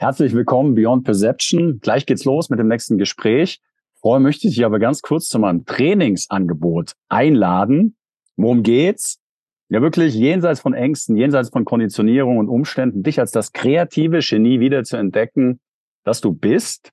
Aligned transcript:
Herzlich 0.00 0.32
willkommen 0.32 0.74
Beyond 0.74 1.04
Perception. 1.04 1.78
Gleich 1.78 2.06
geht's 2.06 2.24
los 2.24 2.48
mit 2.48 2.58
dem 2.58 2.68
nächsten 2.68 2.96
Gespräch. 2.96 3.60
Vorher 4.00 4.18
möchte 4.18 4.48
ich 4.48 4.54
dich 4.54 4.64
aber 4.64 4.78
ganz 4.78 5.02
kurz 5.02 5.28
zu 5.28 5.38
meinem 5.38 5.66
Trainingsangebot 5.66 6.94
einladen. 7.10 7.98
Worum 8.34 8.62
geht's? 8.62 9.20
Ja, 9.68 9.82
wirklich 9.82 10.14
jenseits 10.14 10.60
von 10.60 10.72
Ängsten, 10.72 11.18
jenseits 11.18 11.50
von 11.50 11.66
Konditionierung 11.66 12.38
und 12.38 12.48
Umständen, 12.48 13.02
dich 13.02 13.20
als 13.20 13.30
das 13.30 13.52
kreative 13.52 14.20
Genie 14.20 14.58
wieder 14.58 14.84
zu 14.84 14.96
entdecken, 14.96 15.60
dass 16.02 16.22
du 16.22 16.32
bist 16.32 16.92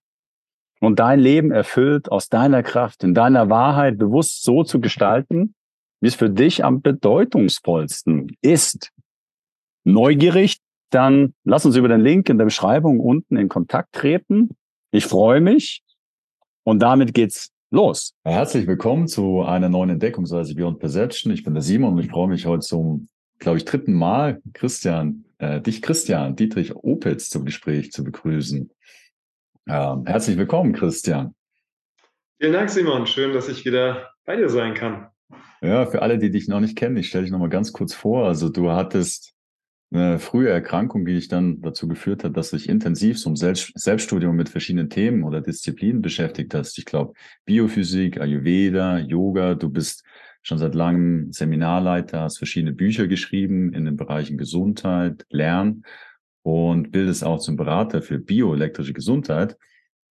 und 0.81 0.99
dein 0.99 1.21
Leben 1.21 1.51
erfüllt 1.51 2.11
aus 2.11 2.27
deiner 2.27 2.61
Kraft, 2.61 3.05
in 3.05 3.13
deiner 3.13 3.49
Wahrheit 3.49 3.97
bewusst 3.97 4.43
so 4.43 4.65
zu 4.65 4.81
gestalten, 4.81 5.55
wie 6.01 6.07
es 6.09 6.15
für 6.15 6.29
dich 6.29 6.65
am 6.65 6.81
bedeutungsvollsten 6.81 8.35
ist. 8.41 8.91
Neugierig, 9.85 10.57
dann 10.89 11.33
lass 11.43 11.65
uns 11.65 11.75
über 11.75 11.87
den 11.87 12.01
Link 12.01 12.29
in 12.29 12.37
der 12.37 12.45
Beschreibung 12.45 12.99
unten 12.99 13.37
in 13.37 13.49
Kontakt 13.49 13.93
treten. 13.93 14.49
Ich 14.91 15.05
freue 15.05 15.41
mich 15.41 15.83
und 16.63 16.79
damit 16.79 17.13
geht's 17.13 17.51
los. 17.71 18.13
Herzlich 18.23 18.67
willkommen 18.67 19.07
zu 19.07 19.41
einer 19.41 19.69
neuen 19.69 19.89
Entdeckungsreise 19.89 20.55
Beyond 20.55 20.79
Perception. 20.79 21.33
Ich 21.33 21.43
bin 21.43 21.53
der 21.53 21.63
Simon 21.63 21.93
und 21.93 21.99
ich 21.99 22.09
freue 22.09 22.29
mich 22.29 22.45
heute 22.45 22.61
zum, 22.61 23.09
glaube 23.39 23.57
ich, 23.57 23.65
dritten 23.65 23.93
Mal, 23.93 24.41
Christian, 24.53 25.25
äh, 25.39 25.59
dich 25.61 25.81
Christian, 25.81 26.35
Dietrich 26.35 26.75
Opitz 26.75 27.29
zum 27.29 27.43
Gespräch 27.43 27.91
zu 27.91 28.03
begrüßen. 28.03 28.71
Ähm, 29.67 30.05
herzlich 30.05 30.37
willkommen, 30.37 30.71
Christian. 30.71 31.35
Vielen 32.39 32.53
Dank, 32.53 32.69
Simon. 32.69 33.07
Schön, 33.07 33.33
dass 33.33 33.49
ich 33.49 33.65
wieder 33.65 34.11
bei 34.25 34.37
dir 34.37 34.49
sein 34.49 34.73
kann. 34.73 35.07
Ja, 35.61 35.85
für 35.87 36.01
alle, 36.01 36.19
die 36.19 36.29
dich 36.29 36.47
noch 36.47 36.59
nicht 36.59 36.77
kennen, 36.77 36.95
ich 36.95 37.09
stelle 37.09 37.23
dich 37.23 37.31
noch 37.31 37.39
mal 37.39 37.49
ganz 37.49 37.73
kurz 37.73 37.93
vor. 37.93 38.27
Also 38.27 38.47
du 38.47 38.71
hattest 38.71 39.33
eine 39.91 40.19
frühe 40.19 40.49
Erkrankung, 40.49 41.05
die 41.05 41.13
dich 41.13 41.29
dann 41.29 41.61
dazu 41.61 41.87
geführt 41.87 42.23
hat, 42.23 42.35
dass 42.35 42.49
du 42.49 42.57
dich 42.57 42.67
intensiv 42.67 43.17
zum 43.17 43.35
Selbst 43.35 43.71
Selbststudium 43.75 44.35
mit 44.35 44.49
verschiedenen 44.49 44.89
Themen 44.89 45.23
oder 45.23 45.41
Disziplinen 45.41 46.01
beschäftigt 46.01 46.53
hast. 46.53 46.77
Ich 46.77 46.85
glaube, 46.85 47.13
Biophysik, 47.45 48.19
Ayurveda, 48.19 48.99
Yoga, 48.99 49.55
du 49.55 49.69
bist 49.69 50.03
schon 50.41 50.57
seit 50.57 50.75
langem 50.75 51.31
Seminarleiter, 51.31 52.21
hast 52.21 52.37
verschiedene 52.37 52.73
Bücher 52.73 53.07
geschrieben 53.07 53.73
in 53.73 53.85
den 53.85 53.97
Bereichen 53.97 54.37
Gesundheit, 54.37 55.25
Lernen 55.29 55.83
und 56.43 56.91
bildest 56.91 57.23
auch 57.23 57.39
zum 57.39 57.55
Berater 57.55 58.01
für 58.01 58.19
bioelektrische 58.19 58.93
Gesundheit 58.93 59.57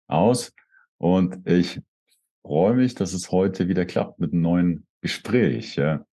aus. 0.07 0.53
Und 0.97 1.47
ich 1.47 1.81
freue 2.43 2.75
mich, 2.75 2.95
dass 2.95 3.13
es 3.13 3.31
heute 3.31 3.67
wieder 3.67 3.85
klappt 3.85 4.19
mit 4.19 4.33
einem 4.33 4.41
neuen 4.41 4.87
Gespräch. 5.01 5.75
Ja. 5.75 6.05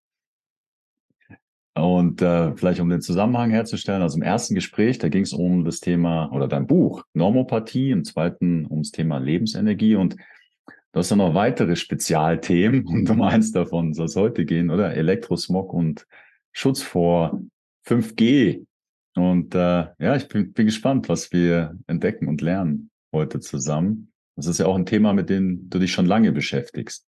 Und 1.75 2.21
äh, 2.21 2.55
vielleicht 2.55 2.81
um 2.81 2.91
den 2.91 3.01
Zusammenhang 3.01 3.51
herzustellen, 3.51 4.03
also 4.03 4.19
im 4.19 4.23
ersten 4.23 4.55
Gespräch, 4.55 4.99
da 4.99 5.09
ging 5.09 5.23
es 5.23 5.33
um 5.33 5.65
das 5.65 5.81
Thema 5.81 6.31
oder 6.33 6.47
dein 6.47 6.67
Buch 6.67 7.05
Normopathie, 7.15 7.91
im 7.91 8.05
zweiten 8.05 8.67
ums 8.71 8.91
Thema 8.91 9.19
Lebensenergie 9.19 9.95
und 9.95 10.17
du 10.17 10.99
hast 10.99 11.11
ja 11.11 11.17
noch 11.17 11.35
weitere 11.35 11.77
Spezialthemen 11.77 12.87
und 12.87 13.09
um 13.09 13.23
eins 13.23 13.53
davon 13.53 13.95
soll 13.95 14.07
es 14.07 14.17
heute 14.17 14.45
gehen, 14.45 14.71
oder? 14.71 14.95
Elektrosmog 14.95 15.73
und 15.73 16.07
Schutz 16.53 16.83
vor 16.83 17.41
5G. 17.87 18.67
Und 19.15 19.55
äh, 19.55 19.87
ja, 19.99 20.17
ich 20.17 20.29
bin, 20.29 20.53
bin 20.53 20.67
gespannt, 20.67 21.09
was 21.09 21.33
wir 21.33 21.79
entdecken 21.87 22.29
und 22.29 22.43
lernen 22.43 22.91
heute 23.15 23.41
zusammen. 23.41 24.13
Das 24.37 24.47
ist 24.47 24.59
ja 24.59 24.67
auch 24.67 24.77
ein 24.77 24.87
Thema, 24.87 25.15
mit 25.15 25.31
dem 25.31 25.71
du 25.71 25.79
dich 25.79 25.93
schon 25.93 26.07
lange 26.07 26.33
beschäftigst. 26.33 27.07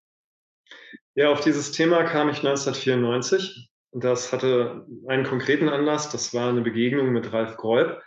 Ja, 1.14 1.30
auf 1.30 1.40
dieses 1.40 1.72
Thema 1.72 2.04
kam 2.04 2.28
ich 2.28 2.38
1994 2.38 3.69
das 3.92 4.32
hatte 4.32 4.86
einen 5.08 5.24
konkreten 5.24 5.68
Anlass. 5.68 6.10
Das 6.10 6.32
war 6.34 6.48
eine 6.48 6.60
Begegnung 6.60 7.10
mit 7.10 7.32
Ralf 7.32 7.56
Greub, 7.56 8.00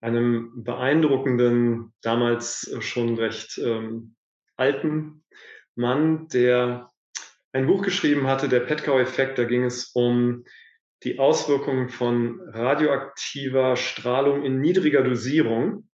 einem 0.00 0.64
beeindruckenden, 0.64 1.92
damals 2.02 2.74
schon 2.80 3.16
recht 3.16 3.58
ähm, 3.58 4.14
alten 4.56 5.24
Mann, 5.74 6.28
der 6.28 6.90
ein 7.52 7.66
Buch 7.66 7.82
geschrieben 7.82 8.26
hatte, 8.26 8.48
der 8.48 8.60
Petkow-Effekt. 8.60 9.38
Da 9.38 9.44
ging 9.44 9.64
es 9.64 9.90
um 9.94 10.44
die 11.02 11.18
Auswirkungen 11.18 11.88
von 11.88 12.40
radioaktiver 12.48 13.76
Strahlung 13.76 14.44
in 14.44 14.60
niedriger 14.60 15.02
Dosierung. 15.02 15.88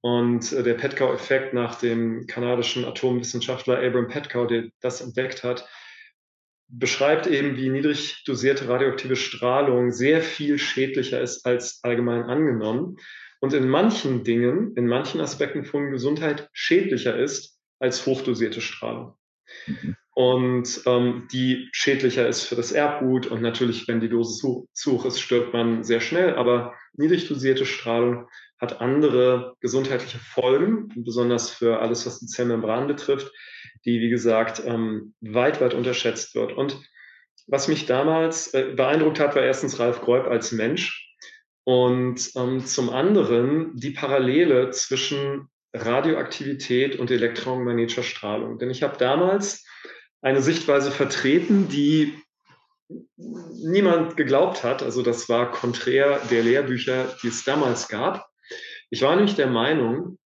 Und 0.00 0.52
äh, 0.52 0.62
der 0.62 0.74
Petkow-Effekt 0.74 1.52
nach 1.54 1.74
dem 1.74 2.26
kanadischen 2.26 2.84
Atomwissenschaftler 2.84 3.78
Abram 3.78 4.06
Petkow, 4.06 4.46
der 4.46 4.68
das 4.80 5.00
entdeckt 5.00 5.42
hat, 5.42 5.68
beschreibt 6.68 7.26
eben, 7.26 7.56
wie 7.56 7.70
niedrig 7.70 8.22
dosierte 8.26 8.68
radioaktive 8.68 9.16
Strahlung 9.16 9.90
sehr 9.90 10.22
viel 10.22 10.58
schädlicher 10.58 11.20
ist 11.20 11.46
als 11.46 11.80
allgemein 11.82 12.24
angenommen 12.24 12.96
und 13.40 13.54
in 13.54 13.68
manchen 13.68 14.24
Dingen, 14.24 14.74
in 14.76 14.86
manchen 14.86 15.20
Aspekten 15.20 15.64
von 15.64 15.90
Gesundheit 15.90 16.48
schädlicher 16.52 17.18
ist 17.18 17.58
als 17.78 18.04
hochdosierte 18.06 18.60
Strahlung. 18.60 19.14
Mhm. 19.66 19.96
Und 20.14 20.82
ähm, 20.84 21.28
die 21.32 21.68
schädlicher 21.70 22.26
ist 22.26 22.42
für 22.42 22.56
das 22.56 22.72
Erbgut 22.72 23.28
und 23.28 23.40
natürlich, 23.40 23.86
wenn 23.86 24.00
die 24.00 24.08
Dosis 24.08 24.40
zu 24.72 24.92
hoch 24.92 25.04
ist, 25.04 25.20
stirbt 25.20 25.52
man 25.52 25.84
sehr 25.84 26.00
schnell. 26.00 26.34
Aber 26.34 26.74
niedrig 26.94 27.28
dosierte 27.28 27.64
Strahlung 27.64 28.26
hat 28.60 28.80
andere 28.80 29.54
gesundheitliche 29.60 30.18
Folgen, 30.18 30.88
besonders 30.96 31.50
für 31.50 31.78
alles, 31.78 32.04
was 32.04 32.18
die 32.18 32.26
Zellmembran 32.26 32.88
betrifft, 32.88 33.32
die, 33.84 34.00
wie 34.00 34.08
gesagt, 34.08 34.62
ähm, 34.64 35.14
weit, 35.20 35.60
weit 35.60 35.74
unterschätzt 35.74 36.34
wird. 36.34 36.52
Und 36.52 36.80
was 37.46 37.68
mich 37.68 37.86
damals 37.86 38.52
äh, 38.54 38.74
beeindruckt 38.76 39.20
hat, 39.20 39.34
war 39.34 39.42
erstens 39.42 39.78
Ralf 39.78 40.00
Greub 40.00 40.26
als 40.26 40.52
Mensch 40.52 41.08
und 41.64 42.30
ähm, 42.36 42.64
zum 42.64 42.90
anderen 42.90 43.76
die 43.76 43.90
Parallele 43.90 44.70
zwischen 44.70 45.48
Radioaktivität 45.74 46.98
und 46.98 47.10
elektromagnetischer 47.10 48.02
Strahlung. 48.02 48.58
Denn 48.58 48.70
ich 48.70 48.82
habe 48.82 48.96
damals 48.96 49.66
eine 50.22 50.42
Sichtweise 50.42 50.90
vertreten, 50.90 51.68
die 51.68 52.14
niemand 53.16 54.16
geglaubt 54.16 54.64
hat. 54.64 54.82
Also 54.82 55.02
das 55.02 55.28
war 55.28 55.50
konträr 55.50 56.20
der 56.30 56.42
Lehrbücher, 56.42 57.14
die 57.22 57.28
es 57.28 57.44
damals 57.44 57.88
gab. 57.88 58.26
Ich 58.90 59.02
war 59.02 59.14
nämlich 59.14 59.34
der 59.34 59.48
Meinung, 59.48 60.18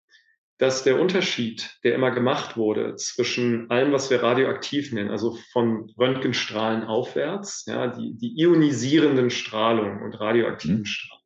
dass 0.59 0.85
der 0.85 1.01
Unterschied, 1.01 1.71
der 1.83 1.95
immer 1.95 2.11
gemacht 2.11 2.57
wurde 2.57 2.95
zwischen 2.97 3.71
allem, 3.71 3.93
was 3.93 4.11
wir 4.11 4.23
radioaktiv 4.23 4.93
nennen, 4.93 5.11
also 5.11 5.37
von 5.53 5.93
Röntgenstrahlen 5.99 6.85
aufwärts, 6.85 7.65
ja, 7.67 7.89
die, 7.89 8.15
die 8.17 8.39
ionisierenden 8.41 9.31
Strahlungen 9.31 10.03
und 10.03 10.21
radioaktiven 10.21 10.81
mhm. 10.81 10.85
Strahlung, 10.85 11.23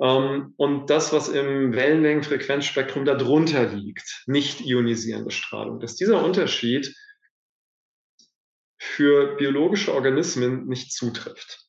ähm, 0.00 0.54
und 0.56 0.90
das, 0.90 1.12
was 1.12 1.28
im 1.28 1.74
Wellenlängenfrequenzspektrum 1.74 3.04
darunter 3.04 3.66
liegt, 3.66 4.24
nicht 4.26 4.60
ionisierende 4.60 5.30
Strahlung, 5.30 5.80
dass 5.80 5.96
dieser 5.96 6.24
Unterschied 6.24 6.94
für 8.78 9.36
biologische 9.36 9.94
Organismen 9.94 10.66
nicht 10.66 10.92
zutrifft. 10.92 11.68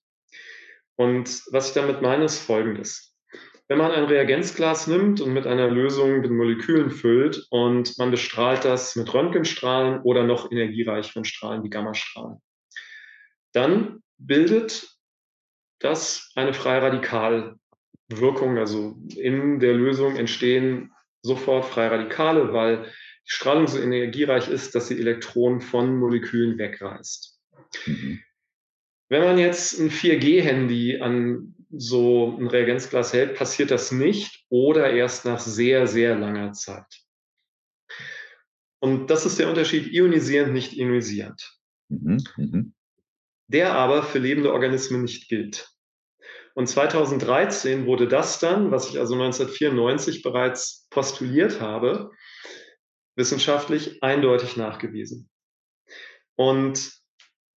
Und 0.95 1.43
was 1.51 1.69
ich 1.69 1.73
damit 1.73 2.01
meine, 2.01 2.25
ist 2.25 2.39
Folgendes. 2.39 3.12
Wenn 3.73 3.79
man 3.79 3.91
ein 3.91 4.03
Reagenzglas 4.03 4.85
nimmt 4.85 5.19
und 5.19 5.33
mit 5.33 5.47
einer 5.47 5.67
Lösung 5.67 6.21
mit 6.21 6.29
Molekülen 6.29 6.91
füllt 6.91 7.47
und 7.49 7.97
man 7.97 8.11
bestrahlt 8.11 8.65
das 8.65 8.95
mit 8.95 9.11
Röntgenstrahlen 9.11 10.03
oder 10.03 10.23
noch 10.23 10.51
energiereicheren 10.51 11.25
Strahlen 11.25 11.63
wie 11.63 11.71
Gammastrahlen, 11.71 12.37
dann 13.51 14.03
bildet 14.19 14.95
das 15.79 16.31
eine 16.35 16.53
freie 16.53 16.83
Radikalwirkung. 16.83 18.59
Also 18.59 18.95
in 19.15 19.59
der 19.59 19.73
Lösung 19.73 20.17
entstehen 20.17 20.91
sofort 21.23 21.65
freie 21.65 21.89
Radikale, 21.89 22.53
weil 22.53 22.83
die 22.83 23.31
Strahlung 23.31 23.65
so 23.65 23.79
energiereich 23.79 24.49
ist, 24.49 24.75
dass 24.75 24.89
sie 24.89 24.99
Elektronen 24.99 25.61
von 25.61 25.97
Molekülen 25.97 26.59
wegreißt. 26.59 27.39
Mhm. 27.87 28.19
Wenn 29.09 29.23
man 29.23 29.39
jetzt 29.39 29.79
ein 29.79 29.89
4G-Handy 29.89 31.01
an 31.01 31.55
so 31.75 32.37
ein 32.37 32.47
Reagenzglas 32.47 33.13
hält, 33.13 33.35
passiert 33.35 33.71
das 33.71 33.91
nicht 33.91 34.45
oder 34.49 34.91
erst 34.91 35.25
nach 35.25 35.39
sehr, 35.39 35.87
sehr 35.87 36.15
langer 36.15 36.53
Zeit. 36.53 37.03
Und 38.79 39.07
das 39.09 39.25
ist 39.25 39.39
der 39.39 39.49
Unterschied 39.49 39.91
ionisierend, 39.91 40.53
nicht 40.53 40.73
ionisierend. 40.73 41.57
Mhm, 41.89 42.23
mhm. 42.37 42.73
Der 43.47 43.73
aber 43.73 44.03
für 44.03 44.19
lebende 44.19 44.51
Organismen 44.53 45.01
nicht 45.01 45.29
gilt. 45.29 45.69
Und 46.53 46.67
2013 46.67 47.87
wurde 47.87 48.07
das 48.07 48.39
dann, 48.39 48.71
was 48.71 48.89
ich 48.89 48.99
also 48.99 49.15
1994 49.15 50.21
bereits 50.21 50.87
postuliert 50.91 51.59
habe, 51.59 52.11
wissenschaftlich 53.15 54.03
eindeutig 54.03 54.57
nachgewiesen. 54.57 55.29
Und 56.35 56.91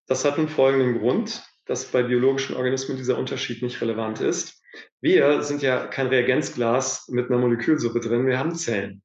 das 0.06 0.24
hat 0.24 0.38
einen 0.38 0.48
folgenden 0.48 0.98
Grund 0.98 1.42
dass 1.66 1.86
bei 1.86 2.02
biologischen 2.02 2.56
Organismen 2.56 2.96
dieser 2.96 3.18
Unterschied 3.18 3.62
nicht 3.62 3.80
relevant 3.80 4.20
ist. 4.20 4.62
Wir 5.00 5.42
sind 5.42 5.62
ja 5.62 5.86
kein 5.86 6.06
Reagenzglas 6.06 7.08
mit 7.08 7.30
einer 7.30 7.38
Molekülsuppe 7.38 8.00
drin, 8.00 8.26
wir 8.26 8.38
haben 8.38 8.54
Zellen. 8.54 9.02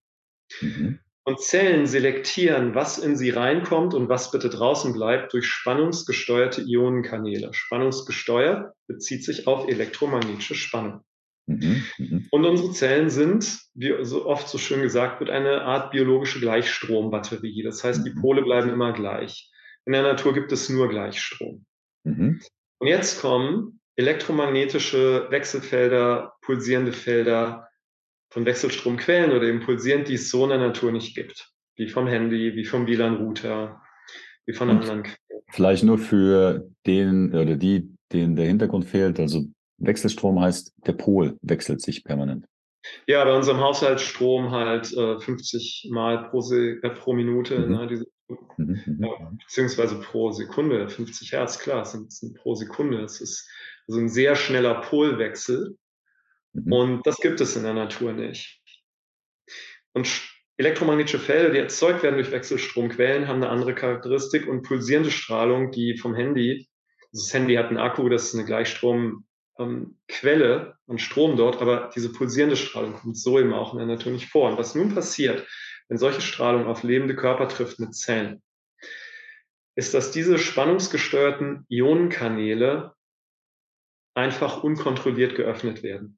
Mhm. 0.62 1.00
Und 1.24 1.40
Zellen 1.40 1.86
selektieren, 1.86 2.74
was 2.74 2.98
in 2.98 3.16
sie 3.16 3.30
reinkommt 3.30 3.94
und 3.94 4.10
was 4.10 4.32
bitte 4.32 4.50
draußen 4.50 4.92
bleibt, 4.94 5.34
durch 5.34 5.46
spannungsgesteuerte 5.46 6.64
Ionenkanäle. 6.64 7.54
Spannungsgesteuert 7.54 8.74
bezieht 8.88 9.24
sich 9.24 9.46
auf 9.46 9.68
elektromagnetische 9.68 10.56
Spannung. 10.56 11.02
Mhm, 11.46 11.84
mhm. 11.98 12.28
Und 12.32 12.46
unsere 12.46 12.72
Zellen 12.72 13.10
sind, 13.10 13.60
wie 13.76 13.94
so 14.04 14.26
oft 14.26 14.48
so 14.48 14.58
schön 14.58 14.82
gesagt 14.82 15.20
wird, 15.20 15.30
eine 15.30 15.62
Art 15.62 15.92
biologische 15.92 16.40
Gleichstrombatterie. 16.40 17.64
Das 17.64 17.84
heißt, 17.84 18.06
die 18.06 18.12
mhm. 18.12 18.22
Pole 18.22 18.42
bleiben 18.42 18.70
immer 18.70 18.92
gleich. 18.92 19.52
In 19.86 19.94
der 19.94 20.04
Natur 20.04 20.34
gibt 20.34 20.52
es 20.52 20.70
nur 20.70 20.90
Gleichstrom. 20.90 21.66
Mhm. 22.04 22.42
Und 22.80 22.88
jetzt 22.88 23.22
kommen 23.22 23.80
elektromagnetische 23.96 25.28
Wechselfelder, 25.30 26.34
pulsierende 26.42 26.94
Felder 26.94 27.68
von 28.32 28.46
Wechselstromquellen 28.46 29.32
oder 29.32 29.44
eben 29.44 29.60
pulsierend, 29.60 30.08
die 30.08 30.16
es 30.16 30.30
so 30.30 30.44
in 30.44 30.50
der 30.50 30.60
Natur 30.60 30.92
nicht 30.92 31.16
gibt. 31.16 31.52
Wie 31.76 31.90
vom 31.90 32.08
Handy, 32.08 32.56
wie 32.56 32.66
vom 32.66 32.88
WLAN-Router, 32.88 33.82
wie 34.46 34.54
von 34.54 34.70
anderen 34.70 35.04
Quellen. 35.04 35.44
Vielleicht 35.50 35.84
nur 35.84 35.98
für 35.98 36.70
den 36.86 37.34
oder 37.34 37.56
die, 37.56 37.90
denen 38.12 38.36
der 38.36 38.46
Hintergrund 38.46 38.86
fehlt. 38.86 39.20
Also 39.20 39.46
Wechselstrom 39.78 40.40
heißt, 40.40 40.74
der 40.86 40.94
Pol 40.94 41.38
wechselt 41.42 41.82
sich 41.82 42.04
permanent. 42.04 42.46
Ja, 43.08 43.24
bei 43.24 43.36
unserem 43.36 43.60
Haushaltsstrom 43.60 44.52
halt 44.52 44.92
äh, 44.94 45.20
50 45.20 45.90
Mal 45.92 46.30
pro, 46.30 46.42
Se 46.42 46.80
äh, 46.82 46.90
pro 46.90 47.14
Minute, 47.14 47.60
mhm. 47.60 47.72
ne, 47.72 47.88
diese, 47.88 48.08
mhm, 48.58 48.82
mhm, 48.86 49.04
ja, 49.04 49.32
beziehungsweise 49.44 50.00
pro 50.00 50.32
Sekunde, 50.32 50.90
50 50.90 51.32
Hertz, 51.32 51.60
klar, 51.60 51.86
sind, 51.86 52.12
sind 52.12 52.38
pro 52.38 52.56
Sekunde. 52.56 53.02
Es 53.02 53.22
ist 53.22 53.50
also 53.88 54.00
ein 54.00 54.10
sehr 54.10 54.36
schneller 54.36 54.82
Polwechsel 54.82 55.78
mhm. 56.54 56.72
und 56.72 57.08
das 57.08 57.18
gibt 57.18 57.42
es 57.42 57.56
in 57.56 57.64
der 57.64 57.74
Natur 57.74 58.14
nicht. 58.14 58.62
Und 59.94 60.10
elektromagnetische 60.58 61.20
Felder, 61.20 61.50
die 61.50 61.60
erzeugt 61.60 62.04
werden 62.04 62.16
durch 62.16 62.32
Wechselstromquellen, 62.32 63.28
haben 63.28 63.44
eine 63.44 63.50
andere 63.50 63.76
Charakteristik 63.76 64.48
und 64.48 64.64
pulsierende 64.64 65.12
Strahlung, 65.12 65.72
die 65.72 65.98
vom 65.98 66.16
Handy, 66.16 66.68
also 67.12 67.26
das 67.26 67.34
Handy 67.34 67.56
hat 67.56 67.68
einen 67.68 67.78
Akku, 67.78 68.08
das 68.10 68.26
ist 68.26 68.36
eine 68.36 68.46
Gleichstrom 68.46 69.26
ähm, 69.62 69.98
Quelle 70.08 70.76
an 70.88 71.00
Strom 71.00 71.38
dort, 71.38 71.62
aber 71.62 71.90
diese 71.96 72.12
pulsierende 72.12 72.56
Strahlung 72.56 72.94
kommt 72.94 73.18
so 73.18 73.40
eben 73.40 73.54
auch 73.54 73.74
in 73.74 73.80
der 73.80 73.88
Natur 73.88 74.12
nicht 74.12 74.30
vor. 74.30 74.50
Und 74.50 74.58
was 74.58 74.76
nun 74.76 74.94
passiert, 74.94 75.48
wenn 75.88 75.98
solche 75.98 76.22
Strahlung 76.22 76.68
auf 76.68 76.84
lebende 76.84 77.16
Körper 77.16 77.48
trifft 77.48 77.80
mit 77.80 77.96
Zellen, 77.96 78.42
ist, 79.76 79.94
dass 79.94 80.12
diese 80.12 80.38
spannungsgesteuerten 80.38 81.66
Ionenkanäle 81.70 82.94
einfach 84.14 84.64
unkontrolliert 84.64 85.36
geöffnet 85.36 85.84
werden. 85.84 86.18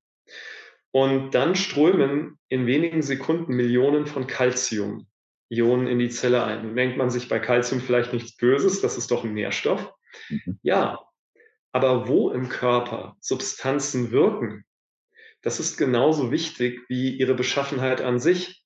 Und 0.92 1.32
dann 1.32 1.56
strömen 1.56 2.38
in 2.50 2.68
wenigen 2.68 3.02
Sekunden 3.02 3.54
Millionen 3.56 4.06
von 4.06 4.28
Calcium-Ionen 4.28 5.88
in 5.88 6.00
die 6.00 6.10
Zelle 6.10 6.44
ein. 6.44 6.70
Und 6.70 6.76
denkt 6.76 6.98
man 6.98 7.10
sich 7.10 7.30
bei 7.30 7.40
Calcium 7.40 7.82
vielleicht 7.82 8.14
nichts 8.14 8.38
Böses, 8.38 8.82
das 8.82 8.98
ist 8.98 9.10
doch 9.10 9.24
ein 9.24 9.34
Nährstoff. 9.34 9.92
Mhm. 10.30 10.60
Ja, 10.62 11.00
aber 11.74 12.08
wo 12.08 12.32
im 12.32 12.48
Körper 12.48 13.18
Substanzen 13.20 14.12
wirken, 14.12 14.64
das 15.42 15.60
ist 15.60 15.76
genauso 15.78 16.32
wichtig 16.32 16.80
wie 16.88 17.18
ihre 17.18 17.34
Beschaffenheit 17.34 18.00
an 18.00 18.20
sich. 18.20 18.64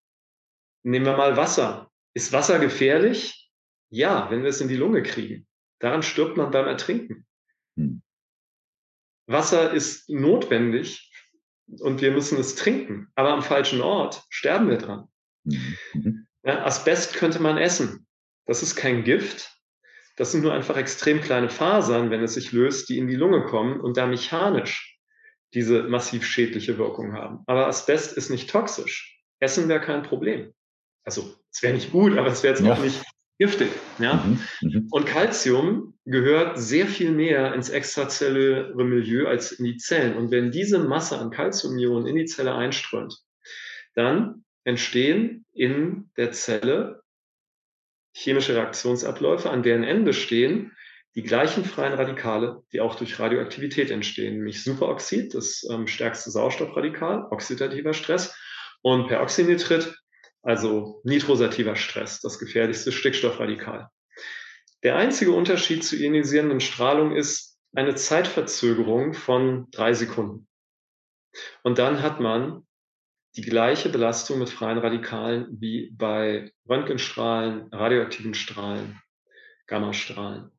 Nehmen 0.83 1.05
wir 1.05 1.17
mal 1.17 1.35
Wasser. 1.35 1.91
Ist 2.13 2.33
Wasser 2.33 2.59
gefährlich? 2.59 3.49
Ja, 3.89 4.29
wenn 4.29 4.43
wir 4.43 4.49
es 4.49 4.61
in 4.61 4.67
die 4.67 4.75
Lunge 4.75 5.01
kriegen. 5.01 5.47
Daran 5.79 6.03
stirbt 6.03 6.37
man 6.37 6.51
beim 6.51 6.67
Ertrinken. 6.67 7.25
Hm. 7.77 8.03
Wasser 9.25 9.73
ist 9.73 10.09
notwendig 10.09 11.11
und 11.79 12.01
wir 12.01 12.11
müssen 12.11 12.37
es 12.37 12.55
trinken. 12.55 13.07
Aber 13.15 13.29
am 13.33 13.41
falschen 13.41 13.81
Ort 13.81 14.23
sterben 14.29 14.69
wir 14.69 14.77
dran. 14.77 15.07
Mhm. 15.43 15.77
mhm. 15.93 16.27
Ja, 16.43 16.63
Asbest 16.65 17.15
könnte 17.15 17.41
man 17.41 17.57
essen. 17.57 18.07
Das 18.45 18.63
ist 18.63 18.75
kein 18.75 19.03
Gift, 19.03 19.56
das 20.17 20.31
sind 20.31 20.41
nur 20.41 20.53
einfach 20.53 20.75
extrem 20.75 21.21
kleine 21.21 21.49
Fasern, 21.49 22.09
wenn 22.09 22.23
es 22.23 22.33
sich 22.33 22.51
löst, 22.51 22.89
die 22.89 22.97
in 22.97 23.07
die 23.07 23.15
Lunge 23.15 23.45
kommen 23.45 23.79
und 23.79 23.97
da 23.97 24.07
mechanisch 24.07 24.99
diese 25.53 25.83
massiv 25.83 26.25
schädliche 26.25 26.77
Wirkung 26.77 27.13
haben. 27.13 27.39
Aber 27.45 27.67
Asbest 27.67 28.17
ist 28.17 28.29
nicht 28.29 28.49
toxisch. 28.49 29.23
Essen 29.39 29.69
wäre 29.69 29.79
kein 29.79 30.03
Problem. 30.03 30.53
Also 31.03 31.35
es 31.53 31.61
wäre 31.61 31.73
nicht 31.73 31.91
gut, 31.91 32.17
aber 32.17 32.27
es 32.27 32.43
wäre 32.43 32.55
jetzt 32.55 32.65
ja. 32.65 32.73
auch 32.73 32.79
nicht 32.79 33.01
giftig. 33.37 33.69
Ja? 33.99 34.15
Mhm, 34.15 34.39
mhm. 34.61 34.87
Und 34.91 35.05
Calcium 35.05 35.97
gehört 36.05 36.57
sehr 36.57 36.87
viel 36.87 37.11
mehr 37.11 37.53
ins 37.53 37.69
extrazelluläre 37.69 38.83
Milieu 38.83 39.27
als 39.27 39.51
in 39.51 39.65
die 39.65 39.77
Zellen. 39.77 40.17
Und 40.17 40.31
wenn 40.31 40.51
diese 40.51 40.79
Masse 40.79 41.17
an 41.19 41.29
Calciumionen 41.29 42.07
in 42.07 42.15
die 42.15 42.25
Zelle 42.25 42.55
einströmt, 42.55 43.15
dann 43.93 44.43
entstehen 44.63 45.45
in 45.53 46.09
der 46.17 46.31
Zelle 46.31 47.03
chemische 48.17 48.55
Reaktionsabläufe, 48.55 49.49
an 49.49 49.63
deren 49.63 49.83
Ende 49.83 50.13
stehen 50.13 50.75
die 51.15 51.23
gleichen 51.23 51.65
freien 51.65 51.93
Radikale, 51.93 52.61
die 52.71 52.79
auch 52.79 52.95
durch 52.95 53.19
Radioaktivität 53.19 53.89
entstehen, 53.89 54.35
nämlich 54.35 54.63
Superoxid, 54.63 55.33
das 55.33 55.65
ähm, 55.71 55.87
stärkste 55.87 56.29
Sauerstoffradikal, 56.29 57.27
oxidativer 57.31 57.93
Stress, 57.93 58.35
und 58.83 59.07
Peroxynitrit, 59.07 59.97
also 60.43 61.01
nitrosativer 61.03 61.75
Stress, 61.75 62.21
das 62.21 62.37
gefährlichste 62.37 62.91
Stickstoffradikal. 62.91 63.89
Der 64.83 64.95
einzige 64.95 65.31
Unterschied 65.31 65.83
zur 65.83 65.97
ionisierenden 65.99 66.59
Strahlung 66.59 67.15
ist 67.15 67.57
eine 67.75 67.95
Zeitverzögerung 67.95 69.13
von 69.13 69.69
drei 69.71 69.93
Sekunden. 69.93 70.47
Und 71.63 71.79
dann 71.79 72.03
hat 72.03 72.19
man 72.19 72.66
die 73.37 73.43
gleiche 73.43 73.89
Belastung 73.89 74.39
mit 74.39 74.49
freien 74.49 74.79
Radikalen 74.79 75.61
wie 75.61 75.91
bei 75.91 76.51
Röntgenstrahlen, 76.67 77.71
radioaktiven 77.71 78.33
Strahlen, 78.33 78.99
Gammastrahlen. 79.67 80.51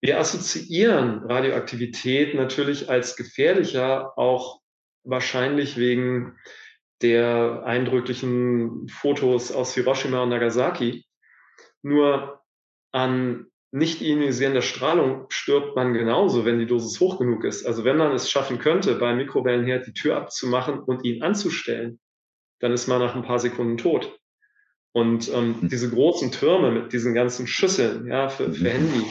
Wir 0.00 0.20
assoziieren 0.20 1.24
Radioaktivität 1.24 2.34
natürlich 2.34 2.88
als 2.88 3.16
gefährlicher, 3.16 4.16
auch 4.16 4.60
wahrscheinlich 5.02 5.76
wegen 5.76 6.38
der 7.02 7.64
eindrücklichen 7.64 8.86
Fotos 8.88 9.50
aus 9.50 9.74
Hiroshima 9.74 10.22
und 10.22 10.28
Nagasaki. 10.28 11.04
Nur 11.82 12.40
an 12.92 13.46
nicht 13.74 14.00
ionisierender 14.00 14.62
Strahlung 14.62 15.26
stirbt 15.30 15.74
man 15.74 15.94
genauso, 15.94 16.44
wenn 16.44 16.60
die 16.60 16.66
Dosis 16.66 17.00
hoch 17.00 17.18
genug 17.18 17.42
ist. 17.42 17.66
Also 17.66 17.84
wenn 17.84 17.96
man 17.96 18.12
es 18.12 18.30
schaffen 18.30 18.60
könnte, 18.60 18.94
beim 18.94 19.16
Mikrowellenherd 19.16 19.88
die 19.88 19.92
Tür 19.92 20.16
abzumachen 20.16 20.78
und 20.78 21.04
ihn 21.04 21.24
anzustellen, 21.24 21.98
dann 22.60 22.70
ist 22.70 22.86
man 22.86 23.00
nach 23.00 23.16
ein 23.16 23.24
paar 23.24 23.40
Sekunden 23.40 23.76
tot. 23.76 24.16
Und 24.92 25.28
ähm, 25.34 25.60
hm. 25.60 25.68
diese 25.68 25.90
großen 25.90 26.30
Türme 26.30 26.70
mit 26.70 26.92
diesen 26.92 27.14
ganzen 27.14 27.48
Schüsseln 27.48 28.06
ja, 28.06 28.28
für, 28.28 28.52
für 28.52 28.62
mhm. 28.62 28.66
Handy 28.68 29.04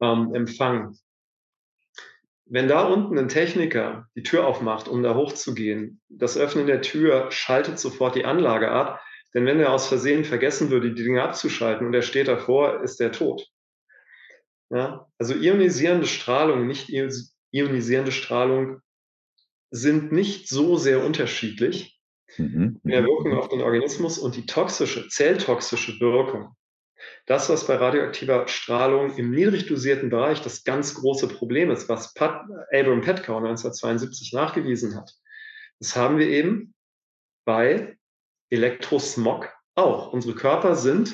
ähm, 0.00 0.32
empfangen. 0.32 0.96
Wenn 2.44 2.68
da 2.68 2.86
unten 2.86 3.18
ein 3.18 3.28
Techniker 3.28 4.06
die 4.14 4.22
Tür 4.22 4.46
aufmacht, 4.46 4.86
um 4.86 5.02
da 5.02 5.16
hochzugehen, 5.16 6.00
das 6.08 6.38
Öffnen 6.38 6.68
der 6.68 6.82
Tür 6.82 7.32
schaltet 7.32 7.80
sofort 7.80 8.14
die 8.14 8.26
Anlage 8.26 8.70
ab, 8.70 9.00
denn 9.34 9.44
wenn 9.44 9.58
er 9.58 9.72
aus 9.72 9.88
Versehen 9.88 10.24
vergessen 10.24 10.70
würde, 10.70 10.94
die 10.94 11.02
Dinge 11.02 11.24
abzuschalten 11.24 11.84
und 11.84 11.94
er 11.94 12.02
steht 12.02 12.28
davor, 12.28 12.84
ist 12.84 13.00
er 13.00 13.10
tot. 13.10 13.48
Ja? 14.70 15.06
Also 15.18 15.34
ionisierende 15.34 16.06
Strahlung, 16.06 16.66
nicht 16.66 16.90
ionisierende 17.50 18.12
Strahlung 18.12 18.80
sind 19.70 20.12
nicht 20.12 20.48
so 20.48 20.76
sehr 20.76 21.04
unterschiedlich 21.04 22.00
mhm. 22.36 22.80
in 22.84 22.90
der 22.90 23.04
Wirkung 23.04 23.36
auf 23.36 23.48
den 23.48 23.60
Organismus 23.60 24.18
und 24.18 24.36
die 24.36 24.46
toxische, 24.46 25.08
zelltoxische 25.08 26.00
Wirkung. 26.00 26.54
Das, 27.26 27.48
was 27.48 27.66
bei 27.66 27.76
radioaktiver 27.76 28.48
Strahlung 28.48 29.16
im 29.16 29.30
niedrig 29.30 29.66
dosierten 29.66 30.10
Bereich 30.10 30.40
das 30.42 30.64
ganz 30.64 30.94
große 30.94 31.28
Problem 31.28 31.70
ist, 31.70 31.88
was 31.88 32.14
Pat, 32.14 32.42
Abram 32.72 33.00
Petkow 33.00 33.36
1972 33.36 34.32
nachgewiesen 34.32 34.96
hat, 34.96 35.12
das 35.78 35.94
haben 35.94 36.18
wir 36.18 36.28
eben 36.28 36.74
bei 37.44 37.96
Elektrosmog 38.50 39.52
auch. 39.74 40.12
Unsere 40.12 40.34
Körper 40.34 40.74
sind 40.74 41.12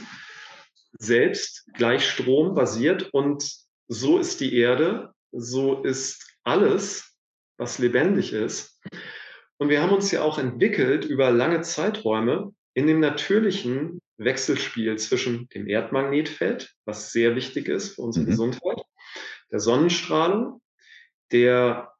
selbst 0.98 1.66
gleichstrombasiert 1.74 3.12
und 3.12 3.44
so 3.88 4.18
ist 4.18 4.40
die 4.40 4.56
Erde, 4.56 5.12
so 5.32 5.82
ist 5.82 6.36
alles, 6.44 7.14
was 7.58 7.78
lebendig 7.78 8.32
ist. 8.32 8.80
Und 9.58 9.68
wir 9.68 9.82
haben 9.82 9.92
uns 9.92 10.10
ja 10.10 10.22
auch 10.22 10.38
entwickelt 10.38 11.04
über 11.04 11.30
lange 11.30 11.60
Zeiträume 11.62 12.52
in 12.74 12.86
dem 12.86 13.00
natürlichen 13.00 14.00
Wechselspiel 14.16 14.96
zwischen 14.96 15.48
dem 15.50 15.68
Erdmagnetfeld, 15.68 16.74
was 16.84 17.12
sehr 17.12 17.36
wichtig 17.36 17.68
ist 17.68 17.94
für 17.94 18.02
unsere 18.02 18.24
mhm. 18.24 18.30
Gesundheit, 18.30 18.82
der 19.50 19.60
Sonnenstrahlung, 19.60 20.60
der 21.32 21.92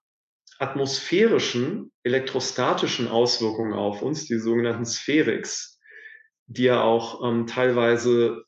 atmosphärischen, 0.58 1.92
elektrostatischen 2.04 3.08
Auswirkungen 3.08 3.72
auf 3.72 4.02
uns, 4.02 4.26
die 4.26 4.38
sogenannten 4.38 4.84
Spherics, 4.84 5.80
die 6.46 6.64
ja 6.64 6.82
auch 6.82 7.26
ähm, 7.26 7.46
teilweise 7.46 8.44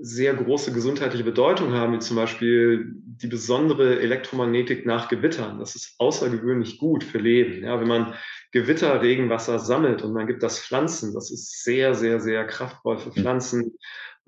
sehr 0.00 0.34
große 0.34 0.72
gesundheitliche 0.72 1.24
Bedeutung 1.24 1.72
haben, 1.72 1.94
wie 1.94 1.98
zum 1.98 2.16
Beispiel 2.16 2.86
die 2.94 3.26
besondere 3.26 3.98
Elektromagnetik 4.00 4.86
nach 4.86 5.08
Gewittern. 5.08 5.58
Das 5.58 5.74
ist 5.74 5.96
außergewöhnlich 5.98 6.78
gut 6.78 7.02
für 7.02 7.18
Leben. 7.18 7.64
Ja, 7.64 7.80
wenn 7.80 7.88
man 7.88 8.14
Gewitter, 8.52 9.02
Regenwasser 9.02 9.58
sammelt 9.58 10.02
und 10.02 10.12
man 10.12 10.28
gibt 10.28 10.42
das 10.42 10.60
Pflanzen, 10.60 11.14
das 11.14 11.32
ist 11.32 11.64
sehr, 11.64 11.94
sehr, 11.94 12.20
sehr 12.20 12.46
kraftvoll 12.46 12.98
für 12.98 13.10
Pflanzen. 13.10 13.76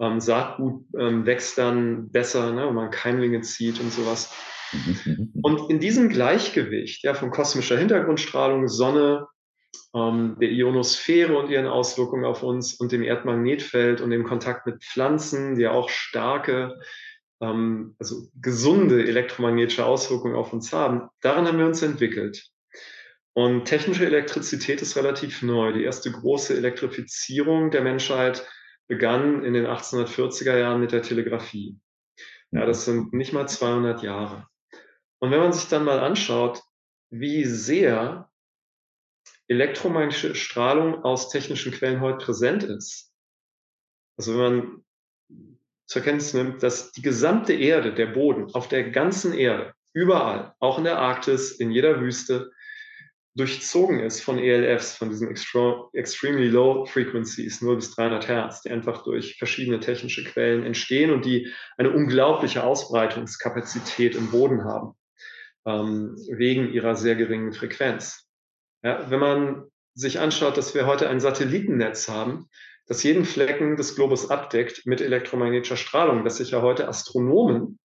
Ähm, 0.01 0.19
Saatgut 0.19 0.85
ähm, 0.99 1.25
wächst 1.25 1.57
dann 1.57 2.11
besser, 2.11 2.53
ne, 2.53 2.67
wenn 2.67 2.75
man 2.75 2.91
Keimlinge 2.91 3.43
zieht 3.43 3.81
und 3.81 3.93
sowas. 3.93 4.35
Mhm. 4.73 5.33
Und 5.43 5.71
in 5.71 5.79
diesem 5.79 6.09
Gleichgewicht 6.09 7.05
ja, 7.05 7.15
von 7.15 7.31
kosmischer 7.31 7.79
Hintergrundstrahlung, 7.79 8.67
Sonne, 8.67 9.27
ähm, 9.95 10.37
der 10.41 10.51
Ionosphäre 10.51 11.37
und 11.37 11.51
ihren 11.51 11.67
Auswirkungen 11.67 12.25
auf 12.25 12.43
uns 12.43 12.75
und 12.75 12.93
dem 12.93 13.03
Erdmagnetfeld 13.03 14.01
und 14.01 14.11
dem 14.11 14.25
Kontakt 14.25 14.67
mit 14.67 14.85
Pflanzen, 14.85 15.57
die 15.57 15.63
ja 15.63 15.73
auch 15.73 15.89
starke, 15.89 16.81
ähm, 17.41 17.97
also 17.99 18.29
gesunde 18.41 19.07
elektromagnetische 19.07 19.85
Auswirkungen 19.85 20.37
auf 20.37 20.53
uns 20.53 20.73
haben, 20.73 21.09
daran 21.21 21.47
haben 21.47 21.59
wir 21.59 21.67
uns 21.67 21.83
entwickelt. 21.83 22.51
Und 23.33 23.65
technische 23.65 24.07
Elektrizität 24.07 24.83
ist 24.83 24.97
relativ 24.97 25.43
neu. 25.43 25.73
Die 25.73 25.85
erste 25.85 26.11
große 26.11 26.57
Elektrifizierung 26.57 27.71
der 27.71 27.83
Menschheit 27.83 28.47
begann 28.89 29.45
in 29.45 29.55
den 29.55 29.67
1840er 29.67 30.59
Jahren 30.59 30.81
mit 30.81 30.93
der 30.93 31.03
Telegrafie. 31.03 31.79
Ja, 32.51 32.67
das 32.67 32.85
sind 32.85 33.13
nicht 33.13 33.33
mal 33.33 33.49
200 33.49 34.03
Jahre. 34.03 34.49
Und 35.21 35.31
wenn 35.31 35.39
man 35.39 35.53
sich 35.53 35.69
dann 35.69 35.85
mal 35.85 36.01
anschaut, 36.01 36.61
wie 37.11 37.45
sehr 37.45 38.30
elektromagnetische 39.51 40.35
Strahlung 40.37 41.03
aus 41.05 41.29
technischen 41.29 41.73
Quellen 41.73 42.01
heute 42.01 42.25
präsent 42.25 42.63
ist, 42.63 43.13
also 44.17 44.33
wenn 44.33 44.57
man 44.57 44.85
zur 45.87 46.03
Kenntnis 46.03 46.35
nimmt, 46.35 46.63
dass 46.63 46.93
die 46.93 47.03
gesamte 47.03 47.53
Erde, 47.53 47.93
der 47.93 48.07
Boden 48.07 48.55
auf 48.55 48.69
der 48.69 48.91
ganzen 48.91 49.35
Erde, 49.35 49.75
überall, 49.93 50.55
auch 50.61 50.79
in 50.79 50.85
der 50.85 50.99
Arktis, 50.99 51.51
in 51.51 51.73
jeder 51.73 52.01
Wüste, 52.01 52.53
durchzogen 53.35 54.01
ist 54.01 54.21
von 54.21 54.39
ELFs, 54.39 54.97
von 54.97 55.09
diesen 55.09 55.29
extremely 55.31 56.49
low 56.49 56.85
frequencies, 56.85 57.61
0 57.61 57.77
bis 57.77 57.95
300 57.95 58.29
Hertz, 58.29 58.63
die 58.63 58.71
einfach 58.71 59.03
durch 59.03 59.37
verschiedene 59.37 59.81
technische 59.81 60.25
Quellen 60.25 60.65
entstehen 60.65 61.11
und 61.11 61.25
die 61.25 61.53
eine 61.77 61.91
unglaubliche 61.91 62.63
Ausbreitungskapazität 62.63 64.15
im 64.15 64.31
Boden 64.31 64.65
haben, 64.65 64.95
ähm, 65.67 66.17
wegen 66.31 66.73
ihrer 66.73 66.95
sehr 66.95 67.17
geringen 67.17 67.53
Frequenz. 67.53 68.30
Ja, 68.83 69.11
wenn 69.11 69.21
man 69.21 69.71
sich 69.95 70.21
anschaut, 70.21 70.57
dass 70.57 70.75
wir 70.75 70.87
heute 70.87 71.09
ein 71.09 71.21
Satellitennetz 71.21 72.09
haben, 72.09 72.49
das 72.87 73.03
jeden 73.03 73.25
Flecken 73.25 73.77
des 73.77 73.95
Globus 73.95 74.31
abdeckt 74.31 74.87
mit 74.87 75.01
elektromagnetischer 75.01 75.77
Strahlung, 75.77 76.25
dass 76.25 76.39
sich 76.39 76.51
ja 76.51 76.63
heute 76.63 76.89
Astronomen 76.89 77.79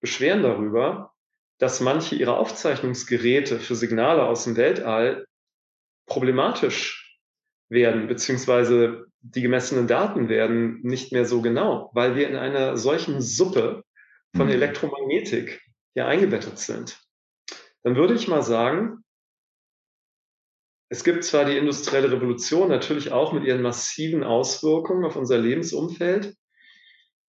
beschweren 0.00 0.42
darüber, 0.42 1.12
dass 1.58 1.80
manche 1.80 2.14
ihrer 2.14 2.36
Aufzeichnungsgeräte 2.38 3.58
für 3.58 3.74
Signale 3.74 4.24
aus 4.24 4.44
dem 4.44 4.56
Weltall 4.56 5.26
problematisch 6.06 7.18
werden, 7.68 8.06
beziehungsweise 8.06 9.06
die 9.20 9.42
gemessenen 9.42 9.86
Daten 9.86 10.28
werden 10.28 10.80
nicht 10.82 11.12
mehr 11.12 11.24
so 11.24 11.42
genau, 11.42 11.90
weil 11.92 12.14
wir 12.14 12.28
in 12.28 12.36
einer 12.36 12.76
solchen 12.76 13.20
Suppe 13.20 13.82
von 14.36 14.46
mhm. 14.46 14.52
Elektromagnetik 14.52 15.60
hier 15.94 16.06
eingebettet 16.06 16.58
sind. 16.58 17.00
Dann 17.82 17.96
würde 17.96 18.14
ich 18.14 18.28
mal 18.28 18.42
sagen, 18.42 19.04
es 20.88 21.04
gibt 21.04 21.24
zwar 21.24 21.44
die 21.44 21.56
industrielle 21.56 22.10
Revolution 22.10 22.68
natürlich 22.68 23.12
auch 23.12 23.32
mit 23.32 23.44
ihren 23.44 23.62
massiven 23.62 24.24
Auswirkungen 24.24 25.04
auf 25.04 25.16
unser 25.16 25.38
Lebensumfeld, 25.38 26.34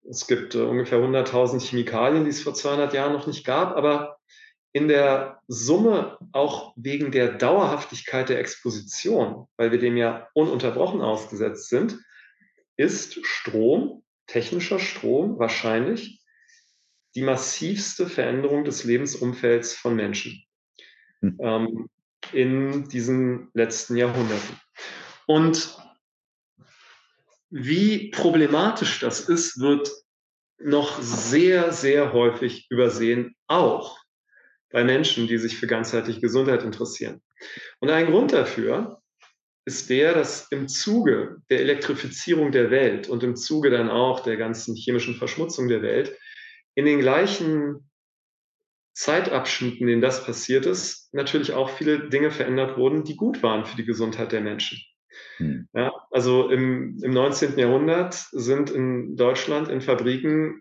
es 0.09 0.27
gibt 0.27 0.55
äh, 0.55 0.61
ungefähr 0.61 0.99
100.000 0.99 1.61
Chemikalien, 1.61 2.23
die 2.23 2.29
es 2.29 2.41
vor 2.41 2.53
200 2.53 2.93
Jahren 2.93 3.13
noch 3.13 3.27
nicht 3.27 3.45
gab, 3.45 3.75
aber 3.75 4.17
in 4.71 4.87
der 4.87 5.41
Summe 5.47 6.17
auch 6.31 6.73
wegen 6.75 7.11
der 7.11 7.33
Dauerhaftigkeit 7.33 8.29
der 8.29 8.39
Exposition, 8.39 9.47
weil 9.57 9.71
wir 9.71 9.79
dem 9.79 9.97
ja 9.97 10.29
ununterbrochen 10.33 11.01
ausgesetzt 11.01 11.69
sind, 11.69 11.99
ist 12.77 13.25
Strom, 13.25 14.03
technischer 14.27 14.79
Strom 14.79 15.39
wahrscheinlich 15.39 16.23
die 17.15 17.23
massivste 17.23 18.07
Veränderung 18.07 18.63
des 18.63 18.83
Lebensumfelds 18.83 19.73
von 19.73 19.95
Menschen 19.95 20.43
hm. 21.21 21.37
ähm, 21.41 21.89
in 22.33 22.87
diesen 22.89 23.49
letzten 23.53 23.95
Jahrhunderten. 23.95 24.59
Und 25.27 25.77
wie 27.49 28.11
problematisch 28.11 28.99
das 28.99 29.21
ist, 29.21 29.59
wird 29.59 29.91
noch 30.59 31.01
sehr, 31.01 31.71
sehr 31.71 32.13
häufig 32.13 32.67
übersehen, 32.69 33.35
auch 33.47 33.97
bei 34.71 34.83
Menschen, 34.83 35.27
die 35.27 35.37
sich 35.37 35.57
für 35.57 35.67
ganzheitliche 35.67 36.21
Gesundheit 36.21 36.63
interessieren. 36.63 37.21
Und 37.79 37.89
ein 37.89 38.07
Grund 38.07 38.33
dafür 38.33 39.01
ist 39.65 39.89
der, 39.89 40.13
dass 40.13 40.51
im 40.51 40.67
Zuge 40.67 41.37
der 41.49 41.59
Elektrifizierung 41.59 42.51
der 42.51 42.71
Welt 42.71 43.07
und 43.07 43.23
im 43.23 43.35
Zuge 43.35 43.69
dann 43.69 43.89
auch 43.89 44.21
der 44.21 44.37
ganzen 44.37 44.75
chemischen 44.75 45.15
Verschmutzung 45.15 45.67
der 45.67 45.81
Welt 45.81 46.17
in 46.75 46.85
den 46.85 46.99
gleichen 46.99 47.88
Zeitabschnitten, 48.99 49.79
in 49.79 49.87
denen 49.87 50.01
das 50.01 50.25
passiert 50.25 50.65
ist, 50.65 51.13
natürlich 51.13 51.53
auch 51.53 51.69
viele 51.69 52.09
Dinge 52.09 52.31
verändert 52.31 52.77
wurden, 52.77 53.05
die 53.05 53.15
gut 53.15 53.41
waren 53.41 53.63
für 53.63 53.77
die 53.77 53.85
Gesundheit 53.85 54.33
der 54.33 54.41
Menschen. 54.41 54.81
Hm. 55.37 55.69
Ja, 55.73 55.93
also 56.11 56.49
im, 56.49 56.99
im 57.01 57.11
19. 57.11 57.57
Jahrhundert 57.57 58.13
sind 58.13 58.69
in 58.69 59.15
Deutschland 59.15 59.69
in 59.69 59.79
Fabriken 59.79 60.59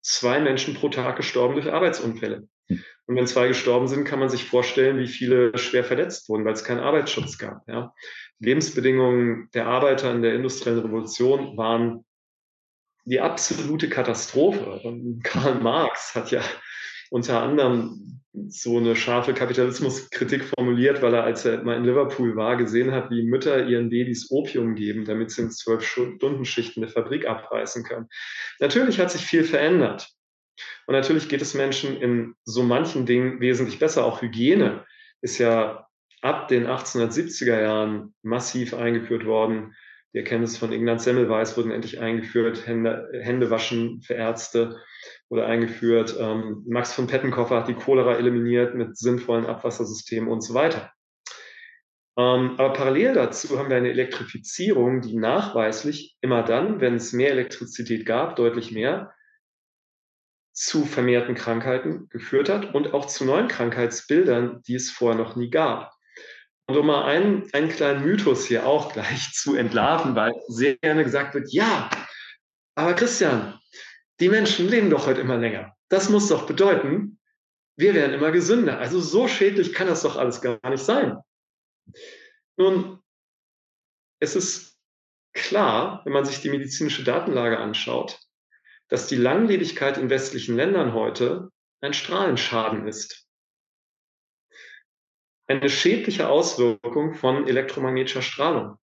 zwei 0.00 0.40
Menschen 0.40 0.72
pro 0.72 0.88
Tag 0.88 1.16
gestorben 1.16 1.56
durch 1.56 1.70
Arbeitsunfälle. 1.70 2.48
Hm. 2.68 2.82
Und 3.06 3.16
wenn 3.16 3.26
zwei 3.26 3.48
gestorben 3.48 3.86
sind, 3.86 4.04
kann 4.04 4.18
man 4.18 4.30
sich 4.30 4.48
vorstellen, 4.48 4.98
wie 4.98 5.06
viele 5.06 5.56
schwer 5.58 5.84
verletzt 5.84 6.30
wurden, 6.30 6.46
weil 6.46 6.54
es 6.54 6.64
keinen 6.64 6.80
Arbeitsschutz 6.80 7.36
gab. 7.36 7.68
Ja. 7.68 7.92
Die 8.38 8.46
Lebensbedingungen 8.46 9.50
der 9.52 9.66
Arbeiter 9.66 10.10
in 10.10 10.22
der 10.22 10.34
industriellen 10.34 10.80
Revolution 10.80 11.58
waren 11.58 12.06
die 13.04 13.20
absolute 13.20 13.90
Katastrophe. 13.90 14.80
Und 14.84 15.22
Karl 15.22 15.60
Marx 15.60 16.14
hat 16.14 16.30
ja 16.30 16.40
unter 17.14 17.44
anderem 17.44 18.20
so 18.48 18.76
eine 18.76 18.96
scharfe 18.96 19.34
Kapitalismuskritik 19.34 20.42
formuliert, 20.42 21.00
weil 21.00 21.14
er, 21.14 21.22
als 21.22 21.44
er 21.44 21.62
mal 21.62 21.76
in 21.76 21.84
Liverpool 21.84 22.34
war, 22.34 22.56
gesehen 22.56 22.90
hat, 22.90 23.08
wie 23.12 23.22
Mütter 23.22 23.68
ihren 23.68 23.88
Babys 23.88 24.32
Opium 24.32 24.74
geben, 24.74 25.04
damit 25.04 25.30
sie 25.30 25.42
in 25.42 25.52
zwölf 25.52 25.86
Stunden 25.86 26.44
Schichten 26.44 26.82
eine 26.82 26.90
Fabrik 26.90 27.28
abreißen 27.28 27.84
können. 27.84 28.08
Natürlich 28.58 28.98
hat 28.98 29.12
sich 29.12 29.24
viel 29.24 29.44
verändert. 29.44 30.08
Und 30.88 30.94
natürlich 30.94 31.28
geht 31.28 31.40
es 31.40 31.54
Menschen 31.54 31.96
in 31.96 32.34
so 32.44 32.64
manchen 32.64 33.06
Dingen 33.06 33.38
wesentlich 33.38 33.78
besser. 33.78 34.04
Auch 34.04 34.20
Hygiene 34.20 34.84
ist 35.20 35.38
ja 35.38 35.86
ab 36.20 36.48
den 36.48 36.66
1870er 36.66 37.60
Jahren 37.60 38.12
massiv 38.22 38.74
eingeführt 38.74 39.24
worden. 39.24 39.76
Die 40.14 40.18
Erkenntnisse 40.18 40.60
von 40.60 40.72
Ignaz 40.72 41.04
Semmelweis 41.04 41.56
wurden 41.56 41.72
endlich 41.72 41.98
eingeführt, 41.98 42.66
Hände, 42.66 43.10
Hände 43.20 43.50
waschen 43.50 44.00
für 44.00 44.14
Ärzte 44.14 44.80
wurde 45.28 45.46
eingeführt. 45.46 46.16
Ähm, 46.18 46.64
Max 46.68 46.92
von 46.92 47.08
Pettenkoffer 47.08 47.56
hat 47.56 47.68
die 47.68 47.74
Cholera 47.74 48.14
eliminiert 48.14 48.74
mit 48.76 48.96
sinnvollen 48.96 49.46
Abwassersystemen 49.46 50.30
und 50.30 50.42
so 50.42 50.54
weiter. 50.54 50.92
Ähm, 52.16 52.54
aber 52.58 52.72
parallel 52.72 53.14
dazu 53.14 53.58
haben 53.58 53.70
wir 53.70 53.76
eine 53.76 53.90
Elektrifizierung, 53.90 55.00
die 55.00 55.16
nachweislich 55.16 56.16
immer 56.20 56.44
dann, 56.44 56.80
wenn 56.80 56.94
es 56.94 57.12
mehr 57.12 57.30
Elektrizität 57.30 58.06
gab, 58.06 58.36
deutlich 58.36 58.70
mehr, 58.70 59.12
zu 60.52 60.84
vermehrten 60.84 61.34
Krankheiten 61.34 62.08
geführt 62.10 62.48
hat 62.48 62.72
und 62.72 62.94
auch 62.94 63.06
zu 63.06 63.24
neuen 63.24 63.48
Krankheitsbildern, 63.48 64.62
die 64.62 64.76
es 64.76 64.92
vorher 64.92 65.20
noch 65.20 65.34
nie 65.34 65.50
gab. 65.50 65.93
Und 66.66 66.76
um 66.76 66.86
mal 66.86 67.04
einen, 67.04 67.52
einen 67.52 67.68
kleinen 67.68 68.04
Mythos 68.04 68.46
hier 68.46 68.66
auch 68.66 68.92
gleich 68.92 69.32
zu 69.32 69.54
entlarven, 69.54 70.14
weil 70.14 70.32
sehr 70.48 70.76
gerne 70.76 71.04
gesagt 71.04 71.34
wird, 71.34 71.52
ja, 71.52 71.90
aber 72.74 72.94
Christian, 72.94 73.58
die 74.20 74.28
Menschen 74.28 74.68
leben 74.68 74.90
doch 74.90 75.06
heute 75.06 75.20
immer 75.20 75.36
länger. 75.36 75.74
Das 75.88 76.08
muss 76.08 76.28
doch 76.28 76.46
bedeuten, 76.46 77.20
wir 77.76 77.94
werden 77.94 78.14
immer 78.14 78.30
gesünder. 78.30 78.78
Also 78.78 79.00
so 79.00 79.28
schädlich 79.28 79.72
kann 79.72 79.88
das 79.88 80.02
doch 80.02 80.16
alles 80.16 80.40
gar 80.40 80.58
nicht 80.70 80.84
sein. 80.84 81.18
Nun, 82.56 83.00
es 84.20 84.36
ist 84.36 84.78
klar, 85.32 86.00
wenn 86.04 86.12
man 86.12 86.24
sich 86.24 86.40
die 86.40 86.50
medizinische 86.50 87.04
Datenlage 87.04 87.58
anschaut, 87.58 88.20
dass 88.88 89.08
die 89.08 89.16
Langlebigkeit 89.16 89.98
in 89.98 90.08
westlichen 90.08 90.56
Ländern 90.56 90.94
heute 90.94 91.50
ein 91.80 91.94
Strahlenschaden 91.94 92.86
ist 92.86 93.23
eine 95.46 95.68
schädliche 95.68 96.28
Auswirkung 96.28 97.14
von 97.14 97.46
elektromagnetischer 97.46 98.22
Strahlung. 98.22 98.76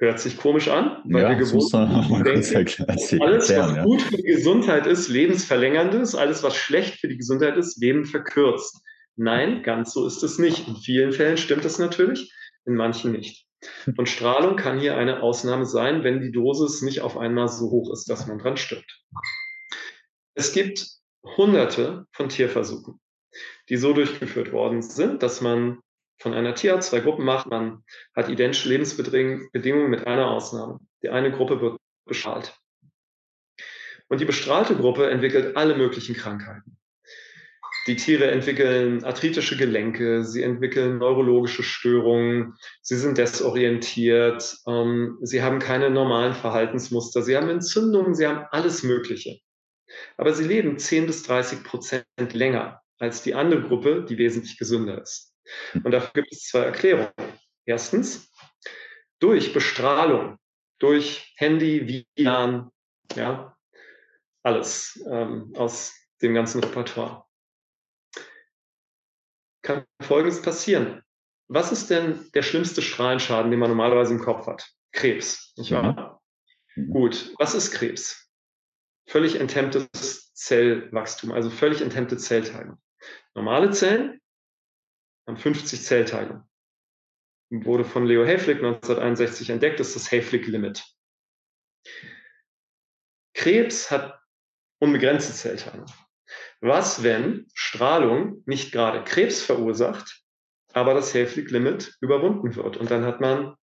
Hört 0.00 0.20
sich 0.20 0.36
komisch 0.36 0.68
an, 0.68 1.02
weil 1.06 1.22
ja, 1.22 1.28
wir 1.30 1.36
gewohnt 1.36 1.70
sind, 1.70 3.20
alles, 3.20 3.50
was 3.50 3.50
ja. 3.50 3.82
gut 3.82 4.00
für 4.00 4.16
die 4.16 4.22
Gesundheit 4.22 4.86
ist, 4.86 5.08
lebensverlängernd 5.08 5.94
ist, 5.94 6.14
alles, 6.14 6.44
was 6.44 6.54
schlecht 6.54 7.00
für 7.00 7.08
die 7.08 7.16
Gesundheit 7.16 7.56
ist, 7.56 7.80
Leben 7.80 8.04
verkürzt. 8.04 8.80
Nein, 9.16 9.64
ganz 9.64 9.92
so 9.92 10.06
ist 10.06 10.22
es 10.22 10.38
nicht. 10.38 10.68
In 10.68 10.76
vielen 10.76 11.10
Fällen 11.10 11.36
stimmt 11.36 11.64
das 11.64 11.80
natürlich, 11.80 12.32
in 12.64 12.74
manchen 12.74 13.10
nicht. 13.10 13.44
Und 13.96 14.08
Strahlung 14.08 14.54
kann 14.54 14.78
hier 14.78 14.96
eine 14.96 15.20
Ausnahme 15.20 15.66
sein, 15.66 16.04
wenn 16.04 16.20
die 16.20 16.30
Dosis 16.30 16.80
nicht 16.82 17.00
auf 17.00 17.18
einmal 17.18 17.48
so 17.48 17.68
hoch 17.68 17.92
ist, 17.92 18.08
dass 18.08 18.28
man 18.28 18.38
dran 18.38 18.56
stirbt. 18.56 19.02
Es 20.34 20.52
gibt 20.52 20.86
hunderte 21.24 22.06
von 22.12 22.28
Tierversuchen 22.28 23.00
die 23.68 23.76
so 23.76 23.92
durchgeführt 23.92 24.52
worden 24.52 24.82
sind, 24.82 25.22
dass 25.22 25.40
man 25.40 25.78
von 26.20 26.34
einer 26.34 26.54
Tierart 26.54 26.82
zwei 26.82 27.00
Gruppen 27.00 27.24
macht. 27.24 27.48
Man 27.48 27.84
hat 28.14 28.28
identische 28.28 28.68
Lebensbedingungen 28.68 29.90
mit 29.90 30.06
einer 30.06 30.30
Ausnahme. 30.30 30.80
Die 31.02 31.10
eine 31.10 31.30
Gruppe 31.30 31.60
wird 31.60 31.78
bestrahlt. 32.06 32.56
Und 34.08 34.20
die 34.20 34.24
bestrahlte 34.24 34.74
Gruppe 34.74 35.10
entwickelt 35.10 35.56
alle 35.56 35.76
möglichen 35.76 36.14
Krankheiten. 36.14 36.78
Die 37.86 37.96
Tiere 37.96 38.30
entwickeln 38.30 39.04
arthritische 39.04 39.56
Gelenke, 39.56 40.24
sie 40.24 40.42
entwickeln 40.42 40.98
neurologische 40.98 41.62
Störungen, 41.62 42.54
sie 42.82 42.96
sind 42.96 43.16
desorientiert, 43.16 44.58
ähm, 44.66 45.18
sie 45.22 45.42
haben 45.42 45.58
keine 45.58 45.88
normalen 45.88 46.34
Verhaltensmuster, 46.34 47.22
sie 47.22 47.36
haben 47.36 47.48
Entzündungen, 47.48 48.14
sie 48.14 48.26
haben 48.26 48.44
alles 48.50 48.82
Mögliche. 48.82 49.38
Aber 50.18 50.34
sie 50.34 50.44
leben 50.44 50.78
10 50.78 51.06
bis 51.06 51.22
30 51.22 51.64
Prozent 51.64 52.04
länger 52.34 52.82
als 52.98 53.22
die 53.22 53.34
andere 53.34 53.62
Gruppe, 53.62 54.04
die 54.04 54.18
wesentlich 54.18 54.58
gesünder 54.58 55.00
ist. 55.00 55.34
Und 55.74 55.90
dafür 55.92 56.10
gibt 56.14 56.32
es 56.32 56.44
zwei 56.44 56.60
Erklärungen. 56.60 57.12
Erstens, 57.64 58.30
durch 59.18 59.52
Bestrahlung, 59.52 60.38
durch 60.78 61.34
Handy, 61.36 62.04
WLAN, 62.16 62.70
ja, 63.14 63.56
alles 64.42 65.02
ähm, 65.10 65.52
aus 65.56 65.94
dem 66.22 66.34
ganzen 66.34 66.62
Repertoire. 66.62 67.24
Kann 69.62 69.84
Folgendes 70.00 70.40
passieren. 70.40 71.02
Was 71.48 71.72
ist 71.72 71.90
denn 71.90 72.30
der 72.34 72.42
schlimmste 72.42 72.82
Strahlenschaden, 72.82 73.50
den 73.50 73.60
man 73.60 73.70
normalerweise 73.70 74.14
im 74.14 74.20
Kopf 74.20 74.46
hat? 74.46 74.70
Krebs, 74.92 75.54
nicht 75.56 75.72
wahr? 75.72 76.22
Mhm. 76.74 76.90
Gut, 76.90 77.34
was 77.38 77.54
ist 77.54 77.72
Krebs? 77.72 78.30
Völlig 79.06 79.40
enthemmtes 79.40 80.32
Zellwachstum, 80.34 81.32
also 81.32 81.50
völlig 81.50 81.80
enthemmte 81.80 82.18
Zellteilung. 82.18 82.78
Normale 83.34 83.70
Zellen 83.70 84.20
haben 85.26 85.36
50 85.36 85.82
Zellteilungen. 85.82 86.44
Wurde 87.50 87.84
von 87.84 88.06
Leo 88.06 88.26
Hayflick 88.26 88.58
1961 88.58 89.50
entdeckt, 89.50 89.80
das 89.80 89.88
ist 89.88 89.96
das 89.96 90.12
Hayflick-Limit. 90.12 90.84
Krebs 93.34 93.90
hat 93.90 94.20
unbegrenzte 94.80 95.32
Zellteilung. 95.32 95.86
Was, 96.60 97.02
wenn 97.02 97.46
Strahlung 97.54 98.42
nicht 98.46 98.72
gerade 98.72 99.04
Krebs 99.04 99.42
verursacht, 99.42 100.22
aber 100.72 100.94
das 100.94 101.14
Hayflick-Limit 101.14 101.96
überwunden 102.00 102.56
wird? 102.56 102.76
Und 102.76 102.90
dann 102.90 103.04
hat 103.04 103.20
man 103.20 103.56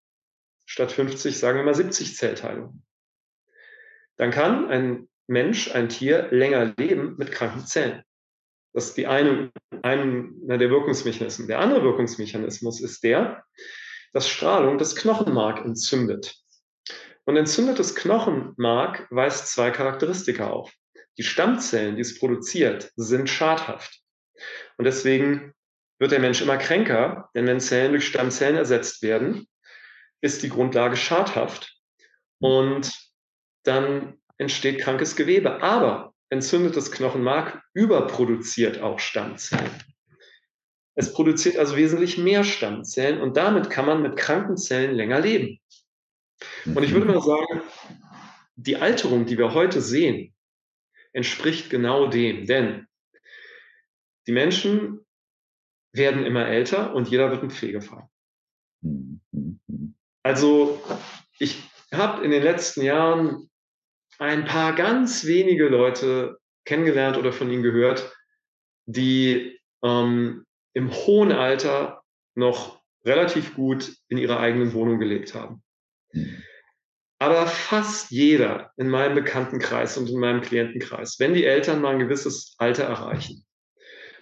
statt 0.64 0.92
50, 0.92 1.38
sagen 1.38 1.58
wir 1.58 1.64
mal 1.64 1.74
70 1.74 2.16
Zellteilungen. 2.16 2.86
Dann 4.16 4.30
kann 4.30 4.68
ein 4.68 5.08
Mensch, 5.26 5.72
ein 5.72 5.88
Tier 5.88 6.28
länger 6.30 6.74
leben 6.76 7.16
mit 7.16 7.32
kranken 7.32 7.66
Zellen. 7.66 8.04
Das 8.74 8.86
ist 8.86 8.96
die 8.96 9.06
eine, 9.06 9.52
einer 9.82 10.58
der 10.58 10.68
Wirkungsmechanismen. 10.68 11.46
Der 11.46 11.60
andere 11.60 11.84
Wirkungsmechanismus 11.84 12.80
ist 12.80 13.04
der, 13.04 13.44
dass 14.12 14.28
Strahlung 14.28 14.78
das 14.78 14.96
Knochenmark 14.96 15.64
entzündet. 15.64 16.34
Und 17.24 17.36
entzündetes 17.36 17.94
Knochenmark 17.94 19.06
weist 19.10 19.48
zwei 19.48 19.70
Charakteristika 19.70 20.50
auf. 20.50 20.72
Die 21.16 21.22
Stammzellen, 21.22 21.94
die 21.94 22.02
es 22.02 22.18
produziert, 22.18 22.92
sind 22.96 23.30
schadhaft. 23.30 24.00
Und 24.76 24.84
deswegen 24.84 25.54
wird 26.00 26.10
der 26.10 26.18
Mensch 26.18 26.42
immer 26.42 26.58
kränker, 26.58 27.30
denn 27.34 27.46
wenn 27.46 27.60
Zellen 27.60 27.92
durch 27.92 28.06
Stammzellen 28.06 28.56
ersetzt 28.56 29.02
werden, 29.02 29.46
ist 30.20 30.42
die 30.42 30.48
Grundlage 30.48 30.96
schadhaft 30.96 31.78
und 32.40 32.92
dann 33.62 34.18
entsteht 34.36 34.80
krankes 34.80 35.14
Gewebe. 35.14 35.62
Aber 35.62 36.13
entzündetes 36.34 36.90
Knochenmark 36.90 37.62
überproduziert 37.72 38.80
auch 38.80 38.98
Stammzellen. 38.98 39.70
Es 40.96 41.12
produziert 41.12 41.56
also 41.56 41.76
wesentlich 41.76 42.18
mehr 42.18 42.44
Stammzellen 42.44 43.20
und 43.20 43.36
damit 43.36 43.70
kann 43.70 43.86
man 43.86 44.02
mit 44.02 44.16
kranken 44.16 44.56
Zellen 44.56 44.94
länger 44.94 45.20
leben. 45.20 45.58
Und 46.66 46.82
ich 46.82 46.92
würde 46.92 47.06
mal 47.06 47.20
sagen, 47.20 47.62
die 48.56 48.76
Alterung, 48.76 49.26
die 49.26 49.38
wir 49.38 49.54
heute 49.54 49.80
sehen, 49.80 50.34
entspricht 51.12 51.70
genau 51.70 52.08
dem, 52.08 52.46
denn 52.46 52.86
die 54.26 54.32
Menschen 54.32 55.04
werden 55.92 56.24
immer 56.24 56.46
älter 56.46 56.94
und 56.94 57.08
jeder 57.08 57.30
wird 57.30 57.42
ein 57.42 57.50
Pflegefall. 57.50 58.08
Also 60.22 60.82
ich 61.38 61.62
habe 61.92 62.24
in 62.24 62.30
den 62.30 62.42
letzten 62.42 62.82
Jahren 62.82 63.50
ein 64.18 64.44
paar 64.44 64.74
ganz 64.74 65.26
wenige 65.26 65.68
Leute 65.68 66.38
kennengelernt 66.64 67.16
oder 67.16 67.32
von 67.32 67.50
ihnen 67.50 67.62
gehört, 67.62 68.12
die 68.86 69.58
ähm, 69.82 70.44
im 70.72 70.92
hohen 70.92 71.32
Alter 71.32 72.02
noch 72.34 72.82
relativ 73.04 73.54
gut 73.54 73.94
in 74.08 74.18
ihrer 74.18 74.40
eigenen 74.40 74.72
Wohnung 74.72 74.98
gelebt 74.98 75.34
haben. 75.34 75.62
Aber 77.18 77.46
fast 77.46 78.10
jeder 78.10 78.72
in 78.76 78.88
meinem 78.88 79.14
Bekanntenkreis 79.14 79.96
und 79.96 80.10
in 80.10 80.18
meinem 80.18 80.40
Klientenkreis, 80.40 81.16
wenn 81.18 81.34
die 81.34 81.44
Eltern 81.44 81.80
mal 81.80 81.94
ein 81.94 82.00
gewisses 82.00 82.54
Alter 82.58 82.84
erreichen, 82.84 83.44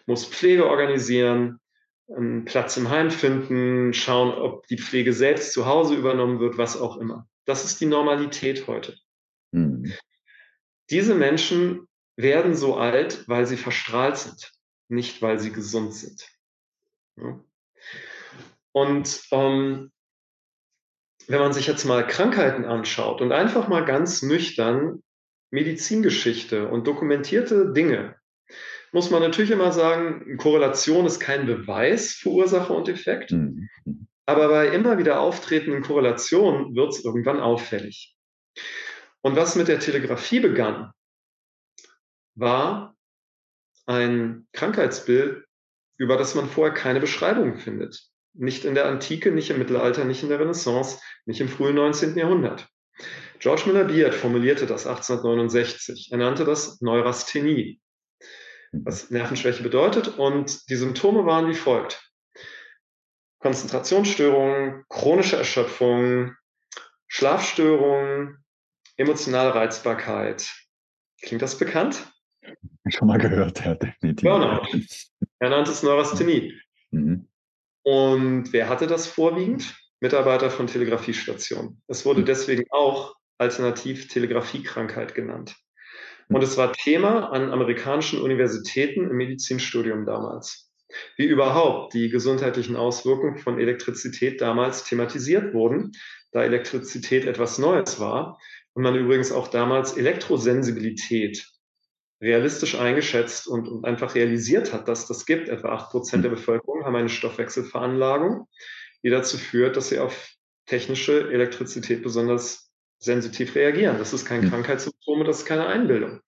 muss 0.06 0.26
Pflege 0.26 0.66
organisieren, 0.66 1.58
einen 2.14 2.44
Platz 2.44 2.76
im 2.76 2.90
Heim 2.90 3.10
finden, 3.10 3.92
schauen, 3.94 4.32
ob 4.32 4.66
die 4.66 4.78
Pflege 4.78 5.12
selbst 5.12 5.52
zu 5.52 5.66
Hause 5.66 5.94
übernommen 5.94 6.40
wird, 6.40 6.58
was 6.58 6.78
auch 6.78 6.98
immer. 6.98 7.26
Das 7.46 7.64
ist 7.64 7.80
die 7.80 7.86
Normalität 7.86 8.66
heute. 8.66 8.96
Diese 10.92 11.14
Menschen 11.14 11.88
werden 12.16 12.54
so 12.54 12.76
alt, 12.76 13.26
weil 13.26 13.46
sie 13.46 13.56
verstrahlt 13.56 14.18
sind, 14.18 14.52
nicht 14.88 15.22
weil 15.22 15.38
sie 15.40 15.50
gesund 15.50 15.94
sind. 15.94 16.28
Ja. 17.16 17.42
Und 18.72 19.22
ähm, 19.30 19.90
wenn 21.26 21.40
man 21.40 21.54
sich 21.54 21.66
jetzt 21.66 21.84
mal 21.86 22.06
Krankheiten 22.06 22.66
anschaut 22.66 23.22
und 23.22 23.32
einfach 23.32 23.68
mal 23.68 23.86
ganz 23.86 24.22
nüchtern 24.22 25.02
Medizingeschichte 25.50 26.68
und 26.68 26.86
dokumentierte 26.86 27.72
Dinge, 27.72 28.16
muss 28.92 29.10
man 29.10 29.22
natürlich 29.22 29.50
immer 29.50 29.72
sagen, 29.72 30.36
Korrelation 30.36 31.06
ist 31.06 31.20
kein 31.20 31.46
Beweis 31.46 32.12
für 32.12 32.28
Ursache 32.28 32.72
und 32.74 32.90
Effekt. 32.90 33.32
Mhm. 33.32 33.70
Aber 34.26 34.48
bei 34.48 34.68
immer 34.68 34.98
wieder 34.98 35.20
auftretenden 35.20 35.82
Korrelationen 35.82 36.74
wird 36.76 36.92
es 36.92 37.04
irgendwann 37.04 37.40
auffällig. 37.40 38.14
Und 39.22 39.36
was 39.36 39.54
mit 39.54 39.68
der 39.68 39.78
Telegrafie 39.78 40.40
begann, 40.40 40.92
war 42.34 42.96
ein 43.86 44.46
Krankheitsbild, 44.52 45.44
über 45.96 46.16
das 46.16 46.34
man 46.34 46.48
vorher 46.48 46.74
keine 46.74 47.00
Beschreibung 47.00 47.56
findet. 47.56 48.02
Nicht 48.34 48.64
in 48.64 48.74
der 48.74 48.86
Antike, 48.86 49.30
nicht 49.30 49.50
im 49.50 49.58
Mittelalter, 49.58 50.04
nicht 50.04 50.22
in 50.22 50.28
der 50.28 50.40
Renaissance, 50.40 51.00
nicht 51.26 51.40
im 51.40 51.48
frühen 51.48 51.76
19. 51.76 52.16
Jahrhundert. 52.16 52.68
George 53.38 53.62
Miller 53.66 53.84
Beard 53.84 54.14
formulierte 54.14 54.66
das 54.66 54.86
1869. 54.86 56.08
Er 56.12 56.18
nannte 56.18 56.44
das 56.44 56.80
Neurasthenie, 56.80 57.80
was 58.72 59.10
Nervenschwäche 59.10 59.62
bedeutet. 59.62 60.18
Und 60.18 60.68
die 60.68 60.76
Symptome 60.76 61.26
waren 61.26 61.48
wie 61.48 61.54
folgt. 61.54 62.02
Konzentrationsstörungen, 63.40 64.84
chronische 64.88 65.36
Erschöpfung, 65.36 66.34
Schlafstörungen, 67.08 68.41
emotionale 68.96 69.54
Reizbarkeit. 69.54 70.52
Klingt 71.22 71.42
das 71.42 71.58
bekannt? 71.58 72.10
Schon 72.88 73.08
mal 73.08 73.18
gehört, 73.18 73.64
ja, 73.64 73.74
definitiv. 73.74 74.28
Burnout. 74.28 74.66
Er 75.38 75.50
nannte 75.50 75.70
es 75.70 75.82
Neurasthenie. 75.82 76.54
Mhm. 76.94 77.26
Und 77.84 78.52
wer 78.52 78.68
hatte 78.68 78.86
das 78.86 79.06
vorwiegend? 79.06 79.74
Mitarbeiter 80.00 80.50
von 80.50 80.66
Telegrafiestationen. 80.66 81.80
Es 81.88 82.04
wurde 82.04 82.20
mhm. 82.20 82.26
deswegen 82.26 82.64
auch 82.68 83.14
alternativ 83.38 84.08
Telegrafiekrankheit 84.08 85.14
genannt. 85.14 85.56
Und 86.28 86.42
es 86.42 86.58
war 86.58 86.72
Thema 86.72 87.32
an 87.32 87.50
amerikanischen 87.50 88.20
Universitäten 88.20 89.08
im 89.08 89.16
Medizinstudium 89.16 90.04
damals. 90.04 90.70
Wie 91.16 91.24
überhaupt 91.24 91.94
die 91.94 92.10
gesundheitlichen 92.10 92.76
Auswirkungen 92.76 93.38
von 93.38 93.58
Elektrizität 93.58 94.40
damals 94.40 94.84
thematisiert 94.84 95.54
wurden, 95.54 95.92
da 96.32 96.42
Elektrizität 96.42 97.24
etwas 97.24 97.58
Neues 97.58 98.00
war 98.00 98.38
und 98.74 98.82
man 98.82 98.96
übrigens 98.96 99.32
auch 99.32 99.48
damals 99.48 99.96
Elektrosensibilität 99.96 101.46
realistisch 102.22 102.76
eingeschätzt 102.76 103.48
und, 103.48 103.68
und 103.68 103.84
einfach 103.84 104.14
realisiert 104.14 104.72
hat, 104.72 104.86
dass 104.88 105.06
das 105.06 105.26
gibt. 105.26 105.48
Etwa 105.48 105.70
acht 105.70 105.90
Prozent 105.90 106.24
der 106.24 106.30
hm. 106.30 106.38
Bevölkerung 106.38 106.84
haben 106.84 106.96
eine 106.96 107.08
Stoffwechselveranlagung, 107.08 108.46
die 109.02 109.10
dazu 109.10 109.36
führt, 109.36 109.76
dass 109.76 109.88
sie 109.88 109.98
auf 109.98 110.30
technische 110.66 111.32
Elektrizität 111.32 112.02
besonders 112.02 112.70
sensitiv 112.98 113.56
reagieren. 113.56 113.98
Das 113.98 114.12
ist 114.12 114.24
kein 114.24 114.42
hm. 114.42 114.50
Krankheitssymptom, 114.50 115.24
das 115.24 115.40
ist 115.40 115.46
keine 115.46 115.66
Einbildung. 115.66 116.20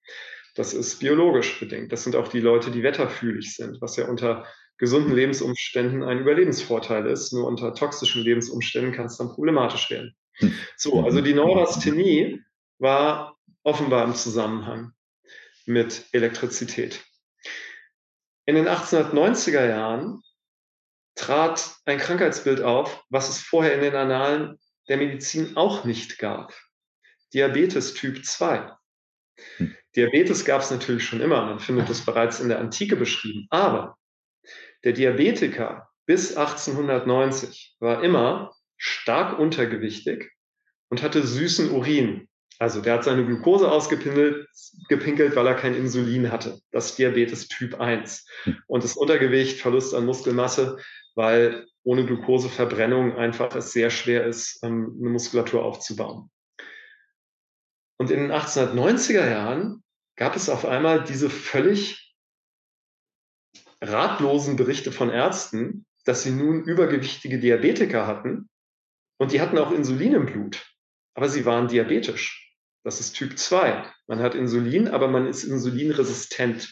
Das 0.56 0.74
ist 0.74 0.98
biologisch 0.98 1.58
bedingt. 1.58 1.92
Das 1.92 2.04
sind 2.04 2.16
auch 2.16 2.28
die 2.28 2.40
Leute, 2.40 2.70
die 2.70 2.82
wetterfühlig 2.82 3.54
sind, 3.54 3.80
was 3.80 3.96
ja 3.96 4.08
unter 4.08 4.46
gesunden 4.78 5.14
Lebensumständen 5.14 6.02
ein 6.02 6.18
Überlebensvorteil 6.18 7.06
ist. 7.06 7.32
Nur 7.32 7.46
unter 7.46 7.74
toxischen 7.74 8.22
Lebensumständen 8.22 8.92
kann 8.92 9.06
es 9.06 9.16
dann 9.16 9.30
problematisch 9.30 9.90
werden. 9.90 10.16
Hm. 10.38 10.54
So, 10.76 11.04
also 11.04 11.20
die 11.20 11.34
Neurasthenie 11.34 12.42
war 12.78 13.36
offenbar 13.62 14.04
im 14.04 14.14
Zusammenhang 14.14 14.92
mit 15.66 16.04
Elektrizität. 16.12 17.04
In 18.46 18.56
den 18.56 18.68
1890er 18.68 19.66
Jahren 19.66 20.22
trat 21.14 21.76
ein 21.86 21.98
Krankheitsbild 21.98 22.60
auf, 22.60 23.04
was 23.08 23.28
es 23.28 23.40
vorher 23.40 23.74
in 23.74 23.80
den 23.80 23.94
Annalen 23.94 24.58
der 24.88 24.98
Medizin 24.98 25.56
auch 25.56 25.84
nicht 25.84 26.18
gab. 26.18 26.52
Diabetes 27.32 27.94
Typ 27.94 28.24
2. 28.24 28.70
Hm. 29.56 29.76
Diabetes 29.96 30.44
gab 30.44 30.62
es 30.62 30.70
natürlich 30.70 31.04
schon 31.04 31.20
immer. 31.20 31.46
Man 31.46 31.60
findet 31.60 31.88
das 31.88 32.04
bereits 32.04 32.40
in 32.40 32.48
der 32.48 32.58
Antike 32.58 32.96
beschrieben. 32.96 33.46
Aber 33.50 33.96
der 34.82 34.92
Diabetiker 34.92 35.88
bis 36.06 36.36
1890 36.36 37.76
war 37.80 38.02
immer 38.02 38.54
stark 38.84 39.38
untergewichtig 39.38 40.30
und 40.90 41.02
hatte 41.02 41.26
süßen 41.26 41.70
Urin. 41.70 42.28
Also 42.58 42.82
der 42.82 42.94
hat 42.94 43.04
seine 43.04 43.24
Glucose 43.24 43.70
ausgepinkelt, 43.70 44.46
gepinkelt, 44.88 45.34
weil 45.34 45.46
er 45.46 45.54
kein 45.54 45.74
Insulin 45.74 46.30
hatte. 46.30 46.60
Das 46.70 46.90
ist 46.90 46.98
Diabetes 46.98 47.48
Typ 47.48 47.80
1. 47.80 48.26
Und 48.66 48.84
das 48.84 48.96
Untergewicht, 48.96 49.60
Verlust 49.60 49.94
an 49.94 50.04
Muskelmasse, 50.04 50.76
weil 51.14 51.66
ohne 51.82 52.04
Glukoseverbrennung 52.04 53.16
einfach 53.16 53.56
es 53.56 53.72
sehr 53.72 53.88
schwer 53.88 54.26
ist, 54.26 54.62
ähm, 54.62 54.94
eine 55.00 55.10
Muskulatur 55.10 55.64
aufzubauen. 55.64 56.30
Und 57.98 58.10
in 58.10 58.20
den 58.20 58.32
1890er 58.32 59.30
Jahren 59.30 59.82
gab 60.16 60.36
es 60.36 60.50
auf 60.50 60.66
einmal 60.66 61.04
diese 61.04 61.30
völlig 61.30 62.14
ratlosen 63.80 64.56
Berichte 64.56 64.92
von 64.92 65.08
Ärzten, 65.08 65.86
dass 66.04 66.22
sie 66.22 66.32
nun 66.32 66.64
übergewichtige 66.64 67.38
Diabetiker 67.38 68.06
hatten 68.06 68.50
und 69.18 69.32
die 69.32 69.40
hatten 69.40 69.58
auch 69.58 69.72
Insulin 69.72 70.14
im 70.14 70.26
Blut, 70.26 70.66
aber 71.14 71.28
sie 71.28 71.44
waren 71.44 71.68
diabetisch. 71.68 72.40
Das 72.84 73.00
ist 73.00 73.14
Typ 73.14 73.38
2. 73.38 73.84
Man 74.06 74.18
hat 74.18 74.34
Insulin, 74.34 74.88
aber 74.88 75.08
man 75.08 75.26
ist 75.26 75.44
insulinresistent. 75.44 76.70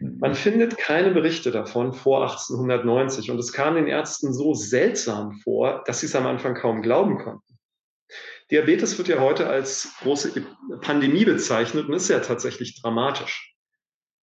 Man 0.00 0.32
mhm. 0.32 0.34
findet 0.34 0.76
keine 0.76 1.12
Berichte 1.12 1.52
davon 1.52 1.92
vor 1.92 2.22
1890 2.22 3.30
und 3.30 3.38
es 3.38 3.52
kam 3.52 3.76
den 3.76 3.86
Ärzten 3.86 4.34
so 4.34 4.54
seltsam 4.54 5.32
vor, 5.44 5.84
dass 5.86 6.00
sie 6.00 6.06
es 6.06 6.16
am 6.16 6.26
Anfang 6.26 6.54
kaum 6.54 6.82
glauben 6.82 7.18
konnten. 7.18 7.58
Diabetes 8.50 8.98
wird 8.98 9.08
ja 9.08 9.20
heute 9.20 9.46
als 9.46 9.94
große 10.00 10.44
Pandemie 10.82 11.24
bezeichnet 11.24 11.86
und 11.86 11.94
ist 11.94 12.10
ja 12.10 12.20
tatsächlich 12.20 12.80
dramatisch. 12.80 13.53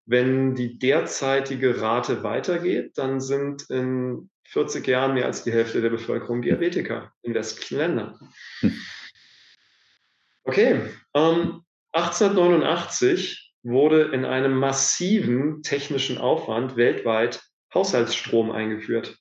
Wenn 0.05 0.55
die 0.55 0.79
derzeitige 0.79 1.81
Rate 1.81 2.23
weitergeht, 2.23 2.97
dann 2.97 3.19
sind 3.21 3.69
in 3.69 4.29
40 4.51 4.85
Jahren 4.87 5.13
mehr 5.13 5.25
als 5.25 5.43
die 5.43 5.51
Hälfte 5.51 5.81
der 5.81 5.89
Bevölkerung 5.89 6.41
Diabetiker 6.41 7.13
in 7.21 7.33
westlichen 7.33 7.77
Ländern. 7.77 8.19
Hm. 8.59 8.77
Okay, 10.43 10.81
ähm, 11.13 11.63
1889 11.93 13.53
wurde 13.63 14.03
in 14.13 14.25
einem 14.25 14.55
massiven 14.55 15.61
technischen 15.61 16.17
Aufwand 16.17 16.75
weltweit 16.75 17.41
Haushaltsstrom 17.73 18.51
eingeführt. 18.51 19.17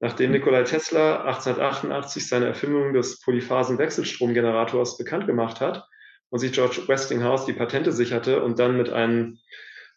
Nachdem 0.00 0.26
hm. 0.26 0.32
Nikola 0.32 0.62
Tesla 0.62 1.24
1888 1.24 2.28
seine 2.28 2.46
Erfindung 2.46 2.94
des 2.94 3.20
Polyphasen-Wechselstromgenerators 3.20 4.96
bekannt 4.96 5.26
gemacht 5.26 5.60
hat 5.60 5.86
und 6.30 6.38
sich 6.38 6.52
George 6.52 6.82
Westinghouse 6.86 7.46
die 7.46 7.52
Patente 7.52 7.92
sicherte 7.92 8.42
und 8.42 8.58
dann 8.58 8.76
mit 8.76 8.90
einem 8.90 9.38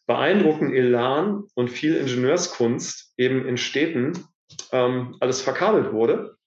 beeindruckenden 0.07 0.75
Elan 0.75 1.43
und 1.53 1.69
viel 1.69 1.95
Ingenieurskunst 1.95 3.13
eben 3.17 3.45
in 3.47 3.57
Städten 3.57 4.27
ähm, 4.71 5.17
alles 5.19 5.41
verkabelt 5.41 5.91
wurde, 5.91 6.37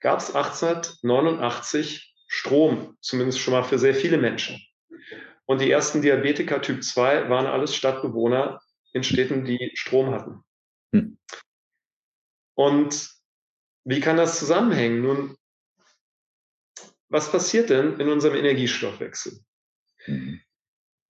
gab 0.00 0.20
es 0.20 0.34
1889 0.34 2.14
Strom, 2.28 2.96
zumindest 3.00 3.40
schon 3.40 3.52
mal 3.52 3.64
für 3.64 3.78
sehr 3.78 3.94
viele 3.94 4.18
Menschen. 4.18 4.60
Und 5.44 5.60
die 5.60 5.70
ersten 5.70 6.00
Diabetiker 6.00 6.62
Typ 6.62 6.82
2 6.82 7.28
waren 7.28 7.46
alles 7.46 7.74
Stadtbewohner 7.74 8.60
in 8.92 9.02
Städten, 9.02 9.44
die 9.44 9.72
Strom 9.74 10.12
hatten. 10.12 10.42
Hm. 10.94 11.18
Und 12.54 13.10
wie 13.84 14.00
kann 14.00 14.16
das 14.16 14.38
zusammenhängen? 14.38 15.02
Nun, 15.02 15.36
was 17.08 17.30
passiert 17.30 17.70
denn 17.70 17.98
in 17.98 18.08
unserem 18.08 18.36
Energiestoffwechsel? 18.36 19.40
Mhm. 20.06 20.40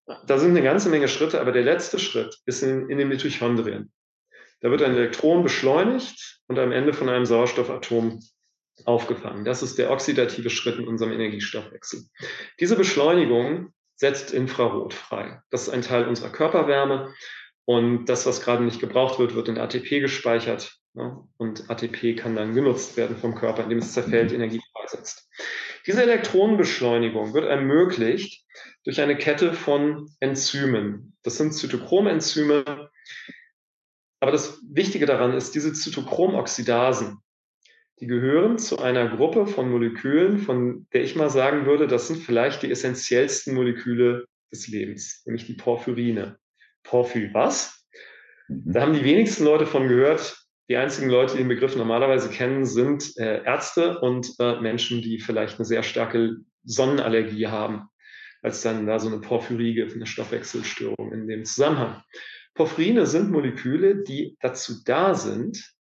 Da 0.06 0.38
sind 0.38 0.50
eine 0.50 0.62
ganze 0.62 0.88
Menge 0.88 1.08
Schritte, 1.08 1.40
aber 1.40 1.52
der 1.52 1.62
letzte 1.62 1.98
Schritt 1.98 2.38
ist 2.44 2.62
in, 2.62 2.88
in 2.88 2.98
den 2.98 3.08
Mitochondrien. 3.08 3.92
Da 4.60 4.70
wird 4.70 4.82
ein 4.82 4.94
Elektron 4.94 5.42
beschleunigt 5.42 6.40
und 6.48 6.58
am 6.58 6.72
Ende 6.72 6.92
von 6.92 7.08
einem 7.08 7.26
Sauerstoffatom 7.26 8.20
aufgefangen. 8.84 9.44
Das 9.44 9.62
ist 9.62 9.78
der 9.78 9.90
oxidative 9.90 10.50
Schritt 10.50 10.78
in 10.78 10.88
unserem 10.88 11.12
Energiestoffwechsel. 11.12 12.04
Diese 12.60 12.76
Beschleunigung 12.76 13.72
setzt 13.96 14.32
Infrarot 14.32 14.94
frei. 14.94 15.40
Das 15.50 15.62
ist 15.62 15.68
ein 15.68 15.82
Teil 15.82 16.08
unserer 16.08 16.30
Körperwärme 16.30 17.12
und 17.64 18.06
das, 18.06 18.26
was 18.26 18.42
gerade 18.42 18.64
nicht 18.64 18.80
gebraucht 18.80 19.18
wird, 19.18 19.34
wird 19.34 19.48
in 19.48 19.58
ATP 19.58 20.00
gespeichert 20.00 20.76
ne? 20.94 21.22
und 21.36 21.70
ATP 21.70 22.16
kann 22.16 22.34
dann 22.34 22.54
genutzt 22.54 22.96
werden 22.96 23.16
vom 23.16 23.34
Körper, 23.34 23.64
indem 23.64 23.78
es 23.78 23.92
zerfällt, 23.92 24.32
Energie 24.32 24.60
freisetzt. 24.72 25.28
Diese 25.86 26.02
Elektronenbeschleunigung 26.02 27.34
wird 27.34 27.46
ermöglicht 27.46 28.41
durch 28.84 29.00
eine 29.00 29.16
Kette 29.16 29.52
von 29.52 30.10
Enzymen. 30.20 31.16
Das 31.22 31.38
sind 31.38 31.52
Zytochromenzyme. 31.52 32.90
Aber 34.20 34.32
das 34.32 34.60
Wichtige 34.68 35.06
daran 35.06 35.34
ist, 35.34 35.54
diese 35.54 35.72
Zytochromoxidasen, 35.72 37.18
die 38.00 38.06
gehören 38.06 38.58
zu 38.58 38.80
einer 38.80 39.08
Gruppe 39.08 39.46
von 39.46 39.70
Molekülen, 39.70 40.38
von 40.38 40.86
der 40.92 41.02
ich 41.02 41.14
mal 41.14 41.30
sagen 41.30 41.66
würde, 41.66 41.86
das 41.86 42.08
sind 42.08 42.18
vielleicht 42.18 42.62
die 42.62 42.70
essentiellsten 42.70 43.54
Moleküle 43.54 44.26
des 44.52 44.68
Lebens, 44.68 45.22
nämlich 45.24 45.46
die 45.46 45.54
Porphyrine. 45.54 46.38
Porphyr 46.82 47.32
was? 47.32 47.86
Mhm. 48.48 48.72
Da 48.72 48.82
haben 48.82 48.94
die 48.94 49.04
wenigsten 49.04 49.44
Leute 49.44 49.66
von 49.66 49.88
gehört. 49.88 50.38
Die 50.68 50.76
einzigen 50.76 51.10
Leute, 51.10 51.32
die 51.32 51.38
den 51.38 51.48
Begriff 51.48 51.76
normalerweise 51.76 52.28
kennen, 52.28 52.64
sind 52.64 53.16
äh, 53.18 53.44
Ärzte 53.44 54.00
und 54.00 54.34
äh, 54.38 54.60
Menschen, 54.60 55.02
die 55.02 55.18
vielleicht 55.18 55.58
eine 55.58 55.64
sehr 55.64 55.82
starke 55.82 56.36
Sonnenallergie 56.64 57.48
haben, 57.48 57.88
als 58.42 58.62
dann 58.62 58.86
da 58.86 58.98
so 58.98 59.08
eine 59.08 59.20
Porphyrie 59.20 59.74
gibt, 59.74 59.94
eine 59.94 60.06
Stoffwechselstörung 60.06 61.12
in 61.12 61.28
dem 61.28 61.44
Zusammenhang. 61.44 62.02
Porphyrine 62.54 63.06
sind 63.06 63.30
Moleküle, 63.30 64.02
die 64.02 64.36
dazu 64.40 64.82
da 64.84 65.14
sind, 65.14 65.74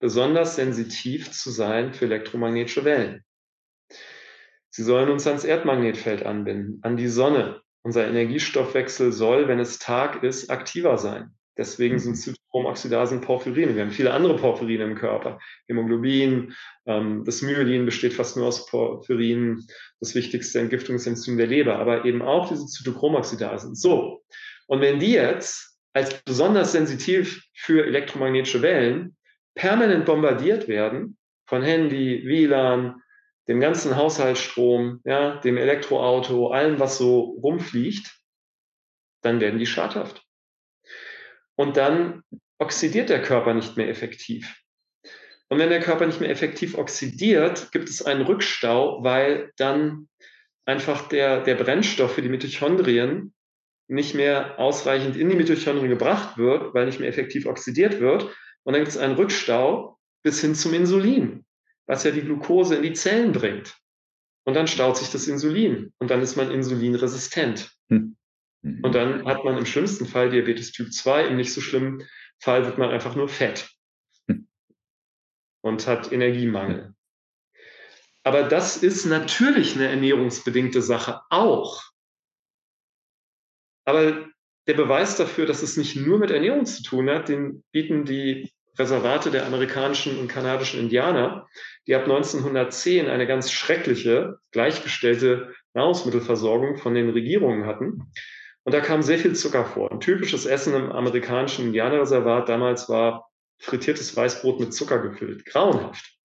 besonders 0.00 0.56
sensitiv 0.56 1.30
zu 1.30 1.50
sein 1.50 1.94
für 1.94 2.06
elektromagnetische 2.06 2.84
Wellen. 2.84 3.22
Sie 4.70 4.82
sollen 4.82 5.10
uns 5.10 5.26
ans 5.26 5.44
Erdmagnetfeld 5.44 6.24
anbinden, 6.24 6.80
an 6.82 6.96
die 6.96 7.08
Sonne. 7.08 7.62
Unser 7.82 8.06
Energiestoffwechsel 8.08 9.12
soll, 9.12 9.48
wenn 9.48 9.60
es 9.60 9.78
Tag 9.78 10.22
ist, 10.22 10.50
aktiver 10.50 10.98
sein. 10.98 11.35
Deswegen 11.56 11.98
sind 11.98 12.16
Zytochromoxidasen 12.16 13.22
Porphyrine. 13.22 13.74
Wir 13.74 13.82
haben 13.82 13.90
viele 13.90 14.12
andere 14.12 14.36
Porphyrine 14.36 14.84
im 14.84 14.94
Körper. 14.94 15.38
Hämoglobin, 15.68 16.54
ähm, 16.86 17.24
das 17.24 17.40
Myelin 17.42 17.86
besteht 17.86 18.12
fast 18.12 18.36
nur 18.36 18.46
aus 18.46 18.66
Porphyrin, 18.66 19.66
das 20.00 20.14
wichtigste 20.14 20.60
Entgiftungsenzym 20.60 21.38
der 21.38 21.46
Leber, 21.46 21.78
aber 21.78 22.04
eben 22.04 22.22
auch 22.22 22.48
diese 22.48 22.66
Zytochromoxidasen. 22.66 23.74
So. 23.74 24.22
Und 24.66 24.80
wenn 24.80 24.98
die 24.98 25.12
jetzt 25.12 25.78
als 25.94 26.22
besonders 26.24 26.72
sensitiv 26.72 27.42
für 27.54 27.86
elektromagnetische 27.86 28.60
Wellen 28.60 29.16
permanent 29.54 30.04
bombardiert 30.04 30.68
werden 30.68 31.16
von 31.46 31.62
Handy, 31.62 32.22
WLAN, 32.26 33.00
dem 33.48 33.60
ganzen 33.60 33.96
Haushaltsstrom, 33.96 35.00
ja, 35.04 35.36
dem 35.40 35.56
Elektroauto, 35.56 36.48
allem, 36.48 36.78
was 36.80 36.98
so 36.98 37.20
rumfliegt, 37.42 38.14
dann 39.22 39.40
werden 39.40 39.58
die 39.58 39.66
schadhaft. 39.66 40.25
Und 41.56 41.76
dann 41.76 42.22
oxidiert 42.58 43.08
der 43.08 43.22
Körper 43.22 43.54
nicht 43.54 43.76
mehr 43.76 43.88
effektiv. 43.88 44.54
Und 45.48 45.58
wenn 45.58 45.70
der 45.70 45.80
Körper 45.80 46.06
nicht 46.06 46.20
mehr 46.20 46.30
effektiv 46.30 46.76
oxidiert, 46.76 47.70
gibt 47.72 47.88
es 47.88 48.04
einen 48.04 48.22
Rückstau, 48.22 49.02
weil 49.02 49.52
dann 49.56 50.08
einfach 50.64 51.08
der, 51.08 51.42
der 51.42 51.54
Brennstoff 51.54 52.14
für 52.14 52.22
die 52.22 52.28
Mitochondrien 52.28 53.32
nicht 53.88 54.14
mehr 54.14 54.58
ausreichend 54.58 55.16
in 55.16 55.28
die 55.28 55.36
Mitochondrien 55.36 55.88
gebracht 55.88 56.38
wird, 56.38 56.74
weil 56.74 56.86
nicht 56.86 56.98
mehr 56.98 57.08
effektiv 57.08 57.46
oxidiert 57.46 58.00
wird. 58.00 58.24
Und 58.64 58.72
dann 58.72 58.82
gibt 58.82 58.88
es 58.88 58.98
einen 58.98 59.14
Rückstau 59.14 59.96
bis 60.24 60.40
hin 60.40 60.56
zum 60.56 60.74
Insulin, 60.74 61.44
was 61.86 62.02
ja 62.02 62.10
die 62.10 62.22
Glucose 62.22 62.74
in 62.74 62.82
die 62.82 62.94
Zellen 62.94 63.30
bringt. 63.30 63.76
Und 64.44 64.54
dann 64.54 64.66
staut 64.66 64.96
sich 64.96 65.10
das 65.10 65.28
Insulin 65.28 65.92
und 65.98 66.10
dann 66.10 66.20
ist 66.20 66.36
man 66.36 66.50
insulinresistent. 66.50 67.70
Hm. 67.88 68.15
Mhm. 68.66 68.80
Und 68.82 68.94
dann 68.94 69.24
hat 69.24 69.44
man 69.44 69.56
im 69.56 69.66
schlimmsten 69.66 70.06
Fall 70.06 70.30
Diabetes 70.30 70.72
Typ 70.72 70.92
2, 70.92 71.28
im 71.28 71.36
nicht 71.36 71.52
so 71.52 71.60
schlimmen 71.60 72.02
Fall 72.38 72.66
wird 72.66 72.78
man 72.78 72.90
einfach 72.90 73.14
nur 73.14 73.28
fett 73.28 73.70
hm. 74.28 74.48
und 75.62 75.86
hat 75.86 76.12
Energiemangel. 76.12 76.94
Aber 78.24 78.42
das 78.42 78.76
ist 78.76 79.06
natürlich 79.06 79.76
eine 79.76 79.86
ernährungsbedingte 79.86 80.82
Sache 80.82 81.20
auch. 81.30 81.84
Aber 83.84 84.26
der 84.66 84.74
Beweis 84.74 85.16
dafür, 85.16 85.46
dass 85.46 85.62
es 85.62 85.76
nicht 85.76 85.94
nur 85.94 86.18
mit 86.18 86.32
Ernährung 86.32 86.66
zu 86.66 86.82
tun 86.82 87.08
hat, 87.08 87.28
den 87.28 87.62
bieten 87.70 88.04
die 88.04 88.50
Reservate 88.76 89.30
der 89.30 89.46
amerikanischen 89.46 90.18
und 90.18 90.26
kanadischen 90.26 90.80
Indianer, 90.80 91.46
die 91.86 91.94
ab 91.94 92.02
1910 92.02 93.08
eine 93.08 93.28
ganz 93.28 93.52
schreckliche, 93.52 94.38
gleichgestellte 94.50 95.54
Nahrungsmittelversorgung 95.74 96.78
von 96.78 96.94
den 96.94 97.10
Regierungen 97.10 97.66
hatten. 97.66 98.10
Und 98.66 98.72
da 98.72 98.80
kam 98.80 99.00
sehr 99.00 99.18
viel 99.18 99.36
Zucker 99.36 99.64
vor. 99.64 99.92
Ein 99.92 100.00
typisches 100.00 100.44
Essen 100.44 100.74
im 100.74 100.90
amerikanischen 100.90 101.66
Indianerreservat 101.66 102.48
damals 102.48 102.88
war 102.88 103.30
frittiertes 103.58 104.16
Weißbrot 104.16 104.58
mit 104.58 104.74
Zucker 104.74 104.98
gefüllt. 104.98 105.46
Grauenhaft. 105.46 106.18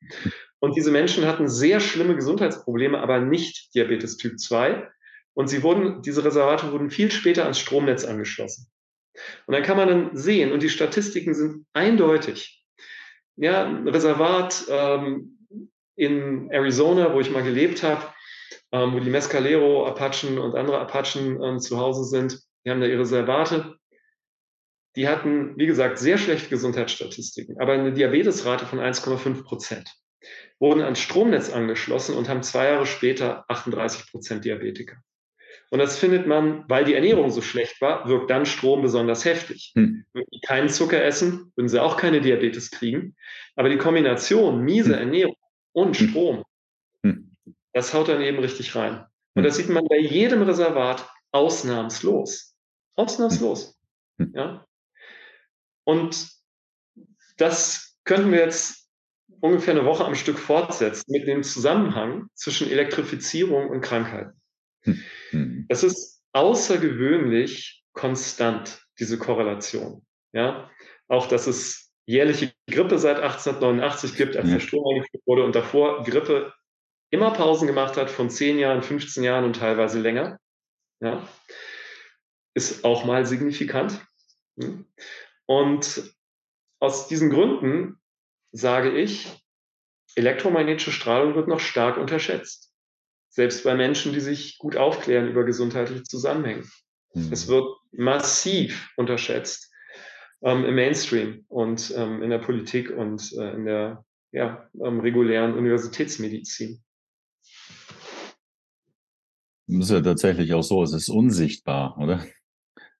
Und 0.58 0.76
diese 0.76 0.90
Menschen 0.90 1.28
hatten 1.28 1.48
sehr 1.48 1.80
schlimme 1.80 2.16
Gesundheitsprobleme, 2.16 2.98
aber 2.98 3.20
nicht 3.20 3.76
Diabetes 3.76 4.18
Typ 4.18 4.40
2, 4.40 4.90
Und 5.34 5.50
sie 5.50 5.62
wurden, 5.62 6.02
diese 6.02 6.26
Reservate 6.26 6.72
wurden 6.72 6.90
viel 6.90 7.12
später 7.12 7.44
ans 7.44 7.60
Stromnetz 7.60 8.06
angeschlossen. 8.06 8.72
Und 9.46 9.54
dann 9.54 9.64
kann 9.64 9.78
man 9.78 9.88
dann 9.88 10.18
sehen, 10.18 10.52
und 10.52 10.64
die 10.64 10.70
Statistiken 10.70 11.36
sind 11.36 11.68
eindeutig. 11.74 12.66
Ja, 13.36 13.66
ein 13.68 13.88
Reservat 13.88 14.66
ähm, 14.68 15.48
in 15.96 16.50
Arizona, 16.50 17.14
wo 17.14 17.20
ich 17.20 17.30
mal 17.30 17.44
gelebt 17.44 17.84
habe, 17.84 18.02
ähm, 18.72 18.94
wo 18.94 19.00
die 19.00 19.10
Mescalero 19.10 19.86
Apachen 19.88 20.38
und 20.38 20.56
andere 20.56 20.80
Apachen 20.80 21.42
ähm, 21.42 21.60
zu 21.60 21.78
Hause 21.78 22.04
sind, 22.06 22.40
die 22.66 22.72
haben 22.72 22.82
da 22.82 22.88
ihre 22.88 23.02
Reservate. 23.02 23.76
Die 24.96 25.08
hatten, 25.08 25.58
wie 25.58 25.68
gesagt, 25.68 26.00
sehr 26.00 26.18
schlechte 26.18 26.50
Gesundheitsstatistiken, 26.50 27.60
aber 27.60 27.74
eine 27.74 27.94
Diabetesrate 27.94 28.66
von 28.66 28.80
1,5 28.80 29.44
Prozent. 29.44 29.90
Wurden 30.60 30.82
ans 30.82 31.00
Stromnetz 31.00 31.52
angeschlossen 31.52 32.16
und 32.16 32.30
haben 32.30 32.44
zwei 32.44 32.68
Jahre 32.68 32.86
später 32.86 33.46
38 33.48 34.12
Prozent 34.12 34.46
Diabetiker. 34.46 34.98
Und 35.72 35.80
das 35.80 35.98
findet 35.98 36.28
man, 36.28 36.66
weil 36.68 36.84
die 36.84 36.94
Ernährung 36.94 37.32
so 37.32 37.42
schlecht 37.42 37.82
war, 37.82 38.08
wirkt 38.08 38.30
dann 38.30 38.46
Strom 38.46 38.82
besonders 38.82 39.24
heftig. 39.24 39.72
Hm. 39.74 40.06
Würden 40.14 40.28
die 40.34 40.42
keinen 40.42 40.68
Zucker 40.68 41.02
essen, 41.02 41.54
würden 41.56 41.70
sie 41.70 41.82
auch 41.82 41.96
keine 41.96 42.20
Diabetes 42.20 42.72
kriegen. 42.72 43.16
Aber 43.56 43.70
die 43.70 43.78
Kombination 43.78 44.62
miese 44.62 44.94
hm. 44.94 45.00
Ernährung 45.00 45.36
und 45.72 45.98
hm. 45.98 46.10
Strom. 46.10 46.44
Das 47.74 47.94
haut 47.94 48.08
dann 48.08 48.22
eben 48.22 48.40
richtig 48.40 48.76
rein. 48.76 49.06
Und 49.34 49.44
hm. 49.44 49.44
das 49.44 49.56
sieht 49.56 49.70
man 49.70 49.86
bei 49.88 49.98
jedem 49.98 50.42
Reservat 50.44 51.10
ausnahmslos. 51.32 52.56
Ausnahmslos. 52.96 53.78
Hm. 54.18 54.34
Ja? 54.36 54.66
Und 55.84 56.30
das 57.38 57.98
könnten 58.04 58.32
wir 58.32 58.40
jetzt 58.40 58.90
ungefähr 59.40 59.74
eine 59.74 59.86
Woche 59.86 60.06
am 60.06 60.16
Stück 60.16 60.38
fortsetzen 60.38 61.04
mit 61.08 61.28
dem 61.28 61.44
Zusammenhang 61.44 62.28
zwischen 62.36 62.70
Elektrifizierung 62.70 63.70
und 63.70 63.82
Krankheiten. 63.82 64.40
Hm. 64.84 65.66
Es 65.70 65.84
ist 65.84 66.22
außergewöhnlich 66.34 67.84
konstant, 67.94 68.86
diese 69.00 69.18
Korrelation. 69.18 70.06
Ja? 70.34 70.70
Auch, 71.08 71.28
dass 71.28 71.48
es 71.48 71.92
jährliche 72.06 72.54
Grippe 72.70 72.98
seit 73.00 73.18
1889 73.18 74.16
gibt, 74.16 74.36
als 74.36 74.50
der 74.50 74.60
Strom 74.60 74.86
eingeführt 74.88 75.24
wurde 75.26 75.44
und 75.44 75.56
davor 75.56 76.04
Grippe 76.04 76.54
immer 77.12 77.32
Pausen 77.32 77.67
gemacht 77.67 77.97
hat 77.97 78.10
von 78.10 78.30
10 78.30 78.58
Jahren, 78.58 78.82
15 78.82 79.24
Jahren 79.24 79.45
und 79.45 79.58
teilweise 79.58 80.00
länger. 80.00 80.39
Ja? 81.02 81.28
Ist 82.54 82.84
auch 82.84 83.06
mal 83.06 83.26
signifikant. 83.26 84.02
Hm. 84.60 84.86
Und 85.45 86.15
aus 86.80 87.08
diesen 87.08 87.30
Gründen 87.30 88.02
sage 88.52 88.91
ich, 88.91 89.30
elektromagnetische 90.15 90.91
Strahlung 90.91 91.36
wird 91.36 91.47
noch 91.47 91.60
stark 91.60 91.97
unterschätzt. 91.97 92.74
Selbst 93.30 93.63
bei 93.63 93.76
Menschen, 93.76 94.13
die 94.13 94.19
sich 94.19 94.58
gut 94.58 94.76
aufklären 94.76 95.30
über 95.30 95.45
gesundheitliche 95.45 96.04
Zusammenhänge. 96.04 96.63
Mhm. 97.13 97.32
Es 97.32 97.47
wird 97.47 97.65
massiv 97.91 98.89
unterschätzt 98.97 99.71
ähm, 100.41 100.65
im 100.65 100.76
Mainstream 100.76 101.45
und 101.47 101.93
ähm, 101.95 102.21
in 102.24 102.30
der 102.30 102.39
Politik 102.39 102.89
und 102.89 103.32
äh, 103.34 103.54
in 103.54 103.65
der 103.65 104.04
ja, 104.34 104.69
ähm, 104.84 105.00
regulären 105.00 105.54
Universitätsmedizin. 105.54 106.84
Das 109.80 109.86
ist 109.86 109.92
ja 109.92 110.02
tatsächlich 110.02 110.54
auch 110.54 110.64
so, 110.64 110.84
es 110.84 110.92
ist 110.92 111.10
unsichtbar, 111.10 111.98
oder? 111.98 112.26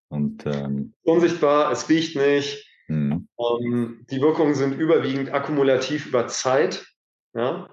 Und, 0.08 0.46
ähm, 0.46 0.94
unsichtbar, 1.04 1.72
es 1.72 1.90
riecht 1.90 2.16
nicht. 2.16 2.66
Mhm. 2.88 3.28
Ähm, 3.38 4.06
die 4.10 4.22
Wirkungen 4.22 4.56
sind 4.56 4.80
überwiegend 4.80 5.34
akkumulativ 5.34 6.06
über 6.06 6.28
Zeit. 6.28 6.86
Ja? 7.34 7.70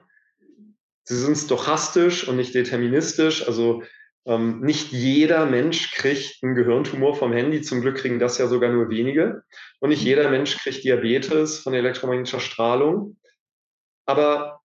Sie 1.04 1.16
sind 1.16 1.36
stochastisch 1.36 2.26
und 2.26 2.36
nicht 2.36 2.54
deterministisch. 2.54 3.46
Also 3.46 3.84
ähm, 4.26 4.60
nicht 4.60 4.90
jeder 4.90 5.46
Mensch 5.46 5.92
kriegt 5.92 6.42
einen 6.42 6.56
Gehirntumor 6.56 7.14
vom 7.14 7.32
Handy. 7.32 7.62
Zum 7.62 7.80
Glück 7.80 7.98
kriegen 7.98 8.18
das 8.18 8.38
ja 8.38 8.48
sogar 8.48 8.72
nur 8.72 8.90
wenige. 8.90 9.42
Und 9.80 9.90
nicht 9.90 10.02
jeder 10.02 10.28
Mensch 10.28 10.58
kriegt 10.58 10.82
Diabetes 10.82 11.60
von 11.60 11.72
elektromagnetischer 11.72 12.40
Strahlung. 12.40 13.16
Aber 14.06 14.60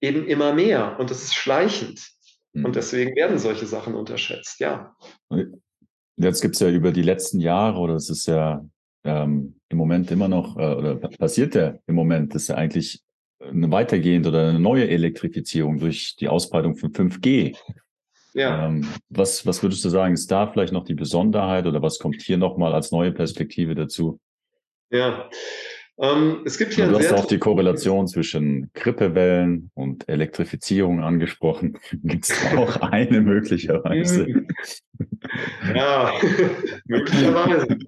eben 0.00 0.26
immer 0.26 0.54
mehr. 0.54 0.98
Und 0.98 1.10
das 1.10 1.22
ist 1.22 1.34
schleichend. 1.34 2.15
Und 2.56 2.68
mhm. 2.68 2.72
deswegen 2.72 3.14
werden 3.16 3.38
solche 3.38 3.66
Sachen 3.66 3.94
unterschätzt, 3.94 4.60
ja. 4.60 4.96
Jetzt 6.16 6.40
gibt 6.40 6.54
es 6.54 6.60
ja 6.60 6.70
über 6.70 6.90
die 6.90 7.02
letzten 7.02 7.38
Jahre, 7.38 7.78
oder 7.78 7.94
es 7.94 8.08
ist 8.08 8.26
ja 8.26 8.64
ähm, 9.04 9.60
im 9.68 9.76
Moment 9.76 10.10
immer 10.10 10.28
noch, 10.28 10.56
äh, 10.56 10.74
oder 10.74 10.96
passiert 10.96 11.54
ja 11.54 11.74
im 11.86 11.94
Moment, 11.94 12.34
dass 12.34 12.48
ja 12.48 12.54
eigentlich 12.54 13.02
eine 13.40 13.70
weitergehende 13.70 14.30
oder 14.30 14.48
eine 14.48 14.58
neue 14.58 14.88
Elektrifizierung 14.88 15.78
durch 15.78 16.16
die 16.16 16.28
Ausbreitung 16.28 16.76
von 16.76 16.92
5G. 16.92 17.54
Ja. 18.32 18.66
Ähm, 18.66 18.88
was, 19.10 19.44
was 19.44 19.62
würdest 19.62 19.84
du 19.84 19.90
sagen, 19.90 20.14
ist 20.14 20.30
da 20.30 20.46
vielleicht 20.46 20.72
noch 20.72 20.84
die 20.84 20.94
Besonderheit 20.94 21.66
oder 21.66 21.82
was 21.82 21.98
kommt 21.98 22.22
hier 22.22 22.38
nochmal 22.38 22.72
als 22.72 22.90
neue 22.90 23.12
Perspektive 23.12 23.74
dazu? 23.74 24.18
Ja, 24.90 25.28
ähm, 25.98 26.42
es 26.44 26.58
gibt 26.58 26.74
hier. 26.74 26.88
Du 26.88 26.98
hast 26.98 27.12
auch 27.12 27.24
die 27.24 27.38
Korrelation 27.38 28.06
zwischen 28.06 28.70
Grippewellen 28.74 29.70
und 29.74 30.08
Elektrifizierung 30.08 31.02
angesprochen. 31.02 31.78
Gibt 32.02 32.28
es 32.28 32.34
auch 32.56 32.76
eine 32.82 33.22
möglicherweise? 33.22 34.26
ja, 35.74 36.12
möglicherweise. 36.86 37.78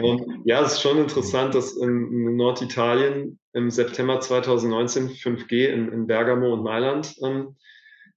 Und 0.00 0.42
ja, 0.44 0.62
es 0.62 0.74
ist 0.74 0.82
schon 0.82 0.98
interessant, 0.98 1.54
dass 1.54 1.76
in 1.76 2.36
Norditalien 2.36 3.38
im 3.52 3.70
September 3.70 4.20
2019 4.20 5.08
5G 5.10 5.66
in, 5.66 5.92
in 5.92 6.06
Bergamo 6.06 6.54
und 6.54 6.62
Mailand 6.62 7.14
ähm, 7.22 7.56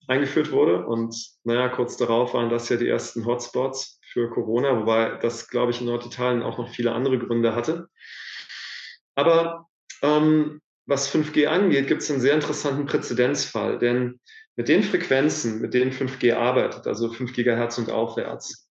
eingeführt 0.07 0.51
wurde. 0.51 0.85
Und 0.85 1.15
naja, 1.43 1.67
kurz 1.69 1.97
darauf 1.97 2.33
waren 2.33 2.49
das 2.49 2.69
ja 2.69 2.77
die 2.77 2.87
ersten 2.87 3.25
Hotspots 3.25 3.99
für 4.11 4.29
Corona, 4.29 4.79
wobei 4.79 5.17
das, 5.21 5.49
glaube 5.49 5.71
ich, 5.71 5.81
in 5.81 5.87
Norditalien 5.87 6.41
auch 6.41 6.57
noch 6.57 6.69
viele 6.69 6.93
andere 6.93 7.19
Gründe 7.19 7.55
hatte. 7.55 7.89
Aber 9.19 9.67
ähm, 10.01 10.61
was 10.85 11.13
5G 11.13 11.47
angeht, 11.47 11.87
gibt 11.87 12.01
es 12.01 12.09
einen 12.09 12.21
sehr 12.21 12.35
interessanten 12.35 12.85
Präzedenzfall, 12.85 13.77
denn 13.77 14.21
mit 14.55 14.69
den 14.69 14.81
Frequenzen, 14.81 15.59
mit 15.59 15.73
denen 15.73 15.91
5G 15.91 16.33
arbeitet, 16.33 16.87
also 16.87 17.11
5 17.11 17.33
Gigahertz 17.33 17.77
und 17.77 17.91
aufwärts, 17.91 18.69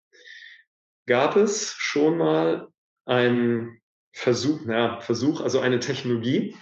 gab 1.08 1.38
es 1.38 1.74
schon 1.78 2.18
mal 2.18 2.68
einen 3.06 3.80
Versuch, 4.12 4.66
naja, 4.66 5.00
Versuch, 5.00 5.40
also 5.40 5.62
eine 5.62 5.80
Technologie. 5.80 6.58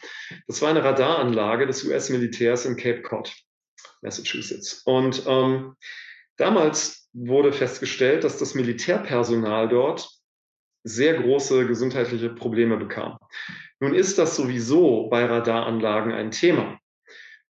Das 0.46 0.62
war 0.62 0.70
eine 0.70 0.84
Radaranlage 0.84 1.66
des 1.66 1.84
US-Militärs 1.84 2.66
in 2.66 2.78
Cape 2.78 3.02
Cod, 3.02 3.34
Massachusetts. 4.04 4.84
Und 4.86 5.24
ähm, 5.26 5.76
damals 6.38 7.10
wurde 7.14 7.52
festgestellt, 7.52 8.24
dass 8.26 8.38
das 8.38 8.54
Militärpersonal 8.54 9.70
dort 9.70 10.08
sehr 10.84 11.22
große 11.22 11.68
gesundheitliche 11.68 12.30
Probleme 12.30 12.78
bekam. 12.78 13.18
Nun 13.82 13.96
ist 13.96 14.20
das 14.20 14.36
sowieso 14.36 15.10
bei 15.10 15.26
Radaranlagen 15.26 16.12
ein 16.14 16.30
Thema. 16.30 16.80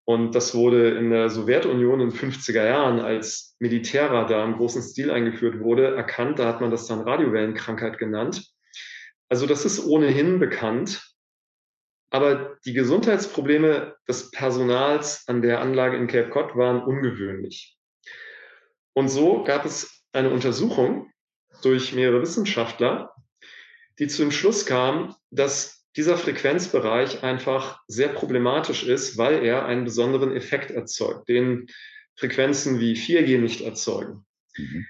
Und 0.06 0.36
das 0.36 0.54
wurde 0.54 0.92
in 0.92 1.10
der 1.10 1.30
Sowjetunion 1.30 2.02
in 2.02 2.10
den 2.10 2.18
50er 2.18 2.66
Jahren, 2.66 3.00
als 3.00 3.56
Militärradar 3.60 4.46
im 4.46 4.54
großen 4.56 4.84
Stil 4.84 5.10
eingeführt 5.10 5.60
wurde, 5.60 5.96
erkannt. 5.96 6.38
Da 6.38 6.46
hat 6.46 6.62
man 6.62 6.70
das 6.70 6.86
dann 6.86 7.02
Radiowellenkrankheit 7.02 7.98
genannt. 7.98 8.48
Also 9.28 9.48
das 9.48 9.66
ist 9.66 9.84
ohnehin 9.84 10.38
bekannt. 10.38 11.04
Aber 12.12 12.58
die 12.64 12.74
Gesundheitsprobleme 12.74 13.96
des 14.08 14.30
Personals 14.30 15.28
an 15.28 15.42
der 15.42 15.62
Anlage 15.62 15.98
in 15.98 16.06
Cape 16.06 16.30
Cod 16.30 16.56
waren 16.56 16.84
ungewöhnlich. 16.84 17.76
Und 18.94 19.10
so 19.10 19.44
gab 19.44 19.66
es 19.66 20.04
eine 20.12 20.30
Untersuchung 20.30 21.12
durch 21.64 21.94
mehrere 21.94 22.22
Wissenschaftler, 22.22 23.16
die 23.98 24.08
zu 24.08 24.22
dem 24.22 24.32
Schluss 24.32 24.68
kam, 24.68 25.16
dass 25.32 25.79
dieser 25.96 26.18
Frequenzbereich 26.18 27.24
einfach 27.24 27.82
sehr 27.88 28.10
problematisch 28.10 28.84
ist, 28.84 29.18
weil 29.18 29.44
er 29.44 29.66
einen 29.66 29.86
besonderen 29.86 30.36
Effekt 30.36 30.72
erzeugt, 30.72 31.28
den 31.30 31.68
Frequenzen 32.16 32.80
wie 32.80 32.94
4G 32.94 33.40
nicht 33.40 33.62
erzeugen. 33.62 34.26
Mhm. 34.58 34.86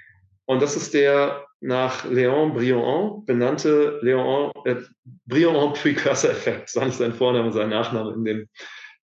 Und 0.46 0.62
das 0.62 0.76
ist 0.76 0.94
der 0.94 1.46
nach 1.62 2.06
Léon 2.06 2.54
Briand 2.54 3.26
benannte 3.26 4.00
Léon 4.02 4.52
äh, 4.66 4.82
Briand 5.26 5.76
Precursor 5.76 6.32
Effekt. 6.32 6.64
Das 6.70 6.76
war 6.76 6.86
nicht 6.86 6.98
sein 6.98 7.14
Vorname, 7.14 7.52
sein 7.52 7.70
Nachname 7.70 8.14
in, 8.14 8.26
dem, 8.26 8.50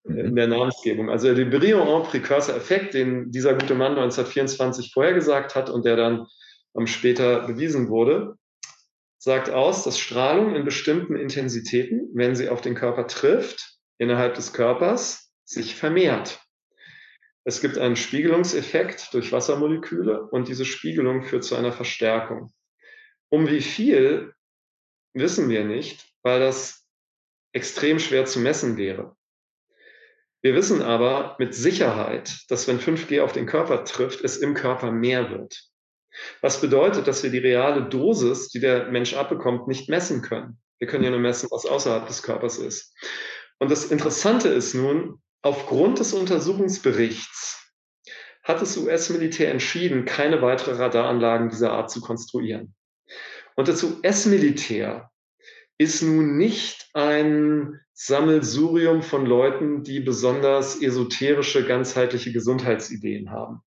mhm. 0.05 0.19
in 0.19 0.37
der 0.37 0.49
Namensgebung. 0.49 1.11
Also 1.11 1.35
der 1.35 1.45
Briand 1.45 2.11
Precursor 2.11 2.57
Effekt, 2.57 2.95
den 2.95 3.31
dieser 3.31 3.55
gute 3.55 3.75
Mann 3.75 3.93
1924 3.93 4.93
vorhergesagt 4.93 5.55
hat 5.55 5.71
und 5.71 5.85
der 5.85 5.97
dann 5.97 6.27
ähm, 6.77 6.87
später 6.87 7.47
bewiesen 7.47 7.89
wurde, 7.89 8.37
sagt 9.19 9.51
aus, 9.51 9.85
dass 9.85 9.99
Strahlung 9.99 10.55
in 10.55 10.65
bestimmten 10.65 11.17
Intensitäten, 11.17 12.11
wenn 12.15 12.35
sie 12.35 12.49
auf 12.49 12.61
den 12.61 12.75
Körper 12.75 13.07
trifft, 13.07 13.79
innerhalb 13.99 14.35
des 14.35 14.53
Körpers 14.53 15.33
sich 15.45 15.75
vermehrt. 15.75 16.41
Es 17.45 17.61
gibt 17.61 17.79
einen 17.79 17.97
Spiegelungseffekt 17.97 19.15
durch 19.15 19.33
Wassermoleküle 19.33 20.29
und 20.31 20.49
diese 20.49 20.65
Spiegelung 20.65 21.23
führt 21.23 21.45
zu 21.45 21.55
einer 21.55 21.73
Verstärkung. 21.73 22.53
Um 23.29 23.49
wie 23.49 23.61
viel 23.61 24.35
wissen 25.15 25.49
wir 25.49 25.65
nicht, 25.65 26.07
weil 26.23 26.41
das 26.41 26.85
extrem 27.53 27.99
schwer 27.99 28.27
zu 28.27 28.41
messen 28.41 28.77
wäre. 28.77 29.17
Wir 30.43 30.55
wissen 30.55 30.83
aber 30.83 31.37
mit 31.39 31.55
Sicherheit, 31.55 32.45
dass 32.49 32.69
wenn 32.69 32.79
5G 32.79 33.23
auf 33.23 33.33
den 33.33 33.47
Körper 33.47 33.85
trifft, 33.85 34.23
es 34.23 34.37
im 34.37 34.55
Körper 34.55 34.93
mehr 34.93 35.31
wird. 35.31 35.71
Was 36.41 36.61
bedeutet, 36.61 37.07
dass 37.07 37.23
wir 37.23 37.31
die 37.31 37.39
reale 37.39 37.89
Dosis, 37.89 38.49
die 38.49 38.61
der 38.61 38.87
Mensch 38.87 39.15
abbekommt, 39.15 39.69
nicht 39.69 39.89
messen 39.89 40.23
können. 40.23 40.59
Wir 40.79 40.87
können 40.89 41.05
ja 41.05 41.11
nur 41.11 41.21
messen, 41.21 41.49
was 41.51 41.67
außerhalb 41.67 42.07
des 42.07 42.23
Körpers 42.23 42.59
ist. 42.59 42.95
Und 43.59 43.71
das 43.71 43.87
Interessante 43.87 44.49
ist 44.49 44.75
nun, 44.75 45.21
aufgrund 45.43 45.99
des 45.99 46.13
Untersuchungsberichts 46.13 47.73
hat 48.43 48.63
das 48.63 48.77
US-Militär 48.77 49.51
entschieden, 49.51 50.05
keine 50.05 50.41
weitere 50.41 50.73
Radaranlagen 50.73 51.49
dieser 51.49 51.73
Art 51.73 51.91
zu 51.91 52.01
konstruieren. 52.01 52.75
Und 53.57 53.69
das 53.69 53.83
US-Militär 53.83 55.11
ist 55.79 56.03
nun 56.03 56.37
nicht 56.37 56.89
ein 56.95 57.81
Sammelsurium 57.93 59.03
von 59.03 59.27
Leuten, 59.27 59.83
die 59.83 60.01
besonders 60.01 60.81
esoterische, 60.81 61.67
ganzheitliche 61.67 62.33
Gesundheitsideen 62.33 63.31
haben. 63.31 63.63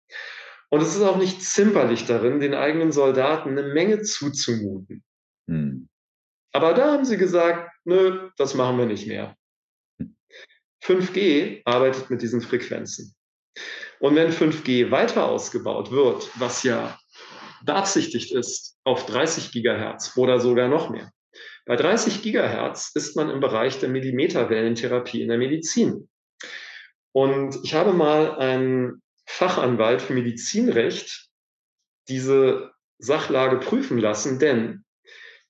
Und 0.70 0.82
es 0.82 0.96
ist 0.96 1.02
auch 1.02 1.18
nicht 1.18 1.42
zimperlich 1.42 2.06
darin, 2.06 2.40
den 2.40 2.54
eigenen 2.54 2.92
Soldaten 2.92 3.50
eine 3.50 3.64
Menge 3.64 4.02
zuzumuten. 4.02 5.04
Hm. 5.48 5.90
Aber 6.52 6.74
da 6.74 6.94
haben 6.94 7.06
sie 7.06 7.18
gesagt, 7.18 7.72
nö, 7.86 8.30
das 8.38 8.54
machen 8.54 8.78
wir 8.78 8.86
nicht 8.86 9.08
mehr. 9.08 9.36
5G 10.84 11.62
arbeitet 11.66 12.10
mit 12.10 12.22
diesen 12.22 12.42
Frequenzen. 12.42 13.16
Und 14.00 14.16
wenn 14.16 14.32
5G 14.32 14.92
weiter 14.92 15.26
ausgebaut 15.28 15.92
wird, 15.92 16.30
was 16.40 16.64
ja 16.64 16.98
beabsichtigt 17.64 18.34
ist 18.34 18.78
auf 18.84 19.06
30 19.06 19.52
Gigahertz 19.52 20.16
oder 20.16 20.40
sogar 20.40 20.70
noch 20.70 20.90
mehr, 20.90 21.12
bei 21.66 21.76
30 21.76 22.22
Gigahertz 22.22 22.92
ist 22.96 23.16
man 23.16 23.30
im 23.30 23.42
Bereich 23.42 23.80
der 23.80 23.90
Millimeterwellentherapie 23.90 25.22
in 25.22 25.28
der 25.28 25.38
Medizin. 25.38 26.10
Und 27.12 27.60
ich 27.64 27.74
habe 27.74 27.94
mal 27.94 28.38
einen 28.38 29.02
Fachanwalt 29.32 30.02
für 30.02 30.14
Medizinrecht 30.14 31.30
diese 32.10 32.74
Sachlage 32.98 33.58
prüfen 33.58 34.00
lassen, 34.00 34.40
denn 34.40 34.84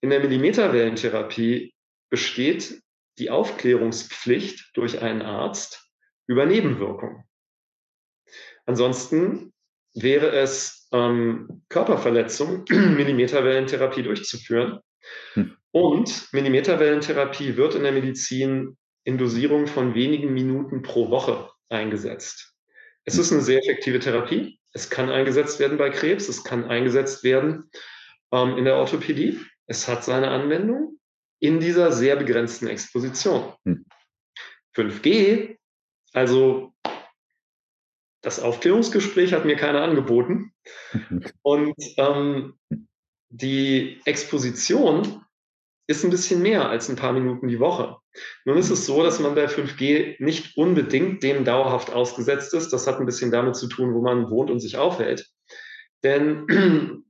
in 0.02 0.10
der 0.10 0.20
Millimeterwellentherapie 0.20 1.74
besteht 2.12 2.82
die 3.20 3.30
Aufklärungspflicht 3.30 4.72
durch 4.74 5.02
einen 5.02 5.22
Arzt 5.22 5.90
über 6.28 6.46
Nebenwirkungen. 6.46 7.24
Ansonsten 8.66 9.54
wäre 9.96 10.32
es 10.32 10.90
ähm, 10.92 11.64
Körperverletzung, 11.70 12.66
Millimeterwellentherapie 12.70 14.04
durchzuführen. 14.04 14.82
Hm. 15.34 15.56
Und 15.72 16.28
Millimeterwellentherapie 16.34 17.56
wird 17.56 17.76
in 17.76 17.84
der 17.84 17.94
Medizin 17.94 18.78
in 19.06 19.18
Dosierung 19.18 19.68
von 19.68 19.96
wenigen 19.96 20.34
Minuten 20.34 20.82
pro 20.82 21.10
Woche 21.10 21.50
eingesetzt. 21.70 22.59
Es 23.10 23.18
ist 23.18 23.32
eine 23.32 23.42
sehr 23.42 23.58
effektive 23.58 23.98
Therapie. 23.98 24.60
Es 24.72 24.92
kann 24.92 25.10
eingesetzt 25.10 25.60
werden 25.60 25.80
bei 25.80 25.90
Krebs, 25.90 26.30
es 26.30 26.44
kann 26.44 26.66
eingesetzt 26.66 27.24
werden 27.24 27.72
ähm, 28.32 28.56
in 28.56 28.66
der 28.66 28.76
Orthopädie. 28.76 29.40
Es 29.66 29.88
hat 29.88 30.04
seine 30.04 30.28
Anwendung 30.28 31.00
in 31.40 31.60
dieser 31.60 31.92
sehr 31.92 32.18
begrenzten 32.18 32.68
Exposition. 32.68 33.52
Hm. 33.66 33.84
5G, 34.76 35.58
also 36.14 36.72
das 38.22 38.40
Aufklärungsgespräch 38.40 39.34
hat 39.34 39.44
mir 39.44 39.56
keiner 39.56 39.82
angeboten. 39.82 40.54
Und 41.42 41.76
ähm, 41.98 42.60
die 43.30 44.02
Exposition 44.06 45.26
ist 45.88 46.04
ein 46.04 46.12
bisschen 46.12 46.44
mehr 46.44 46.70
als 46.70 46.90
ein 46.90 46.96
paar 46.96 47.14
Minuten 47.14 47.48
die 47.48 47.60
Woche. 47.60 47.98
Nun 48.46 48.58
ist 48.58 48.70
es 48.70 48.86
so, 48.86 49.04
dass 49.04 49.20
man 49.20 49.36
bei 49.36 49.46
5G 49.46 50.16
nicht 50.20 50.58
unbedingt 50.58 51.24
dem 51.24 51.46
dauerhaft 51.46 51.92
ausgesetzt 51.92 52.54
ist. 52.54 52.72
Das 52.72 52.88
hat 52.88 53.00
ein 53.00 53.06
bisschen 53.06 53.32
damit 53.32 53.56
zu 53.56 53.68
tun, 53.68 53.94
wo 53.94 54.02
man 54.02 54.30
wohnt 54.30 54.52
und 54.52 54.60
sich 54.60 54.78
aufhält. 54.78 55.28
Denn 56.04 56.46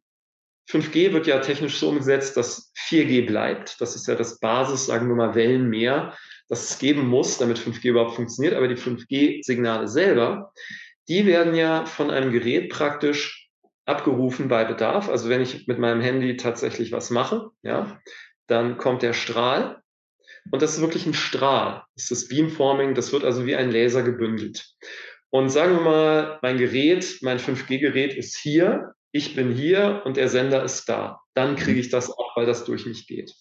5G 0.70 1.14
wird 1.14 1.28
ja 1.28 1.40
technisch 1.40 1.78
so 1.78 1.90
umgesetzt, 1.90 2.38
dass 2.38 2.72
4G 2.90 3.26
bleibt. 3.26 3.82
Das 3.82 3.96
ist 3.96 4.08
ja 4.08 4.16
das 4.16 4.40
Basis, 4.40 4.86
sagen 4.86 5.08
wir 5.08 5.16
mal, 5.16 5.36
Wellenmeer, 5.36 6.16
das 6.48 6.70
es 6.70 6.80
geben 6.80 7.08
muss, 7.08 7.38
damit 7.38 7.58
5G 7.58 7.90
überhaupt 7.90 8.16
funktioniert. 8.16 8.56
Aber 8.56 8.68
die 8.68 8.76
5G-Signale 8.76 9.88
selber, 9.88 10.54
die 11.08 11.26
werden 11.26 11.56
ja 11.56 11.86
von 11.86 12.12
einem 12.12 12.32
Gerät 12.32 12.70
praktisch 12.70 13.50
abgerufen 13.86 14.48
bei 14.48 14.64
Bedarf. 14.64 15.10
Also 15.10 15.30
wenn 15.30 15.42
ich 15.42 15.68
mit 15.68 15.80
meinem 15.80 16.02
Handy 16.02 16.38
tatsächlich 16.38 16.92
was 16.92 17.10
mache, 17.10 17.50
ja, 17.64 18.00
dann 18.48 18.78
kommt 18.78 19.02
der 19.02 19.14
Strahl. 19.14 19.82
Und 20.52 20.62
das 20.62 20.76
ist 20.76 20.82
wirklich 20.82 21.06
ein 21.06 21.14
Strahl. 21.14 21.84
Das 21.96 22.12
ist 22.12 22.30
Beamforming. 22.30 22.96
Das 22.96 23.12
wird 23.12 23.24
also 23.24 23.46
wie 23.46 23.56
ein 23.56 23.72
Laser 23.72 24.04
gebündelt. 24.04 24.74
Und 25.30 25.50
sagen 25.50 25.76
wir 25.76 25.82
mal, 25.82 26.40
mein 26.42 26.58
Gerät, 26.58 27.20
mein 27.22 27.40
5G-Gerät 27.40 28.16
ist 28.16 28.38
hier. 28.38 28.94
Ich 29.12 29.36
bin 29.36 29.54
hier 29.54 30.02
und 30.06 30.18
der 30.18 30.28
Sender 30.28 30.64
ist 30.64 30.90
da. 30.90 31.22
Dann 31.36 31.56
kriege 31.56 31.80
ich 31.80 31.90
das 31.90 32.10
auch, 32.10 32.36
weil 32.36 32.46
das 32.46 32.66
durch 32.66 32.86
mich 32.86 33.08
geht. 33.08 33.34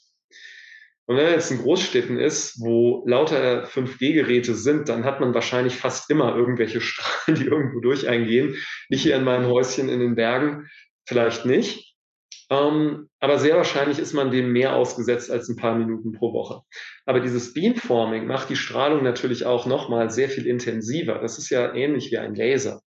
Und 1.07 1.17
wenn 1.17 1.25
man 1.25 1.33
jetzt 1.33 1.51
in 1.51 1.63
Großstädten 1.63 2.19
ist, 2.19 2.61
wo 2.61 3.03
lauter 3.07 3.65
5G-Geräte 3.65 4.55
sind, 4.55 4.91
dann 4.91 5.05
hat 5.05 5.21
man 5.21 5.33
wahrscheinlich 5.33 5.75
fast 5.75 6.11
immer 6.11 6.37
irgendwelche 6.37 6.83
Strahlen, 6.83 7.39
die 7.41 7.47
irgendwo 7.47 7.81
durch 7.81 8.07
eingehen. 8.07 8.57
Nicht 8.91 9.05
hier 9.05 9.17
in 9.17 9.25
meinem 9.25 9.47
Häuschen 9.47 9.89
in 9.89 10.01
den 10.01 10.17
Bergen, 10.17 10.69
vielleicht 11.07 11.47
nicht. 11.47 11.88
Ähm, 12.51 13.11
aber 13.21 13.39
sehr 13.39 13.57
wahrscheinlich 13.57 13.99
ist 13.99 14.15
man 14.15 14.31
dem 14.31 14.53
mehr 14.53 14.75
ausgesetzt 14.75 15.31
als 15.31 15.49
ein 15.49 15.57
paar 15.57 15.75
Minuten 15.75 16.13
pro 16.13 16.33
Woche. 16.33 16.63
Aber 17.05 17.21
dieses 17.21 17.53
Beamforming 17.53 18.27
macht 18.27 18.49
die 18.49 18.57
Strahlung 18.57 19.03
natürlich 19.03 19.45
auch 19.45 19.67
nochmal 19.67 20.11
sehr 20.11 20.31
viel 20.31 20.47
intensiver. 20.47 21.19
Das 21.19 21.39
ist 21.39 21.51
ja 21.51 21.75
ähnlich 21.75 22.11
wie 22.11 22.19
ein 22.19 22.35
Laser. 22.35 22.81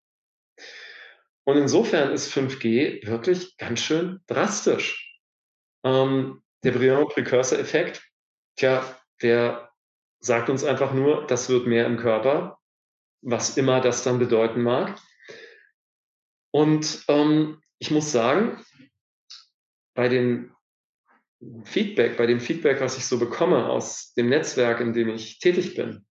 Und 1.44 1.56
insofern 1.56 2.12
ist 2.12 2.32
5G 2.32 3.06
wirklich 3.06 3.56
ganz 3.56 3.80
schön 3.80 4.20
drastisch. 4.26 5.18
Ähm, 5.84 6.42
der 6.62 6.72
Briand-Precursor-Effekt, 6.72 8.02
tja, 8.56 8.84
der 9.22 9.70
sagt 10.20 10.50
uns 10.50 10.64
einfach 10.64 10.92
nur, 10.92 11.26
das 11.26 11.48
wird 11.48 11.66
mehr 11.66 11.86
im 11.86 11.96
Körper, 11.96 12.58
was 13.22 13.56
immer 13.56 13.80
das 13.80 14.04
dann 14.04 14.18
bedeuten 14.18 14.62
mag. 14.62 14.98
Und 16.52 17.04
ähm, 17.08 17.60
ich 17.78 17.90
muss 17.90 18.12
sagen, 18.12 18.62
bei 19.94 20.08
den 20.08 20.52
Feedback, 21.64 22.16
bei 22.16 22.26
dem 22.26 22.40
Feedback, 22.40 22.80
was 22.80 22.98
ich 22.98 23.06
so 23.06 23.18
bekomme 23.18 23.66
aus 23.66 24.12
dem 24.14 24.28
Netzwerk, 24.28 24.80
in 24.80 24.92
dem 24.92 25.08
ich 25.08 25.38
tätig 25.38 25.74
bin, 25.74 26.04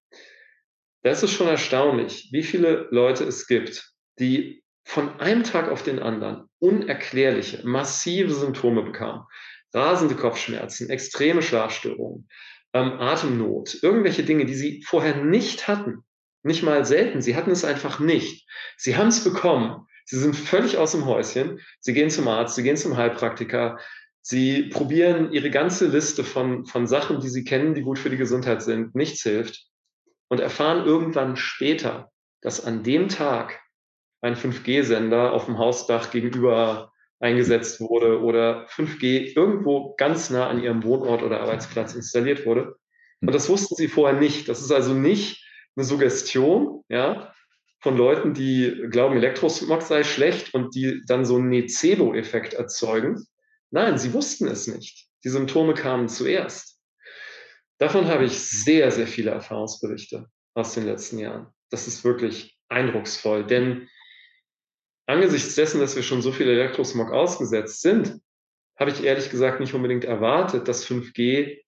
da 1.04 1.12
ist 1.12 1.30
schon 1.30 1.48
erstaunlich, 1.48 2.30
wie 2.32 2.44
viele 2.44 2.88
Leute 2.92 3.24
es 3.24 3.48
gibt, 3.48 3.94
die 4.20 4.64
von 4.84 5.20
einem 5.20 5.44
Tag 5.44 5.70
auf 5.70 5.84
den 5.84 6.00
anderen 6.00 6.50
unerklärliche, 6.60 7.66
massive 7.66 8.34
Symptome 8.34 8.84
bekamen. 8.84 9.24
Rasende 9.72 10.16
Kopfschmerzen, 10.16 10.90
extreme 10.90 11.44
Schlafstörungen, 11.44 12.28
ähm, 12.74 12.94
Atemnot, 13.00 13.78
irgendwelche 13.84 14.24
Dinge, 14.24 14.46
die 14.46 14.56
sie 14.56 14.84
vorher 14.84 15.24
nicht 15.24 15.68
hatten. 15.68 16.04
Nicht 16.42 16.64
mal 16.64 16.86
selten, 16.86 17.22
sie 17.22 17.36
hatten 17.36 17.52
es 17.52 17.64
einfach 17.64 18.00
nicht. 18.00 18.50
Sie 18.78 18.98
haben 18.98 19.10
es 19.10 19.24
bekommen 19.24 19.86
Sie 20.10 20.18
sind 20.18 20.36
völlig 20.36 20.78
aus 20.78 20.94
dem 20.94 21.06
Häuschen. 21.06 21.60
Sie 21.80 21.94
gehen 21.94 22.10
zum 22.10 22.28
Arzt, 22.28 22.56
sie 22.56 22.64
gehen 22.64 22.78
zum 22.78 22.98
Heilpraktiker. 22.98 23.78
Sie 24.22 24.64
probieren 24.64 25.32
ihre 25.32 25.52
ganze 25.52 25.86
Liste 25.86 26.24
von, 26.24 26.66
von 26.66 26.88
Sachen, 26.88 27.20
die 27.20 27.30
sie 27.30 27.44
kennen, 27.44 27.76
die 27.76 27.84
gut 27.84 28.00
für 28.00 28.10
die 28.10 28.18
Gesundheit 28.18 28.64
sind. 28.64 28.96
Nichts 28.96 29.22
hilft. 29.22 29.68
Und 30.28 30.40
erfahren 30.40 30.84
irgendwann 30.84 31.36
später, 31.36 32.12
dass 32.42 32.66
an 32.66 32.82
dem 32.82 33.08
Tag 33.08 33.62
ein 34.22 34.36
5G-Sender 34.36 35.32
auf 35.32 35.46
dem 35.46 35.60
Hausdach 35.60 36.10
gegenüber 36.10 36.92
eingesetzt 37.20 37.80
wurde 37.80 38.20
oder 38.24 38.66
5G 38.70 39.36
irgendwo 39.36 39.94
ganz 39.96 40.32
nah 40.32 40.48
an 40.48 40.64
ihrem 40.64 40.84
Wohnort 40.84 41.22
oder 41.22 41.42
Arbeitsplatz 41.42 41.94
installiert 41.94 42.48
wurde. 42.48 42.78
Und 43.22 43.32
das 43.32 43.48
wussten 43.48 43.76
sie 43.76 43.88
vorher 43.88 44.20
nicht. 44.20 44.50
Das 44.50 44.60
ist 44.60 44.72
also 44.72 44.96
nicht 44.96 45.46
eine 45.76 45.86
Suggestion, 45.86 46.84
ja, 46.90 47.32
von 47.82 47.96
Leuten, 47.96 48.34
die 48.34 48.88
glauben, 48.90 49.16
Elektrosmog 49.16 49.82
sei 49.82 50.04
schlecht 50.04 50.54
und 50.54 50.76
die 50.76 51.02
dann 51.08 51.26
so 51.26 51.38
einen 51.38 51.50
Nocebo-Effekt 51.50 52.54
erzeugen. 52.54 53.26
Nein, 53.72 53.98
sie 53.98 54.14
wussten 54.14 54.48
es 54.48 54.68
nicht. 54.68 55.08
Die 55.24 55.30
Symptome 55.30 55.74
kamen 55.74 56.10
zuerst. 56.10 56.80
Davon 57.78 58.08
habe 58.08 58.26
ich 58.26 58.38
sehr, 58.40 58.92
sehr 58.92 59.08
viele 59.08 59.32
Erfahrungsberichte 59.32 60.28
aus 60.54 60.74
den 60.74 60.86
letzten 60.86 61.20
Jahren. 61.20 61.48
Das 61.70 61.88
ist 61.88 62.04
wirklich 62.04 62.58
eindrucksvoll, 62.68 63.46
denn 63.46 63.88
angesichts 65.06 65.56
dessen, 65.56 65.80
dass 65.80 65.96
wir 65.96 66.04
schon 66.04 66.22
so 66.22 66.32
viel 66.32 66.50
Elektrosmog 66.50 67.12
ausgesetzt 67.12 67.82
sind, 67.82 68.20
habe 68.78 68.92
ich 68.92 69.04
ehrlich 69.04 69.30
gesagt 69.30 69.60
nicht 69.60 69.74
unbedingt 69.74 70.06
erwartet, 70.06 70.68
dass 70.68 70.86
5G 70.86 71.62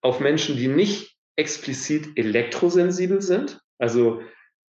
auf 0.00 0.20
Menschen, 0.20 0.56
die 0.56 0.68
nicht 0.68 1.16
explizit 1.36 2.16
elektrosensibel 2.16 3.20
sind, 3.20 3.60
also 3.78 4.22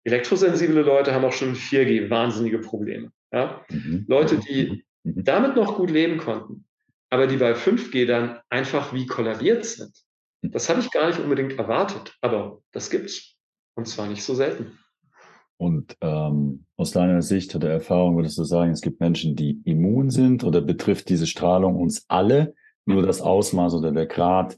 Elektrosensible 0.05 0.82
Leute 0.82 1.12
haben 1.12 1.24
auch 1.24 1.32
schon 1.32 1.55
4G 1.55 2.11
wahnsinnige 2.11 2.59
Probleme. 2.59 3.11
Ja? 3.32 3.64
Mhm. 3.70 4.05
Leute, 4.09 4.38
die 4.38 4.84
mhm. 5.05 5.24
damit 5.24 5.57
noch 5.57 5.76
gut 5.76 5.90
leben 5.90 6.18
konnten, 6.18 6.64
aber 7.11 7.26
die 7.26 7.36
bei 7.36 7.53
5G 7.53 8.07
dann 8.07 8.40
einfach 8.49 8.92
wie 8.92 9.07
kollabiert 9.07 9.64
sind. 9.64 9.92
Das 10.42 10.68
habe 10.68 10.80
ich 10.80 10.90
gar 10.90 11.09
nicht 11.09 11.18
unbedingt 11.18 11.59
erwartet, 11.59 12.16
aber 12.20 12.61
das 12.72 12.90
gibt's. 12.90 13.34
Und 13.74 13.86
zwar 13.86 14.07
nicht 14.09 14.22
so 14.22 14.34
selten. 14.34 14.78
Und 15.57 15.96
ähm, 16.01 16.64
aus 16.76 16.92
deiner 16.92 17.20
Sicht 17.22 17.55
oder 17.57 17.68
Erfahrung 17.70 18.16
würdest 18.16 18.38
du 18.38 18.44
sagen, 18.44 18.70
es 18.70 18.80
gibt 18.80 19.01
Menschen, 19.01 19.34
die 19.34 19.61
immun 19.64 20.11
sind 20.11 20.44
oder 20.44 20.61
betrifft 20.61 21.09
diese 21.09 21.26
Strahlung 21.26 21.76
uns 21.76 22.05
alle? 22.09 22.55
Nur 22.86 23.03
das 23.03 23.20
Ausmaß 23.20 23.74
oder 23.74 23.92
der 23.92 24.07
Grad 24.07 24.57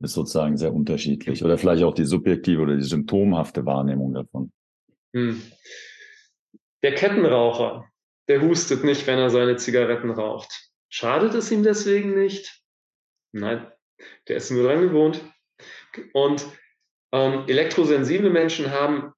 ist 0.00 0.14
sozusagen 0.14 0.56
sehr 0.56 0.74
unterschiedlich. 0.74 1.44
Oder 1.44 1.58
vielleicht 1.58 1.84
auch 1.84 1.94
die 1.94 2.04
subjektive 2.04 2.62
oder 2.62 2.76
die 2.76 2.82
symptomhafte 2.82 3.66
Wahrnehmung 3.66 4.14
davon. 4.14 4.50
Hm. 5.18 5.42
Der 6.82 6.94
Kettenraucher, 6.94 7.90
der 8.28 8.40
hustet 8.40 8.84
nicht, 8.84 9.06
wenn 9.06 9.18
er 9.18 9.30
seine 9.30 9.56
Zigaretten 9.56 10.10
raucht. 10.10 10.70
Schadet 10.88 11.34
es 11.34 11.50
ihm 11.50 11.62
deswegen 11.64 12.14
nicht? 12.14 12.62
Nein, 13.32 13.70
der 14.28 14.36
ist 14.36 14.50
nur 14.50 14.64
dran 14.64 14.80
gewohnt. 14.80 15.20
Und 16.12 16.46
ähm, 17.12 17.44
elektrosensible 17.48 18.30
Menschen 18.30 18.70
haben 18.70 19.12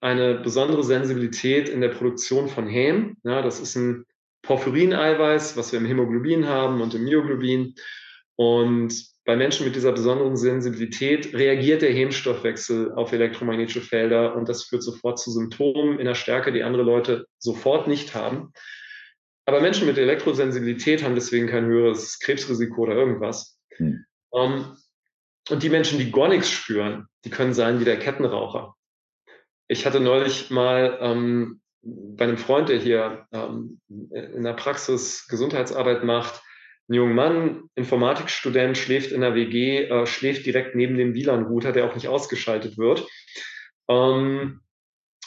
eine 0.00 0.36
besondere 0.36 0.84
Sensibilität 0.84 1.68
in 1.68 1.80
der 1.80 1.88
Produktion 1.88 2.48
von 2.48 2.68
Häm. 2.68 3.16
Ja, 3.24 3.42
das 3.42 3.60
ist 3.60 3.76
ein 3.76 4.04
Porphyrineiweiß, 4.42 5.56
was 5.56 5.72
wir 5.72 5.80
im 5.80 5.86
Hämoglobin 5.86 6.46
haben 6.46 6.80
und 6.80 6.94
im 6.94 7.04
Myoglobin. 7.04 7.74
Und 8.36 9.11
bei 9.24 9.36
Menschen 9.36 9.66
mit 9.66 9.76
dieser 9.76 9.92
besonderen 9.92 10.36
Sensibilität 10.36 11.32
reagiert 11.34 11.82
der 11.82 11.92
Hemstoffwechsel 11.92 12.92
auf 12.92 13.12
elektromagnetische 13.12 13.80
Felder 13.80 14.34
und 14.34 14.48
das 14.48 14.64
führt 14.64 14.82
sofort 14.82 15.18
zu 15.18 15.30
Symptomen 15.30 16.00
in 16.00 16.06
der 16.06 16.16
Stärke, 16.16 16.52
die 16.52 16.64
andere 16.64 16.82
Leute 16.82 17.26
sofort 17.38 17.86
nicht 17.86 18.14
haben. 18.14 18.52
Aber 19.44 19.60
Menschen 19.60 19.86
mit 19.86 19.98
Elektrosensibilität 19.98 21.02
haben 21.04 21.14
deswegen 21.14 21.46
kein 21.46 21.66
höheres 21.66 22.18
Krebsrisiko 22.18 22.82
oder 22.82 22.94
irgendwas. 22.94 23.58
Hm. 23.76 24.04
Um, 24.30 24.52
ähm, 24.52 24.76
und 25.50 25.62
die 25.62 25.70
Menschen, 25.70 25.98
die 25.98 26.12
gar 26.12 26.28
nichts 26.28 26.50
spüren, 26.50 27.06
die 27.24 27.30
können 27.30 27.52
sein 27.52 27.80
wie 27.80 27.84
der 27.84 27.98
Kettenraucher. 27.98 28.74
Ich 29.68 29.86
hatte 29.86 30.00
neulich 30.00 30.50
mal 30.50 30.98
ähm, 31.00 31.60
bei 31.82 32.24
einem 32.24 32.38
Freund, 32.38 32.68
der 32.68 32.78
hier 32.78 33.26
ähm, 33.32 33.80
in 33.88 34.44
der 34.44 34.52
Praxis 34.52 35.26
Gesundheitsarbeit 35.28 36.04
macht, 36.04 36.42
ein 36.88 36.94
junger 36.94 37.14
Mann, 37.14 37.62
Informatikstudent, 37.74 38.76
schläft 38.76 39.12
in 39.12 39.20
der 39.20 39.34
WG, 39.34 39.84
äh, 39.84 40.06
schläft 40.06 40.46
direkt 40.46 40.74
neben 40.74 40.96
dem 40.96 41.14
WLAN-Router, 41.14 41.72
der 41.72 41.86
auch 41.86 41.94
nicht 41.94 42.08
ausgeschaltet 42.08 42.76
wird. 42.76 43.06
Ähm, 43.88 44.60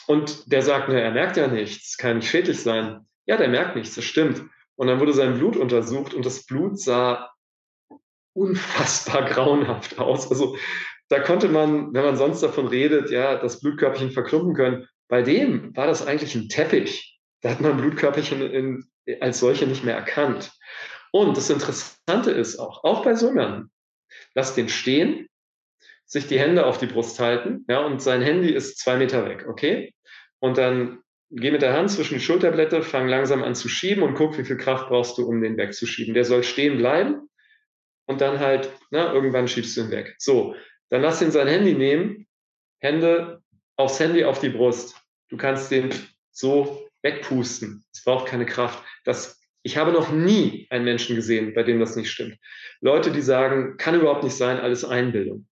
und 0.06 0.52
der 0.52 0.62
sagt, 0.62 0.88
na, 0.88 0.98
er 0.98 1.10
merkt 1.10 1.36
ja 1.36 1.48
nichts, 1.48 1.96
kann 1.96 2.18
nicht 2.18 2.30
schädlich 2.30 2.60
sein. 2.60 3.06
Ja, 3.26 3.36
der 3.36 3.48
merkt 3.48 3.74
nichts, 3.74 3.94
das 3.94 4.04
stimmt. 4.04 4.42
Und 4.76 4.86
dann 4.88 5.00
wurde 5.00 5.12
sein 5.12 5.38
Blut 5.38 5.56
untersucht 5.56 6.14
und 6.14 6.24
das 6.24 6.44
Blut 6.44 6.78
sah 6.78 7.30
unfassbar 8.34 9.24
grauenhaft 9.28 9.98
aus. 9.98 10.30
Also 10.30 10.56
da 11.08 11.20
konnte 11.20 11.48
man, 11.48 11.92
wenn 11.94 12.04
man 12.04 12.16
sonst 12.16 12.42
davon 12.42 12.68
redet, 12.68 13.10
ja, 13.10 13.36
das 13.36 13.60
Blutkörperchen 13.60 14.10
verklumpen 14.10 14.54
können. 14.54 14.88
Bei 15.08 15.22
dem 15.22 15.74
war 15.76 15.86
das 15.86 16.06
eigentlich 16.06 16.34
ein 16.34 16.48
Teppich. 16.48 17.18
Da 17.40 17.50
hat 17.50 17.60
man 17.60 17.76
Blutkörperchen 17.76 18.42
in, 18.42 18.84
als 19.20 19.38
solche 19.38 19.66
nicht 19.66 19.84
mehr 19.84 19.94
erkannt. 19.94 20.52
Und 21.12 21.36
das 21.36 21.50
Interessante 21.50 22.30
ist 22.30 22.58
auch, 22.58 22.84
auch 22.84 23.02
bei 23.02 23.14
so 23.14 23.28
jemandem, 23.28 23.70
lass 24.34 24.54
den 24.54 24.68
stehen, 24.68 25.28
sich 26.04 26.26
die 26.26 26.38
Hände 26.38 26.66
auf 26.66 26.78
die 26.78 26.86
Brust 26.86 27.18
halten, 27.18 27.64
ja, 27.68 27.84
und 27.84 28.00
sein 28.00 28.22
Handy 28.22 28.50
ist 28.52 28.78
zwei 28.78 28.96
Meter 28.96 29.26
weg, 29.26 29.46
okay? 29.48 29.92
Und 30.38 30.58
dann 30.58 31.00
geh 31.30 31.50
mit 31.50 31.62
der 31.62 31.72
Hand 31.72 31.90
zwischen 31.90 32.14
die 32.14 32.20
Schulterblätter, 32.20 32.82
fang 32.82 33.08
langsam 33.08 33.42
an 33.42 33.54
zu 33.54 33.68
schieben 33.68 34.02
und 34.02 34.14
guck, 34.14 34.38
wie 34.38 34.44
viel 34.44 34.56
Kraft 34.56 34.88
brauchst 34.88 35.18
du, 35.18 35.26
um 35.26 35.40
den 35.40 35.56
wegzuschieben. 35.56 36.14
Der 36.14 36.24
soll 36.24 36.44
stehen 36.44 36.78
bleiben 36.78 37.28
und 38.06 38.20
dann 38.20 38.38
halt, 38.38 38.70
na, 38.90 39.12
irgendwann 39.12 39.48
schiebst 39.48 39.76
du 39.76 39.82
ihn 39.82 39.90
weg. 39.90 40.14
So, 40.18 40.54
dann 40.90 41.02
lass 41.02 41.22
ihn 41.22 41.32
sein 41.32 41.48
Handy 41.48 41.74
nehmen, 41.74 42.28
Hände 42.80 43.42
aufs 43.76 43.98
Handy 43.98 44.24
auf 44.24 44.38
die 44.38 44.50
Brust. 44.50 44.96
Du 45.28 45.36
kannst 45.36 45.70
den 45.70 45.90
so 46.30 46.88
wegpusten. 47.02 47.84
Es 47.92 48.04
braucht 48.04 48.26
keine 48.26 48.46
Kraft. 48.46 48.84
Das, 49.04 49.40
ich 49.66 49.76
habe 49.76 49.90
noch 49.90 50.12
nie 50.12 50.68
einen 50.70 50.84
Menschen 50.84 51.16
gesehen, 51.16 51.52
bei 51.52 51.64
dem 51.64 51.80
das 51.80 51.96
nicht 51.96 52.08
stimmt. 52.08 52.38
Leute, 52.80 53.10
die 53.10 53.20
sagen, 53.20 53.76
kann 53.78 53.96
überhaupt 53.96 54.22
nicht 54.22 54.36
sein, 54.36 54.60
alles 54.60 54.84
Einbildung. 54.84 55.48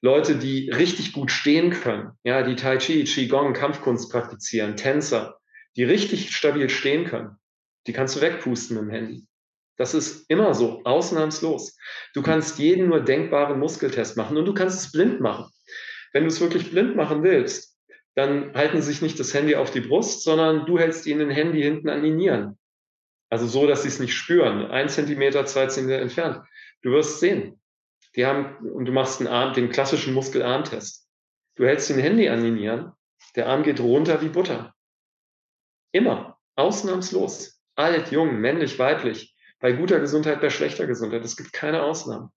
Leute, 0.00 0.36
die 0.36 0.70
richtig 0.70 1.12
gut 1.12 1.32
stehen 1.32 1.70
können, 1.70 2.12
ja, 2.22 2.44
die 2.44 2.54
Tai 2.54 2.76
Chi, 2.76 3.02
Qigong, 3.02 3.54
Kampfkunst 3.54 4.12
praktizieren, 4.12 4.76
Tänzer, 4.76 5.40
die 5.74 5.82
richtig 5.82 6.30
stabil 6.30 6.70
stehen 6.70 7.04
können, 7.04 7.30
die 7.88 7.92
kannst 7.92 8.14
du 8.14 8.20
wegpusten 8.20 8.76
mit 8.76 8.84
dem 8.84 8.90
Handy. 8.90 9.26
Das 9.76 9.92
ist 9.92 10.30
immer 10.30 10.54
so, 10.54 10.84
ausnahmslos. 10.84 11.76
Du 12.14 12.22
kannst 12.22 12.60
jeden 12.60 12.88
nur 12.88 13.00
denkbaren 13.00 13.58
Muskeltest 13.58 14.16
machen 14.16 14.36
und 14.36 14.44
du 14.44 14.54
kannst 14.54 14.78
es 14.78 14.92
blind 14.92 15.20
machen. 15.20 15.46
Wenn 16.12 16.22
du 16.22 16.28
es 16.28 16.40
wirklich 16.40 16.70
blind 16.70 16.94
machen 16.94 17.24
willst, 17.24 17.76
dann 18.14 18.54
halten 18.54 18.80
sie 18.80 18.92
sich 18.92 19.02
nicht 19.02 19.18
das 19.18 19.34
Handy 19.34 19.56
auf 19.56 19.72
die 19.72 19.80
Brust, 19.80 20.22
sondern 20.22 20.64
du 20.64 20.78
hältst 20.78 21.06
ihnen 21.08 21.22
ein 21.22 21.34
Handy 21.34 21.60
hinten 21.60 21.88
an 21.88 22.04
die 22.04 22.12
Nieren. 22.12 22.56
Also 23.30 23.46
so, 23.46 23.66
dass 23.66 23.82
sie 23.82 23.88
es 23.88 24.00
nicht 24.00 24.14
spüren. 24.14 24.70
Ein 24.70 24.88
Zentimeter, 24.88 25.44
zwei 25.46 25.66
Zentimeter 25.66 26.02
entfernt. 26.02 26.40
Du 26.82 26.92
wirst 26.92 27.20
sehen. 27.20 27.60
Die 28.16 28.24
haben, 28.24 28.56
und 28.70 28.86
du 28.86 28.92
machst 28.92 29.20
einen 29.20 29.28
Arm, 29.28 29.52
den 29.52 29.70
klassischen 29.70 30.14
Muskelarmtest. 30.14 31.06
Du 31.56 31.66
hältst 31.66 31.90
den 31.90 31.98
Handy 31.98 32.28
an 32.28 32.42
die 32.42 32.50
Nieren, 32.50 32.92
der 33.36 33.48
Arm 33.48 33.62
geht 33.62 33.80
runter 33.80 34.22
wie 34.22 34.28
Butter. 34.28 34.74
Immer. 35.92 36.38
Ausnahmslos. 36.56 37.60
Alt, 37.74 38.10
jung, 38.10 38.40
männlich, 38.40 38.78
weiblich. 38.78 39.34
Bei 39.60 39.72
guter 39.72 40.00
Gesundheit, 40.00 40.40
bei 40.40 40.50
schlechter 40.50 40.86
Gesundheit. 40.86 41.24
Es 41.24 41.36
gibt 41.36 41.52
keine 41.52 41.82
Ausnahmen. 41.82 42.30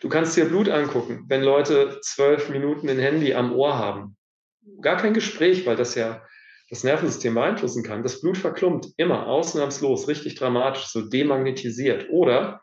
Du 0.00 0.08
kannst 0.08 0.36
dir 0.36 0.44
Blut 0.44 0.68
angucken, 0.68 1.24
wenn 1.28 1.42
Leute 1.42 2.00
zwölf 2.02 2.48
Minuten 2.48 2.88
ein 2.88 2.98
Handy 2.98 3.34
am 3.34 3.52
Ohr 3.52 3.78
haben. 3.78 4.16
Gar 4.80 4.96
kein 4.96 5.14
Gespräch, 5.14 5.66
weil 5.66 5.76
das 5.76 5.94
ja 5.94 6.24
das 6.72 6.84
Nervensystem 6.84 7.34
beeinflussen 7.34 7.82
kann. 7.82 8.02
Das 8.02 8.22
Blut 8.22 8.38
verklumpt 8.38 8.94
immer, 8.96 9.26
ausnahmslos, 9.26 10.08
richtig 10.08 10.36
dramatisch, 10.36 10.86
so 10.86 11.02
demagnetisiert. 11.02 12.08
Oder 12.08 12.62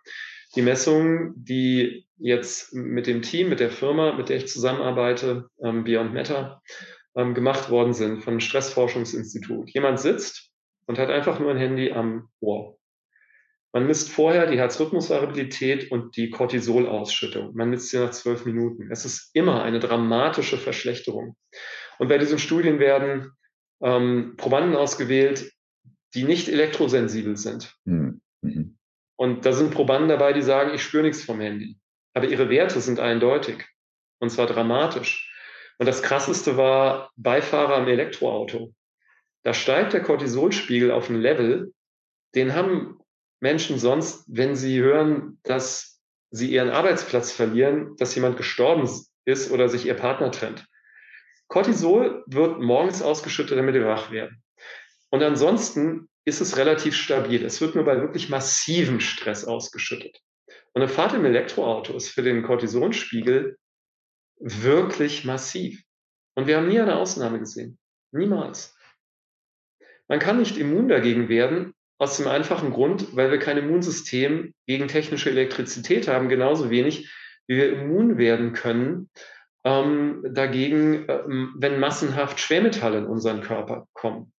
die 0.55 0.63
Messungen, 0.63 1.35
die 1.35 2.07
jetzt 2.17 2.73
mit 2.73 3.05
dem 3.05 3.21
Team, 3.21 3.49
mit 3.49 3.59
der 3.59 3.69
Firma, 3.69 4.13
mit 4.13 4.29
der 4.29 4.37
ich 4.37 4.47
zusammenarbeite, 4.47 5.47
ähm, 5.63 5.83
Beyond 5.83 6.15
Matter, 6.15 6.59
ähm, 7.15 7.35
gemacht 7.35 7.69
worden 7.69 7.93
sind 7.93 8.23
von 8.23 8.31
einem 8.31 8.39
Stressforschungsinstitut. 8.39 9.69
Jemand 9.75 9.99
sitzt 9.99 10.49
und 10.87 10.97
hat 10.97 11.11
einfach 11.11 11.39
nur 11.39 11.51
ein 11.51 11.57
Handy 11.57 11.91
am 11.91 12.29
Ohr. 12.39 12.79
Man 13.73 13.85
misst 13.85 14.09
vorher 14.09 14.47
die 14.47 14.57
Herzrhythmusvariabilität 14.57 15.91
und 15.91 16.17
die 16.17 16.31
Cortisolausschüttung. 16.31 17.53
Man 17.53 17.69
misst 17.69 17.89
sie 17.89 17.99
nach 17.99 18.09
zwölf 18.09 18.43
Minuten. 18.45 18.89
Es 18.91 19.05
ist 19.05 19.29
immer 19.35 19.61
eine 19.61 19.79
dramatische 19.79 20.57
Verschlechterung. 20.57 21.35
Und 21.99 22.07
bei 22.07 22.17
diesen 22.17 22.39
Studien 22.39 22.79
werden 22.79 23.33
ähm, 23.81 24.35
Probanden 24.37 24.75
ausgewählt, 24.75 25.51
die 26.13 26.23
nicht 26.23 26.49
elektrosensibel 26.49 27.37
sind. 27.37 27.75
Hm, 27.85 28.21
mhm. 28.41 28.77
Und 29.15 29.45
da 29.45 29.53
sind 29.53 29.71
Probanden 29.71 30.09
dabei, 30.09 30.33
die 30.33 30.41
sagen, 30.41 30.73
ich 30.73 30.81
spüre 30.81 31.03
nichts 31.03 31.23
vom 31.23 31.39
Handy. 31.39 31.77
Aber 32.13 32.27
ihre 32.27 32.49
Werte 32.49 32.81
sind 32.81 32.99
eindeutig. 32.99 33.65
Und 34.19 34.29
zwar 34.29 34.47
dramatisch. 34.47 35.29
Und 35.77 35.85
das 35.85 36.01
Krasseste 36.01 36.57
war 36.57 37.11
Beifahrer 37.15 37.77
im 37.77 37.87
Elektroauto. 37.87 38.73
Da 39.43 39.53
steigt 39.53 39.93
der 39.93 40.03
Cortisolspiegel 40.03 40.91
auf 40.91 41.09
ein 41.09 41.21
Level, 41.21 41.73
den 42.35 42.53
haben 42.53 42.99
Menschen 43.39 43.79
sonst, 43.79 44.25
wenn 44.27 44.55
sie 44.55 44.79
hören, 44.79 45.39
dass 45.43 46.01
sie 46.31 46.51
ihren 46.51 46.69
Arbeitsplatz 46.69 47.31
verlieren, 47.31 47.95
dass 47.97 48.15
jemand 48.15 48.37
gestorben 48.37 48.89
ist 49.25 49.51
oder 49.51 49.69
sich 49.69 49.85
ihr 49.85 49.93
Partner 49.93 50.31
trennt. 50.31 50.67
Cortisol 51.49 52.23
wird 52.27 52.59
morgens 52.59 53.01
ausgeschüttet, 53.01 53.57
damit 53.57 53.73
wir 53.73 53.85
wach 53.85 54.11
werden. 54.11 54.41
Und 55.09 55.23
ansonsten 55.23 56.07
ist 56.23 56.41
es 56.41 56.57
relativ 56.57 56.95
stabil. 56.95 57.43
Es 57.43 57.59
wird 57.59 57.75
nur 57.75 57.85
bei 57.85 57.99
wirklich 57.99 58.29
massivem 58.29 58.99
Stress 58.99 59.45
ausgeschüttet. 59.45 60.21
Und 60.73 60.83
eine 60.83 60.87
Fahrt 60.87 61.13
im 61.13 61.25
Elektroauto 61.25 61.95
ist 61.95 62.09
für 62.09 62.21
den 62.21 62.43
Cortisolspiegel 62.43 63.57
wirklich 64.37 65.25
massiv. 65.25 65.81
Und 66.35 66.45
wir 66.45 66.57
haben 66.57 66.67
nie 66.67 66.79
eine 66.79 66.97
Ausnahme 66.97 67.39
gesehen. 67.39 67.79
Niemals. 68.11 68.77
Man 70.07 70.19
kann 70.19 70.37
nicht 70.37 70.57
immun 70.57 70.87
dagegen 70.87 71.29
werden, 71.29 71.73
aus 71.97 72.17
dem 72.17 72.27
einfachen 72.27 72.71
Grund, 72.71 73.15
weil 73.15 73.31
wir 73.31 73.39
kein 73.39 73.57
Immunsystem 73.57 74.53
gegen 74.67 74.87
technische 74.87 75.31
Elektrizität 75.31 76.07
haben, 76.07 76.29
genauso 76.29 76.69
wenig 76.69 77.11
wie 77.47 77.57
wir 77.57 77.73
immun 77.73 78.19
werden 78.19 78.53
können 78.53 79.09
ähm, 79.63 80.23
dagegen, 80.31 81.05
ähm, 81.07 81.55
wenn 81.57 81.79
massenhaft 81.79 82.39
Schwermetalle 82.39 82.99
in 82.99 83.05
unseren 83.05 83.41
Körper 83.41 83.87
kommen. 83.93 84.33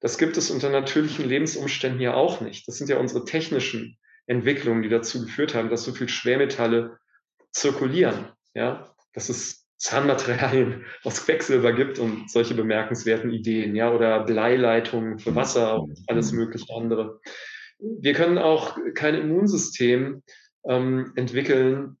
Das 0.00 0.18
gibt 0.18 0.36
es 0.36 0.50
unter 0.50 0.68
natürlichen 0.68 1.26
Lebensumständen 1.26 2.00
ja 2.00 2.14
auch 2.14 2.40
nicht. 2.40 2.68
Das 2.68 2.76
sind 2.76 2.90
ja 2.90 2.98
unsere 2.98 3.24
technischen 3.24 3.96
Entwicklungen, 4.26 4.82
die 4.82 4.88
dazu 4.88 5.24
geführt 5.24 5.54
haben, 5.54 5.70
dass 5.70 5.84
so 5.84 5.92
viel 5.92 6.08
Schwermetalle 6.08 6.98
zirkulieren. 7.52 8.28
Ja, 8.54 8.94
dass 9.12 9.28
es 9.28 9.66
Zahnmaterialien 9.78 10.84
aus 11.04 11.24
Quecksilber 11.24 11.72
gibt 11.72 11.98
und 11.98 12.30
solche 12.30 12.54
bemerkenswerten 12.54 13.30
Ideen, 13.30 13.74
ja, 13.74 13.92
oder 13.92 14.24
Bleileitungen 14.24 15.18
für 15.18 15.34
Wasser 15.34 15.80
und 15.82 15.98
alles 16.06 16.32
mögliche 16.32 16.74
andere. 16.74 17.20
Wir 17.78 18.14
können 18.14 18.38
auch 18.38 18.78
kein 18.94 19.14
Immunsystem 19.14 20.22
ähm, 20.66 21.12
entwickeln 21.16 21.98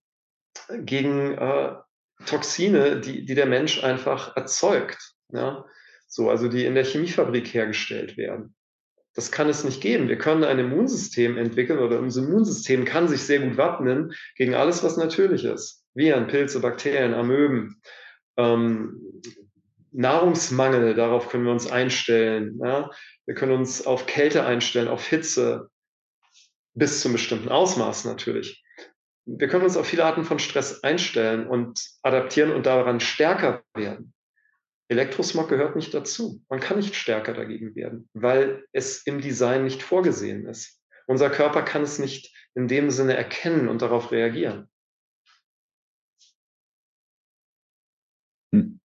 gegen 0.68 1.34
äh, 1.34 1.74
Toxine, 2.24 3.00
die, 3.00 3.24
die 3.24 3.34
der 3.34 3.46
Mensch 3.46 3.82
einfach 3.84 4.36
erzeugt. 4.36 5.12
Ja? 5.32 5.66
So, 6.06 6.30
also 6.30 6.48
die 6.48 6.64
in 6.64 6.74
der 6.74 6.84
Chemiefabrik 6.84 7.52
hergestellt 7.52 8.16
werden. 8.16 8.54
Das 9.14 9.32
kann 9.32 9.48
es 9.48 9.64
nicht 9.64 9.80
geben. 9.80 10.08
Wir 10.08 10.18
können 10.18 10.44
ein 10.44 10.58
Immunsystem 10.58 11.38
entwickeln 11.38 11.78
oder 11.78 11.98
unser 11.98 12.22
Immunsystem 12.22 12.84
kann 12.84 13.08
sich 13.08 13.22
sehr 13.22 13.40
gut 13.40 13.56
wappnen 13.56 14.12
gegen 14.36 14.54
alles, 14.54 14.82
was 14.84 14.96
natürlich 14.96 15.44
ist. 15.44 15.84
Viren, 15.94 16.26
Pilze, 16.26 16.60
Bakterien, 16.60 17.14
Amöben, 17.14 17.80
ähm, 18.36 19.22
Nahrungsmangel, 19.92 20.94
darauf 20.94 21.30
können 21.30 21.44
wir 21.44 21.52
uns 21.52 21.70
einstellen. 21.70 22.60
Ja? 22.62 22.90
Wir 23.24 23.34
können 23.34 23.52
uns 23.52 23.86
auf 23.86 24.06
Kälte 24.06 24.44
einstellen, 24.44 24.88
auf 24.88 25.06
Hitze, 25.06 25.70
bis 26.74 27.00
zum 27.00 27.12
bestimmten 27.12 27.48
Ausmaß 27.48 28.04
natürlich. 28.04 28.62
Wir 29.26 29.48
können 29.48 29.64
uns 29.64 29.76
auf 29.76 29.86
viele 29.86 30.04
Arten 30.04 30.24
von 30.24 30.38
Stress 30.38 30.84
einstellen 30.84 31.48
und 31.48 31.84
adaptieren 32.02 32.52
und 32.52 32.64
daran 32.64 33.00
stärker 33.00 33.64
werden. 33.74 34.14
Elektrosmog 34.88 35.48
gehört 35.48 35.74
nicht 35.74 35.92
dazu. 35.92 36.44
Man 36.48 36.60
kann 36.60 36.76
nicht 36.76 36.94
stärker 36.94 37.34
dagegen 37.34 37.74
werden, 37.74 38.08
weil 38.14 38.64
es 38.72 39.04
im 39.04 39.20
Design 39.20 39.64
nicht 39.64 39.82
vorgesehen 39.82 40.46
ist. 40.46 40.80
Unser 41.08 41.28
Körper 41.28 41.62
kann 41.62 41.82
es 41.82 41.98
nicht 41.98 42.32
in 42.54 42.68
dem 42.68 42.90
Sinne 42.90 43.16
erkennen 43.16 43.68
und 43.68 43.82
darauf 43.82 44.12
reagieren. 44.12 44.68
Hm. 48.54 48.80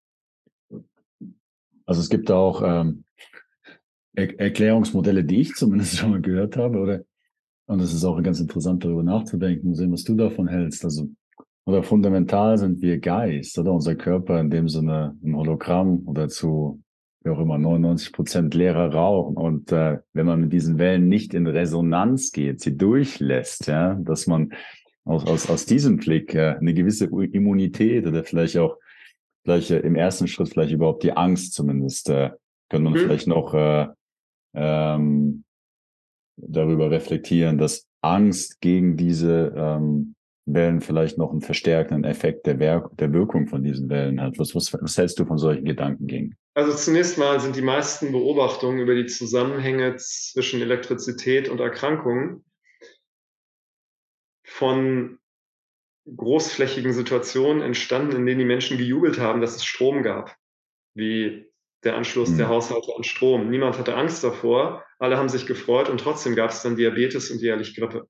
Also 1.85 2.01
es 2.01 2.09
gibt 2.09 2.31
auch 2.31 2.63
ähm, 2.63 3.05
er 4.13 4.39
Erklärungsmodelle, 4.39 5.23
die 5.23 5.41
ich 5.41 5.53
zumindest 5.53 5.97
schon 5.97 6.11
mal 6.11 6.21
gehört 6.21 6.57
habe, 6.57 6.79
oder? 6.79 7.05
Und 7.72 7.80
es 7.80 7.93
ist 7.93 8.03
auch 8.03 8.22
ganz 8.22 8.41
interessant, 8.41 8.84
darüber 8.84 9.01
nachzudenken, 9.01 9.74
sehen, 9.76 9.93
was 9.93 10.03
du 10.03 10.13
davon 10.13 10.49
hältst. 10.49 10.84
Also 10.84 11.07
oder 11.65 11.84
fundamental 11.84 12.57
sind 12.57 12.82
wir 12.82 12.99
Geist, 12.99 13.57
oder 13.57 13.72
unser 13.72 13.95
Körper 13.95 14.41
in 14.41 14.49
dem 14.49 14.67
Sinne 14.67 15.17
ein 15.24 15.38
Hologramm 15.38 16.05
oder 16.05 16.28
zu, 16.28 16.82
wie 17.24 17.30
auch 17.30 17.39
immer, 17.39 17.57
99 17.57 18.11
Prozent 18.11 18.53
leerer 18.55 18.93
Raum. 18.93 19.38
Und 19.38 19.72
äh, 19.72 19.99
wenn 20.11 20.26
man 20.26 20.41
mit 20.41 20.51
diesen 20.51 20.80
Wellen 20.80 21.07
nicht 21.07 21.34
in 21.34 21.47
Resonanz 21.47 22.34
geht, 22.34 22.59
sie 22.59 22.76
durchlässt, 22.76 23.67
ja, 23.67 23.93
dass 23.93 24.28
man 24.28 24.51
aus, 25.05 25.26
aus, 25.26 25.49
aus 25.49 25.65
diesem 25.65 25.95
Blick 25.95 26.36
äh, 26.36 26.57
eine 26.59 26.74
gewisse 26.74 27.05
Immunität 27.05 28.05
oder 28.05 28.26
vielleicht 28.26 28.57
auch 28.57 28.76
vielleicht 29.45 29.72
äh, 29.72 29.80
im 29.80 29.95
ersten 29.95 30.28
Schritt 30.28 30.49
vielleicht 30.49 30.74
überhaupt 30.74 31.03
die 31.03 31.13
Angst 31.13 31.53
zumindest, 31.53 32.09
äh, 32.09 32.32
können 32.69 32.84
man 32.84 32.93
mhm. 32.95 32.97
vielleicht 32.97 33.28
noch 33.28 33.53
äh, 33.53 33.88
ähm, 34.55 35.45
darüber 36.47 36.91
reflektieren, 36.91 37.57
dass 37.57 37.87
Angst 38.01 38.61
gegen 38.61 38.97
diese 38.97 39.53
ähm, 39.55 40.15
Wellen 40.45 40.81
vielleicht 40.81 41.17
noch 41.17 41.31
einen 41.31 41.41
verstärkenden 41.41 42.03
Effekt 42.03 42.45
der, 42.45 42.59
Werk 42.59 42.95
der 42.97 43.13
Wirkung 43.13 43.47
von 43.47 43.63
diesen 43.63 43.89
Wellen 43.89 44.21
hat. 44.21 44.39
Was, 44.39 44.55
was, 44.55 44.73
was 44.73 44.97
hältst 44.97 45.19
du 45.19 45.25
von 45.25 45.37
solchen 45.37 45.65
Gedankengängen? 45.65 46.35
Also 46.53 46.73
zunächst 46.73 47.17
mal 47.17 47.39
sind 47.39 47.55
die 47.55 47.61
meisten 47.61 48.11
Beobachtungen 48.11 48.79
über 48.79 48.95
die 48.95 49.05
Zusammenhänge 49.05 49.95
zwischen 49.97 50.61
Elektrizität 50.61 51.47
und 51.47 51.59
Erkrankungen 51.59 52.43
von 54.43 55.19
großflächigen 56.13 56.93
Situationen 56.93 57.61
entstanden, 57.61 58.15
in 58.15 58.25
denen 58.25 58.39
die 58.39 58.45
Menschen 58.45 58.77
gejubelt 58.77 59.19
haben, 59.19 59.39
dass 59.39 59.55
es 59.55 59.63
Strom 59.63 60.03
gab, 60.03 60.35
wie 60.93 61.51
der 61.84 61.95
Anschluss 61.95 62.29
mhm. 62.29 62.38
der 62.38 62.49
Haushalte 62.49 62.95
an 62.95 63.03
Strom. 63.03 63.49
Niemand 63.49 63.77
hatte 63.77 63.95
Angst 63.95 64.23
davor, 64.23 64.86
alle 64.99 65.17
haben 65.17 65.29
sich 65.29 65.45
gefreut 65.45 65.89
und 65.89 65.99
trotzdem 65.99 66.36
gab 66.36 66.51
es 66.51 66.61
dann 66.61 66.75
Diabetes 66.75 67.32
und 67.32 67.41
jährlich 67.41 67.75
Grippe. 67.75 68.07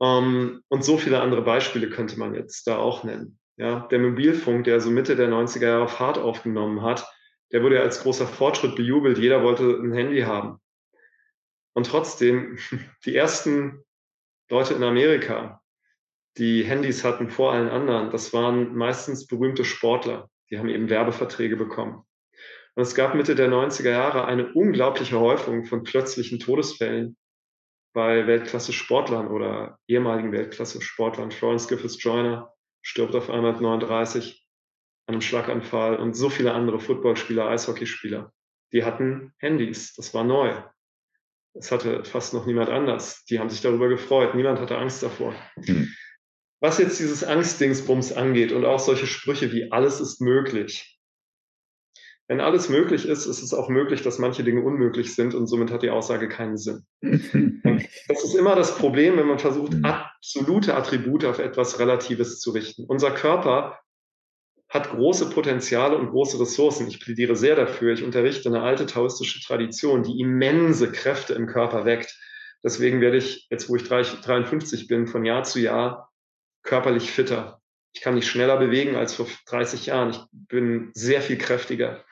Ähm, 0.00 0.62
und 0.68 0.84
so 0.84 0.98
viele 0.98 1.20
andere 1.20 1.42
Beispiele 1.42 1.88
könnte 1.88 2.18
man 2.18 2.34
jetzt 2.34 2.66
da 2.66 2.78
auch 2.78 3.04
nennen. 3.04 3.38
Ja, 3.56 3.86
der 3.90 3.98
Mobilfunk, 3.98 4.64
der 4.64 4.80
so 4.80 4.90
Mitte 4.90 5.16
der 5.16 5.28
90er 5.28 5.66
Jahre 5.66 5.88
Fahrt 5.88 6.18
aufgenommen 6.18 6.82
hat, 6.82 7.06
der 7.52 7.62
wurde 7.62 7.76
ja 7.76 7.82
als 7.82 8.02
großer 8.02 8.26
Fortschritt 8.26 8.76
bejubelt. 8.76 9.18
Jeder 9.18 9.42
wollte 9.42 9.64
ein 9.64 9.92
Handy 9.92 10.22
haben. 10.22 10.58
Und 11.74 11.86
trotzdem, 11.86 12.58
die 13.04 13.14
ersten 13.14 13.84
Leute 14.50 14.74
in 14.74 14.82
Amerika, 14.82 15.62
die 16.36 16.64
Handys 16.64 17.02
hatten 17.02 17.30
vor 17.30 17.52
allen 17.52 17.68
anderen, 17.68 18.10
das 18.10 18.34
waren 18.34 18.74
meistens 18.74 19.26
berühmte 19.26 19.64
Sportler. 19.64 20.28
Die 20.50 20.58
haben 20.58 20.68
eben 20.68 20.90
Werbeverträge 20.90 21.56
bekommen. 21.56 22.04
Und 22.76 22.82
es 22.82 22.94
gab 22.94 23.14
Mitte 23.14 23.34
der 23.34 23.48
90er 23.48 23.90
Jahre 23.90 24.26
eine 24.26 24.52
unglaubliche 24.52 25.18
Häufung 25.18 25.64
von 25.64 25.82
plötzlichen 25.82 26.38
Todesfällen 26.38 27.16
bei 27.94 28.26
Weltklasse-Sportlern 28.26 29.28
oder 29.28 29.78
ehemaligen 29.88 30.30
Weltklasse-Sportlern. 30.30 31.30
Florence 31.30 31.68
Griffiths 31.68 32.02
Joyner 32.02 32.52
stirbt 32.82 33.14
auf 33.14 33.30
einmal 33.30 33.52
mit 33.52 33.62
39 33.62 34.46
an 35.06 35.14
einem 35.14 35.22
Schlaganfall 35.22 35.96
und 35.96 36.14
so 36.14 36.28
viele 36.28 36.52
andere 36.52 36.78
Footballspieler, 36.78 37.48
Eishockeyspieler. 37.48 38.30
Die 38.74 38.84
hatten 38.84 39.32
Handys. 39.38 39.94
Das 39.94 40.12
war 40.12 40.24
neu. 40.24 40.62
Das 41.54 41.72
hatte 41.72 42.04
fast 42.04 42.34
noch 42.34 42.44
niemand 42.44 42.68
anders. 42.68 43.24
Die 43.24 43.38
haben 43.38 43.48
sich 43.48 43.62
darüber 43.62 43.88
gefreut. 43.88 44.34
Niemand 44.34 44.60
hatte 44.60 44.76
Angst 44.76 45.02
davor. 45.02 45.34
Hm. 45.64 45.88
Was 46.60 46.76
jetzt 46.76 47.00
dieses 47.00 47.24
Angstdingsbums 47.24 48.12
angeht 48.12 48.52
und 48.52 48.66
auch 48.66 48.80
solche 48.80 49.06
Sprüche 49.06 49.52
wie 49.52 49.72
alles 49.72 50.00
ist 50.00 50.20
möglich, 50.20 50.95
wenn 52.28 52.40
alles 52.40 52.68
möglich 52.68 53.06
ist, 53.06 53.26
ist 53.26 53.42
es 53.42 53.54
auch 53.54 53.68
möglich, 53.68 54.02
dass 54.02 54.18
manche 54.18 54.42
Dinge 54.42 54.62
unmöglich 54.62 55.14
sind 55.14 55.34
und 55.34 55.46
somit 55.46 55.70
hat 55.70 55.82
die 55.82 55.90
Aussage 55.90 56.28
keinen 56.28 56.56
Sinn. 56.56 56.84
das 58.08 58.24
ist 58.24 58.34
immer 58.34 58.56
das 58.56 58.76
Problem, 58.76 59.16
wenn 59.16 59.28
man 59.28 59.38
versucht, 59.38 59.74
mhm. 59.74 59.84
absolute 59.84 60.74
Attribute 60.74 61.24
auf 61.24 61.38
etwas 61.38 61.78
Relatives 61.78 62.40
zu 62.40 62.50
richten. 62.50 62.84
Unser 62.86 63.12
Körper 63.12 63.78
hat 64.68 64.90
große 64.90 65.30
Potenziale 65.30 65.96
und 65.96 66.10
große 66.10 66.40
Ressourcen. 66.40 66.88
Ich 66.88 67.00
plädiere 67.00 67.36
sehr 67.36 67.54
dafür. 67.54 67.92
Ich 67.92 68.02
unterrichte 68.02 68.48
eine 68.48 68.62
alte 68.62 68.86
taoistische 68.86 69.40
Tradition, 69.40 70.02
die 70.02 70.20
immense 70.20 70.90
Kräfte 70.90 71.34
im 71.34 71.46
Körper 71.46 71.84
weckt. 71.84 72.18
Deswegen 72.64 73.00
werde 73.00 73.18
ich, 73.18 73.46
jetzt 73.50 73.68
wo 73.68 73.76
ich 73.76 73.84
53 73.84 74.88
bin, 74.88 75.06
von 75.06 75.24
Jahr 75.24 75.44
zu 75.44 75.60
Jahr 75.60 76.10
körperlich 76.64 77.12
fitter. 77.12 77.60
Ich 77.96 78.02
kann 78.02 78.14
mich 78.14 78.28
schneller 78.28 78.58
bewegen 78.58 78.94
als 78.94 79.14
vor 79.14 79.26
30 79.46 79.86
Jahren. 79.86 80.10
Ich 80.10 80.20
bin 80.30 80.90
sehr 80.92 81.22
viel 81.22 81.38
kräftiger. 81.38 82.04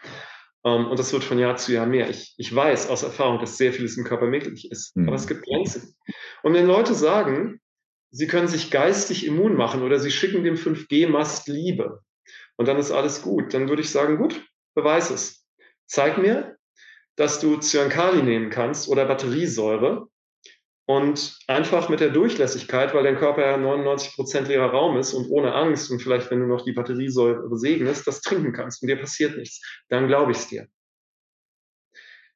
Ähm, 0.64 0.86
und 0.86 0.98
das 0.98 1.12
wird 1.12 1.24
von 1.24 1.38
Jahr 1.38 1.58
zu 1.58 1.74
Jahr 1.74 1.84
mehr. 1.84 2.08
Ich, 2.08 2.34
ich 2.38 2.54
weiß 2.54 2.88
aus 2.88 3.02
Erfahrung, 3.02 3.38
dass 3.38 3.58
sehr 3.58 3.70
vieles 3.74 3.98
im 3.98 4.04
Körper 4.04 4.24
möglich 4.24 4.70
ist. 4.70 4.96
Mhm. 4.96 5.08
Aber 5.08 5.16
es 5.16 5.26
gibt 5.26 5.44
Grenzen. 5.44 5.94
Und 6.42 6.54
wenn 6.54 6.66
Leute 6.66 6.94
sagen, 6.94 7.60
sie 8.10 8.26
können 8.26 8.48
sich 8.48 8.70
geistig 8.70 9.26
immun 9.26 9.56
machen 9.56 9.82
oder 9.82 9.98
sie 10.00 10.10
schicken 10.10 10.42
dem 10.42 10.54
5G-Mast 10.54 11.48
Liebe 11.48 12.00
und 12.56 12.66
dann 12.66 12.78
ist 12.78 12.90
alles 12.90 13.20
gut, 13.20 13.52
dann 13.52 13.68
würde 13.68 13.82
ich 13.82 13.90
sagen, 13.90 14.16
gut, 14.16 14.42
beweis 14.74 15.10
es. 15.10 15.46
Zeig 15.84 16.16
mir, 16.16 16.56
dass 17.14 17.40
du 17.40 17.58
Zyankali 17.58 18.22
nehmen 18.22 18.48
kannst 18.48 18.88
oder 18.88 19.04
Batteriesäure 19.04 20.08
und 20.86 21.38
einfach 21.46 21.88
mit 21.88 22.00
der 22.00 22.10
Durchlässigkeit, 22.10 22.94
weil 22.94 23.04
dein 23.04 23.16
Körper 23.16 23.46
ja 23.46 23.56
99 23.56 24.14
Prozent 24.14 24.48
leerer 24.48 24.70
Raum 24.70 24.98
ist 24.98 25.14
und 25.14 25.30
ohne 25.30 25.54
Angst 25.54 25.90
und 25.90 26.00
vielleicht, 26.00 26.30
wenn 26.30 26.40
du 26.40 26.46
noch 26.46 26.64
die 26.64 26.72
Batteriesäure 26.72 27.56
segnest, 27.56 28.06
das 28.06 28.20
trinken 28.20 28.52
kannst 28.52 28.82
und 28.82 28.88
dir 28.88 28.96
passiert 28.96 29.36
nichts, 29.36 29.60
dann 29.88 30.08
glaube 30.08 30.32
ich 30.32 30.38
es 30.38 30.48
dir. 30.48 30.68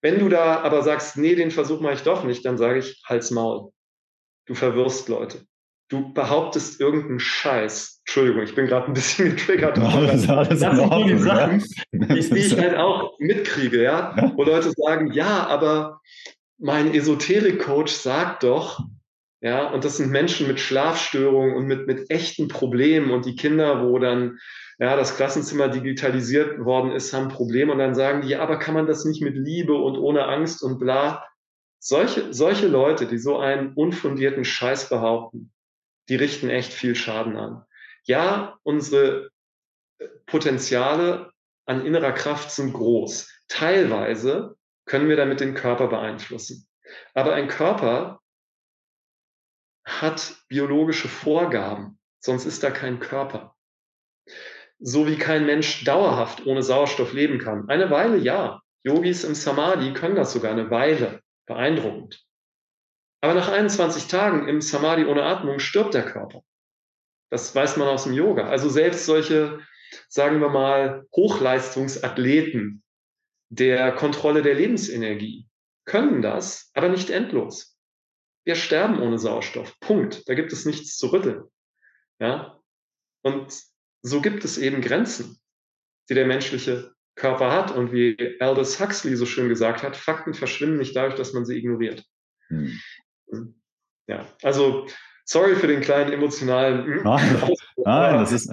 Wenn 0.01 0.19
du 0.19 0.29
da 0.29 0.61
aber 0.61 0.83
sagst, 0.83 1.17
nee, 1.17 1.35
den 1.35 1.51
Versuch 1.51 1.81
mache 1.81 1.95
ich 1.95 2.03
doch 2.03 2.25
nicht, 2.25 2.45
dann 2.45 2.57
sage 2.57 2.79
ich, 2.79 3.03
halt's 3.05 3.31
Maul. 3.31 3.73
Du 4.47 4.55
verwirrst 4.55 5.09
Leute. 5.09 5.45
Du 5.91 6.13
behauptest 6.13 6.81
irgendeinen 6.81 7.19
Scheiß. 7.19 8.03
Entschuldigung, 8.07 8.43
ich 8.43 8.55
bin 8.55 8.67
gerade 8.67 8.87
ein 8.87 8.95
bisschen 8.95 9.31
getriggert. 9.37 9.77
Ja, 9.77 10.01
das, 10.01 10.23
ist 10.23 10.31
alles 10.31 10.61
das 10.61 10.77
sind 10.77 11.09
die 11.09 11.19
Sachen, 11.19 11.65
die, 11.93 12.31
die 12.31 12.39
ich 12.39 12.59
halt 12.59 12.77
auch 12.77 13.19
mitkriege, 13.19 13.83
ja? 13.83 14.15
ja? 14.17 14.33
Wo 14.37 14.45
Leute 14.45 14.73
sagen, 14.77 15.13
ja, 15.13 15.47
aber 15.47 16.01
mein 16.59 16.93
Esoterik-Coach 16.95 17.93
sagt 17.93 18.43
doch, 18.43 18.81
ja, 19.41 19.71
und 19.71 19.85
das 19.85 19.99
sind 19.99 20.11
Menschen 20.11 20.49
mit 20.49 20.59
Schlafstörungen 20.59 21.55
und 21.57 21.67
mit, 21.67 21.87
mit 21.87 22.11
echten 22.11 22.49
Problemen 22.49 23.13
und 23.13 23.25
die 23.25 23.37
Kinder, 23.37 23.87
wo 23.87 23.99
dann 23.99 24.39
ja, 24.81 24.97
das 24.97 25.17
Klassenzimmer 25.17 25.69
digitalisiert 25.69 26.65
worden 26.65 26.93
ist, 26.93 27.13
haben 27.13 27.29
Probleme 27.29 27.73
und 27.73 27.79
dann 27.79 27.95
sagen 27.95 28.23
die, 28.23 28.29
ja, 28.29 28.41
aber 28.41 28.59
kann 28.59 28.75
man 28.75 28.87
das 28.87 29.05
nicht 29.05 29.23
mit 29.23 29.37
Liebe 29.37 29.75
und 29.75 29.97
ohne 29.97 30.27
Angst 30.27 30.63
und 30.63 30.79
bla? 30.79 31.25
Solche, 31.81 32.33
solche 32.33 32.67
Leute, 32.67 33.07
die 33.07 33.19
so 33.19 33.39
einen 33.39 33.73
unfundierten 33.75 34.45
Scheiß 34.45 34.89
behaupten, 34.89 35.53
die 36.09 36.17
richten 36.17 36.49
echt 36.49 36.73
viel 36.73 36.97
Schaden 36.97 37.37
an. 37.37 37.65
Ja, 38.05 38.59
unsere 38.63 39.31
Potenziale 40.27 41.31
an 41.67 41.85
innerer 41.85 42.13
Kraft 42.13 42.51
sind 42.51 42.73
groß. 42.73 43.31
Teilweise 43.49 44.58
können 44.89 45.09
wir 45.09 45.16
damit 45.16 45.41
den 45.41 45.55
Körper 45.55 45.86
beeinflussen. 45.86 46.66
Aber 47.14 47.34
ein 47.34 47.49
Körper 47.49 48.20
hat 49.84 50.36
biologische 50.49 51.09
Vorgaben, 51.09 51.99
sonst 52.18 52.45
ist 52.47 52.62
da 52.62 52.70
kein 52.70 52.99
Körper. 52.99 53.55
So 54.80 55.07
wie 55.07 55.16
kein 55.16 55.47
Mensch 55.47 55.84
dauerhaft 55.84 56.47
ohne 56.47 56.62
Sauerstoff 56.62 57.12
leben 57.12 57.39
kann. 57.39 57.68
Eine 57.68 57.91
Weile 57.91 58.16
ja. 58.16 58.61
Yogis 58.84 59.24
im 59.24 59.34
Samadhi 59.34 59.93
können 59.93 60.14
das 60.14 60.32
sogar 60.32 60.53
eine 60.53 60.70
Weile. 60.70 61.20
Beeindruckend. 61.47 62.24
Aber 63.20 63.34
nach 63.34 63.49
21 63.49 64.07
Tagen 64.07 64.49
im 64.49 64.61
Samadhi 64.61 65.05
ohne 65.05 65.24
Atmung 65.24 65.59
stirbt 65.59 65.95
der 65.95 66.05
Körper. 66.05 66.43
Das 67.30 67.55
weiß 67.55 67.76
man 67.76 67.89
aus 67.89 68.05
dem 68.05 68.12
Yoga. 68.12 68.49
Also 68.49 68.68
selbst 68.68 69.07
solche, 69.07 69.61
sagen 70.09 70.41
wir 70.41 70.49
mal, 70.49 71.07
Hochleistungsathleten 71.14 72.84
der 73.49 73.93
Kontrolle 73.93 74.43
der 74.43 74.55
Lebensenergie 74.55 75.49
können 75.85 76.23
das, 76.23 76.71
aber 76.75 76.89
nicht 76.89 77.11
endlos. 77.11 77.79
Wir 78.45 78.55
sterben 78.55 79.01
ohne 79.01 79.19
Sauerstoff. 79.19 79.79
Punkt. 79.81 80.29
Da 80.29 80.35
gibt 80.35 80.53
es 80.53 80.65
nichts 80.65 80.97
zu 80.97 81.09
rütteln. 81.09 81.45
Ja? 82.21 82.61
Und 83.23 83.53
so 84.03 84.21
gibt 84.21 84.45
es 84.45 84.59
eben 84.59 84.81
Grenzen, 84.81 85.39
die 86.09 86.15
der 86.15 86.27
menschliche 86.27 86.93
Körper 87.15 87.53
hat. 87.53 87.75
Und 87.75 87.93
wie 87.93 88.37
Aldous 88.41 88.81
Huxley 88.81 89.17
so 89.17 89.27
schön 89.27 89.49
gesagt 89.49 89.83
hat, 89.83 89.97
Fakten 89.97 90.35
verschwinden 90.35 90.79
nicht 90.79 90.95
dadurch, 90.97 91.17
dass 91.17 91.33
man 91.33 91.45
sie 91.45 91.57
ignoriert. 91.57 92.05
Hm. 92.49 92.79
Ja, 94.07 94.27
also 94.43 94.87
sorry 95.25 95.55
für 95.57 95.67
den 95.67 95.83
kleinen 95.83 96.13
emotionalen. 96.13 96.85
Hm, 96.85 97.03
nein, 97.03 97.51
nein 97.85 98.15
das 98.15 98.33
ist. 98.33 98.51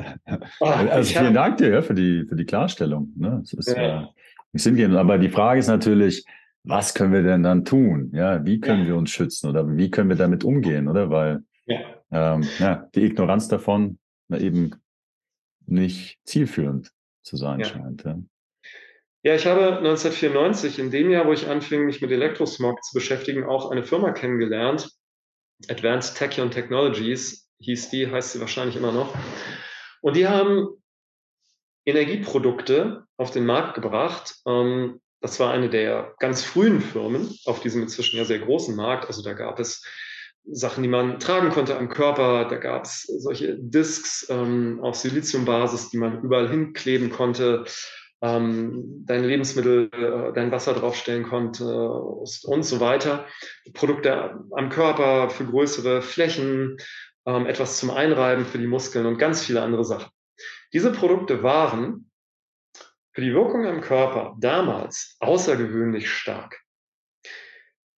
Ah, 0.60 0.86
also 0.88 1.14
vielen 1.14 1.34
Dank 1.34 1.58
dir 1.58 1.82
für 1.82 1.94
die, 1.94 2.26
für 2.28 2.36
die 2.36 2.46
Klarstellung. 2.46 3.14
Ne? 3.16 3.40
Das 3.42 3.54
ist, 3.54 3.78
ja. 3.78 4.10
Äh, 4.56 4.96
aber 4.96 5.18
die 5.18 5.30
Frage 5.30 5.60
ist 5.60 5.68
natürlich, 5.68 6.26
was 6.64 6.94
können 6.94 7.14
wir 7.14 7.24
denn 7.24 7.44
dann 7.44 7.64
tun? 7.64 8.12
Ja, 8.14 8.44
wie 8.46 8.60
können 8.60 8.82
ja. 8.82 8.88
wir 8.88 8.96
uns 8.96 9.12
schützen 9.12 9.50
oder 9.50 9.78
wie 9.78 9.92
können 9.92 10.10
wir 10.10 10.16
damit 10.16 10.44
umgehen, 10.44 10.88
oder? 10.88 11.10
Weil 11.10 11.44
ja. 11.66 11.80
Ähm, 12.12 12.44
ja, 12.60 12.90
die 12.96 13.06
Ignoranz 13.06 13.48
davon 13.48 13.98
eben 14.30 14.72
nicht 15.66 16.20
zielführend 16.26 16.92
zu 17.24 17.38
sein 17.38 17.60
ja. 17.60 17.66
scheint. 17.66 18.04
Ja. 18.04 18.20
ja, 19.24 19.36
ich 19.36 19.46
habe 19.46 19.78
1994, 19.78 20.80
in 20.80 20.92
dem 20.92 21.10
Jahr, 21.10 21.26
wo 21.26 21.34
ich 21.34 21.48
anfing, 21.48 21.86
mich 21.86 22.02
mit 22.02 22.12
Elektrosmog 22.12 22.84
zu 22.84 22.94
beschäftigen, 22.94 23.44
auch 23.44 23.72
eine 23.72 23.84
Firma 23.84 24.12
kennengelernt. 24.12 24.90
Advanced 25.70 26.18
Tachyon 26.18 26.52
Technologies 26.52 27.50
hieß 27.60 27.90
die, 27.90 28.12
heißt 28.12 28.34
sie 28.34 28.40
wahrscheinlich 28.40 28.76
immer 28.76 28.92
noch. 28.92 29.16
Und 30.02 30.16
die 30.16 30.28
haben 30.28 30.68
Energieprodukte 31.86 33.06
auf 33.18 33.32
den 33.32 33.46
Markt 33.46 33.76
gebracht, 33.76 34.36
ähm, 34.46 35.00
das 35.22 35.40
war 35.40 35.52
eine 35.52 35.70
der 35.70 36.14
ganz 36.20 36.44
frühen 36.44 36.82
Firmen 36.82 37.36
auf 37.46 37.60
diesem 37.60 37.82
inzwischen 37.82 38.18
ja 38.18 38.26
sehr 38.26 38.40
großen 38.40 38.76
Markt. 38.76 39.08
Also 39.08 39.24
da 39.24 39.34
gab 39.34 39.60
es 39.60 39.84
Sachen, 40.46 40.84
die 40.84 40.90
man 40.90 41.20
tragen 41.20 41.50
konnte 41.50 41.78
am 41.78 41.90
Körper. 41.90 42.46
Da 42.48 42.58
gab 42.58 42.86
es 42.86 43.04
solche 43.04 43.58
Discs 43.58 44.28
ähm, 44.30 44.80
auf 44.82 44.96
Siliziumbasis, 44.96 45.90
die 45.90 45.98
man 45.98 46.22
überall 46.22 46.48
hinkleben 46.48 47.10
konnte, 47.10 47.66
ähm, 48.22 49.04
deine 49.06 49.26
Lebensmittel, 49.26 49.90
äh, 49.92 50.34
dein 50.34 50.52
Wasser 50.52 50.74
draufstellen 50.74 51.24
konnte 51.24 51.66
und 51.90 52.64
so 52.64 52.80
weiter. 52.80 53.26
Produkte 53.74 54.40
am 54.52 54.70
Körper 54.70 55.30
für 55.32 55.46
größere 55.46 56.04
Flächen, 56.04 56.78
ähm, 57.26 57.48
etwas 57.48 57.80
zum 57.80 57.90
Einreiben 57.90 58.46
für 58.46 58.60
die 58.60 58.68
Muskeln 58.68 59.08
und 59.08 59.18
ganz 59.18 59.44
viele 59.44 59.64
andere 59.64 59.84
Sachen. 59.84 60.15
Diese 60.74 60.92
Produkte 60.92 61.44
waren 61.44 62.10
für 63.14 63.22
die 63.22 63.34
Wirkung 63.34 63.66
am 63.66 63.82
Körper 63.82 64.36
damals 64.40 65.16
außergewöhnlich 65.20 66.10
stark. 66.10 66.62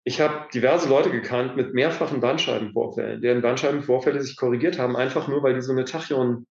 Ich 0.04 0.22
habe 0.22 0.48
diverse 0.54 0.88
Leute 0.88 1.12
gekannt 1.12 1.58
mit 1.58 1.74
mehrfachen 1.74 2.22
Bandscheibenvorfällen, 2.22 3.22
deren 3.22 3.42
Bandscheibenvorfälle 3.42 4.22
sich 4.22 4.38
korrigiert 4.38 4.80
haben, 4.80 4.96
einfach 4.96 5.28
nur, 5.28 5.44
weil 5.44 5.56
die 5.56 5.62
so 5.62 5.74
eine 5.74 5.84
Tachyon, 5.84 6.48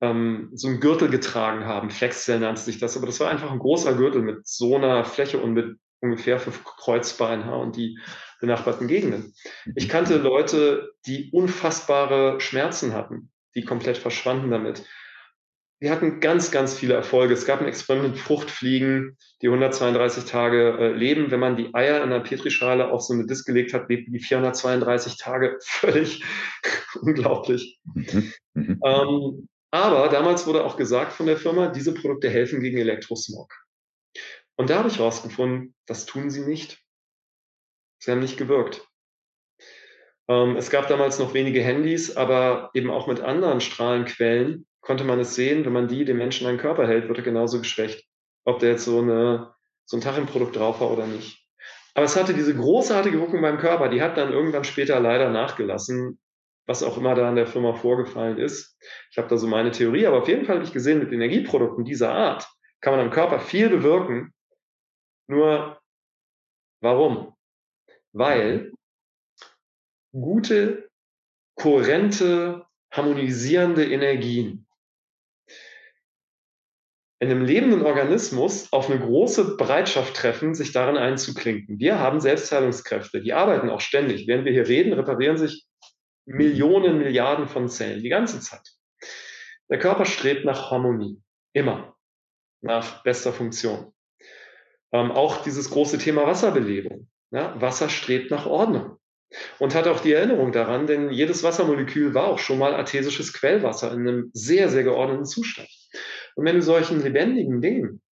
ähm, 0.00 0.50
so 0.52 0.68
einen 0.68 0.78
Gürtel 0.78 1.08
getragen 1.08 1.64
haben. 1.64 1.90
Flexzell 1.90 2.38
nannte 2.38 2.60
sich 2.60 2.78
das, 2.78 2.96
aber 2.96 3.06
das 3.06 3.18
war 3.18 3.28
einfach 3.28 3.50
ein 3.50 3.58
großer 3.58 3.94
Gürtel 3.94 4.22
mit 4.22 4.46
so 4.46 4.76
einer 4.76 5.04
Fläche 5.04 5.38
und 5.38 5.52
mit 5.52 5.78
ungefähr 6.00 6.38
fünf 6.38 6.64
Kreuzbein 6.64 7.48
und 7.48 7.76
die 7.76 7.98
benachbarten 8.40 8.88
Gegenden. 8.88 9.34
Ich 9.74 9.88
kannte 9.88 10.18
Leute, 10.18 10.92
die 11.06 11.30
unfassbare 11.32 12.40
Schmerzen 12.40 12.92
hatten, 12.92 13.30
die 13.54 13.64
komplett 13.64 13.98
verschwanden 13.98 14.50
damit 14.50 14.84
wir 15.82 15.90
hatten 15.90 16.20
ganz, 16.20 16.52
ganz 16.52 16.78
viele 16.78 16.94
Erfolge. 16.94 17.34
Es 17.34 17.44
gab 17.44 17.60
ein 17.60 17.66
Experiment 17.66 18.14
mit 18.14 18.20
Fruchtfliegen, 18.20 19.18
die 19.42 19.48
132 19.48 20.26
Tage 20.26 20.78
äh, 20.78 20.92
leben. 20.92 21.32
Wenn 21.32 21.40
man 21.40 21.56
die 21.56 21.74
Eier 21.74 21.96
in 21.96 22.12
einer 22.12 22.20
Petrischale 22.20 22.92
auf 22.92 23.02
so 23.02 23.14
eine 23.14 23.26
Disk 23.26 23.46
gelegt 23.46 23.74
hat, 23.74 23.88
lebten 23.88 24.12
die 24.12 24.20
432 24.20 25.18
Tage. 25.18 25.58
Völlig 25.60 26.22
unglaublich. 27.00 27.80
Mhm. 27.94 28.32
Mhm. 28.54 28.80
Ähm, 28.84 29.48
aber 29.72 30.08
damals 30.08 30.46
wurde 30.46 30.62
auch 30.64 30.76
gesagt 30.76 31.14
von 31.14 31.26
der 31.26 31.36
Firma, 31.36 31.66
diese 31.66 31.92
Produkte 31.92 32.30
helfen 32.30 32.60
gegen 32.60 32.78
Elektrosmog. 32.78 33.52
Und 34.54 34.70
da 34.70 34.78
habe 34.78 34.88
ich 34.88 35.00
herausgefunden, 35.00 35.74
das 35.86 36.06
tun 36.06 36.30
sie 36.30 36.42
nicht. 36.42 36.80
Sie 37.98 38.12
haben 38.12 38.20
nicht 38.20 38.36
gewirkt. 38.36 38.86
Ähm, 40.28 40.54
es 40.54 40.70
gab 40.70 40.86
damals 40.86 41.18
noch 41.18 41.34
wenige 41.34 41.60
Handys, 41.60 42.16
aber 42.16 42.70
eben 42.72 42.88
auch 42.88 43.08
mit 43.08 43.18
anderen 43.18 43.60
Strahlenquellen 43.60 44.64
konnte 44.82 45.04
man 45.04 45.20
es 45.20 45.34
sehen, 45.34 45.64
wenn 45.64 45.72
man 45.72 45.88
die 45.88 46.04
dem 46.04 46.18
Menschen 46.18 46.46
an 46.46 46.54
den 46.54 46.60
Körper 46.60 46.86
hält, 46.86 47.08
wird 47.08 47.18
er 47.18 47.24
genauso 47.24 47.58
geschwächt. 47.58 48.04
Ob 48.44 48.58
der 48.58 48.70
jetzt 48.70 48.84
so, 48.84 48.98
eine, 48.98 49.54
so 49.86 49.96
ein 49.96 50.00
Tachenprodukt 50.00 50.56
drauf 50.56 50.80
war 50.80 50.90
oder 50.90 51.06
nicht. 51.06 51.38
Aber 51.94 52.04
es 52.04 52.16
hatte 52.16 52.34
diese 52.34 52.54
großartige 52.54 53.18
Wirkung 53.20 53.40
beim 53.40 53.58
Körper, 53.58 53.88
die 53.88 54.02
hat 54.02 54.16
dann 54.16 54.32
irgendwann 54.32 54.64
später 54.64 54.98
leider 54.98 55.30
nachgelassen, 55.30 56.18
was 56.66 56.82
auch 56.82 56.96
immer 56.96 57.14
da 57.14 57.28
an 57.28 57.36
der 57.36 57.46
Firma 57.46 57.74
vorgefallen 57.74 58.38
ist. 58.38 58.76
Ich 59.10 59.18
habe 59.18 59.28
da 59.28 59.36
so 59.36 59.46
meine 59.46 59.70
Theorie, 59.70 60.06
aber 60.06 60.18
auf 60.18 60.28
jeden 60.28 60.44
Fall 60.44 60.56
habe 60.56 60.64
ich 60.64 60.72
gesehen, 60.72 60.98
mit 60.98 61.12
Energieprodukten 61.12 61.84
dieser 61.84 62.12
Art 62.12 62.48
kann 62.80 62.94
man 62.96 63.06
am 63.06 63.12
Körper 63.12 63.38
viel 63.38 63.68
bewirken. 63.68 64.32
Nur 65.28 65.80
warum? 66.80 67.34
Weil 68.12 68.72
gute, 70.12 70.90
kohärente, 71.54 72.66
harmonisierende 72.90 73.88
Energien 73.88 74.66
in 77.22 77.30
einem 77.30 77.44
lebenden 77.44 77.82
Organismus 77.82 78.72
auf 78.72 78.90
eine 78.90 78.98
große 78.98 79.56
Bereitschaft 79.56 80.16
treffen, 80.16 80.56
sich 80.56 80.72
darin 80.72 80.96
einzuklinken. 80.96 81.78
Wir 81.78 82.00
haben 82.00 82.18
Selbstheilungskräfte, 82.18 83.20
die 83.20 83.32
arbeiten 83.32 83.70
auch 83.70 83.80
ständig. 83.80 84.26
Während 84.26 84.44
wir 84.44 84.50
hier 84.50 84.66
reden, 84.66 84.92
reparieren 84.92 85.38
sich 85.38 85.64
Millionen, 86.26 86.98
Milliarden 86.98 87.46
von 87.46 87.68
Zellen 87.68 88.02
die 88.02 88.08
ganze 88.08 88.40
Zeit. 88.40 88.68
Der 89.70 89.78
Körper 89.78 90.04
strebt 90.04 90.44
nach 90.44 90.72
Harmonie, 90.72 91.22
immer, 91.52 91.94
nach 92.60 93.04
bester 93.04 93.32
Funktion. 93.32 93.92
Ähm, 94.90 95.12
auch 95.12 95.44
dieses 95.44 95.70
große 95.70 95.98
Thema 95.98 96.26
Wasserbelebung. 96.26 97.08
Ja, 97.30 97.54
Wasser 97.60 97.88
strebt 97.88 98.32
nach 98.32 98.46
Ordnung 98.46 98.96
und 99.60 99.76
hat 99.76 99.86
auch 99.86 100.00
die 100.00 100.12
Erinnerung 100.12 100.50
daran, 100.50 100.88
denn 100.88 101.12
jedes 101.12 101.44
Wassermolekül 101.44 102.14
war 102.14 102.26
auch 102.26 102.40
schon 102.40 102.58
mal 102.58 102.74
artesisches 102.74 103.32
Quellwasser 103.32 103.92
in 103.92 104.00
einem 104.00 104.30
sehr, 104.32 104.68
sehr 104.68 104.82
geordneten 104.82 105.24
Zustand. 105.24 105.68
Und 106.36 106.44
wenn 106.44 106.56
du 106.56 106.62
solchen 106.62 107.02
lebendigen 107.02 107.60
Dingen 107.60 108.02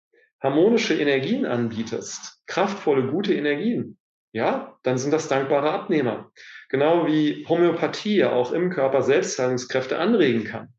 harmonische 0.42 0.94
Energien 0.94 1.46
anbietest, 1.46 2.40
kraftvolle, 2.46 3.10
gute 3.10 3.34
Energien, 3.34 3.98
ja, 4.32 4.78
dann 4.82 4.96
sind 4.98 5.12
das 5.12 5.28
dankbare 5.28 5.70
Abnehmer. 5.70 6.30
Genau 6.68 7.06
wie 7.06 7.44
Homöopathie 7.48 8.18
ja 8.18 8.32
auch 8.32 8.52
im 8.52 8.70
Körper 8.70 9.02
Selbstheilungskräfte 9.02 9.98
anregen 9.98 10.44
kann. 10.44 10.72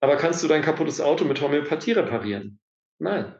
Aber 0.00 0.16
kannst 0.16 0.42
du 0.42 0.48
dein 0.48 0.62
kaputtes 0.62 1.00
Auto 1.00 1.24
mit 1.24 1.40
Homöopathie 1.40 1.92
reparieren? 1.92 2.58
Nein, 2.98 3.34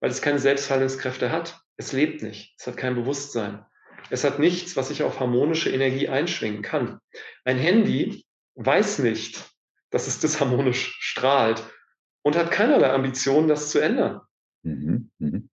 weil 0.00 0.10
es 0.10 0.20
keine 0.20 0.38
Selbstheilungskräfte 0.38 1.30
hat. 1.30 1.60
Es 1.76 1.92
lebt 1.92 2.22
nicht. 2.22 2.54
Es 2.58 2.66
hat 2.66 2.76
kein 2.76 2.94
Bewusstsein. 2.94 3.64
Es 4.10 4.24
hat 4.24 4.38
nichts, 4.38 4.76
was 4.76 4.88
sich 4.88 5.02
auf 5.02 5.20
harmonische 5.20 5.70
Energie 5.70 6.08
einschwingen 6.08 6.62
kann. 6.62 6.98
Ein 7.44 7.58
Handy 7.58 8.24
weiß 8.54 8.98
nicht, 8.98 9.42
dass 9.90 10.06
es 10.06 10.18
disharmonisch 10.18 10.96
strahlt 11.00 11.64
und 12.24 12.36
hat 12.36 12.50
keinerlei 12.50 12.90
Ambitionen, 12.90 13.48
das 13.48 13.70
zu 13.70 13.78
ändern. 13.78 14.20
Mhm. 14.62 15.10
Mhm. 15.18 15.50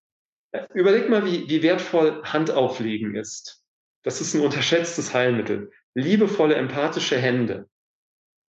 Überleg 0.73 1.09
mal, 1.09 1.25
wie, 1.25 1.47
wie 1.47 1.61
wertvoll 1.61 2.23
Handauflegen 2.23 3.15
ist. 3.15 3.63
Das 4.03 4.21
ist 4.21 4.33
ein 4.33 4.41
unterschätztes 4.41 5.13
Heilmittel. 5.13 5.71
Liebevolle, 5.93 6.55
empathische 6.55 7.17
Hände 7.17 7.69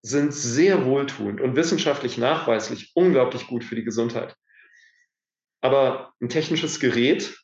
sind 0.02 0.34
sehr 0.34 0.86
wohltuend 0.86 1.42
und 1.42 1.56
wissenschaftlich 1.56 2.18
nachweislich 2.18 2.92
unglaublich 2.94 3.48
gut 3.48 3.64
für 3.64 3.76
die 3.76 3.84
Gesundheit. 3.84 4.36
Aber 5.62 6.14
ein 6.22 6.30
technisches 6.30 6.80
Gerät 6.80 7.38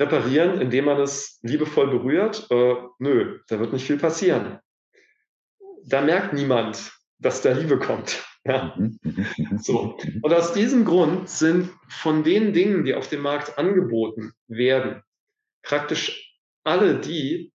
reparieren, 0.00 0.60
indem 0.60 0.84
man 0.84 1.00
es 1.00 1.40
liebevoll 1.42 1.90
berührt, 1.90 2.46
äh, 2.50 2.74
nö, 2.98 3.40
da 3.48 3.58
wird 3.58 3.72
nicht 3.72 3.86
viel 3.86 3.98
passieren. 3.98 4.60
Da 5.84 6.02
merkt 6.02 6.34
niemand, 6.34 6.92
dass 7.18 7.42
da 7.42 7.52
Liebe 7.52 7.78
kommt. 7.78 8.24
Ja. 8.48 8.74
Mhm, 8.76 8.98
so. 9.58 9.98
Und 10.22 10.32
aus 10.32 10.54
diesem 10.54 10.84
Grund 10.84 11.28
sind 11.28 11.70
von 11.88 12.24
den 12.24 12.54
Dingen, 12.54 12.84
die 12.84 12.94
auf 12.94 13.08
dem 13.08 13.20
Markt 13.20 13.58
angeboten 13.58 14.32
werden, 14.46 15.02
praktisch 15.62 16.34
alle 16.64 16.98
die 16.98 17.52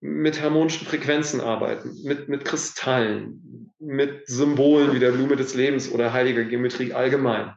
mit 0.00 0.42
harmonischen 0.42 0.86
Frequenzen 0.86 1.40
arbeiten, 1.40 1.96
mit, 2.04 2.28
mit 2.28 2.44
Kristallen, 2.44 3.72
mit 3.78 4.26
Symbolen 4.28 4.92
wie 4.92 4.98
der 4.98 5.12
Blume 5.12 5.36
des 5.36 5.54
Lebens 5.54 5.90
oder 5.90 6.12
heiliger 6.12 6.44
Geometrie 6.44 6.92
allgemein. 6.92 7.54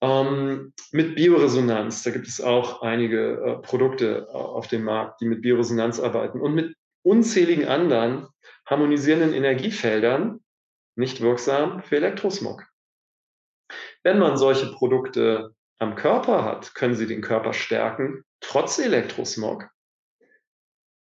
Ähm, 0.00 0.72
mit 0.90 1.14
Bioresonanz, 1.14 2.02
da 2.02 2.10
gibt 2.10 2.26
es 2.26 2.40
auch 2.40 2.82
einige 2.82 3.34
äh, 3.34 3.58
Produkte 3.62 4.28
auf 4.34 4.66
dem 4.66 4.82
Markt, 4.82 5.20
die 5.20 5.26
mit 5.26 5.42
Bioresonanz 5.42 6.00
arbeiten 6.00 6.40
und 6.40 6.54
mit 6.54 6.74
unzähligen 7.02 7.66
anderen 7.66 8.26
harmonisierenden 8.66 9.32
Energiefeldern 9.32 10.40
nicht 11.00 11.20
wirksam 11.20 11.82
für 11.82 11.96
Elektrosmog. 11.96 12.64
Wenn 14.02 14.18
man 14.18 14.36
solche 14.36 14.70
Produkte 14.72 15.54
am 15.78 15.96
Körper 15.96 16.44
hat, 16.44 16.74
können 16.74 16.94
sie 16.94 17.06
den 17.06 17.22
Körper 17.22 17.52
stärken, 17.52 18.22
trotz 18.40 18.78
Elektrosmog. 18.78 19.68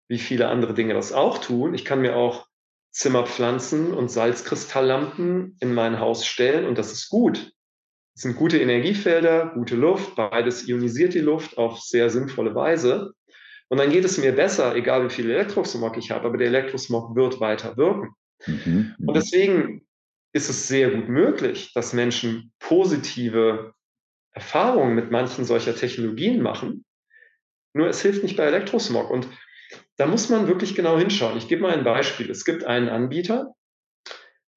Wie 0.09 0.19
viele 0.19 0.47
andere 0.47 0.73
Dinge 0.73 0.93
das 0.93 1.11
auch 1.11 1.39
tun. 1.39 1.73
Ich 1.73 1.83
kann 1.83 2.01
mir 2.01 2.15
auch 2.15 2.47
Zimmerpflanzen 2.91 3.93
und 3.93 4.09
Salzkristalllampen 4.09 5.57
in 5.59 5.73
mein 5.73 5.99
Haus 5.99 6.25
stellen 6.25 6.65
und 6.65 6.77
das 6.77 6.93
ist 6.93 7.09
gut. 7.09 7.51
Es 8.15 8.23
sind 8.23 8.35
gute 8.35 8.57
Energiefelder, 8.57 9.51
gute 9.53 9.75
Luft, 9.75 10.15
beides 10.15 10.67
ionisiert 10.67 11.13
die 11.13 11.19
Luft 11.19 11.57
auf 11.57 11.79
sehr 11.79 12.09
sinnvolle 12.09 12.55
Weise. 12.55 13.13
Und 13.67 13.79
dann 13.79 13.91
geht 13.91 14.05
es 14.05 14.17
mir 14.17 14.31
besser, 14.31 14.75
egal 14.75 15.05
wie 15.05 15.13
viel 15.13 15.29
Elektrosmog 15.29 15.97
ich 15.97 16.09
habe, 16.09 16.27
aber 16.27 16.37
der 16.37 16.47
Elektrosmog 16.47 17.15
wird 17.15 17.39
weiter 17.39 17.77
wirken. 17.77 18.15
Mhm. 18.45 18.95
Und 19.05 19.15
deswegen 19.15 19.86
ist 20.37 20.49
es 20.49 20.67
sehr 20.67 20.91
gut 20.91 21.09
möglich, 21.09 21.73
dass 21.73 21.93
Menschen 21.93 22.53
positive 22.59 23.73
Erfahrungen 24.31 24.93
mit 24.93 25.09
manchen 25.09 25.45
solcher 25.45 25.75
Technologien 25.75 26.41
machen. 26.41 26.85
Nur 27.73 27.87
es 27.87 28.01
hilft 28.01 28.23
nicht 28.23 28.37
bei 28.37 28.43
Elektrosmog. 28.43 29.09
Und 29.09 29.27
da 29.97 30.05
muss 30.05 30.29
man 30.29 30.47
wirklich 30.47 30.75
genau 30.75 30.97
hinschauen. 30.97 31.37
Ich 31.37 31.47
gebe 31.47 31.63
mal 31.63 31.73
ein 31.73 31.83
Beispiel. 31.83 32.29
Es 32.29 32.45
gibt 32.45 32.63
einen 32.63 32.87
Anbieter, 32.87 33.55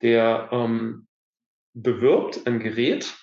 der 0.02 0.50
ähm, 0.52 1.08
bewirbt 1.72 2.46
ein 2.46 2.60
Gerät, 2.60 3.16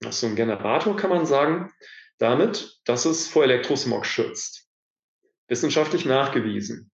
das 0.00 0.14
ist 0.16 0.20
so 0.20 0.26
ein 0.28 0.36
Generator, 0.36 0.96
kann 0.96 1.10
man 1.10 1.26
sagen, 1.26 1.72
damit, 2.18 2.78
dass 2.84 3.04
es 3.04 3.26
vor 3.26 3.42
Elektrosmog 3.42 4.06
schützt. 4.06 4.68
Wissenschaftlich 5.48 6.04
nachgewiesen. 6.04 6.92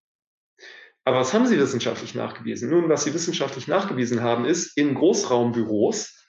Aber 1.03 1.17
was 1.17 1.33
haben 1.33 1.47
sie 1.47 1.59
wissenschaftlich 1.59 2.13
nachgewiesen? 2.13 2.69
Nun, 2.69 2.89
was 2.89 3.03
sie 3.03 3.13
wissenschaftlich 3.13 3.67
nachgewiesen 3.67 4.21
haben, 4.21 4.45
ist, 4.45 4.77
in 4.77 4.93
Großraumbüros, 4.93 6.27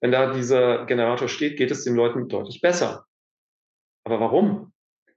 wenn 0.00 0.12
da 0.12 0.32
dieser 0.32 0.86
Generator 0.86 1.28
steht, 1.28 1.56
geht 1.56 1.70
es 1.70 1.84
den 1.84 1.96
Leuten 1.96 2.28
deutlich 2.28 2.60
besser. 2.60 3.06
Aber 4.04 4.20
warum? 4.20 4.72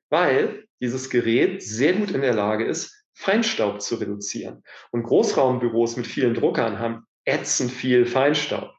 Weil 0.09 0.65
dieses 0.81 1.09
Gerät 1.09 1.63
sehr 1.63 1.93
gut 1.93 2.11
in 2.11 2.21
der 2.21 2.33
Lage 2.33 2.65
ist, 2.65 3.05
Feinstaub 3.13 3.81
zu 3.81 3.95
reduzieren. 3.95 4.63
Und 4.91 5.03
Großraumbüros 5.03 5.97
mit 5.97 6.07
vielen 6.07 6.33
Druckern 6.33 6.79
haben 6.79 7.05
ätzend 7.25 7.71
viel 7.71 8.05
Feinstaub. 8.05 8.71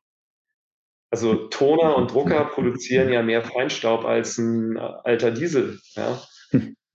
Also 1.11 1.49
Toner 1.49 1.97
und 1.97 2.13
Drucker 2.13 2.45
produzieren 2.47 3.13
ja 3.13 3.23
mehr 3.23 3.43
Feinstaub 3.43 4.05
als 4.05 4.39
ein 4.39 4.77
alter 4.77 5.31
Diesel. 5.31 5.81
Ja. 5.95 6.23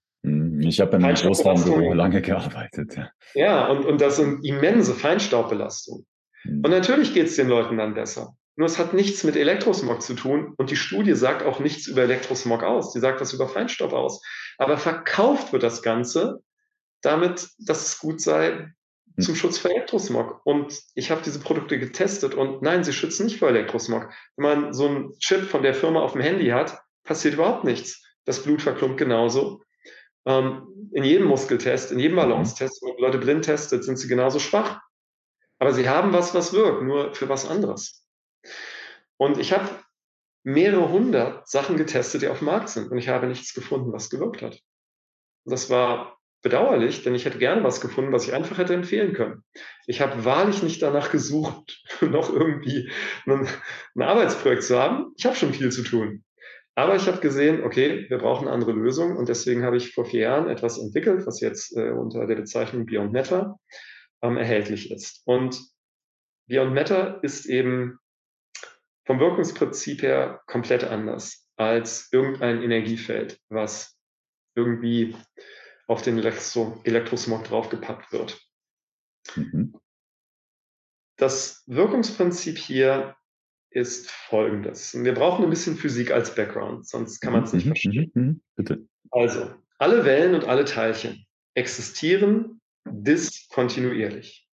Ich 0.67 0.79
habe 0.79 0.97
im 0.97 1.03
Großraumbüro 1.03 1.93
lange 1.93 2.21
gearbeitet. 2.21 2.95
Ja, 2.95 3.11
ja 3.33 3.67
und, 3.67 3.85
und 3.85 4.01
das 4.01 4.17
sind 4.17 4.45
immense 4.45 4.93
Feinstaubbelastungen. 4.93 6.05
Hm. 6.43 6.61
Und 6.63 6.71
natürlich 6.71 7.13
geht 7.13 7.27
es 7.27 7.35
den 7.35 7.47
Leuten 7.47 7.77
dann 7.77 7.93
besser. 7.93 8.35
Nur 8.55 8.67
es 8.67 8.77
hat 8.77 8.93
nichts 8.93 9.23
mit 9.23 9.35
Elektrosmog 9.35 10.01
zu 10.01 10.13
tun 10.13 10.53
und 10.57 10.69
die 10.69 10.75
Studie 10.75 11.13
sagt 11.13 11.43
auch 11.43 11.59
nichts 11.59 11.87
über 11.87 12.03
Elektrosmog 12.03 12.63
aus. 12.63 12.91
Die 12.91 12.99
sagt 12.99 13.21
was 13.21 13.33
über 13.33 13.47
Feinstaub 13.47 13.93
aus. 13.93 14.21
Aber 14.57 14.77
verkauft 14.77 15.53
wird 15.53 15.63
das 15.63 15.81
Ganze 15.81 16.43
damit, 17.01 17.49
dass 17.59 17.87
es 17.87 17.99
gut 17.99 18.21
sei 18.21 18.51
hm. 18.51 19.23
zum 19.23 19.35
Schutz 19.35 19.57
vor 19.57 19.71
Elektrosmog. 19.71 20.41
Und 20.43 20.79
ich 20.95 21.11
habe 21.11 21.21
diese 21.23 21.39
Produkte 21.39 21.79
getestet 21.79 22.35
und 22.35 22.61
nein, 22.61 22.83
sie 22.83 22.93
schützen 22.93 23.25
nicht 23.25 23.39
vor 23.39 23.49
Elektrosmog. 23.49 24.09
Wenn 24.35 24.43
man 24.43 24.73
so 24.73 24.87
einen 24.87 25.17
Chip 25.19 25.43
von 25.43 25.63
der 25.63 25.73
Firma 25.73 26.01
auf 26.01 26.13
dem 26.13 26.21
Handy 26.21 26.49
hat, 26.49 26.81
passiert 27.03 27.35
überhaupt 27.35 27.63
nichts. 27.63 28.05
Das 28.25 28.43
Blut 28.43 28.61
verklumpt 28.61 28.97
genauso. 28.97 29.61
Ähm, 30.25 30.89
in 30.93 31.03
jedem 31.03 31.27
Muskeltest, 31.27 31.91
in 31.91 31.99
jedem 31.99 32.17
Balancetest, 32.17 32.81
wenn 32.81 32.93
man 32.93 33.01
Leute 33.01 33.17
blind 33.17 33.45
testet, 33.45 33.83
sind 33.83 33.97
sie 33.97 34.07
genauso 34.07 34.39
schwach. 34.39 34.81
Aber 35.59 35.73
sie 35.73 35.87
haben 35.87 36.11
was, 36.13 36.33
was 36.33 36.53
wirkt, 36.53 36.83
nur 36.83 37.13
für 37.13 37.29
was 37.29 37.47
anderes. 37.47 38.05
Und 39.17 39.37
ich 39.37 39.53
habe 39.53 39.69
mehrere 40.43 40.89
hundert 40.89 41.47
Sachen 41.47 41.77
getestet, 41.77 42.23
die 42.23 42.27
auf 42.27 42.39
dem 42.39 42.45
Markt 42.45 42.69
sind. 42.69 42.91
Und 42.91 42.97
ich 42.97 43.09
habe 43.09 43.27
nichts 43.27 43.53
gefunden, 43.53 43.93
was 43.93 44.09
gewirkt 44.09 44.41
hat. 44.41 44.59
Und 45.45 45.51
das 45.51 45.69
war 45.69 46.17
bedauerlich, 46.41 47.03
denn 47.03 47.13
ich 47.13 47.25
hätte 47.25 47.37
gerne 47.37 47.63
was 47.63 47.81
gefunden, 47.81 48.11
was 48.11 48.27
ich 48.27 48.33
einfach 48.33 48.57
hätte 48.57 48.73
empfehlen 48.73 49.13
können. 49.13 49.43
Ich 49.85 50.01
habe 50.01 50.25
wahrlich 50.25 50.63
nicht 50.63 50.81
danach 50.81 51.11
gesucht, 51.11 51.83
noch 52.01 52.33
irgendwie 52.33 52.91
ein, 53.27 53.47
ein 53.95 54.01
Arbeitsprojekt 54.01 54.63
zu 54.63 54.79
haben. 54.79 55.13
Ich 55.17 55.25
habe 55.25 55.35
schon 55.35 55.53
viel 55.53 55.71
zu 55.71 55.83
tun. 55.83 56.23
Aber 56.75 56.95
ich 56.95 57.07
habe 57.07 57.19
gesehen, 57.19 57.63
okay, 57.63 58.09
wir 58.09 58.17
brauchen 58.17 58.47
eine 58.47 58.53
andere 58.53 58.71
Lösung 58.71 59.17
und 59.17 59.27
deswegen 59.27 59.63
habe 59.63 59.77
ich 59.77 59.93
vor 59.93 60.05
vier 60.05 60.21
Jahren 60.21 60.49
etwas 60.49 60.77
entwickelt, 60.79 61.25
was 61.27 61.41
jetzt 61.41 61.75
äh, 61.75 61.91
unter 61.91 62.25
der 62.25 62.35
Bezeichnung 62.35 62.85
Beyond 62.85 63.11
Matter 63.11 63.59
ähm, 64.21 64.37
erhältlich 64.37 64.89
ist. 64.91 65.21
Und 65.25 65.61
Beyond 66.47 66.73
Matter 66.73 67.23
ist 67.23 67.45
eben 67.45 67.99
vom 69.05 69.19
Wirkungsprinzip 69.19 70.01
her 70.01 70.41
komplett 70.47 70.83
anders 70.83 71.47
als 71.57 72.07
irgendein 72.11 72.61
Energiefeld, 72.61 73.39
was 73.49 73.97
irgendwie 74.55 75.15
auf 75.87 76.01
den 76.01 76.17
Elektro 76.17 76.79
Elektrosmog 76.83 77.43
draufgepackt 77.43 78.11
wird. 78.13 78.39
Mhm. 79.35 79.75
Das 81.17 81.63
Wirkungsprinzip 81.67 82.57
hier 82.57 83.15
ist 83.71 84.11
folgendes. 84.11 84.93
Wir 84.93 85.13
brauchen 85.13 85.45
ein 85.45 85.49
bisschen 85.49 85.77
Physik 85.77 86.11
als 86.11 86.35
Background, 86.35 86.87
sonst 86.87 87.19
kann 87.21 87.33
man 87.33 87.43
es 87.43 87.53
nicht 87.53 87.65
mhm, 87.65 87.69
verstehen. 87.69 88.11
Mhm, 88.13 88.23
mhm, 88.23 88.41
bitte. 88.55 88.85
Also, 89.11 89.53
alle 89.77 90.05
Wellen 90.05 90.35
und 90.35 90.45
alle 90.45 90.65
Teilchen 90.65 91.25
existieren 91.55 92.61
diskontinuierlich. 92.85 94.47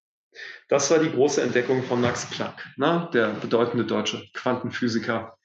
Das 0.68 0.90
war 0.90 1.00
die 1.00 1.10
große 1.10 1.42
Entdeckung 1.42 1.82
von 1.82 2.00
Max 2.00 2.30
Planck, 2.30 2.64
na, 2.76 3.10
der 3.12 3.30
bedeutende 3.30 3.84
deutsche 3.84 4.22
Quantenphysiker, 4.34 5.36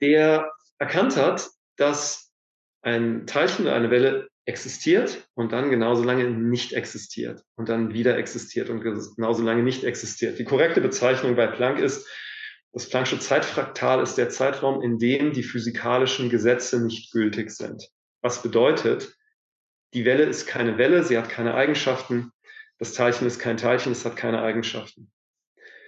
der 0.00 0.50
erkannt 0.78 1.16
hat, 1.16 1.50
dass 1.76 2.32
ein 2.82 3.26
Teilchen 3.26 3.66
oder 3.66 3.74
eine 3.74 3.90
Welle 3.90 4.28
existiert 4.46 5.28
und 5.34 5.52
dann 5.52 5.70
genauso 5.70 6.02
lange 6.02 6.30
nicht 6.30 6.72
existiert 6.72 7.44
und 7.56 7.68
dann 7.68 7.92
wieder 7.92 8.16
existiert 8.16 8.70
und 8.70 8.80
genauso 8.80 9.42
lange 9.42 9.62
nicht 9.62 9.84
existiert. 9.84 10.38
Die 10.38 10.44
korrekte 10.44 10.80
Bezeichnung 10.80 11.36
bei 11.36 11.46
Planck 11.46 11.78
ist, 11.78 12.08
das 12.72 12.90
Planck'sche 12.90 13.18
Zeitfraktal 13.18 14.02
ist 14.02 14.16
der 14.16 14.28
Zeitraum, 14.30 14.82
in 14.82 14.98
dem 14.98 15.32
die 15.32 15.42
physikalischen 15.42 16.30
Gesetze 16.30 16.80
nicht 16.80 17.12
gültig 17.12 17.50
sind. 17.50 17.88
Was 18.22 18.42
bedeutet, 18.42 19.16
die 19.92 20.04
Welle 20.04 20.24
ist 20.24 20.46
keine 20.46 20.78
Welle, 20.78 21.02
sie 21.02 21.18
hat 21.18 21.28
keine 21.28 21.54
Eigenschaften. 21.54 22.30
Das 22.78 22.92
Teilchen 22.92 23.26
ist 23.26 23.40
kein 23.40 23.56
Teilchen, 23.56 23.92
es 23.92 24.04
hat 24.04 24.16
keine 24.16 24.40
Eigenschaften. 24.40 25.10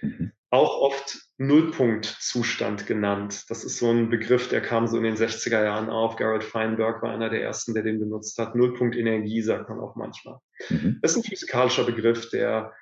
Mhm. 0.01 0.33
Auch 0.49 0.81
oft 0.81 1.19
Nullpunktzustand 1.37 2.85
genannt. 2.85 3.45
Das 3.49 3.63
ist 3.63 3.77
so 3.77 3.89
ein 3.89 4.09
Begriff, 4.09 4.49
der 4.49 4.61
kam 4.61 4.87
so 4.87 4.97
in 4.97 5.03
den 5.03 5.15
60er 5.15 5.63
Jahren 5.63 5.89
auf. 5.89 6.15
Gerald 6.15 6.43
Feinberg 6.43 7.01
war 7.01 7.11
einer 7.11 7.29
der 7.29 7.41
ersten, 7.41 7.73
der 7.73 7.83
den 7.83 7.99
benutzt 7.99 8.37
hat. 8.37 8.55
Nullpunktenergie 8.55 9.41
sagt 9.41 9.69
man 9.69 9.79
auch 9.79 9.95
manchmal. 9.95 10.37
Mhm. 10.69 10.99
Das 11.01 11.11
ist 11.11 11.17
ein 11.17 11.23
physikalischer 11.23 11.85
Begriff, 11.85 12.29
der 12.29 12.73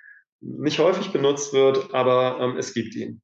nicht 0.42 0.80
häufig 0.80 1.14
benutzt 1.14 1.54
wird, 1.54 1.94
aber 1.94 2.40
ähm, 2.42 2.58
es 2.58 2.74
gibt 2.74 2.96
ihn. 2.96 3.22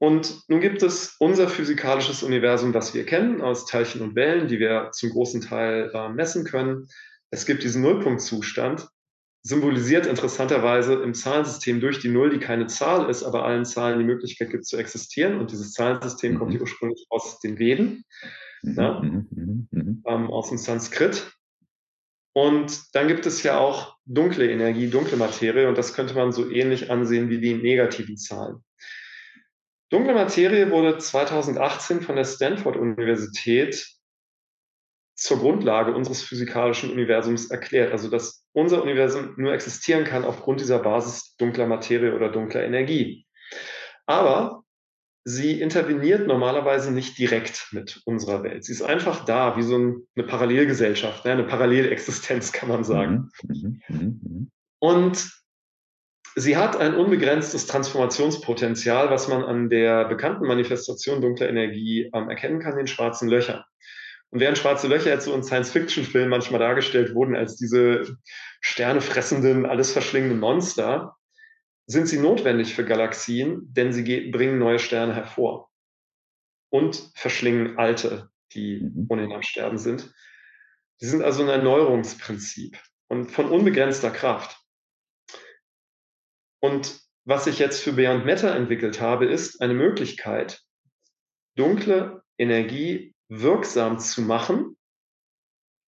Und 0.00 0.48
nun 0.48 0.60
gibt 0.60 0.82
es 0.82 1.16
unser 1.18 1.48
physikalisches 1.48 2.22
Universum, 2.22 2.72
das 2.72 2.94
wir 2.94 3.04
kennen, 3.04 3.40
aus 3.40 3.66
Teilchen 3.66 4.00
und 4.00 4.14
Wellen, 4.14 4.46
die 4.46 4.60
wir 4.60 4.90
zum 4.92 5.10
großen 5.10 5.40
Teil 5.40 5.90
äh, 5.92 6.08
messen 6.08 6.44
können. 6.44 6.86
Es 7.30 7.46
gibt 7.46 7.64
diesen 7.64 7.82
Nullpunktzustand, 7.82 8.88
symbolisiert 9.42 10.06
interessanterweise 10.06 10.94
im 10.94 11.14
Zahlensystem 11.14 11.80
durch 11.80 11.98
die 11.98 12.10
Null, 12.10 12.30
die 12.30 12.38
keine 12.38 12.66
Zahl 12.66 13.10
ist, 13.10 13.24
aber 13.24 13.44
allen 13.44 13.64
Zahlen 13.64 13.98
die 13.98 14.04
Möglichkeit 14.04 14.50
gibt 14.50 14.66
zu 14.66 14.76
existieren. 14.76 15.38
Und 15.40 15.50
dieses 15.50 15.72
Zahlensystem 15.72 16.34
mhm. 16.34 16.38
kommt 16.38 16.52
hier 16.52 16.60
ursprünglich 16.60 17.06
aus 17.10 17.40
den 17.40 17.58
Veden, 17.58 18.04
mhm. 18.62 18.74
ja, 18.74 19.00
mhm. 19.00 19.26
mhm. 19.30 19.68
mhm. 19.70 20.02
ähm, 20.06 20.30
aus 20.30 20.50
dem 20.50 20.58
Sanskrit. 20.58 21.32
Und 22.34 22.94
dann 22.94 23.08
gibt 23.08 23.26
es 23.26 23.42
ja 23.42 23.58
auch 23.58 23.96
dunkle 24.04 24.48
Energie, 24.48 24.88
dunkle 24.88 25.16
Materie, 25.16 25.68
und 25.68 25.76
das 25.76 25.92
könnte 25.92 26.14
man 26.14 26.30
so 26.30 26.48
ähnlich 26.48 26.88
ansehen 26.88 27.30
wie 27.30 27.40
die 27.40 27.54
negativen 27.54 28.16
Zahlen. 28.16 28.62
Dunkle 29.90 30.14
Materie 30.14 30.70
wurde 30.70 30.98
2018 30.98 32.02
von 32.02 32.16
der 32.16 32.24
Stanford-Universität 32.24 33.86
zur 35.14 35.38
Grundlage 35.38 35.94
unseres 35.94 36.22
physikalischen 36.22 36.90
Universums 36.90 37.50
erklärt. 37.50 37.92
Also, 37.92 38.08
dass 38.08 38.44
unser 38.52 38.82
Universum 38.82 39.34
nur 39.36 39.52
existieren 39.52 40.04
kann 40.04 40.24
aufgrund 40.24 40.60
dieser 40.60 40.78
Basis 40.78 41.34
dunkler 41.36 41.66
Materie 41.66 42.14
oder 42.14 42.30
dunkler 42.30 42.64
Energie. 42.64 43.26
Aber 44.06 44.62
sie 45.24 45.60
interveniert 45.60 46.26
normalerweise 46.26 46.92
nicht 46.92 47.18
direkt 47.18 47.68
mit 47.72 48.00
unserer 48.04 48.42
Welt. 48.42 48.64
Sie 48.64 48.72
ist 48.72 48.82
einfach 48.82 49.24
da, 49.24 49.56
wie 49.56 49.62
so 49.62 49.74
eine 49.76 50.26
Parallelgesellschaft, 50.26 51.24
ne, 51.24 51.32
eine 51.32 51.44
Parallelexistenz, 51.44 52.52
kann 52.52 52.68
man 52.68 52.84
sagen. 52.84 53.30
Mhm, 53.42 53.82
mh, 53.88 53.98
mh. 54.22 54.46
Und 54.80 55.30
Sie 56.38 56.56
hat 56.56 56.76
ein 56.76 56.94
unbegrenztes 56.94 57.66
Transformationspotenzial, 57.66 59.10
was 59.10 59.26
man 59.26 59.42
an 59.42 59.68
der 59.70 60.04
bekannten 60.04 60.46
Manifestation 60.46 61.20
dunkler 61.20 61.48
Energie 61.48 62.10
ähm, 62.14 62.30
erkennen 62.30 62.60
kann, 62.60 62.76
den 62.76 62.86
schwarzen 62.86 63.28
Löchern. 63.28 63.64
Und 64.30 64.38
während 64.38 64.56
schwarze 64.56 64.86
Löcher 64.86 65.10
jetzt 65.10 65.24
so 65.24 65.34
in 65.34 65.42
Science-Fiction-Filmen 65.42 66.28
manchmal 66.28 66.60
dargestellt 66.60 67.14
wurden 67.14 67.34
als 67.34 67.56
diese 67.56 68.18
sternefressenden, 68.60 69.66
alles 69.66 69.90
verschlingenden 69.90 70.38
Monster, 70.38 71.16
sind 71.86 72.06
sie 72.06 72.20
notwendig 72.20 72.74
für 72.74 72.84
Galaxien, 72.84 73.72
denn 73.72 73.92
sie 73.92 74.30
bringen 74.30 74.58
neue 74.58 74.78
Sterne 74.78 75.14
hervor 75.14 75.70
und 76.70 77.10
verschlingen 77.14 77.78
alte, 77.78 78.30
die 78.52 78.82
mhm. 78.82 79.06
ohnehin 79.08 79.32
am 79.32 79.42
Sterben 79.42 79.78
sind. 79.78 80.14
Sie 80.98 81.08
sind 81.08 81.22
also 81.22 81.42
ein 81.42 81.48
Erneuerungsprinzip 81.48 82.78
und 83.08 83.32
von 83.32 83.50
unbegrenzter 83.50 84.10
Kraft. 84.10 84.56
Und 86.60 87.00
was 87.24 87.46
ich 87.46 87.58
jetzt 87.58 87.82
für 87.82 87.92
Beyond 87.92 88.24
Matter 88.24 88.54
entwickelt 88.54 89.00
habe, 89.00 89.26
ist 89.26 89.60
eine 89.60 89.74
Möglichkeit, 89.74 90.62
dunkle 91.56 92.22
Energie 92.38 93.14
wirksam 93.28 93.98
zu 93.98 94.22
machen. 94.22 94.76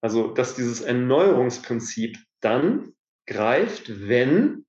Also, 0.03 0.29
dass 0.33 0.55
dieses 0.55 0.81
Erneuerungsprinzip 0.81 2.19
dann 2.41 2.95
greift, 3.27 4.09
wenn 4.09 4.67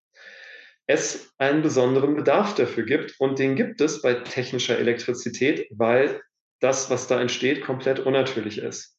es 0.88 1.34
einen 1.38 1.62
besonderen 1.62 2.16
Bedarf 2.16 2.56
dafür 2.56 2.84
gibt. 2.84 3.16
Und 3.20 3.40
den 3.40 3.56
gibt 3.56 3.82
es 3.82 4.02
bei 4.02 4.14
technischer 4.14 4.78
Elektrizität, 4.78 5.68
weil 5.72 6.22
das, 6.60 6.90
was 6.90 7.08
da 7.08 7.20
entsteht, 7.20 7.64
komplett 7.64 8.00
unnatürlich 8.00 8.60
ist. 8.60 8.98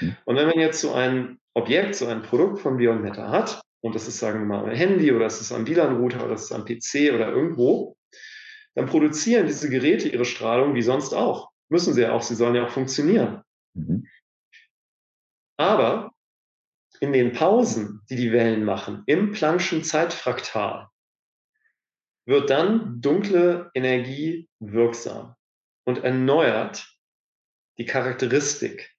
Mhm. 0.00 0.16
Und 0.24 0.36
wenn 0.36 0.48
man 0.48 0.58
jetzt 0.58 0.80
so 0.80 0.92
ein 0.92 1.38
Objekt, 1.54 1.94
so 1.94 2.06
ein 2.06 2.22
Produkt 2.22 2.60
von 2.60 2.76
Beyond 2.76 3.02
Matter 3.02 3.30
hat, 3.30 3.60
und 3.80 3.94
das 3.94 4.08
ist, 4.08 4.18
sagen 4.18 4.40
wir 4.40 4.46
mal, 4.46 4.68
ein 4.68 4.76
Handy 4.76 5.12
oder 5.12 5.26
es 5.26 5.40
ist 5.40 5.52
ein 5.52 5.66
WLAN-Router 5.66 6.24
oder 6.24 6.34
es 6.34 6.44
ist 6.44 6.52
ein 6.52 6.64
PC 6.64 7.14
oder 7.14 7.30
irgendwo, 7.30 7.96
dann 8.74 8.86
produzieren 8.86 9.46
diese 9.46 9.70
Geräte 9.70 10.08
ihre 10.08 10.24
Strahlung 10.24 10.74
wie 10.74 10.82
sonst 10.82 11.12
auch. 11.12 11.50
Müssen 11.68 11.94
sie 11.94 12.02
ja 12.02 12.12
auch, 12.12 12.22
sie 12.22 12.34
sollen 12.34 12.54
ja 12.54 12.66
auch 12.66 12.70
funktionieren. 12.70 13.42
Mhm. 13.74 14.06
Aber 15.56 16.12
in 17.00 17.12
den 17.12 17.32
Pausen, 17.32 18.02
die 18.10 18.16
die 18.16 18.32
Wellen 18.32 18.64
machen, 18.64 19.02
im 19.06 19.32
Planck'schen 19.32 19.82
Zeitfraktal, 19.82 20.88
wird 22.26 22.50
dann 22.50 23.00
dunkle 23.00 23.70
Energie 23.74 24.48
wirksam 24.60 25.34
und 25.84 26.04
erneuert 26.04 26.86
die 27.78 27.86
Charakteristik 27.86 28.94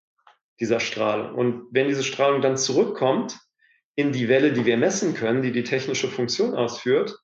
dieser 0.59 0.79
Strahlung. 0.79 1.35
Und 1.35 1.67
wenn 1.71 1.87
diese 1.87 2.03
Strahlung 2.03 2.41
dann 2.41 2.57
zurückkommt 2.57 3.39
in 3.95 4.11
die 4.11 4.29
Welle, 4.29 4.53
die 4.53 4.65
wir 4.65 4.77
messen 4.77 5.13
können, 5.13 5.41
die 5.41 5.51
die 5.51 5.63
technische 5.63 6.07
Funktion 6.07 6.55
ausführt, 6.55 7.17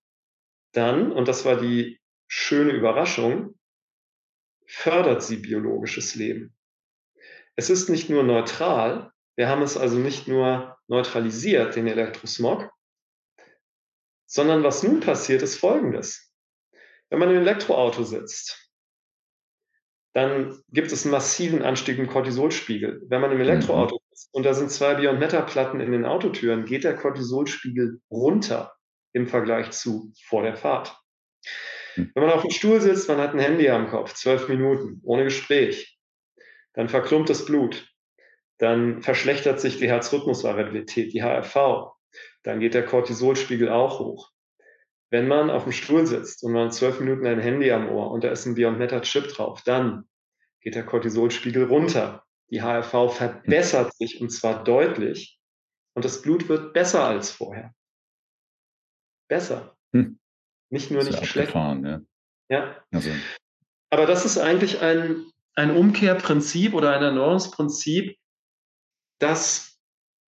dann, 0.74 1.12
und 1.12 1.28
das 1.28 1.46
war 1.46 1.60
die 1.60 2.00
schöne 2.28 2.72
Überraschung, 2.72 3.58
fördert 4.66 5.24
sie 5.24 5.38
biologisches 5.38 6.16
Leben. 6.16 6.56
Es 7.56 7.70
ist 7.70 7.90
nicht 7.90 8.10
nur 8.10 8.24
neutral, 8.24 9.12
wir 9.36 9.48
haben 9.50 9.62
es 9.62 9.78
also 9.78 9.98
nicht 9.98 10.28
nur 10.28 10.78
neutralisiert, 10.88 11.76
den 11.76 11.88
Elektrosmog, 11.88 12.70
sondern 14.26 14.64
was 14.64 14.84
nun 14.84 15.00
passiert, 15.00 15.42
ist 15.42 15.58
Folgendes. 15.58 16.32
Wenn 17.10 17.20
man 17.20 17.30
im 17.30 17.38
Elektroauto 17.38 18.04
sitzt, 18.04 18.72
dann 20.14 20.62
gibt 20.70 20.92
es 20.92 21.06
einen 21.06 21.12
massiven 21.12 21.62
Anstieg 21.62 21.98
im 21.98 22.08
Cortisolspiegel. 22.08 23.04
Wenn 23.08 23.22
man 23.22 23.32
im 23.32 23.40
Elektroauto 23.40 23.96
mhm. 23.96 24.00
sitzt 24.00 24.07
und 24.32 24.46
da 24.46 24.54
sind 24.54 24.72
zwei 24.72 24.96
Beyond 24.96 25.20
Metal 25.20 25.46
Platten 25.46 25.80
in 25.80 25.92
den 25.92 26.06
Autotüren, 26.06 26.66
geht 26.66 26.84
der 26.84 26.96
Cortisolspiegel 26.96 28.02
runter 28.10 28.74
im 29.14 29.28
Vergleich 29.28 29.72
zu 29.72 30.12
vor 30.26 30.44
der 30.44 30.56
Fahrt. 30.56 30.98
Hm. 31.96 32.12
Wenn 32.14 32.24
man 32.24 32.34
auf 32.34 32.42
dem 32.42 32.52
Stuhl 32.52 32.82
sitzt, 32.82 33.10
man 33.10 33.20
hat 33.20 33.34
ein 33.34 33.40
Handy 33.40 33.70
am 33.70 33.90
Kopf, 33.90 34.14
zwölf 34.14 34.48
Minuten, 34.48 35.02
ohne 35.04 35.24
Gespräch, 35.24 35.98
dann 36.74 36.90
verklumpt 36.90 37.30
das 37.30 37.46
Blut, 37.46 37.88
dann 38.60 39.02
verschlechtert 39.02 39.60
sich 39.60 39.78
die 39.78 39.90
Herzrhythmusvariabilität, 39.90 41.14
die 41.14 41.24
HRV, 41.24 41.92
dann 42.44 42.60
geht 42.60 42.74
der 42.74 42.86
Cortisolspiegel 42.86 43.70
auch 43.70 44.00
hoch. 44.00 44.32
Wenn 45.10 45.28
man 45.28 45.50
auf 45.50 45.64
dem 45.64 45.72
Stuhl 45.72 46.06
sitzt 46.06 46.44
und 46.44 46.52
man 46.52 46.72
zwölf 46.72 47.00
Minuten 47.00 47.26
ein 47.26 47.40
Handy 47.40 47.72
am 47.72 47.90
Ohr 47.90 48.12
und 48.12 48.24
da 48.24 48.30
ist 48.30 48.46
ein 48.46 48.56
Beyond 48.56 48.78
Meta 48.78 49.00
Chip 49.02 49.30
drauf, 49.30 49.62
dann 49.64 50.06
geht 50.62 50.76
der 50.76 50.86
Cortisolspiegel 50.86 51.64
runter. 51.64 52.27
Die 52.50 52.62
HRV 52.62 53.14
verbessert 53.14 53.94
sich 53.96 54.22
und 54.22 54.30
zwar 54.30 54.64
deutlich 54.64 55.40
und 55.96 56.06
das 56.06 56.22
Blut 56.22 56.48
wird 56.48 56.74
besser 56.74 57.04
als 57.04 57.32
vorher. 57.32 57.74
Besser. 59.28 59.76
Hm. 59.94 60.20
Nicht 60.70 60.92
nur 60.92 61.04
nicht 61.04 61.26
schlecht. 61.26 61.54
Ja. 61.54 62.02
ja. 62.50 62.86
Also. 62.92 63.10
Aber 63.90 64.06
das 64.06 64.26
ist 64.26 64.38
eigentlich 64.38 64.82
ein, 64.82 65.26
ein 65.56 65.76
Umkehrprinzip 65.76 66.74
oder 66.74 66.96
ein 66.96 67.04
Erneuerungsprinzip, 67.04 68.18
das 69.20 69.80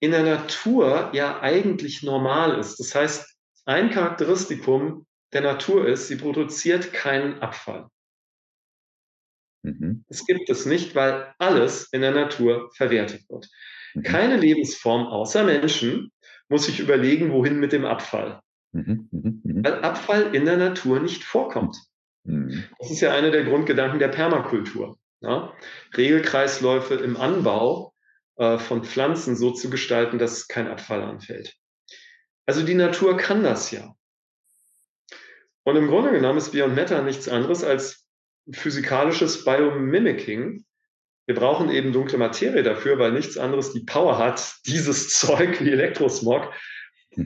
in 0.01 0.11
der 0.11 0.24
Natur 0.24 1.11
ja 1.13 1.41
eigentlich 1.41 2.03
normal 2.03 2.57
ist. 2.57 2.80
Das 2.80 2.95
heißt, 2.95 3.38
ein 3.65 3.91
Charakteristikum 3.91 5.05
der 5.34 5.41
Natur 5.41 5.88
ist, 5.88 6.07
sie 6.07 6.15
produziert 6.15 6.93
keinen 6.93 7.41
Abfall. 7.41 7.89
Mhm. 9.64 10.05
Das 10.07 10.26
gibt 10.26 10.49
es 10.49 10.66
nicht, 10.66 10.95
weil 10.95 11.34
alles 11.38 11.89
in 11.91 12.01
der 12.01 12.12
Natur 12.12 12.70
verwertet 12.76 13.30
wird. 13.30 13.47
Mhm. 13.93 14.03
Keine 14.03 14.38
Lebensform 14.38 15.07
außer 15.07 15.43
Menschen 15.43 16.12
muss 16.47 16.66
sich 16.66 16.80
überlegen, 16.80 17.32
wohin 17.32 17.60
mit 17.60 17.72
dem 17.72 17.86
Abfall. 17.86 18.41
Mhm. 18.72 19.10
mhm. 19.12 19.41
mhm. 19.43 19.64
Weil 19.64 19.82
Abfall 19.82 20.36
in 20.36 20.45
der 20.45 20.57
Natur 20.57 20.99
nicht 20.99 21.24
vorkommt. 21.24 21.78
Mhm. 22.24 22.64
Das 22.80 22.91
ist 22.91 23.01
ja 23.01 23.14
einer 23.14 23.32
der 23.32 23.43
Grundgedanken 23.43 23.99
der 23.99 24.10
Permakultur. 24.10 24.97
Ja? 25.22 25.53
Regelkreisläufe 25.95 26.95
im 26.95 27.18
Anbau 27.18 27.93
äh, 28.38 28.57
von 28.57 28.84
Pflanzen 28.84 29.36
so 29.36 29.51
zu 29.51 29.70
gestalten, 29.70 30.18
dass 30.18 30.47
kein 30.47 30.68
Abfall 30.68 31.01
anfällt. 31.03 31.55
Also 32.45 32.64
die 32.64 32.76
Natur 32.76 33.18
kann 33.18 33.43
das 33.43 33.72
ja. 33.72 33.93
Und 35.64 35.76
im 35.76 35.88
Grunde 35.88 36.12
genommen 36.12 36.39
ist 36.39 36.51
Beyond 36.51 36.76
Matter 36.76 37.03
nichts 37.03 37.28
anderes 37.28 37.64
als 37.64 37.99
physikalisches 38.52 39.43
Biomimicking. 39.43 40.66
Wir 41.26 41.36
brauchen 41.36 41.70
eben 41.70 41.93
dunkle 41.93 42.18
Materie 42.18 42.64
dafür, 42.64 42.97
weil 42.97 43.12
nichts 43.12 43.38
anderes 43.38 43.74
die 43.74 43.84
Power 43.84 44.18
hat, 44.18 44.56
dieses 44.66 45.10
Zeug 45.20 45.62
wie 45.62 45.72
Elektrosmog 45.72 46.52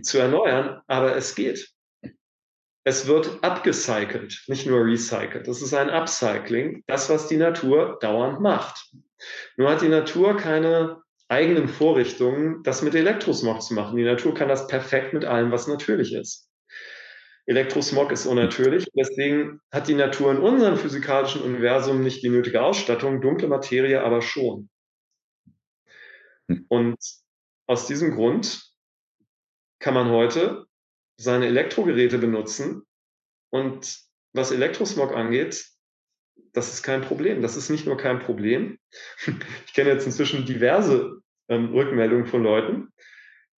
zu 0.01 0.17
erneuern, 0.17 0.81
aber 0.87 1.15
es 1.15 1.35
geht. 1.35 1.69
Es 2.85 3.07
wird 3.07 3.43
abgecycelt, 3.43 4.43
nicht 4.47 4.65
nur 4.65 4.85
recycelt. 4.85 5.47
Das 5.47 5.61
ist 5.61 5.73
ein 5.73 5.89
Upcycling, 5.89 6.83
das, 6.85 7.09
was 7.09 7.27
die 7.27 7.37
Natur 7.37 7.97
dauernd 8.01 8.41
macht. 8.41 8.91
Nur 9.55 9.69
hat 9.69 9.81
die 9.81 9.87
Natur 9.87 10.35
keine 10.35 11.01
eigenen 11.29 11.69
Vorrichtungen, 11.69 12.61
das 12.63 12.81
mit 12.81 12.93
Elektrosmog 12.93 13.61
zu 13.61 13.73
machen. 13.73 13.95
Die 13.95 14.03
Natur 14.03 14.33
kann 14.33 14.49
das 14.49 14.67
perfekt 14.67 15.13
mit 15.13 15.23
allem, 15.23 15.51
was 15.51 15.67
natürlich 15.67 16.13
ist. 16.13 16.49
Elektrosmog 17.45 18.11
ist 18.11 18.25
unnatürlich, 18.25 18.87
deswegen 18.95 19.59
hat 19.71 19.87
die 19.87 19.95
Natur 19.95 20.31
in 20.31 20.37
unserem 20.37 20.77
physikalischen 20.77 21.41
Universum 21.41 22.01
nicht 22.01 22.23
die 22.23 22.29
nötige 22.29 22.61
Ausstattung, 22.61 23.21
dunkle 23.21 23.47
Materie 23.47 24.01
aber 24.01 24.21
schon. 24.21 24.69
Hm. 26.49 26.65
Und 26.69 26.97
aus 27.67 27.87
diesem 27.87 28.11
Grund 28.11 28.63
kann 29.79 29.93
man 29.93 30.09
heute 30.09 30.65
seine 31.17 31.47
Elektrogeräte 31.47 32.17
benutzen 32.17 32.83
und 33.49 33.99
was 34.33 34.51
Elektrosmog 34.51 35.13
angeht, 35.13 35.67
das 36.53 36.73
ist 36.73 36.83
kein 36.83 37.01
Problem. 37.01 37.41
Das 37.41 37.55
ist 37.55 37.69
nicht 37.69 37.85
nur 37.85 37.97
kein 37.97 38.19
Problem. 38.19 38.79
Ich 39.67 39.73
kenne 39.73 39.89
jetzt 39.89 40.05
inzwischen 40.05 40.45
diverse 40.45 41.21
ähm, 41.49 41.73
Rückmeldungen 41.73 42.27
von 42.27 42.43
Leuten, 42.43 42.93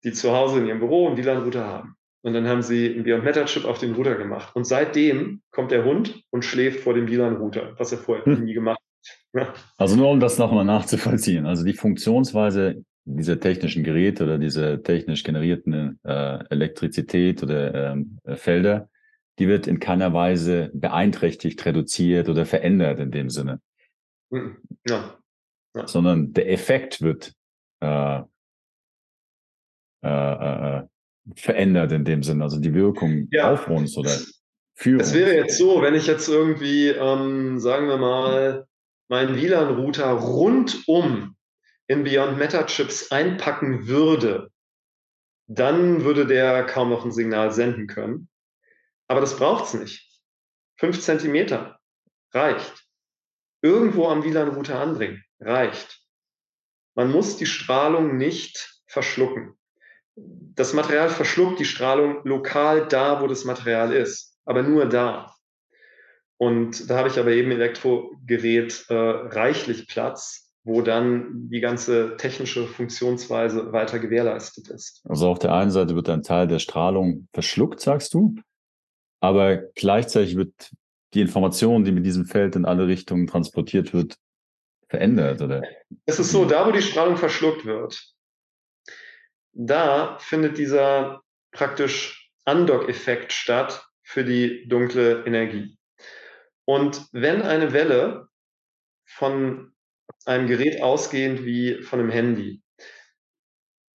die 0.03 0.13
zu 0.13 0.31
Hause 0.31 0.59
in 0.59 0.67
ihrem 0.67 0.79
Büro 0.79 1.07
einen 1.07 1.17
WLAN-Router 1.17 1.65
haben. 1.65 1.97
Und 2.25 2.33
dann 2.33 2.47
haben 2.47 2.63
sie 2.63 2.91
einen 2.91 3.03
Beyond 3.03 3.23
Meta 3.23 3.45
Chip 3.45 3.65
auf 3.65 3.77
den 3.77 3.93
Router 3.93 4.15
gemacht. 4.15 4.55
Und 4.55 4.65
seitdem 4.65 5.43
kommt 5.51 5.69
der 5.69 5.85
Hund 5.85 6.23
und 6.31 6.43
schläft 6.43 6.79
vor 6.79 6.95
dem 6.95 7.07
WLAN-Router, 7.07 7.75
was 7.77 7.91
er 7.91 7.99
vorher 7.99 8.25
hm. 8.25 8.45
nie 8.45 8.55
gemacht 8.55 8.79
hat. 9.37 9.53
Also 9.77 9.95
nur 9.95 10.09
um 10.09 10.19
das 10.19 10.39
nochmal 10.39 10.65
nachzuvollziehen. 10.65 11.45
Also 11.45 11.63
die 11.63 11.75
Funktionsweise 11.75 12.83
dieser 13.03 13.39
technischen 13.39 13.83
Geräte 13.83 14.23
oder 14.23 14.39
diese 14.39 14.81
technisch 14.81 15.23
generierten 15.23 15.99
äh, 16.03 16.43
Elektrizität 16.49 17.43
oder 17.43 17.91
ähm, 17.91 18.17
Felder, 18.25 18.89
die 19.37 19.47
wird 19.47 19.67
in 19.67 19.79
keiner 19.79 20.11
Weise 20.11 20.71
beeinträchtigt, 20.73 21.63
reduziert 21.63 22.27
oder 22.27 22.47
verändert 22.47 22.99
in 22.99 23.11
dem 23.11 23.29
Sinne. 23.29 23.61
Hm. 24.33 24.57
Ja. 24.89 25.15
ja. 25.75 25.87
Sondern 25.87 26.33
der 26.33 26.51
Effekt 26.51 27.03
wird 27.03 27.35
äh, 27.81 28.21
äh, 30.03 30.79
äh, 30.79 30.87
verändert 31.35 31.91
in 31.91 32.05
dem 32.05 32.23
Sinne, 32.23 32.43
also 32.43 32.59
die 32.59 32.73
Wirkung 32.73 33.27
ja. 33.31 33.51
auf 33.51 33.67
uns 33.67 33.97
oder 33.97 34.11
für 34.75 34.99
es 34.99 35.07
uns. 35.07 35.07
Es 35.07 35.13
wäre 35.13 35.35
jetzt 35.35 35.57
so, 35.57 35.81
wenn 35.81 35.95
ich 35.95 36.07
jetzt 36.07 36.27
irgendwie, 36.27 36.89
ähm, 36.89 37.59
sagen 37.59 37.87
wir 37.87 37.97
mal, 37.97 38.67
meinen 39.07 39.35
WLAN-Router 39.35 40.11
rundum 40.11 41.35
in 41.87 42.03
Beyond 42.03 42.37
Meta 42.37 42.63
Chips 42.63 43.11
einpacken 43.11 43.87
würde, 43.87 44.51
dann 45.47 46.03
würde 46.03 46.25
der 46.25 46.65
kaum 46.65 46.89
noch 46.89 47.05
ein 47.05 47.11
Signal 47.11 47.51
senden 47.51 47.87
können. 47.87 48.29
Aber 49.07 49.21
das 49.21 49.37
braucht 49.37 49.65
es 49.65 49.73
nicht. 49.75 50.21
Fünf 50.77 50.99
Zentimeter 50.99 51.79
reicht. 52.31 52.85
Irgendwo 53.61 54.07
am 54.07 54.23
WLAN-Router 54.23 54.79
anbringen 54.79 55.23
reicht. 55.39 56.01
man 56.95 57.11
muss 57.11 57.37
die 57.37 57.45
Strahlung 57.45 58.15
nicht 58.17 58.81
verschlucken. 58.87 59.57
Das 60.15 60.73
Material 60.73 61.09
verschluckt 61.09 61.59
die 61.59 61.65
Strahlung 61.65 62.21
lokal 62.23 62.87
da, 62.87 63.21
wo 63.21 63.27
das 63.27 63.43
Material 63.43 63.91
ist, 63.93 64.37
aber 64.45 64.63
nur 64.63 64.85
da. 64.87 65.35
Und 66.37 66.89
da 66.89 66.97
habe 66.97 67.09
ich 67.09 67.19
aber 67.19 67.31
eben 67.31 67.51
Elektrogerät 67.51 68.85
äh, 68.89 68.93
reichlich 68.93 69.87
Platz, 69.87 70.53
wo 70.63 70.81
dann 70.81 71.49
die 71.49 71.59
ganze 71.59 72.17
technische 72.17 72.65
Funktionsweise 72.67 73.71
weiter 73.71 73.99
gewährleistet 73.99 74.69
ist. 74.69 75.01
Also 75.07 75.29
auf 75.29 75.39
der 75.39 75.53
einen 75.53 75.71
Seite 75.71 75.95
wird 75.95 76.09
ein 76.09 76.23
Teil 76.23 76.47
der 76.47 76.59
Strahlung 76.59 77.27
verschluckt, 77.33 77.79
sagst 77.79 78.13
du, 78.13 78.35
aber 79.21 79.57
gleichzeitig 79.75 80.35
wird 80.35 80.71
die 81.13 81.21
Information, 81.21 81.83
die 81.83 81.91
mit 81.91 82.05
diesem 82.05 82.25
Feld 82.25 82.55
in 82.55 82.65
alle 82.65 82.87
Richtungen 82.87 83.27
transportiert 83.27 83.93
wird, 83.93 84.15
verändert, 84.89 85.41
oder? 85.41 85.63
Es 86.05 86.19
ist 86.19 86.31
so, 86.31 86.45
da 86.45 86.67
wo 86.67 86.71
die 86.71 86.81
Strahlung 86.81 87.15
verschluckt 87.15 87.65
wird, 87.65 88.14
da 89.55 90.17
findet 90.19 90.57
dieser 90.57 91.21
praktisch 91.51 92.29
Undock-Effekt 92.45 93.31
statt 93.31 93.87
für 94.03 94.23
die 94.23 94.67
dunkle 94.67 95.25
Energie. 95.25 95.77
Und 96.65 97.07
wenn 97.11 97.41
eine 97.41 97.73
Welle 97.73 98.27
von 99.05 99.73
einem 100.25 100.47
Gerät 100.47 100.81
ausgehend 100.81 101.45
wie 101.45 101.81
von 101.81 101.99
einem 101.99 102.11
Handy, 102.11 102.61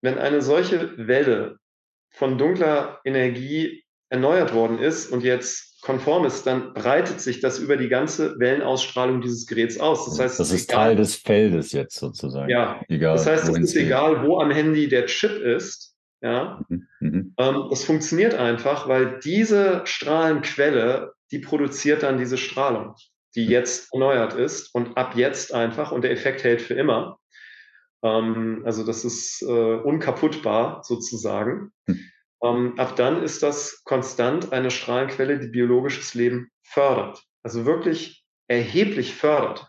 wenn 0.01 0.18
eine 0.18 0.41
solche 0.41 1.07
Welle 1.07 1.60
von 2.12 2.38
dunkler 2.38 3.01
Energie 3.03 3.84
erneuert 4.10 4.53
worden 4.53 4.80
ist 4.80 5.12
und 5.12 5.24
jetzt 5.24 5.70
konform 5.82 6.26
ist, 6.26 6.45
dann 6.45 6.74
breitet 6.74 7.22
sich 7.22 7.39
das 7.39 7.60
über 7.60 7.78
die 7.78 7.88
ganze 7.88 8.38
Wellenausstrahlung 8.39 9.22
dieses 9.22 9.45
Geräts 9.45 9.80
aus. 9.80 10.05
Das 10.05 10.20
heißt, 10.20 10.39
das 10.39 10.51
ist 10.51 10.70
egal, 10.70 10.88
Teil 10.88 10.95
des 10.97 11.16
Feldes 11.16 11.72
jetzt 11.72 11.95
sozusagen. 11.95 12.49
Ja, 12.49 12.82
egal, 12.89 13.16
das 13.16 13.26
heißt, 13.26 13.49
es 13.49 13.57
ist 13.57 13.74
geht. 13.74 13.86
egal, 13.86 14.26
wo 14.26 14.39
am 14.39 14.51
Handy 14.51 14.88
der 14.89 15.05
Chip 15.05 15.39
ist. 15.39 15.95
Ja, 16.22 16.62
mhm. 16.68 16.88
Mhm. 16.99 17.34
Ähm, 17.38 17.68
das 17.70 17.86
funktioniert 17.86 18.34
einfach, 18.34 18.89
weil 18.89 19.20
diese 19.24 19.82
Strahlenquelle, 19.86 21.14
die 21.32 21.39
produziert 21.39 22.03
dann 22.03 22.18
diese 22.18 22.38
Strahlung, 22.38 22.95
die 23.36 23.45
mhm. 23.45 23.51
jetzt 23.51 23.93
erneuert 23.93 24.34
ist 24.34 24.76
und 24.76 24.97
ab 24.97 25.16
jetzt 25.16 25.53
einfach 25.53 25.93
und 25.93 26.01
der 26.01 26.12
Effekt 26.12 26.43
hält 26.43 26.62
für 26.62 26.74
immer. 26.74 27.20
Ähm, 28.03 28.64
also 28.66 28.86
das 28.86 29.05
ist 29.05 29.41
äh, 29.43 29.45
unkaputtbar 29.45 30.82
sozusagen. 30.84 31.72
Mhm. 31.88 32.01
Ähm, 32.43 32.73
ab 32.77 32.95
dann 32.95 33.23
ist 33.23 33.43
das 33.43 33.83
konstant 33.83 34.53
eine 34.53 34.71
Strahlenquelle, 34.71 35.39
die 35.39 35.47
biologisches 35.47 36.13
Leben 36.13 36.49
fördert. 36.63 37.23
Also 37.43 37.65
wirklich 37.65 38.23
erheblich 38.47 39.13
fördert. 39.13 39.67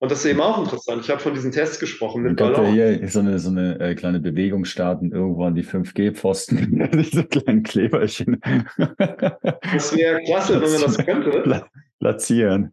Und 0.00 0.12
das 0.12 0.20
ist 0.20 0.26
eben 0.26 0.40
auch 0.40 0.58
interessant. 0.58 1.02
Ich 1.02 1.10
habe 1.10 1.20
von 1.20 1.34
diesen 1.34 1.50
Tests 1.50 1.80
gesprochen 1.80 2.22
mit 2.22 2.36
Ballon. 2.36 2.72
hier 2.72 3.08
so 3.08 3.18
eine, 3.18 3.38
so 3.40 3.50
eine 3.50 3.80
äh, 3.80 3.94
kleine 3.96 4.20
Bewegung 4.20 4.64
starten, 4.64 5.10
irgendwo 5.10 5.44
an 5.44 5.56
die 5.56 5.64
5G-Pfosten, 5.64 6.88
diese 6.94 7.24
kleinen 7.26 7.64
Kleberchen. 7.64 8.40
Das 9.72 9.96
wäre 9.96 10.22
klasse, 10.22 10.60
wenn 10.60 10.70
man 10.70 10.80
das 10.82 10.98
könnte. 10.98 11.64
Platzieren. 11.98 12.72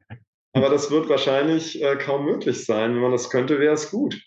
Aber 0.54 0.70
das 0.70 0.92
wird 0.92 1.10
wahrscheinlich 1.10 1.82
äh, 1.84 1.96
kaum 1.96 2.26
möglich 2.26 2.64
sein. 2.64 2.94
Wenn 2.94 3.02
man 3.02 3.12
das 3.12 3.32
könnte, 3.32 3.60
wäre 3.60 3.74
es 3.74 3.90
gut. 3.90 4.22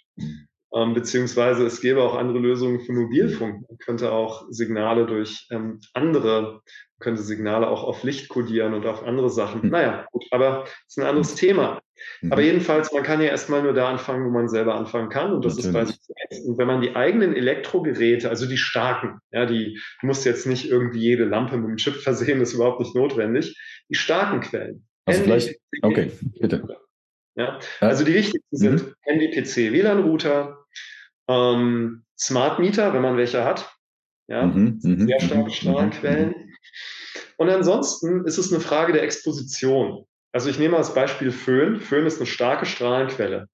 Ähm, 0.75 0.93
beziehungsweise 0.93 1.65
es 1.65 1.81
gäbe 1.81 2.03
auch 2.03 2.15
andere 2.15 2.39
Lösungen 2.39 2.81
für 2.81 2.93
Mobilfunk. 2.93 3.65
Man 3.69 3.79
könnte 3.79 4.13
auch 4.13 4.47
Signale 4.51 5.07
durch 5.07 5.47
ähm, 5.51 5.81
andere, 5.95 6.61
könnte 7.01 7.23
Signale 7.23 7.69
auch 7.69 7.85
auf 7.85 8.03
Licht 8.03 8.29
kodieren 8.29 8.75
und 8.75 8.85
auf 8.85 9.03
andere 9.03 9.31
Sachen. 9.31 9.63
Mhm. 9.63 9.71
Naja, 9.71 10.07
gut, 10.13 10.25
aber 10.31 10.65
es 10.65 10.97
ist 10.97 10.99
ein 10.99 11.07
anderes 11.07 11.35
Thema. 11.37 11.81
Mhm. 12.21 12.33
Aber 12.33 12.43
jedenfalls, 12.43 12.93
man 12.93 13.03
kann 13.03 13.23
ja 13.23 13.29
erstmal 13.29 13.63
nur 13.63 13.73
da 13.73 13.89
anfangen, 13.89 14.27
wo 14.27 14.31
man 14.31 14.49
selber 14.49 14.75
anfangen 14.75 15.09
kann. 15.09 15.33
Und 15.33 15.45
das 15.45 15.57
Natürlich. 15.57 15.91
ist 15.91 16.09
bei 16.31 16.39
Und 16.47 16.59
wenn 16.59 16.67
man 16.67 16.83
die 16.83 16.95
eigenen 16.95 17.35
Elektrogeräte, 17.35 18.29
also 18.29 18.47
die 18.47 18.59
starken, 18.59 19.21
ja, 19.31 19.47
die, 19.47 19.81
du 20.01 20.07
musst 20.07 20.27
jetzt 20.27 20.47
nicht 20.47 20.69
irgendwie 20.69 21.01
jede 21.01 21.25
Lampe 21.25 21.57
mit 21.57 21.67
einem 21.67 21.77
Chip 21.79 21.95
versehen, 21.95 22.41
das 22.41 22.51
ist 22.51 22.57
überhaupt 22.57 22.81
nicht 22.81 22.95
notwendig. 22.95 23.59
Die 23.89 23.95
starken 23.95 24.41
Quellen. 24.41 24.87
Also 25.07 25.23
vielleicht, 25.23 25.59
okay, 25.81 26.11
bitte. 26.39 26.69
Ja? 27.39 27.59
Also 27.81 28.05
die 28.05 28.15
wichtigsten 28.15 28.49
mhm. 28.51 28.79
sind 28.79 28.95
NDPC, 29.05 29.73
WLAN-Router, 29.73 30.58
ähm, 31.29 32.05
Smart 32.19 32.59
Meter, 32.59 32.93
wenn 32.95 33.03
man 33.03 33.17
welche 33.17 33.45
hat. 33.45 33.75
Ja, 34.29 34.45
mhm, 34.45 34.79
mhm 34.83 35.07
sehr 35.07 35.21
starke 35.21 35.45
mhm, 35.45 35.51
Strahlenquellen. 35.51 36.55
Und 37.37 37.49
ansonsten 37.49 38.25
ist 38.27 38.39
es 38.39 38.53
eine 38.53 38.61
Frage 38.61 38.93
der 38.93 39.03
Exposition. 39.03 40.05
Also 40.33 40.51
ich 40.51 40.59
nehme 40.59 40.77
als 40.77 40.93
Beispiel 40.93 41.31
Föhn. 41.31 41.81
Föhn 41.81 42.05
ist 42.05 42.19
eine 42.19 42.27
starke 42.27 42.67
Strahlenquelle. 42.67 43.49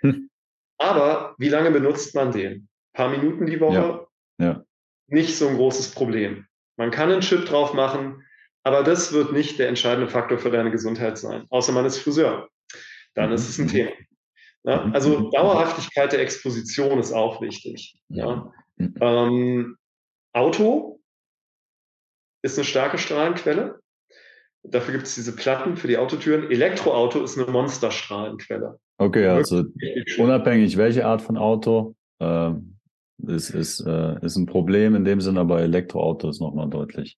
Hm. 0.00 0.28
Aber 0.76 1.34
wie 1.38 1.48
lange 1.48 1.70
benutzt 1.70 2.14
man 2.14 2.32
den? 2.32 2.52
Ein 2.52 2.68
paar 2.92 3.08
Minuten 3.10 3.46
die 3.46 3.60
Woche? 3.60 4.06
Ja. 4.38 4.46
ja. 4.46 4.64
Nicht 5.06 5.36
so 5.36 5.48
ein 5.48 5.56
großes 5.56 5.92
Problem. 5.92 6.46
Man 6.76 6.90
kann 6.90 7.10
einen 7.10 7.22
Chip 7.22 7.46
drauf 7.46 7.72
machen, 7.72 8.22
aber 8.64 8.82
das 8.82 9.12
wird 9.12 9.32
nicht 9.32 9.58
der 9.58 9.68
entscheidende 9.68 10.10
Faktor 10.10 10.38
für 10.38 10.50
deine 10.50 10.70
Gesundheit 10.70 11.16
sein, 11.16 11.46
außer 11.48 11.72
man 11.72 11.86
ist 11.86 11.98
Friseur 11.98 12.48
dann 13.18 13.32
ist 13.32 13.48
es 13.48 13.58
ein 13.58 13.66
mhm. 13.66 13.70
Thema. 13.70 13.90
Ja, 14.64 14.84
mhm. 14.84 14.94
also 14.94 15.30
Dauerhaftigkeit 15.30 16.12
der 16.12 16.20
Exposition 16.20 16.98
ist 16.98 17.12
auch 17.12 17.40
wichtig. 17.40 17.98
Ja. 18.08 18.52
Mhm. 18.76 18.94
Ähm, 19.00 19.76
Auto 20.32 21.00
ist 22.42 22.58
eine 22.58 22.64
starke 22.64 22.98
Strahlenquelle. 22.98 23.80
Dafür 24.62 24.92
gibt 24.92 25.06
es 25.06 25.14
diese 25.14 25.34
Platten 25.34 25.76
für 25.76 25.88
die 25.88 25.98
Autotüren. 25.98 26.50
Elektroauto 26.50 27.22
ist 27.22 27.38
eine 27.38 27.50
Monsterstrahlenquelle. 27.50 28.78
Okay, 28.98 29.26
also 29.26 29.64
unabhängig 30.18 30.76
welche 30.76 31.06
Art 31.06 31.22
von 31.22 31.36
Auto, 31.36 31.94
äh, 32.18 32.50
ist, 33.26 33.50
ist, 33.50 33.80
äh, 33.80 34.24
ist 34.24 34.36
ein 34.36 34.46
Problem 34.46 34.94
in 34.94 35.04
dem 35.04 35.20
Sinne, 35.20 35.40
aber 35.40 35.60
Elektroauto 35.62 36.28
ist 36.28 36.40
nochmal 36.40 36.68
deutlich 36.68 37.16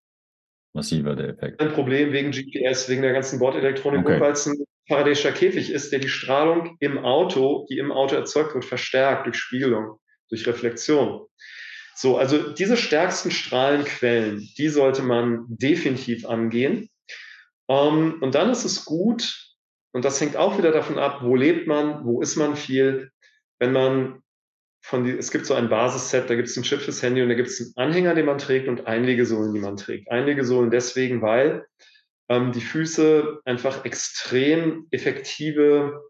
massiver 0.74 1.16
der 1.16 1.30
Effekt. 1.30 1.60
Ein 1.60 1.72
Problem 1.72 2.12
wegen 2.12 2.30
GPS, 2.30 2.88
wegen 2.88 3.02
der 3.02 3.12
ganzen 3.12 3.38
Bordelektronik, 3.38 4.00
okay. 4.00 4.20
weil 4.20 4.32
es 4.32 4.46
ein 4.46 4.64
Faraday'scher 4.90 5.30
Käfig 5.30 5.70
ist, 5.70 5.92
der 5.92 6.00
die 6.00 6.08
Strahlung 6.08 6.76
im 6.80 6.98
Auto, 6.98 7.66
die 7.70 7.78
im 7.78 7.92
Auto 7.92 8.16
erzeugt 8.16 8.54
wird, 8.54 8.64
verstärkt 8.64 9.26
durch 9.26 9.36
Spiegelung, 9.36 10.00
durch 10.28 10.46
Reflexion. 10.46 11.26
So, 11.94 12.16
also 12.16 12.52
diese 12.52 12.76
stärksten 12.76 13.30
Strahlenquellen, 13.30 14.48
die 14.58 14.68
sollte 14.68 15.02
man 15.02 15.44
definitiv 15.48 16.26
angehen. 16.26 16.88
Um, 17.66 18.14
ähm, 18.14 18.22
und 18.22 18.34
dann 18.34 18.50
ist 18.50 18.64
es 18.64 18.84
gut, 18.84 19.50
und 19.92 20.04
das 20.04 20.20
hängt 20.20 20.36
auch 20.36 20.58
wieder 20.58 20.72
davon 20.72 20.98
ab, 20.98 21.20
wo 21.22 21.36
lebt 21.36 21.68
man, 21.68 22.04
wo 22.04 22.20
ist 22.20 22.36
man 22.36 22.56
viel, 22.56 23.10
wenn 23.60 23.72
man 23.72 24.22
von 24.82 25.04
die, 25.04 25.12
es 25.12 25.30
gibt 25.30 25.46
so 25.46 25.54
ein 25.54 25.68
Basisset, 25.68 26.28
da 26.28 26.34
gibt 26.34 26.48
es 26.48 26.56
ein 26.56 26.62
Chip 26.62 26.80
fürs 26.80 27.02
Handy 27.02 27.22
und 27.22 27.28
da 27.28 27.34
gibt 27.34 27.48
es 27.48 27.60
einen 27.60 27.88
Anhänger, 27.88 28.14
den 28.14 28.26
man 28.26 28.38
trägt 28.38 28.66
und 28.66 28.86
Einlegesohlen, 28.86 29.52
die 29.52 29.60
man 29.60 29.76
trägt. 29.76 30.10
Einlegesohlen 30.10 30.70
deswegen, 30.70 31.22
weil 31.22 31.66
ähm, 32.30 32.52
die 32.52 32.60
Füße 32.60 33.40
einfach 33.44 33.84
extrem 33.84 34.86
effektive 34.92 36.00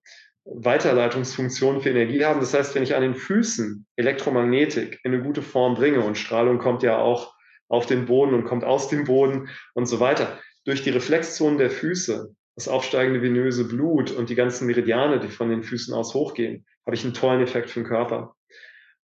Weiterleitungsfunktionen 0.45 1.81
für 1.81 1.91
Energie 1.91 2.25
haben. 2.25 2.41
Das 2.41 2.55
heißt, 2.55 2.75
wenn 2.75 2.83
ich 2.83 2.95
an 2.95 3.03
den 3.03 3.15
Füßen 3.15 3.87
Elektromagnetik 3.97 5.01
in 5.03 5.15
eine 5.15 5.23
gute 5.23 5.43
Form 5.43 5.75
bringe 5.75 6.03
und 6.03 6.19
Strahlung 6.19 6.59
kommt 6.59 6.83
ja 6.83 6.99
auch 6.99 7.35
auf 7.69 7.87
den 7.87 8.05
Boden 8.07 8.35
und 8.35 8.45
kommt 8.45 8.65
aus 8.65 8.89
dem 8.89 9.05
Boden 9.05 9.49
und 9.75 9.87
so 9.87 9.99
weiter, 9.99 10.39
durch 10.65 10.83
die 10.83 10.91
Reflexzonen 10.91 11.59
der 11.59 11.71
Füße, 11.71 12.35
das 12.55 12.69
aufsteigende 12.69 13.23
venöse 13.23 13.67
Blut 13.67 14.11
und 14.11 14.29
die 14.29 14.35
ganzen 14.35 14.67
Meridiane, 14.67 15.21
die 15.21 15.29
von 15.29 15.49
den 15.49 15.63
Füßen 15.63 15.95
aus 15.95 16.13
hochgehen, 16.13 16.67
habe 16.85 16.97
ich 16.97 17.05
einen 17.05 17.15
tollen 17.15 17.41
Effekt 17.41 17.71
für 17.71 17.81
den 17.81 17.89
Körper. 17.89 18.35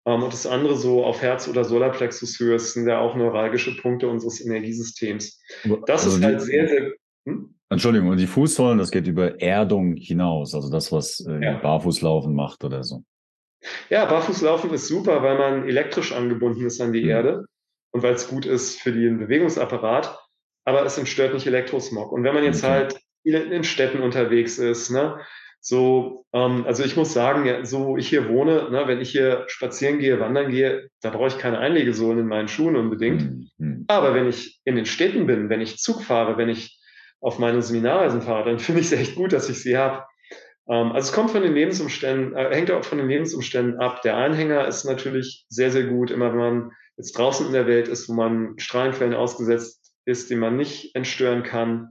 Ähm, 0.04 0.22
und 0.22 0.32
das 0.32 0.46
andere 0.46 0.76
so 0.76 1.04
auf 1.04 1.22
Herz- 1.22 1.48
oder 1.48 1.64
Solarplexushöhe 1.64 2.58
sind 2.58 2.86
ja 2.86 2.98
auch 2.98 3.16
neuralgische 3.16 3.74
Punkte 3.76 4.08
unseres 4.08 4.44
Energiesystems. 4.44 5.40
Das 5.86 6.04
also 6.04 6.18
ist 6.18 6.24
halt 6.24 6.42
sehr, 6.42 6.68
sehr 6.68 6.92
hm? 7.26 7.54
Entschuldigung, 7.68 8.10
und 8.10 8.18
die 8.18 8.28
Fußsohlen, 8.28 8.78
das 8.78 8.92
geht 8.92 9.08
über 9.08 9.40
Erdung 9.40 9.96
hinaus, 9.96 10.54
also 10.54 10.70
das, 10.70 10.92
was 10.92 11.26
äh, 11.26 11.44
ja. 11.44 11.58
Barfußlaufen 11.58 12.34
macht 12.34 12.64
oder 12.64 12.84
so. 12.84 13.02
Ja, 13.90 14.04
Barfußlaufen 14.04 14.70
ist 14.70 14.86
super, 14.86 15.22
weil 15.22 15.36
man 15.36 15.68
elektrisch 15.68 16.12
angebunden 16.12 16.64
ist 16.64 16.80
an 16.80 16.92
die 16.92 17.02
mhm. 17.02 17.08
Erde 17.08 17.44
und 17.90 18.02
weil 18.04 18.14
es 18.14 18.28
gut 18.28 18.46
ist 18.46 18.80
für 18.80 18.92
den 18.92 19.18
Bewegungsapparat, 19.18 20.16
aber 20.64 20.84
es 20.84 20.96
entstört 20.96 21.34
nicht 21.34 21.46
Elektrosmog. 21.46 22.12
Und 22.12 22.22
wenn 22.22 22.34
man 22.34 22.44
jetzt 22.44 22.62
okay. 22.62 22.72
halt 22.72 23.00
in 23.24 23.64
Städten 23.64 24.00
unterwegs 24.00 24.58
ist, 24.58 24.90
ne, 24.90 25.18
so, 25.60 26.24
ähm, 26.32 26.64
also 26.64 26.84
ich 26.84 26.96
muss 26.96 27.12
sagen, 27.12 27.44
ja, 27.44 27.64
so 27.64 27.86
wo 27.86 27.96
ich 27.96 28.08
hier 28.08 28.28
wohne, 28.28 28.70
ne, 28.70 28.84
wenn 28.86 29.00
ich 29.00 29.10
hier 29.10 29.42
spazieren 29.48 29.98
gehe, 29.98 30.20
wandern 30.20 30.52
gehe, 30.52 30.90
da 31.00 31.10
brauche 31.10 31.26
ich 31.26 31.38
keine 31.38 31.58
Einlegesohlen 31.58 32.20
in 32.20 32.28
meinen 32.28 32.46
Schuhen 32.46 32.76
unbedingt. 32.76 33.48
Mhm. 33.58 33.84
Aber 33.88 34.14
wenn 34.14 34.28
ich 34.28 34.60
in 34.64 34.76
den 34.76 34.86
Städten 34.86 35.26
bin, 35.26 35.48
wenn 35.48 35.60
ich 35.60 35.78
Zug 35.78 36.04
fahre, 36.04 36.36
wenn 36.38 36.48
ich 36.48 36.75
auf 37.26 37.40
meine 37.40 37.60
Seminarreisen 37.60 38.22
fahre, 38.22 38.44
dann 38.44 38.60
finde 38.60 38.80
ich 38.80 38.86
es 38.86 38.92
echt 38.92 39.16
gut, 39.16 39.32
dass 39.32 39.48
ich 39.48 39.60
sie 39.60 39.76
habe. 39.76 40.04
Ähm, 40.68 40.92
also 40.92 41.08
es 41.08 41.12
kommt 41.12 41.32
von 41.32 41.42
den 41.42 41.54
Lebensumständen, 41.54 42.36
äh, 42.36 42.54
hängt 42.54 42.70
auch 42.70 42.84
von 42.84 42.98
den 42.98 43.08
Lebensumständen 43.08 43.80
ab. 43.80 44.00
Der 44.02 44.16
Anhänger 44.16 44.64
ist 44.68 44.84
natürlich 44.84 45.44
sehr, 45.48 45.72
sehr 45.72 45.88
gut, 45.88 46.12
immer 46.12 46.30
wenn 46.30 46.38
man 46.38 46.72
jetzt 46.96 47.18
draußen 47.18 47.48
in 47.48 47.52
der 47.52 47.66
Welt 47.66 47.88
ist, 47.88 48.08
wo 48.08 48.14
man 48.14 48.56
Strahlenquellen 48.58 49.12
ausgesetzt 49.12 49.92
ist, 50.04 50.30
die 50.30 50.36
man 50.36 50.56
nicht 50.56 50.94
entstören 50.94 51.42
kann. 51.42 51.90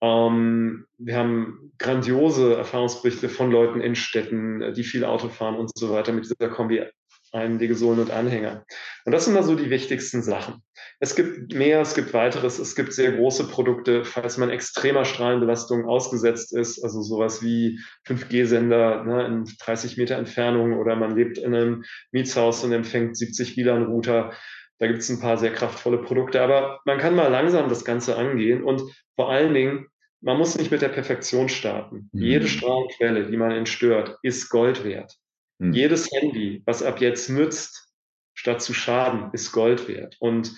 Ähm, 0.00 0.86
wir 0.98 1.16
haben 1.16 1.72
grandiose 1.78 2.54
Erfahrungsberichte 2.54 3.28
von 3.28 3.50
Leuten 3.50 3.80
in 3.80 3.96
Städten, 3.96 4.72
die 4.74 4.84
viel 4.84 5.04
Auto 5.04 5.30
fahren 5.30 5.56
und 5.56 5.76
so 5.76 5.90
weiter 5.90 6.12
mit 6.12 6.24
dieser 6.24 6.48
Kombi 6.48 6.86
einige 7.32 7.74
Sohlen 7.74 8.00
und 8.00 8.10
Anhänger. 8.10 8.64
Und 9.04 9.12
das 9.12 9.24
sind 9.24 9.34
mal 9.34 9.42
so 9.42 9.54
die 9.54 9.70
wichtigsten 9.70 10.22
Sachen. 10.22 10.62
Es 10.98 11.14
gibt 11.14 11.54
mehr, 11.54 11.80
es 11.80 11.94
gibt 11.94 12.12
weiteres, 12.12 12.58
es 12.58 12.74
gibt 12.74 12.92
sehr 12.92 13.12
große 13.12 13.48
Produkte, 13.48 14.04
falls 14.04 14.36
man 14.36 14.50
extremer 14.50 15.04
Strahlenbelastung 15.04 15.86
ausgesetzt 15.86 16.54
ist, 16.54 16.82
also 16.82 17.02
sowas 17.02 17.42
wie 17.42 17.80
5G-Sender 18.06 19.04
ne, 19.04 19.26
in 19.26 19.44
30 19.64 19.96
Meter 19.96 20.16
Entfernung 20.16 20.78
oder 20.78 20.96
man 20.96 21.16
lebt 21.16 21.38
in 21.38 21.54
einem 21.54 21.84
Mietshaus 22.12 22.64
und 22.64 22.72
empfängt 22.72 23.16
70 23.16 23.56
WLAN-Router. 23.56 24.32
Da 24.78 24.86
gibt 24.86 25.00
es 25.00 25.10
ein 25.10 25.20
paar 25.20 25.36
sehr 25.36 25.52
kraftvolle 25.52 25.98
Produkte, 25.98 26.40
aber 26.42 26.80
man 26.84 26.98
kann 26.98 27.14
mal 27.14 27.28
langsam 27.28 27.68
das 27.68 27.84
Ganze 27.84 28.16
angehen 28.16 28.64
und 28.64 28.82
vor 29.14 29.30
allen 29.30 29.54
Dingen, 29.54 29.86
man 30.22 30.36
muss 30.36 30.58
nicht 30.58 30.70
mit 30.70 30.82
der 30.82 30.88
Perfektion 30.88 31.48
starten. 31.48 32.10
Mhm. 32.12 32.22
Jede 32.22 32.48
Strahlenquelle, 32.48 33.30
die 33.30 33.36
man 33.36 33.52
entstört, 33.52 34.18
ist 34.22 34.48
Gold 34.50 34.84
wert. 34.84 35.16
Hm. 35.60 35.72
Jedes 35.72 36.10
Handy, 36.10 36.62
was 36.64 36.82
ab 36.82 37.00
jetzt 37.00 37.28
nützt, 37.28 37.88
statt 38.34 38.62
zu 38.62 38.74
schaden, 38.74 39.30
ist 39.32 39.52
Gold 39.52 39.86
wert. 39.88 40.16
Und 40.18 40.54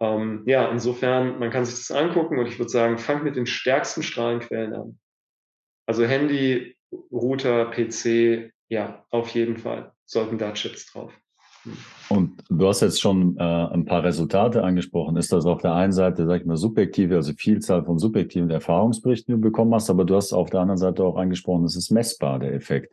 ähm, 0.00 0.42
ja, 0.46 0.68
insofern, 0.70 1.38
man 1.38 1.50
kann 1.50 1.64
sich 1.64 1.76
das 1.76 1.90
angucken 1.90 2.38
und 2.38 2.46
ich 2.46 2.58
würde 2.58 2.70
sagen, 2.70 2.98
fangt 2.98 3.24
mit 3.24 3.36
den 3.36 3.46
stärksten 3.46 4.02
Strahlenquellen 4.02 4.74
an. 4.74 4.98
Also 5.86 6.04
Handy, 6.04 6.76
Router, 7.12 7.66
PC, 7.66 8.52
ja, 8.68 9.04
auf 9.10 9.28
jeden 9.30 9.56
Fall 9.56 9.92
sollten 10.04 10.38
da 10.38 10.52
Chips 10.52 10.90
drauf. 10.90 11.12
Hm. 11.62 11.76
Und 12.08 12.42
du 12.48 12.66
hast 12.66 12.80
jetzt 12.80 13.00
schon 13.00 13.36
äh, 13.36 13.42
ein 13.42 13.84
paar 13.84 14.02
Resultate 14.02 14.64
angesprochen. 14.64 15.16
Ist 15.16 15.32
das 15.32 15.46
auf 15.46 15.60
der 15.60 15.74
einen 15.74 15.92
Seite, 15.92 16.26
sag 16.26 16.40
ich 16.40 16.46
mal, 16.46 16.56
subjektive, 16.56 17.16
also 17.16 17.32
Vielzahl 17.34 17.84
von 17.84 17.98
subjektiven 17.98 18.50
Erfahrungsberichten, 18.50 19.34
die 19.34 19.40
du 19.40 19.48
bekommen 19.48 19.74
hast, 19.74 19.90
aber 19.90 20.04
du 20.04 20.16
hast 20.16 20.32
auf 20.32 20.50
der 20.50 20.60
anderen 20.60 20.78
Seite 20.78 21.04
auch 21.04 21.16
angesprochen, 21.16 21.64
es 21.64 21.76
ist 21.76 21.90
messbar, 21.90 22.40
der 22.40 22.54
Effekt. 22.54 22.92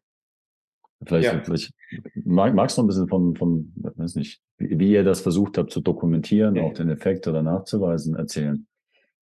Vielleicht, 1.06 1.32
ja. 1.32 1.42
vielleicht 1.44 1.72
mag, 2.16 2.54
magst 2.56 2.78
du 2.78 2.82
ein 2.82 2.88
bisschen 2.88 3.08
von, 3.08 3.36
von, 3.36 3.72
weiß 3.76 4.16
nicht, 4.16 4.42
wie, 4.58 4.80
wie 4.80 4.92
ihr 4.92 5.04
das 5.04 5.22
versucht 5.22 5.58
habt 5.58 5.72
zu 5.72 5.82
dokumentieren, 5.82 6.56
ja. 6.56 6.64
auch 6.64 6.74
den 6.74 6.90
Effekt 6.90 7.28
oder 7.28 7.44
nachzuweisen, 7.44 8.16
erzählen. 8.16 8.66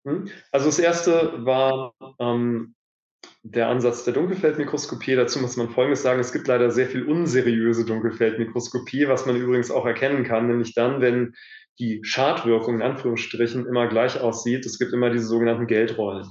Hm? 0.06 0.28
Also 0.52 0.68
das 0.68 0.80
erste 0.80 1.46
war 1.46 1.94
ähm, 2.20 2.76
der 3.42 3.70
Ansatz 3.70 4.04
der 4.04 4.14
Dunkelfeldmikroskopie. 4.14 5.16
Dazu 5.16 5.40
muss 5.40 5.58
man 5.58 5.70
Folgendes 5.70 6.04
sagen, 6.04 6.20
es 6.20 6.32
gibt 6.32 6.48
leider 6.48 6.70
sehr 6.70 6.88
viel 6.88 7.04
unseriöse 7.06 7.86
Dunkelfeldmikroskopie, 7.86 9.08
was 9.08 9.26
man 9.26 9.36
übrigens 9.36 9.72
auch 9.72 9.86
erkennen 9.86 10.24
kann, 10.24 10.48
nämlich 10.48 10.76
dann, 10.76 11.02
wenn 11.02 11.34
die 11.80 12.02
Schadwirkung 12.04 12.76
in 12.76 12.82
Anführungsstrichen 12.84 13.66
immer 13.66 13.88
gleich 13.88 14.22
aussieht. 14.22 14.66
Es 14.66 14.78
gibt 14.78 14.94
immer 14.94 15.10
diese 15.10 15.26
sogenannten 15.26 15.66
Geldrollen. 15.66 16.28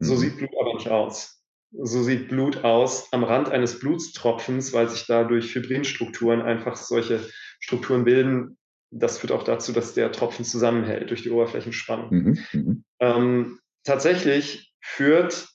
So 0.00 0.14
mhm. 0.14 0.18
sieht 0.18 0.36
Blut 0.36 0.50
aber 0.60 0.74
nicht 0.74 0.88
aus 0.88 1.39
so 1.72 2.02
sieht 2.02 2.28
Blut 2.28 2.64
aus 2.64 3.12
am 3.12 3.24
Rand 3.24 3.48
eines 3.48 3.78
Blutstropfens, 3.78 4.72
weil 4.72 4.88
sich 4.88 5.06
da 5.06 5.24
durch 5.24 5.52
Fibrinstrukturen 5.52 6.42
einfach 6.42 6.76
solche 6.76 7.20
Strukturen 7.60 8.04
bilden. 8.04 8.58
Das 8.90 9.18
führt 9.18 9.32
auch 9.32 9.44
dazu, 9.44 9.72
dass 9.72 9.94
der 9.94 10.10
Tropfen 10.12 10.44
zusammenhält 10.44 11.10
durch 11.10 11.22
die 11.22 11.30
Oberflächenspannung. 11.30 12.10
Mhm, 12.10 12.38
mhm. 12.52 12.84
ähm, 12.98 13.58
tatsächlich 13.84 14.74
führt 14.80 15.48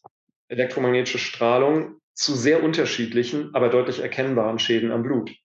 elektromagnetische 0.47 1.17
Strahlung 1.17 1.99
zu 2.13 2.33
sehr 2.33 2.63
unterschiedlichen, 2.63 3.53
aber 3.53 3.69
deutlich 3.69 3.99
erkennbaren 3.99 4.59
Schäden 4.59 4.91
am 4.91 5.03
Blut. 5.03 5.35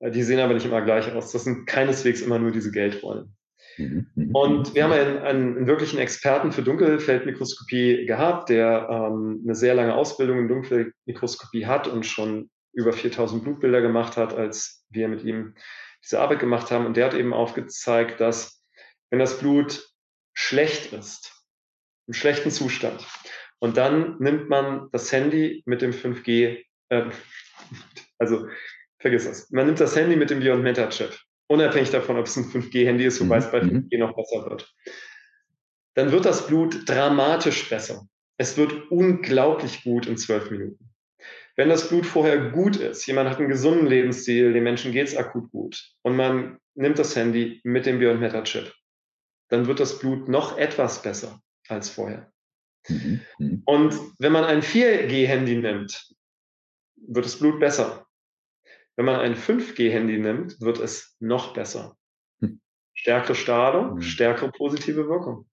Äh, 0.00 0.10
die 0.10 0.22
sehen 0.24 0.40
aber 0.40 0.54
nicht 0.54 0.66
immer 0.66 0.82
gleich 0.82 1.12
aus. 1.12 1.30
Das 1.30 1.44
sind 1.44 1.66
keineswegs 1.66 2.20
immer 2.20 2.38
nur 2.38 2.50
diese 2.50 2.72
Geldrollen. 2.72 3.36
Mhm, 3.78 4.06
mhm, 4.14 4.34
und 4.34 4.70
mhm. 4.70 4.74
wir 4.74 4.84
haben 4.84 4.92
einen, 4.92 5.18
einen, 5.18 5.66
wirklichen 5.66 5.98
Experten 5.98 6.52
für 6.52 6.62
Dunkelfeldmikroskopie 6.62 8.06
gehabt, 8.06 8.48
der 8.48 8.88
ähm, 8.90 9.40
eine 9.44 9.54
sehr 9.54 9.74
lange 9.74 9.94
Ausbildung 9.94 10.38
in 10.40 10.48
Dunkelfeldmikroskopie 10.48 11.66
hat 11.66 11.86
und 11.86 12.04
schon 12.04 12.50
über 12.72 12.92
4000 12.92 13.42
Blutbilder 13.42 13.80
gemacht 13.80 14.16
hat, 14.16 14.34
als 14.34 14.84
wir 14.90 15.08
mit 15.08 15.24
ihm 15.24 15.54
diese 16.04 16.20
Arbeit 16.20 16.40
gemacht 16.40 16.70
haben. 16.70 16.86
Und 16.86 16.96
der 16.96 17.06
hat 17.06 17.14
eben 17.14 17.32
aufgezeigt, 17.32 18.20
dass 18.20 18.62
wenn 19.10 19.18
das 19.18 19.38
Blut 19.38 19.88
schlecht 20.34 20.92
ist, 20.92 21.32
im 22.06 22.14
schlechten 22.14 22.50
Zustand, 22.50 23.06
und 23.60 23.76
dann 23.76 24.16
nimmt 24.18 24.48
man 24.48 24.88
das 24.92 25.10
Handy 25.10 25.62
mit 25.66 25.82
dem 25.82 25.92
5G, 25.92 26.62
äh, 26.90 27.10
also 28.18 28.48
vergiss 29.00 29.24
das, 29.24 29.50
man 29.50 29.66
nimmt 29.66 29.80
das 29.80 29.96
Handy 29.96 30.16
mit 30.16 30.30
dem 30.30 30.40
Beyond 30.40 30.62
Meta 30.62 30.88
Chip 30.88 31.18
unabhängig 31.48 31.90
davon, 31.90 32.16
ob 32.16 32.26
es 32.26 32.36
ein 32.36 32.44
5G-Handy 32.44 33.04
ist, 33.04 33.20
wobei 33.20 33.38
es 33.38 33.50
bei 33.50 33.60
5G 33.60 33.96
mhm. 33.96 34.00
noch 34.00 34.14
besser 34.14 34.48
wird, 34.48 34.74
dann 35.94 36.12
wird 36.12 36.24
das 36.24 36.46
Blut 36.46 36.88
dramatisch 36.88 37.68
besser. 37.68 38.06
Es 38.36 38.56
wird 38.56 38.90
unglaublich 38.90 39.82
gut 39.82 40.06
in 40.06 40.16
zwölf 40.16 40.50
Minuten. 40.50 40.90
Wenn 41.56 41.70
das 41.70 41.88
Blut 41.88 42.06
vorher 42.06 42.50
gut 42.52 42.76
ist, 42.76 43.04
jemand 43.06 43.28
hat 43.28 43.38
einen 43.38 43.48
gesunden 43.48 43.88
Lebensstil, 43.88 44.52
dem 44.52 44.62
Menschen 44.62 44.92
geht 44.92 45.08
es 45.08 45.16
akut 45.16 45.50
gut 45.50 45.92
und 46.02 46.14
man 46.14 46.58
nimmt 46.74 47.00
das 47.00 47.16
Handy 47.16 47.60
mit 47.64 47.84
dem 47.84 47.98
Beyond 47.98 48.20
Meta 48.20 48.42
Chip, 48.42 48.72
dann 49.48 49.66
wird 49.66 49.80
das 49.80 49.98
Blut 49.98 50.28
noch 50.28 50.56
etwas 50.56 51.02
besser 51.02 51.42
als 51.66 51.90
vorher. 51.90 52.32
Mhm. 52.88 53.20
mhm. 53.38 53.62
Und 53.64 53.98
wenn 54.20 54.30
man 54.30 54.44
ein 54.44 54.62
4G-Handy 54.62 55.56
nimmt, 55.56 56.14
wird 56.96 57.24
das 57.24 57.38
Blut 57.38 57.58
besser. 57.58 58.06
Wenn 58.98 59.04
man 59.04 59.20
ein 59.20 59.36
5G-Handy 59.36 60.18
nimmt, 60.18 60.60
wird 60.60 60.80
es 60.80 61.14
noch 61.20 61.54
besser. 61.54 61.96
Hm. 62.40 62.60
Stärkere 62.94 63.36
Strahlung, 63.36 63.92
hm. 63.92 64.02
stärkere 64.02 64.50
positive 64.50 65.06
Wirkung. 65.08 65.46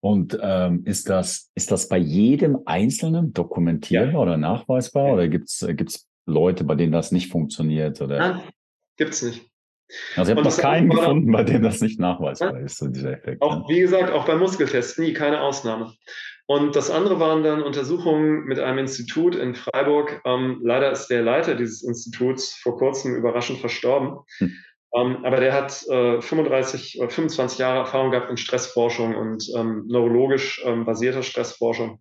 Und 0.00 0.38
ähm, 0.42 0.82
ist, 0.84 1.08
das, 1.08 1.50
ist 1.54 1.70
das 1.70 1.88
bei 1.88 1.96
jedem 1.96 2.58
Einzelnen 2.66 3.32
dokumentierbar 3.32 4.12
ja. 4.12 4.18
oder 4.18 4.36
nachweisbar? 4.36 5.06
Ja. 5.06 5.12
Oder 5.14 5.28
gibt 5.28 5.48
es 5.48 6.06
Leute, 6.26 6.64
bei 6.64 6.74
denen 6.74 6.92
das 6.92 7.10
nicht 7.10 7.32
funktioniert? 7.32 8.02
Oder? 8.02 8.18
Nein, 8.18 8.42
gibt 8.98 9.14
es 9.14 9.22
nicht. 9.22 9.50
Also 10.14 10.32
ich 10.32 10.36
habe 10.36 10.46
noch 10.46 10.58
keinen 10.58 10.90
gefunden, 10.90 11.32
bei 11.32 11.42
dem 11.42 11.62
das 11.62 11.80
nicht 11.80 11.98
nachweisbar 11.98 12.58
ja. 12.58 12.66
ist, 12.66 12.76
so 12.76 12.88
dieser 12.88 13.12
Effekt. 13.12 13.40
Auch, 13.40 13.60
ne? 13.60 13.64
Wie 13.68 13.80
gesagt, 13.80 14.12
auch 14.12 14.26
bei 14.26 14.34
Muskeltests 14.36 14.98
nie, 14.98 15.14
keine 15.14 15.40
Ausnahme. 15.40 15.94
Und 16.46 16.76
das 16.76 16.90
andere 16.90 17.20
waren 17.20 17.42
dann 17.42 17.62
Untersuchungen 17.62 18.44
mit 18.44 18.58
einem 18.58 18.78
Institut 18.78 19.34
in 19.34 19.54
Freiburg. 19.54 20.20
Ähm, 20.24 20.60
leider 20.62 20.92
ist 20.92 21.06
der 21.08 21.22
Leiter 21.22 21.54
dieses 21.54 21.82
Instituts 21.82 22.54
vor 22.54 22.76
kurzem 22.76 23.16
überraschend 23.16 23.60
verstorben. 23.60 24.18
Hm. 24.38 24.52
Ähm, 24.94 25.24
aber 25.24 25.40
der 25.40 25.52
hat 25.52 25.86
äh, 25.88 26.20
35 26.20 27.00
oder 27.00 27.10
25 27.10 27.58
Jahre 27.58 27.80
Erfahrung 27.80 28.10
gehabt 28.10 28.30
in 28.30 28.36
Stressforschung 28.36 29.16
und 29.16 29.50
ähm, 29.56 29.84
neurologisch 29.88 30.62
ähm, 30.64 30.84
basierter 30.84 31.22
Stressforschung. 31.22 32.00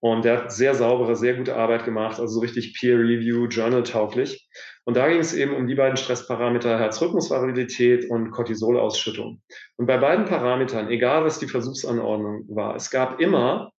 Und 0.00 0.24
der 0.24 0.38
hat 0.38 0.52
sehr 0.52 0.74
saubere, 0.74 1.14
sehr 1.14 1.34
gute 1.34 1.56
Arbeit 1.56 1.84
gemacht, 1.84 2.18
also 2.18 2.34
so 2.34 2.40
richtig 2.40 2.78
Peer-Review, 2.78 3.46
Journal-tauglich. 3.46 4.48
Und 4.86 4.96
da 4.96 5.08
ging 5.08 5.18
es 5.18 5.34
eben 5.34 5.54
um 5.56 5.66
die 5.66 5.74
beiden 5.74 5.96
Stressparameter 5.96 6.78
Herzrhythmusvariabilität 6.78 8.08
und 8.08 8.30
Cortisolausschüttung. 8.30 9.42
Und 9.76 9.86
bei 9.86 9.98
beiden 9.98 10.26
Parametern, 10.26 10.88
egal 10.90 11.24
was 11.24 11.40
die 11.40 11.48
Versuchsanordnung 11.48 12.44
war, 12.48 12.76
es 12.76 12.90
gab 12.90 13.20
immer, 13.20 13.72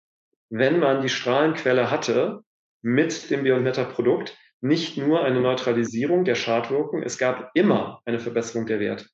wenn 0.50 0.80
man 0.80 1.02
die 1.02 1.10
Strahlenquelle 1.10 1.90
hatte 1.92 2.42
mit 2.82 3.30
dem 3.30 3.44
Bionetta-Produkt, 3.44 4.38
nicht 4.60 4.98
nur 4.98 5.24
eine 5.24 5.40
Neutralisierung 5.40 6.26
der 6.26 6.36
Schadwirkung, 6.36 7.04
es 7.04 7.18
gab 7.18 7.52
immer 7.54 8.02
eine 8.06 8.20
Verbesserung 8.20 8.66
der 8.66 8.82
Werte. 8.82 9.06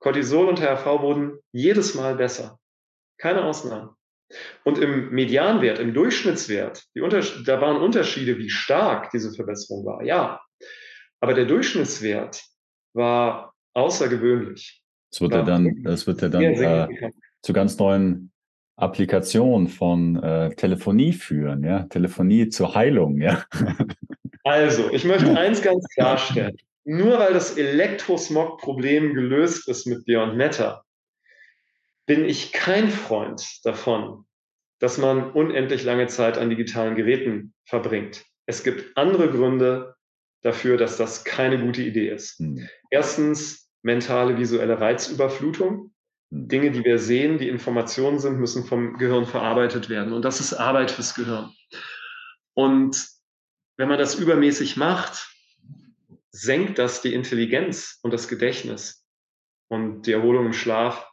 Cortisol 0.00 0.46
und 0.46 0.60
HRV 0.60 1.00
wurden 1.00 1.38
jedes 1.52 1.94
Mal 1.94 2.16
besser. 2.16 2.58
Keine 3.18 3.44
Ausnahmen. 3.44 3.90
Und 4.64 4.78
im 4.78 5.08
Medianwert, 5.10 5.78
im 5.78 5.94
Durchschnittswert, 5.94 6.84
da 6.94 7.60
waren 7.62 7.80
Unterschiede, 7.80 8.36
wie 8.36 8.50
stark 8.50 9.10
diese 9.10 9.32
Verbesserung 9.32 9.86
war, 9.86 10.02
ja. 10.04 10.40
Aber 11.20 11.34
der 11.34 11.46
Durchschnittswert 11.46 12.44
war 12.94 13.54
außergewöhnlich. 13.74 14.82
Das 15.10 15.20
wird 15.20 15.32
ja 15.32 15.42
dann, 15.42 15.82
das 15.82 16.06
wird 16.06 16.22
ja 16.22 16.28
dann 16.28 16.42
äh, 16.42 17.10
zu 17.42 17.52
ganz 17.52 17.78
neuen 17.78 18.30
Applikationen 18.76 19.68
von 19.68 20.22
äh, 20.22 20.54
Telefonie 20.54 21.12
führen, 21.12 21.64
ja, 21.64 21.84
Telefonie 21.84 22.48
zur 22.48 22.74
Heilung, 22.74 23.20
ja. 23.20 23.44
Also, 24.44 24.90
ich 24.90 25.04
möchte 25.04 25.36
eins 25.38 25.60
ganz 25.60 25.86
klarstellen. 25.88 26.56
Nur 26.84 27.18
weil 27.18 27.34
das 27.34 27.58
Elektrosmog-Problem 27.58 29.12
gelöst 29.12 29.68
ist 29.68 29.86
mit 29.86 30.06
Beyond 30.06 30.36
Meta, 30.36 30.84
bin 32.06 32.24
ich 32.24 32.52
kein 32.52 32.88
Freund 32.88 33.44
davon, 33.64 34.24
dass 34.78 34.96
man 34.96 35.32
unendlich 35.32 35.84
lange 35.84 36.06
Zeit 36.06 36.38
an 36.38 36.48
digitalen 36.48 36.94
Geräten 36.94 37.52
verbringt. 37.66 38.24
Es 38.46 38.64
gibt 38.64 38.96
andere 38.96 39.30
Gründe 39.30 39.96
dafür, 40.42 40.76
dass 40.76 40.96
das 40.96 41.24
keine 41.24 41.58
gute 41.58 41.82
Idee 41.82 42.10
ist. 42.10 42.38
Hm. 42.38 42.68
Erstens 42.90 43.70
mentale 43.82 44.38
visuelle 44.38 44.80
Reizüberflutung. 44.80 45.92
Hm. 46.30 46.48
Dinge, 46.48 46.70
die 46.70 46.84
wir 46.84 46.98
sehen, 46.98 47.38
die 47.38 47.48
Informationen 47.48 48.18
sind, 48.18 48.38
müssen 48.38 48.64
vom 48.64 48.98
Gehirn 48.98 49.26
verarbeitet 49.26 49.88
werden. 49.88 50.12
Und 50.12 50.24
das 50.24 50.40
ist 50.40 50.54
Arbeit 50.54 50.90
fürs 50.90 51.14
Gehirn. 51.14 51.52
Und 52.54 53.06
wenn 53.76 53.88
man 53.88 53.98
das 53.98 54.16
übermäßig 54.16 54.76
macht, 54.76 55.28
senkt 56.30 56.78
das 56.78 57.02
die 57.02 57.14
Intelligenz 57.14 57.98
und 58.02 58.12
das 58.12 58.28
Gedächtnis 58.28 59.06
und 59.68 60.02
die 60.06 60.12
Erholung 60.12 60.46
im 60.46 60.52
Schlaf 60.52 61.08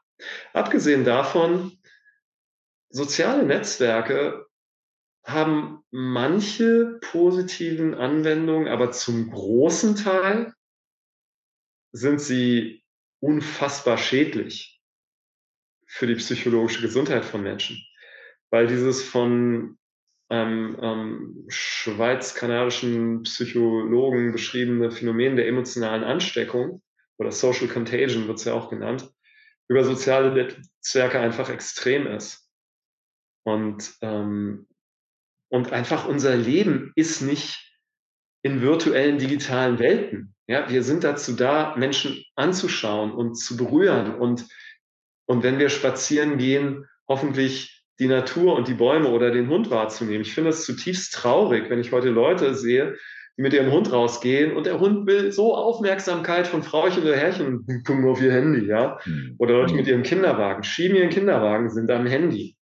Abgesehen 0.53 1.03
davon 1.03 1.77
soziale 2.89 3.43
Netzwerke 3.43 4.44
haben 5.25 5.83
manche 5.89 6.99
positiven 7.01 7.95
Anwendungen, 7.95 8.67
aber 8.67 8.91
zum 8.91 9.31
großen 9.31 9.95
Teil 9.95 10.53
sind 11.91 12.21
sie 12.21 12.83
unfassbar 13.19 13.97
schädlich 13.97 14.79
für 15.87 16.07
die 16.07 16.15
psychologische 16.15 16.81
Gesundheit 16.81 17.25
von 17.25 17.41
Menschen. 17.41 17.81
Weil 18.51 18.67
dieses 18.67 19.03
von 19.03 19.77
einem 20.29 20.77
ähm, 20.81 21.45
schweiz-kanadischen 21.47 23.23
Psychologen 23.23 24.31
beschriebene 24.31 24.91
Phänomen 24.91 25.35
der 25.35 25.47
emotionalen 25.47 26.03
Ansteckung 26.03 26.81
oder 27.17 27.31
Social 27.31 27.67
Contagion 27.67 28.27
wird 28.27 28.39
es 28.39 28.45
ja 28.45 28.53
auch 28.53 28.69
genannt, 28.69 29.09
über 29.67 29.83
soziale 29.83 30.33
Netzwerke 30.33 31.19
einfach 31.19 31.49
extrem 31.49 32.07
ist. 32.07 32.49
Und, 33.43 33.95
ähm, 34.01 34.67
und 35.49 35.71
einfach 35.71 36.07
unser 36.07 36.35
Leben 36.35 36.91
ist 36.95 37.21
nicht 37.21 37.65
in 38.43 38.61
virtuellen 38.61 39.17
digitalen 39.17 39.79
Welten. 39.79 40.35
Ja, 40.47 40.69
wir 40.69 40.83
sind 40.83 41.03
dazu 41.03 41.33
da, 41.33 41.75
Menschen 41.75 42.23
anzuschauen 42.35 43.11
und 43.11 43.35
zu 43.35 43.57
berühren 43.57 44.15
und, 44.15 44.45
und 45.25 45.43
wenn 45.43 45.57
wir 45.57 45.69
spazieren 45.69 46.37
gehen, 46.37 46.85
hoffentlich 47.07 47.83
die 47.99 48.07
Natur 48.07 48.55
und 48.55 48.67
die 48.67 48.73
Bäume 48.73 49.09
oder 49.09 49.31
den 49.31 49.49
Hund 49.49 49.71
wahrzunehmen. 49.71 50.21
Ich 50.21 50.33
finde 50.33 50.49
es 50.51 50.65
zutiefst 50.65 51.13
traurig, 51.13 51.69
wenn 51.69 51.79
ich 51.79 51.91
heute 51.91 52.09
Leute 52.09 52.53
sehe, 52.53 52.95
die 53.37 53.41
mit 53.41 53.53
ihrem 53.53 53.71
Hund 53.71 53.91
rausgehen 53.91 54.55
und 54.55 54.65
der 54.65 54.79
Hund 54.79 55.07
will 55.07 55.31
so 55.31 55.55
Aufmerksamkeit 55.55 56.47
von 56.47 56.63
Frauchen 56.63 57.03
oder 57.03 57.15
Herrchen, 57.15 57.65
gucken 57.85 58.01
nur 58.01 58.11
auf 58.11 58.21
ihr 58.21 58.31
Handy, 58.31 58.67
ja. 58.67 58.99
Hm. 59.03 59.35
Oder 59.39 59.53
Leute 59.53 59.73
mit 59.73 59.87
ihrem 59.87 60.03
Kinderwagen, 60.03 60.63
schieben 60.63 60.97
ihren 60.97 61.09
Kinderwagen, 61.09 61.69
sind 61.69 61.89
am 61.91 62.05
Handy. 62.05 62.55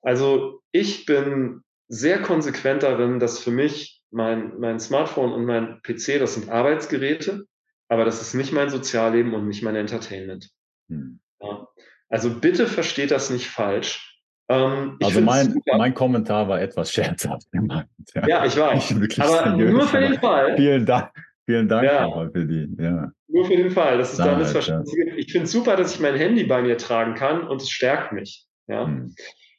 Also 0.00 0.60
ich 0.72 1.06
bin 1.06 1.62
sehr 1.92 2.22
konsequent 2.22 2.82
darin, 2.82 3.18
dass 3.18 3.38
für 3.38 3.50
mich 3.50 4.02
mein, 4.10 4.58
mein 4.58 4.80
Smartphone 4.80 5.32
und 5.32 5.44
mein 5.44 5.82
PC, 5.82 6.18
das 6.18 6.34
sind 6.34 6.48
Arbeitsgeräte, 6.48 7.44
aber 7.88 8.06
das 8.06 8.22
ist 8.22 8.32
nicht 8.32 8.50
mein 8.50 8.70
Sozialleben 8.70 9.34
und 9.34 9.46
nicht 9.46 9.62
mein 9.62 9.76
Entertainment. 9.76 10.48
Hm. 10.88 11.20
Ja. 11.42 11.68
Also 12.08 12.30
bitte 12.40 12.66
versteht 12.66 13.10
das 13.10 13.28
nicht 13.28 13.48
falsch. 13.48 14.18
Ähm, 14.48 14.96
also 15.02 15.20
mein, 15.20 15.54
mein 15.76 15.92
Kommentar 15.92 16.48
war 16.48 16.62
etwas 16.62 16.90
scherzhaft 16.90 17.52
gemeint. 17.52 17.88
Ja, 18.14 18.26
ja 18.26 18.44
ich 18.46 18.56
weiß. 18.56 18.94
Aber 19.18 19.50
seriös, 19.50 19.72
nur 19.72 19.86
für 19.86 20.00
den 20.00 20.18
Fall. 20.18 20.56
Vielen 20.56 20.86
Dank. 20.86 21.10
Vielen 21.44 21.68
Dank 21.68 21.84
ja. 21.84 22.30
für 22.30 22.46
die. 22.46 22.74
Ja. 22.78 23.12
Nur 23.28 23.44
für 23.44 23.56
den 23.56 23.70
Fall, 23.70 23.98
dass 23.98 24.12
es 24.12 24.18
da 24.18 24.38
Missverständnisse 24.38 24.96
gibt. 24.96 25.18
Ich 25.18 25.30
finde 25.30 25.44
es 25.44 25.52
super, 25.52 25.76
dass 25.76 25.94
ich 25.94 26.00
mein 26.00 26.14
Handy 26.14 26.44
bei 26.44 26.62
mir 26.62 26.78
tragen 26.78 27.14
kann 27.14 27.46
und 27.46 27.60
es 27.60 27.68
stärkt 27.68 28.12
mich. 28.12 28.46
Ja. 28.66 28.86
Hm. 28.86 29.14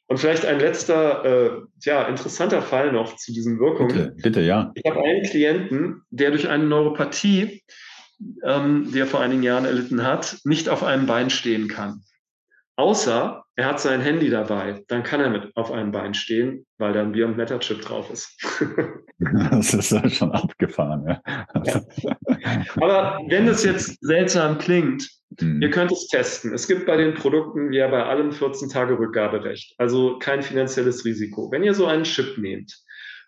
Und 0.06 0.18
vielleicht 0.18 0.44
ein 0.44 0.60
letzter, 0.60 1.24
äh, 1.24 1.62
ja, 1.80 2.02
interessanter 2.04 2.60
Fall 2.60 2.92
noch 2.92 3.16
zu 3.16 3.32
diesen 3.32 3.58
Wirkungen. 3.58 3.88
Bitte, 3.88 4.14
bitte 4.22 4.40
ja. 4.42 4.70
Ich 4.74 4.90
habe 4.90 5.02
einen 5.02 5.22
Klienten, 5.22 6.02
der 6.10 6.30
durch 6.30 6.48
eine 6.48 6.64
Neuropathie, 6.64 7.62
ähm, 8.44 8.90
die 8.92 8.98
er 8.98 9.06
vor 9.06 9.20
einigen 9.20 9.42
Jahren 9.42 9.64
erlitten 9.64 10.04
hat, 10.04 10.38
nicht 10.44 10.68
auf 10.68 10.82
einem 10.82 11.06
Bein 11.06 11.30
stehen 11.30 11.68
kann. 11.68 12.02
Außer 12.76 13.44
er 13.56 13.66
hat 13.66 13.80
sein 13.80 14.00
Handy 14.00 14.30
dabei, 14.30 14.82
dann 14.88 15.04
kann 15.04 15.20
er 15.20 15.30
mit 15.30 15.56
auf 15.56 15.70
einem 15.70 15.92
Bein 15.92 16.12
stehen, 16.12 16.66
weil 16.78 16.92
da 16.92 17.02
ein 17.02 17.12
Beyond 17.12 17.36
Meta 17.36 17.58
Chip 17.58 17.82
drauf 17.82 18.10
ist. 18.10 18.36
das 19.18 19.74
ist 19.74 19.92
ja 19.92 20.08
schon 20.10 20.32
abgefahren. 20.32 21.06
Ja. 21.06 21.22
ja. 21.64 22.16
Aber 22.80 23.20
wenn 23.28 23.46
es 23.46 23.62
jetzt 23.62 23.96
seltsam 24.00 24.58
klingt, 24.58 25.08
hm. 25.38 25.62
ihr 25.62 25.70
könnt 25.70 25.92
es 25.92 26.06
testen. 26.08 26.52
Es 26.52 26.66
gibt 26.68 26.86
bei 26.86 26.96
den 26.96 27.14
Produkten 27.14 27.70
wie 27.70 27.76
ja 27.78 27.88
bei 27.88 28.04
allem 28.04 28.32
14 28.32 28.68
Tage 28.68 28.98
Rückgaberecht, 28.98 29.74
also 29.78 30.18
kein 30.18 30.42
finanzielles 30.42 31.04
Risiko. 31.04 31.50
Wenn 31.50 31.64
ihr 31.64 31.74
so 31.74 31.86
einen 31.86 32.04
Chip 32.04 32.38
nehmt 32.38 32.72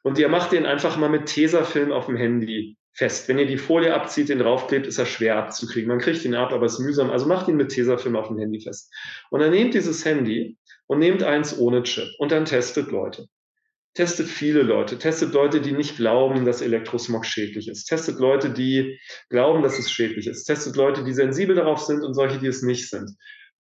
und 0.03 0.19
ihr 0.19 0.28
macht 0.28 0.53
den 0.53 0.66
einfach 0.66 0.97
mal 0.97 1.09
mit 1.09 1.27
Tesafilm 1.27 1.93
auf 1.93 2.07
dem 2.07 2.16
Handy 2.16 2.77
fest. 2.97 3.28
Wenn 3.28 3.39
ihr 3.39 3.47
die 3.47 3.59
Folie 3.59 3.95
abzieht, 3.95 4.31
den 4.31 4.39
draufklebt, 4.39 4.87
ist 4.87 4.99
er 4.99 5.07
schwer 5.07 5.37
abzukriegen. 5.37 5.89
Man 5.89 5.99
kriegt 5.99 6.24
ihn 6.24 6.35
ab, 6.35 6.53
aber 6.53 6.65
es 6.65 6.74
ist 6.74 6.78
mühsam. 6.81 7.11
Also 7.11 7.27
macht 7.27 7.47
ihn 7.47 7.57
mit 7.57 7.69
Tesafilm 7.69 8.16
auf 8.16 8.28
dem 8.28 8.39
Handy 8.39 8.61
fest. 8.61 8.91
Und 9.31 9.41
dann 9.41 9.51
nehmt 9.51 9.74
dieses 9.74 10.05
Handy 10.05 10.57
und 10.87 10.99
nehmt 10.99 11.23
eins 11.23 11.59
ohne 11.59 11.83
Chip 11.83 12.09
und 12.19 12.33
dann 12.33 12.47
testet 12.47 12.91
Leute. 12.91 13.27
Testet 13.97 14.28
viele 14.28 14.62
Leute. 14.62 14.98
Testet 14.98 15.32
Leute, 15.32 15.62
die 15.62 15.73
nicht 15.73 15.97
glauben, 15.97 16.44
dass 16.44 16.60
Elektrosmog 16.60 17.24
schädlich 17.24 17.66
ist. 17.66 17.86
Testet 17.86 18.18
Leute, 18.18 18.51
die 18.51 19.01
glauben, 19.31 19.62
dass 19.62 19.78
es 19.78 19.90
schädlich 19.90 20.27
ist. 20.27 20.44
Testet 20.44 20.77
Leute, 20.77 21.02
die 21.02 21.14
sensibel 21.14 21.56
darauf 21.56 21.81
sind 21.81 22.02
und 22.02 22.12
solche, 22.12 22.39
die 22.39 22.47
es 22.47 22.62
nicht 22.62 22.90
sind. 22.90 23.10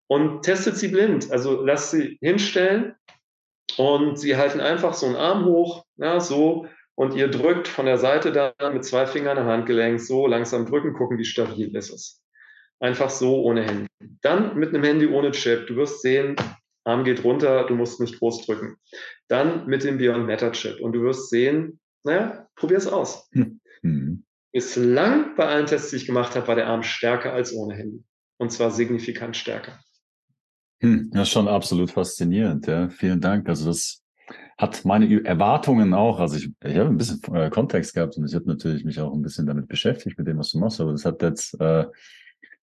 Und 0.07 0.43
testet 0.43 0.77
sie 0.77 0.89
blind. 0.89 1.31
Also 1.31 1.63
lasst 1.63 1.91
sie 1.91 2.17
hinstellen 2.21 2.95
und 3.77 4.19
sie 4.19 4.35
halten 4.35 4.59
einfach 4.59 4.93
so 4.93 5.05
einen 5.05 5.15
Arm 5.15 5.45
hoch, 5.45 5.85
ja, 5.95 6.19
so, 6.19 6.67
und 6.95 7.13
ihr 7.13 7.29
drückt 7.29 7.67
von 7.67 7.85
der 7.85 7.97
Seite 7.97 8.31
dann 8.31 8.73
mit 8.73 8.85
zwei 8.85 9.05
Fingern 9.05 9.37
am 9.37 9.47
Handgelenk 9.47 9.99
so 9.99 10.27
langsam 10.27 10.65
drücken, 10.65 10.93
gucken, 10.93 11.17
wie 11.17 11.25
stabil 11.25 11.75
ist 11.75 11.91
es. 11.91 12.21
Einfach 12.79 13.09
so 13.09 13.41
ohne 13.41 13.63
Handy. 13.63 13.87
Dann 14.21 14.57
mit 14.57 14.69
einem 14.69 14.83
Handy 14.83 15.07
ohne 15.07 15.31
Chip. 15.31 15.67
Du 15.67 15.75
wirst 15.77 16.01
sehen, 16.01 16.35
Arm 16.85 17.03
geht 17.03 17.23
runter, 17.23 17.65
du 17.65 17.75
musst 17.75 17.99
nicht 17.99 18.19
groß 18.19 18.45
drücken. 18.45 18.77
Dann 19.27 19.65
mit 19.67 19.83
dem 19.83 19.97
Beyond 19.97 20.25
Meta 20.25 20.51
Chip 20.51 20.79
und 20.79 20.93
du 20.93 21.01
wirst 21.01 21.29
sehen, 21.29 21.79
naja, 22.03 22.47
probier 22.55 22.77
es 22.77 22.87
aus. 22.87 23.29
Mhm. 23.81 24.23
Bislang 24.51 25.35
bei 25.35 25.47
allen 25.47 25.65
Tests, 25.65 25.89
die 25.89 25.97
ich 25.97 26.05
gemacht 26.05 26.35
habe, 26.35 26.47
war 26.47 26.55
der 26.55 26.67
Arm 26.67 26.83
stärker 26.83 27.33
als 27.33 27.53
ohne 27.53 27.75
Handy. 27.75 28.03
Und 28.37 28.51
zwar 28.51 28.71
signifikant 28.71 29.35
stärker. 29.35 29.79
Hm, 30.81 31.09
das 31.11 31.23
ist 31.23 31.33
schon 31.33 31.47
absolut 31.47 31.91
faszinierend. 31.91 32.67
Ja. 32.67 32.89
Vielen 32.89 33.19
Dank. 33.19 33.49
Also 33.49 33.67
das 33.67 34.03
hat 34.57 34.85
meine 34.85 35.23
Erwartungen 35.25 35.93
auch, 35.93 36.19
also 36.19 36.37
ich, 36.37 36.51
ich 36.63 36.77
habe 36.77 36.89
ein 36.89 36.97
bisschen 36.97 37.21
äh, 37.33 37.49
Kontext 37.49 37.93
gehabt 37.93 38.17
und 38.17 38.25
ich 38.25 38.35
habe 38.35 38.45
natürlich 38.45 38.85
mich 38.85 38.99
auch 38.99 39.13
ein 39.13 39.21
bisschen 39.21 39.45
damit 39.45 39.67
beschäftigt, 39.67 40.17
mit 40.17 40.27
dem, 40.27 40.37
was 40.37 40.51
du 40.51 40.59
machst, 40.59 40.79
aber 40.79 40.93
das 40.93 41.05
hat 41.05 41.21
jetzt 41.21 41.59
äh, 41.59 41.85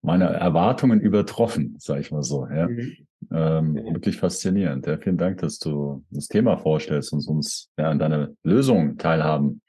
meine 0.03 0.25
Erwartungen 0.25 1.01
übertroffen, 1.01 1.75
sage 1.79 2.01
ich 2.01 2.11
mal 2.11 2.23
so. 2.23 2.47
Ja. 2.47 2.67
Mhm. 2.67 3.07
Ähm, 3.30 3.77
ja. 3.77 3.93
Wirklich 3.93 4.18
faszinierend. 4.18 4.88
Ja, 4.88 4.98
vielen 4.98 5.18
Dank, 5.18 5.39
dass 5.39 5.60
du 5.60 6.03
das 6.10 6.27
Thema 6.27 6.57
vorstellst 6.57 7.14
und 7.14 7.27
uns 7.27 7.69
ja, 7.77 7.89
an 7.89 7.99
deine 7.99 8.35
Lösung 8.43 8.98
teilhaben 8.98 9.61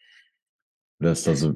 lässt. 0.99 1.29
Also 1.29 1.55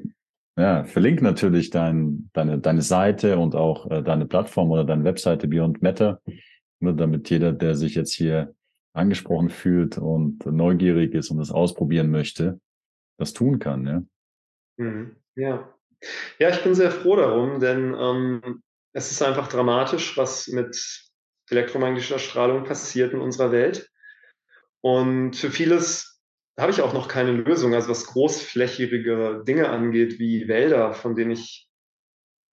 ja, 0.57 0.83
verlink 0.85 1.21
natürlich 1.21 1.69
dein, 1.69 2.29
deine, 2.33 2.59
deine 2.59 2.81
Seite 2.81 3.37
und 3.37 3.55
auch 3.55 3.89
äh, 3.89 4.03
deine 4.03 4.25
Plattform 4.25 4.71
oder 4.71 4.83
deine 4.83 5.03
Webseite 5.03 5.47
Beyond 5.47 5.81
Matter, 5.81 6.21
nur 6.79 6.93
damit 6.95 7.29
jeder, 7.29 7.53
der 7.53 7.75
sich 7.75 7.95
jetzt 7.95 8.13
hier 8.13 8.55
angesprochen 8.93 9.49
fühlt 9.49 9.97
und 9.97 10.45
neugierig 10.45 11.13
ist 11.13 11.29
und 11.29 11.37
das 11.37 11.51
ausprobieren 11.51 12.09
möchte, 12.09 12.59
das 13.19 13.33
tun 13.33 13.59
kann. 13.59 13.85
Ja, 13.85 14.03
mhm. 14.77 15.15
ja. 15.35 15.71
ja 16.39 16.49
ich 16.49 16.63
bin 16.63 16.73
sehr 16.73 16.91
froh 16.91 17.15
darum, 17.15 17.59
denn 17.59 17.95
ähm, 17.97 18.63
es 18.93 19.11
ist 19.11 19.21
einfach 19.21 19.47
dramatisch, 19.47 20.17
was 20.17 20.47
mit 20.47 21.06
elektromagnetischer 21.49 22.19
Strahlung 22.19 22.63
passiert 22.63 23.13
in 23.13 23.19
unserer 23.19 23.51
Welt. 23.51 23.89
Und 24.81 25.35
für 25.35 25.51
vieles 25.51 26.21
habe 26.59 26.71
ich 26.71 26.81
auch 26.81 26.93
noch 26.93 27.07
keine 27.07 27.31
Lösung, 27.31 27.73
also 27.73 27.89
was 27.89 28.07
großflächige 28.07 29.43
Dinge 29.47 29.69
angeht, 29.69 30.19
wie 30.19 30.47
Wälder, 30.47 30.93
von 30.93 31.15
denen 31.15 31.31
ich 31.31 31.69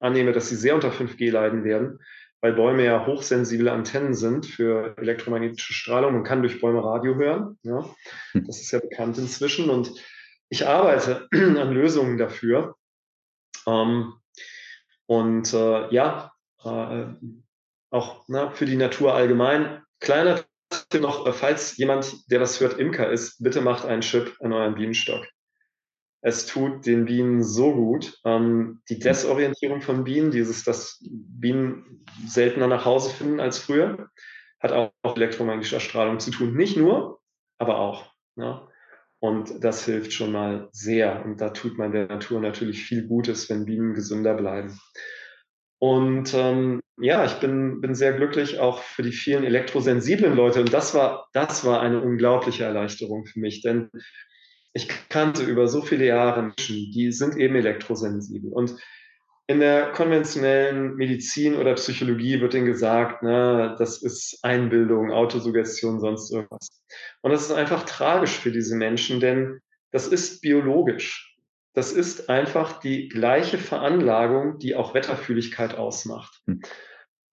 annehme, 0.01 0.33
dass 0.33 0.49
sie 0.49 0.57
sehr 0.57 0.75
unter 0.75 0.91
5G 0.91 1.31
leiden 1.31 1.65
werden 1.65 2.01
weil 2.45 2.53
Bäume 2.53 2.85
ja 2.85 3.07
hochsensible 3.07 3.73
Antennen 3.73 4.13
sind 4.13 4.45
für 4.45 4.95
elektromagnetische 4.99 5.73
Strahlung. 5.73 6.13
Man 6.13 6.25
kann 6.25 6.43
durch 6.43 6.61
Bäume 6.61 6.85
Radio 6.85 7.15
hören. 7.15 7.59
Ja? 7.63 7.89
Hm. 8.33 8.45
Das 8.47 8.61
ist 8.61 8.71
ja 8.71 8.81
bekannt 8.81 9.17
inzwischen. 9.17 9.71
Und 9.71 9.93
ich 10.51 10.67
arbeite 10.67 11.27
an 11.33 11.73
Lösungen 11.73 12.19
dafür. 12.19 12.77
Ähm, 13.67 14.13
und 15.07 15.55
äh, 15.55 15.89
ja, 15.89 16.33
äh, 16.63 17.07
auch 17.95 18.25
na, 18.27 18.51
für 18.51 18.67
die 18.67 18.77
Natur 18.77 19.15
allgemein. 19.15 19.83
Kleiner 20.01 20.45
Tipp 20.91 21.01
noch, 21.01 21.27
äh, 21.27 21.33
falls 21.33 21.77
jemand, 21.77 22.31
der 22.31 22.41
das 22.41 22.61
hört, 22.61 22.79
Imker 22.79 23.11
ist, 23.11 23.43
bitte 23.43 23.61
macht 23.61 23.87
einen 23.87 24.03
Chip 24.03 24.37
an 24.41 24.53
euren 24.53 24.75
Bienenstock. 24.75 25.25
Es 26.21 26.47
tut 26.47 26.87
den 26.87 27.05
Bienen 27.05 27.45
so 27.45 27.73
gut. 27.75 28.19
Ähm, 28.25 28.81
die 28.89 28.99
Desorientierung 28.99 29.83
von 29.83 30.05
Bienen, 30.05 30.31
dieses, 30.31 30.65
dass 30.65 31.03
Bienen 31.09 32.05
seltener 32.27 32.67
nach 32.67 32.85
Hause 32.85 33.11
finden 33.11 33.41
als 33.41 33.59
früher, 33.59 34.09
hat 34.59 34.73
auch 34.73 34.91
mit 35.05 35.17
elektromagnetischer 35.17 35.81
Strahlung 35.81 36.19
zu 36.19 36.31
tun. 36.31 36.55
Nicht 36.55 36.77
nur, 36.77 37.21
aber 37.59 37.79
auch. 37.79 38.11
Ja. 38.37 38.67
Und 39.21 39.63
das 39.63 39.85
hilft 39.85 40.13
schon 40.13 40.33
mal 40.33 40.69
sehr. 40.73 41.25
Und 41.25 41.41
da 41.41 41.51
tut 41.51 41.79
man 41.79 41.93
der 41.93 42.07
Natur 42.07 42.41
natürlich 42.41 42.83
viel 42.83 43.07
Gutes, 43.07 43.49
wenn 43.51 43.67
Bienen 43.67 43.95
gesünder 43.95 44.35
bleiben. 44.35 44.79
Und 45.85 46.33
ähm, 46.33 46.81
ja, 46.99 47.27
ich 47.27 47.35
bin, 47.41 47.83
bin 47.83 47.95
sehr 47.95 48.15
glücklich 48.15 48.59
auch 48.59 48.83
für 48.83 49.03
die 49.03 49.13
vielen 49.13 49.45
elektrosensiblen 49.45 50.35
Leute. 50.35 50.61
Und 50.61 50.73
das 50.73 50.95
war, 50.95 51.29
das 51.35 51.67
war 51.67 51.83
eine 51.83 52.01
unglaubliche 52.01 52.65
Erleichterung 52.65 53.27
für 53.27 53.39
mich, 53.39 53.61
denn 53.61 53.91
ich 54.73 54.89
kannte 55.11 55.43
über 55.43 55.69
so 55.69 55.83
viele 55.83 56.07
Jahre 56.07 56.41
Menschen, 56.41 56.91
die 56.91 57.13
sind 57.13 57.37
eben 57.37 57.55
elektrosensibel. 57.57 58.51
Und 58.51 58.77
in 59.47 59.61
der 59.61 59.93
konventionellen 59.93 60.95
Medizin 60.95 61.57
oder 61.57 61.75
Psychologie 61.75 62.41
wird 62.41 62.55
ihnen 62.55 62.65
gesagt, 62.65 63.23
ne, 63.23 63.77
das 63.79 64.03
ist 64.03 64.39
Einbildung, 64.43 65.13
Autosuggestion, 65.13 66.01
sonst 66.01 66.33
irgendwas. 66.33 66.83
Und 67.21 67.31
das 67.31 67.43
ist 67.43 67.53
einfach 67.53 67.83
tragisch 67.83 68.39
für 68.39 68.51
diese 68.51 68.75
Menschen, 68.75 69.21
denn 69.21 69.61
das 69.93 70.09
ist 70.09 70.41
biologisch. 70.41 71.34
Das 71.75 71.93
ist 71.93 72.31
einfach 72.31 72.81
die 72.81 73.09
gleiche 73.09 73.59
Veranlagung, 73.59 74.59
die 74.59 74.77
auch 74.77 74.95
Wetterfühligkeit 74.95 75.75
ausmacht. 75.75 76.41
Hm. 76.47 76.63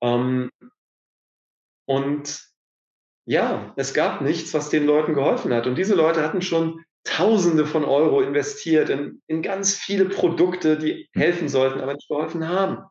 Ähm, 0.01 0.49
und 1.85 2.43
ja, 3.25 3.73
es 3.77 3.93
gab 3.93 4.21
nichts, 4.21 4.53
was 4.53 4.69
den 4.69 4.85
Leuten 4.85 5.13
geholfen 5.13 5.53
hat. 5.53 5.67
Und 5.67 5.75
diese 5.75 5.95
Leute 5.95 6.23
hatten 6.23 6.41
schon 6.41 6.83
Tausende 7.03 7.65
von 7.65 7.83
Euro 7.83 8.21
investiert 8.21 8.89
in, 8.89 9.23
in 9.25 9.41
ganz 9.41 9.73
viele 9.75 10.05
Produkte, 10.05 10.77
die 10.77 11.09
hm. 11.13 11.21
helfen 11.21 11.49
sollten, 11.49 11.79
aber 11.79 11.93
nicht 11.93 12.07
geholfen 12.07 12.47
haben. 12.47 12.83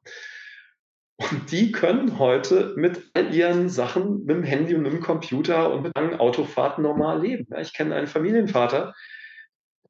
Und 1.17 1.53
die 1.53 1.71
können 1.71 2.19
heute 2.19 2.73
mit 2.77 3.11
all 3.13 3.35
ihren 3.35 3.69
Sachen, 3.69 4.25
mit 4.25 4.37
dem 4.37 4.43
Handy 4.43 4.75
und 4.75 4.83
mit 4.83 4.93
dem 4.93 5.01
Computer 5.01 5.71
und 5.73 5.83
mit 5.83 5.95
langen 5.95 6.19
Autofahrten 6.19 6.83
normal 6.83 7.21
leben. 7.21 7.47
Ich 7.59 7.75
kenne 7.75 7.95
einen 7.95 8.07
Familienvater, 8.07 8.95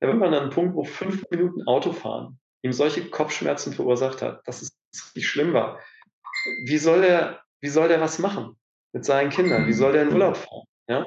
der 0.00 0.18
war 0.18 0.28
an 0.28 0.34
einem 0.34 0.50
Punkt, 0.50 0.74
wo 0.74 0.84
fünf 0.84 1.24
Minuten 1.30 1.66
Autofahren 1.66 2.38
ihm 2.62 2.72
solche 2.72 3.08
Kopfschmerzen 3.08 3.72
verursacht 3.72 4.22
hat, 4.22 4.46
dass 4.46 4.62
es 4.62 4.72
richtig 4.94 5.28
schlimm 5.28 5.52
war. 5.52 5.78
Wie 6.64 6.78
soll 6.78 7.02
der, 7.02 7.40
wie 7.60 7.68
soll 7.68 7.88
der 7.88 8.00
was 8.00 8.18
machen 8.18 8.56
mit 8.92 9.04
seinen 9.04 9.30
Kindern? 9.30 9.66
Wie 9.66 9.72
soll 9.72 9.92
der 9.92 10.02
in 10.02 10.12
Urlaub 10.12 10.36
fahren? 10.36 10.64
Ja? 10.88 11.06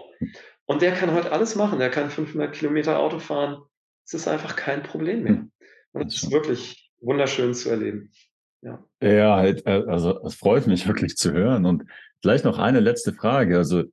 Und 0.66 0.82
der 0.82 0.94
kann 0.94 1.14
heute 1.14 1.32
alles 1.32 1.56
machen. 1.56 1.80
Der 1.80 1.90
kann 1.90 2.10
500 2.10 2.54
Kilometer 2.54 3.00
Auto 3.00 3.20
fahren. 3.20 3.64
Es 4.06 4.14
ist 4.14 4.28
einfach 4.28 4.56
kein 4.56 4.84
Problem 4.84 5.24
mehr. 5.24 5.46
Und 5.94 6.08
es 6.08 6.24
ist 6.24 6.32
wirklich 6.32 6.92
wunderschön 7.00 7.54
zu 7.54 7.70
erleben. 7.70 8.12
Ja, 8.62 8.84
ja 9.02 9.36
halt, 9.36 9.66
äh, 9.66 9.84
also 9.88 10.24
es 10.24 10.36
freut 10.36 10.68
mich 10.68 10.88
wirklich 10.88 11.16
zu 11.16 11.34
hören. 11.34 11.66
Und 11.66 11.84
vielleicht 12.22 12.46
noch 12.46 12.60
eine 12.60 12.80
letzte 12.80 13.14
Frage. 13.14 13.58
Also 13.58 13.84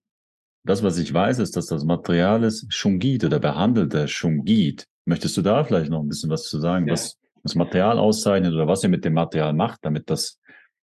das, 0.64 0.82
was 0.82 0.98
ich 0.98 1.12
weiß, 1.12 1.38
ist, 1.38 1.56
dass 1.56 1.66
das 1.66 1.84
Material 1.84 2.44
ist 2.44 2.72
Shungit 2.72 3.24
oder 3.24 3.38
behandelter 3.38 4.06
Shungit. 4.06 4.86
Möchtest 5.10 5.36
du 5.36 5.42
da 5.42 5.64
vielleicht 5.64 5.90
noch 5.90 5.98
ein 5.98 6.08
bisschen 6.08 6.30
was 6.30 6.44
zu 6.44 6.60
sagen, 6.60 6.86
ja. 6.86 6.92
was 6.92 7.18
das 7.42 7.56
Material 7.56 7.98
auszeichnet 7.98 8.54
oder 8.54 8.68
was 8.68 8.84
ihr 8.84 8.88
mit 8.88 9.04
dem 9.04 9.14
Material 9.14 9.52
macht, 9.52 9.80
damit 9.82 10.08
das 10.08 10.38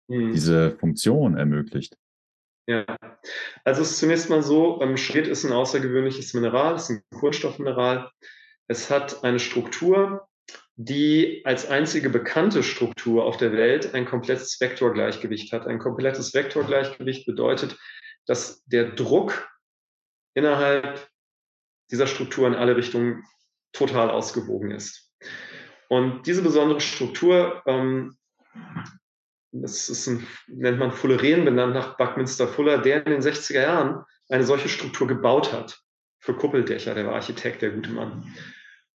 hm. 0.10 0.32
diese 0.32 0.72
Funktion 0.80 1.38
ermöglicht? 1.38 1.96
Ja, 2.68 2.86
also 3.64 3.84
es 3.84 3.92
ist 3.92 4.00
zunächst 4.00 4.32
mal 4.32 4.42
so, 4.42 4.82
ähm, 4.82 4.98
Schwert 4.98 5.28
ist 5.28 5.46
ein 5.46 5.52
außergewöhnliches 5.52 6.34
Mineral, 6.34 6.74
es 6.74 6.90
ist 6.90 6.90
ein 6.90 7.20
Kohlenstoffmineral. 7.20 8.10
Es 8.68 8.90
hat 8.90 9.24
eine 9.24 9.38
Struktur, 9.38 10.28
die 10.76 11.44
als 11.46 11.70
einzige 11.70 12.10
bekannte 12.10 12.64
Struktur 12.64 13.26
auf 13.26 13.38
der 13.38 13.52
Welt 13.52 13.94
ein 13.94 14.08
komplettes 14.08 14.60
Vektorgleichgewicht 14.60 15.54
hat. 15.54 15.68
Ein 15.68 15.78
komplettes 15.78 16.34
Vektorgleichgewicht 16.34 17.28
bedeutet, 17.28 17.78
dass 18.26 18.64
der 18.66 18.90
Druck 18.94 19.48
innerhalb 20.34 21.08
dieser 21.92 22.08
Struktur 22.08 22.48
in 22.48 22.56
alle 22.56 22.76
Richtungen 22.76 23.24
total 23.76 24.10
ausgewogen 24.10 24.72
ist. 24.72 25.12
Und 25.90 26.26
diese 26.26 26.42
besondere 26.42 26.82
Struktur 26.82 27.62
ähm, 27.66 28.18
das 29.62 29.90
ist 29.90 30.08
ein, 30.08 30.28
nennt 30.48 30.80
man 30.80 30.92
Fulleren, 30.92 31.46
benannt 31.46 31.74
nach 31.74 31.98
Buckminster 31.98 32.48
Fuller, 32.48 32.80
der 32.80 33.06
in 33.06 33.14
den 33.14 33.22
60er 33.22 33.62
Jahren 33.62 34.04
eine 34.30 34.44
solche 34.44 34.70
Struktur 34.70 35.08
gebaut 35.08 35.54
hat 35.54 35.80
für 36.20 36.36
Kuppeldächer. 36.36 36.94
Der 36.96 37.06
war 37.06 37.16
Architekt, 37.16 37.62
der 37.62 37.72
gute 37.72 37.92
Mann. 37.92 38.36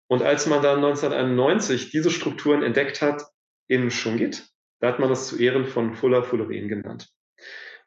Und 0.08 0.22
als 0.22 0.46
man 0.46 0.62
dann 0.62 0.84
1991 0.84 1.90
diese 1.90 2.10
Strukturen 2.10 2.62
entdeckt 2.62 3.02
hat 3.02 3.24
in 3.66 3.90
Schungit, 3.90 4.48
da 4.80 4.88
hat 4.88 4.98
man 4.98 5.08
das 5.08 5.28
zu 5.28 5.38
Ehren 5.38 5.66
von 5.66 5.94
Fuller 5.94 6.24
Fulleren 6.24 6.68
genannt. 6.68 7.08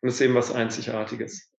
Und 0.02 0.08
das 0.08 0.16
ist 0.16 0.22
eben 0.22 0.36
was 0.36 0.54
Einzigartiges. 0.54 1.52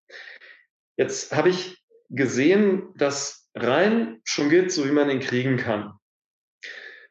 Jetzt 0.97 1.35
habe 1.35 1.49
ich 1.49 1.83
gesehen, 2.11 2.93
dass 2.97 3.42
rein 3.55 4.21
Schungit, 4.25 4.73
so 4.73 4.87
wie 4.87 4.93
man 4.93 5.11
ihn 5.11 5.21
kriegen 5.21 5.57
kann, 5.57 5.95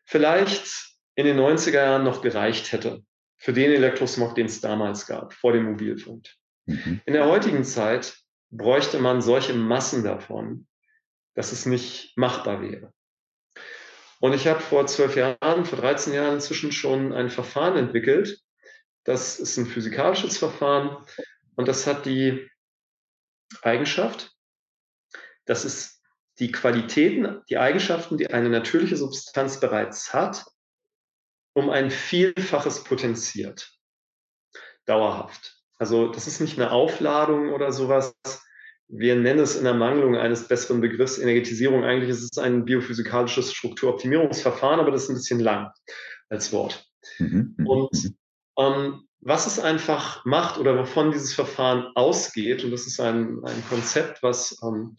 vielleicht 0.06 0.96
in 1.16 1.26
den 1.26 1.40
90er 1.40 1.84
Jahren 1.84 2.04
noch 2.04 2.22
gereicht 2.22 2.72
hätte 2.72 3.04
für 3.38 3.54
den 3.54 3.72
Elektrosmog, 3.72 4.36
den 4.36 4.46
es 4.46 4.62
damals 4.62 5.08
gab, 5.08 5.34
vor 5.34 5.54
dem 5.54 5.66
Mobilfunk. 5.66 6.28
Mhm. 6.66 7.02
In 7.06 7.14
der 7.14 7.26
heutigen 7.26 7.64
Zeit 7.64 8.16
bräuchte 8.52 9.00
man 9.00 9.22
solche 9.22 9.54
Massen 9.54 10.04
davon, 10.04 10.68
dass 11.34 11.52
es 11.52 11.66
nicht 11.66 12.16
machbar 12.18 12.62
wäre. 12.62 12.94
Und 14.20 14.34
ich 14.34 14.48
habe 14.48 14.60
vor 14.60 14.86
zwölf 14.86 15.16
Jahren, 15.16 15.66
vor 15.66 15.80
13 15.80 16.14
Jahren 16.14 16.36
inzwischen 16.36 16.72
schon 16.72 17.14
ein 17.14 17.32
Verfahren 17.32 17.78
entwickelt. 17.78 18.40
Das 19.04 19.40
ist 19.40 19.58
ein 19.58 19.66
physikalisches 19.66 20.38
Verfahren 20.38 21.04
und 21.56 21.68
das 21.68 21.88
hat 21.88 22.06
die 22.06 22.48
Eigenschaft, 23.64 24.32
dass 25.46 25.64
es 25.64 26.01
die 26.42 26.52
Qualitäten, 26.52 27.40
die 27.50 27.60
Eigenschaften, 27.60 28.18
die 28.18 28.32
eine 28.32 28.50
natürliche 28.50 28.98
Substanz 28.98 29.60
bereits 29.60 30.12
hat, 30.12 30.44
um 31.54 31.70
ein 31.70 31.92
Vielfaches 31.92 32.84
potenziert. 32.84 33.72
Dauerhaft. 34.86 35.62
Also 35.78 36.12
das 36.12 36.26
ist 36.26 36.42
nicht 36.42 36.60
eine 36.60 36.72
Aufladung 36.72 37.54
oder 37.54 37.72
sowas. 37.72 38.16
Wir 38.88 39.16
nennen 39.16 39.40
es 39.40 39.56
in 39.56 39.64
der 39.64 39.76
Mangelung 39.76 40.18
eines 40.18 40.48
besseren 40.48 40.82
Begriffs 40.82 41.20
Energetisierung. 41.20 41.84
Eigentlich 41.84 42.10
ist 42.10 42.24
es 42.24 42.38
ein 42.44 42.66
biophysikalisches 42.66 43.54
Strukturoptimierungsverfahren, 43.54 44.80
aber 44.80 44.90
das 44.90 45.04
ist 45.04 45.10
ein 45.10 45.16
bisschen 45.16 45.40
lang 45.40 45.72
als 46.30 46.52
Wort. 46.52 46.88
Mhm, 47.20 47.56
mhm 47.56 47.68
Und 47.68 47.94
mhm. 47.94 48.16
ähm, 48.58 49.08
was 49.20 49.46
es 49.46 49.60
einfach 49.60 50.26
macht 50.26 50.58
oder 50.58 50.76
wovon 50.80 51.12
dieses 51.12 51.36
Verfahren 51.36 51.92
ausgeht, 51.94 52.64
und 52.64 52.72
das 52.72 52.88
ist 52.88 53.00
ein, 53.00 53.44
ein 53.46 53.64
Konzept, 53.70 54.24
was 54.24 54.58
ähm, 54.64 54.96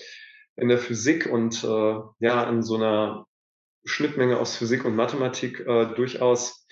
in 0.56 0.68
der 0.68 0.78
Physik 0.78 1.26
und 1.26 1.64
äh, 1.64 2.00
ja 2.20 2.44
in 2.48 2.62
so 2.62 2.76
einer 2.76 3.26
Schnittmenge 3.84 4.38
aus 4.38 4.56
Physik 4.56 4.84
und 4.84 4.94
Mathematik 4.94 5.60
äh, 5.60 5.86
durchaus 5.94 6.66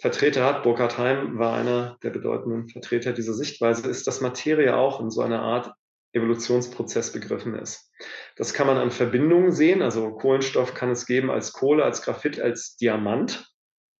Vertreter 0.00 0.44
hat. 0.44 0.62
Burkhard 0.62 0.98
Heim 0.98 1.38
war 1.38 1.54
einer 1.54 1.96
der 2.02 2.10
bedeutenden 2.10 2.68
Vertreter 2.68 3.12
dieser 3.12 3.34
Sichtweise, 3.34 3.88
ist, 3.88 4.06
dass 4.06 4.20
Materie 4.20 4.76
auch 4.76 5.00
in 5.00 5.10
so 5.10 5.22
einer 5.22 5.42
Art 5.42 5.72
Evolutionsprozess 6.12 7.12
begriffen 7.12 7.54
ist. 7.54 7.92
Das 8.36 8.54
kann 8.54 8.66
man 8.66 8.78
an 8.78 8.90
Verbindungen 8.90 9.52
sehen. 9.52 9.82
Also 9.82 10.12
Kohlenstoff 10.12 10.74
kann 10.74 10.90
es 10.90 11.06
geben 11.06 11.30
als 11.30 11.52
Kohle, 11.52 11.84
als 11.84 12.02
Graphit, 12.02 12.40
als 12.40 12.76
Diamant 12.76 13.46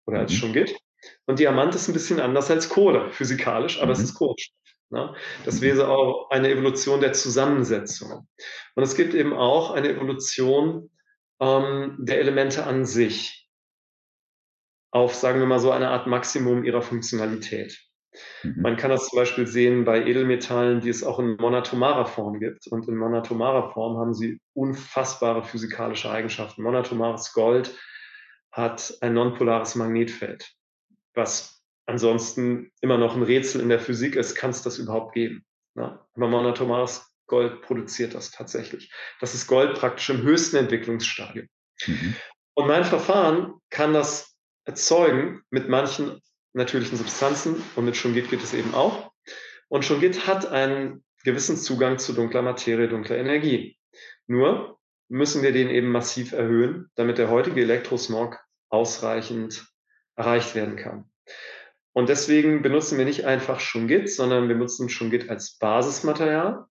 oder 0.07 0.21
als 0.21 0.33
mhm. 0.33 0.37
Schungit. 0.37 0.77
Und 1.27 1.39
Diamant 1.39 1.75
ist 1.75 1.89
ein 1.89 1.93
bisschen 1.93 2.21
anders 2.21 2.51
als 2.51 2.69
Kohle, 2.69 3.11
physikalisch, 3.11 3.79
aber 3.79 3.87
mhm. 3.87 3.93
es 3.93 4.01
ist 4.01 4.15
Kohlenstoff. 4.15 4.66
Ne? 4.91 5.15
Das 5.45 5.61
wäre 5.61 5.89
auch 5.89 6.31
eine 6.31 6.51
Evolution 6.51 7.01
der 7.01 7.13
Zusammensetzung. 7.13 8.29
Und 8.75 8.83
es 8.83 8.95
gibt 8.95 9.15
eben 9.15 9.33
auch 9.33 9.73
eine 9.73 9.89
Evolution 9.89 10.91
ähm, 11.41 11.97
der 11.99 12.21
Elemente 12.21 12.65
an 12.65 12.85
sich 12.85 13.49
auf, 14.91 15.15
sagen 15.15 15.41
wir 15.41 15.47
mal 15.47 15.59
so, 15.59 15.71
eine 15.71 15.91
Art 15.91 16.07
Maximum 16.07 16.65
ihrer 16.65 16.83
Funktionalität. 16.83 17.79
Mhm. 18.43 18.63
Man 18.63 18.77
kann 18.77 18.91
das 18.91 19.09
zum 19.09 19.19
Beispiel 19.19 19.47
sehen 19.47 19.85
bei 19.85 20.05
Edelmetallen, 20.05 20.81
die 20.81 20.89
es 20.89 21.05
auch 21.05 21.19
in 21.19 21.37
monatomarer 21.37 22.07
Form 22.07 22.39
gibt. 22.39 22.67
Und 22.69 22.89
in 22.89 22.97
monatomarer 22.97 23.73
Form 23.73 23.99
haben 23.99 24.15
sie 24.15 24.41
unfassbare 24.55 25.43
physikalische 25.45 26.11
Eigenschaften. 26.11 26.63
Monatomares 26.63 27.33
Gold 27.33 27.77
hat 28.53 28.97
ein 29.01 29.13
nonpolares 29.15 29.75
Magnetfeld, 29.75 30.51
was 31.15 31.56
ansonsten 31.87 32.73
immer 32.81 32.99
noch 32.99 33.17
ein 33.17 33.23
Rätsel 33.23 33.61
in 33.61 33.69
der 33.69 33.81
Physik 33.81 34.17
ist, 34.17 34.35
kann 34.35 34.51
es 34.51 34.63
das 34.63 34.79
überhaupt 34.79 35.15
geben? 35.15 35.45
Ne? 35.75 35.99
Aber 36.15 36.29
monatomares 36.29 37.13
Gold 37.27 37.63
produziert 37.63 38.15
das 38.15 38.31
tatsächlich. 38.31 38.93
Das 39.21 39.35
ist 39.35 39.47
Gold 39.47 39.75
praktisch 39.75 40.11
im 40.11 40.23
höchsten 40.23 40.57
Entwicklungsstadium. 40.57 41.49
Mhm. 41.87 42.15
Und 42.55 42.67
mein 42.69 42.85
Verfahren 42.85 43.55
kann 43.71 43.93
das 43.93 44.37
erzeugen 44.65 45.43
mit 45.51 45.69
manchen 45.69 46.21
natürlichen 46.53 46.97
Substanzen 46.97 47.63
und 47.77 47.85
mit 47.85 47.97
Schungit 47.97 48.31
geht 48.31 48.43
es 48.43 48.55
eben 48.55 48.75
auch. 48.75 49.13
Und 49.69 49.85
Schungit 49.85 50.27
hat 50.27 50.47
einen 50.47 51.05
gewissen 51.25 51.57
Zugang 51.57 51.99
zu 51.99 52.13
dunkler 52.13 52.43
Materie, 52.43 52.89
dunkler 52.89 53.19
Energie. 53.19 53.77
Nur 54.27 54.79
müssen 55.09 55.43
wir 55.43 55.53
den 55.53 55.69
eben 55.69 55.91
massiv 55.91 56.33
erhöhen, 56.33 56.91
damit 56.95 57.19
der 57.19 57.31
heutige 57.31 57.61
Elektrosmog 57.61 58.39
ausreichend 58.71 59.67
erreicht 60.17 60.55
werden 60.55 60.77
kann. 60.77 61.11
Und 61.97 62.09
deswegen 62.11 62.61
benutzen 62.61 62.99
wir 62.99 63.07
nicht 63.07 63.25
einfach 63.25 63.59
Schungit, 63.59 64.11
sondern 64.11 64.49
wir 64.49 64.57
nutzen 64.57 64.89
Schungit 64.89 65.31
als 65.31 65.57
Basismaterial 65.59 66.67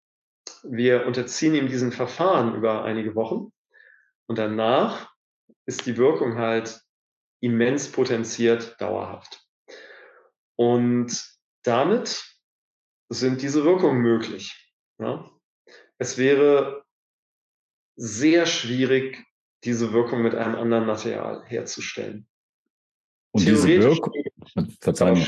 wir 0.63 1.05
unterziehen 1.05 1.55
ihm 1.55 1.67
diesen 1.67 1.91
Verfahren 1.91 2.55
über 2.55 2.83
einige 2.83 3.15
Wochen 3.15 3.51
und 4.27 4.37
danach 4.37 5.11
ist 5.65 5.85
die 5.85 5.97
Wirkung 5.97 6.37
halt 6.37 6.81
immens 7.41 7.91
potenziert 7.91 8.79
dauerhaft. 8.79 9.45
Und 10.55 11.23
damit 11.63 12.23
sind 13.09 13.41
diese 13.41 13.63
Wirkungen 13.63 14.01
möglich. 14.01 14.73
Ja? 14.99 15.29
Es 15.97 16.17
wäre 16.17 16.85
sehr 17.95 18.45
schwierig, 18.45 19.23
diese 19.63 19.93
Wirkung 19.93 20.21
mit 20.21 20.35
einem 20.35 20.55
anderen 20.55 20.85
Material 20.85 21.43
herzustellen. 21.45 22.27
Und 23.31 23.45
diese, 23.45 23.67
Wirk 23.67 24.05
Verzeihung. 24.79 25.25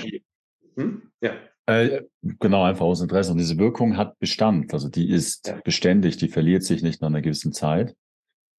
Hm? 0.75 1.11
Ja. 1.21 1.33
Äh, 1.65 2.03
genau, 2.21 2.63
einfach 2.63 2.85
aus 2.85 3.01
Interesse. 3.01 3.31
Und 3.31 3.39
diese 3.39 3.57
Wirkung 3.57 3.97
hat 3.97 4.17
Bestand. 4.19 4.73
Also 4.73 4.89
die 4.89 5.09
ist 5.09 5.47
ja. 5.47 5.59
beständig, 5.63 6.17
die 6.17 6.29
verliert 6.29 6.63
sich 6.63 6.81
nicht 6.81 7.01
nach 7.01 7.09
einer 7.09 7.21
gewissen 7.21 7.51
Zeit. 7.51 7.95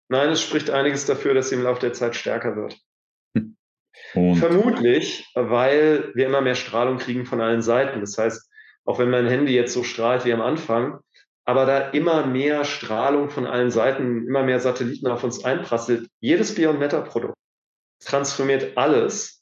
Nein, 0.09 0.31
es 0.31 0.43
spricht 0.43 0.70
einiges 0.70 1.07
dafür, 1.07 1.35
dass 1.35 1.49
sie 1.51 1.55
im 1.55 1.62
Laufe 1.62 1.81
der 1.81 1.93
Zeit 1.93 2.16
stärker 2.16 2.57
wird. 2.57 2.78
Und 4.15 4.36
Vermutlich, 4.36 5.27
weil 5.35 6.12
wir 6.15 6.27
immer 6.27 6.40
mehr 6.40 6.55
Strahlung 6.55 6.99
kriegen 6.99 7.27
von 7.27 7.40
allen 7.40 7.62
Seiten. 7.62 8.01
Das 8.01 8.16
heißt, 8.16 8.49
auch 8.85 8.99
wenn 8.99 9.11
mein 9.11 9.27
Handy 9.27 9.55
jetzt 9.55 9.74
so 9.74 9.82
strahlt 9.82 10.24
wie 10.24 10.32
am 10.32 10.40
Anfang, 10.40 11.01
aber 11.45 11.66
da 11.66 11.90
immer 11.90 12.27
mehr 12.27 12.65
Strahlung 12.65 13.31
von 13.31 13.47
allen 13.47 13.70
Seiten, 13.70 14.27
immer 14.27 14.43
mehr 14.43 14.61
Satelliten 14.61 15.09
auf 15.09 15.24
uns 15.24 15.45
einprasselt, 15.45 16.09
jedes 16.20 16.55
Beyond 16.55 16.78
Meta 16.78 17.01
Produkt 17.01 17.35
transformiert 18.01 18.77
alles 18.77 19.38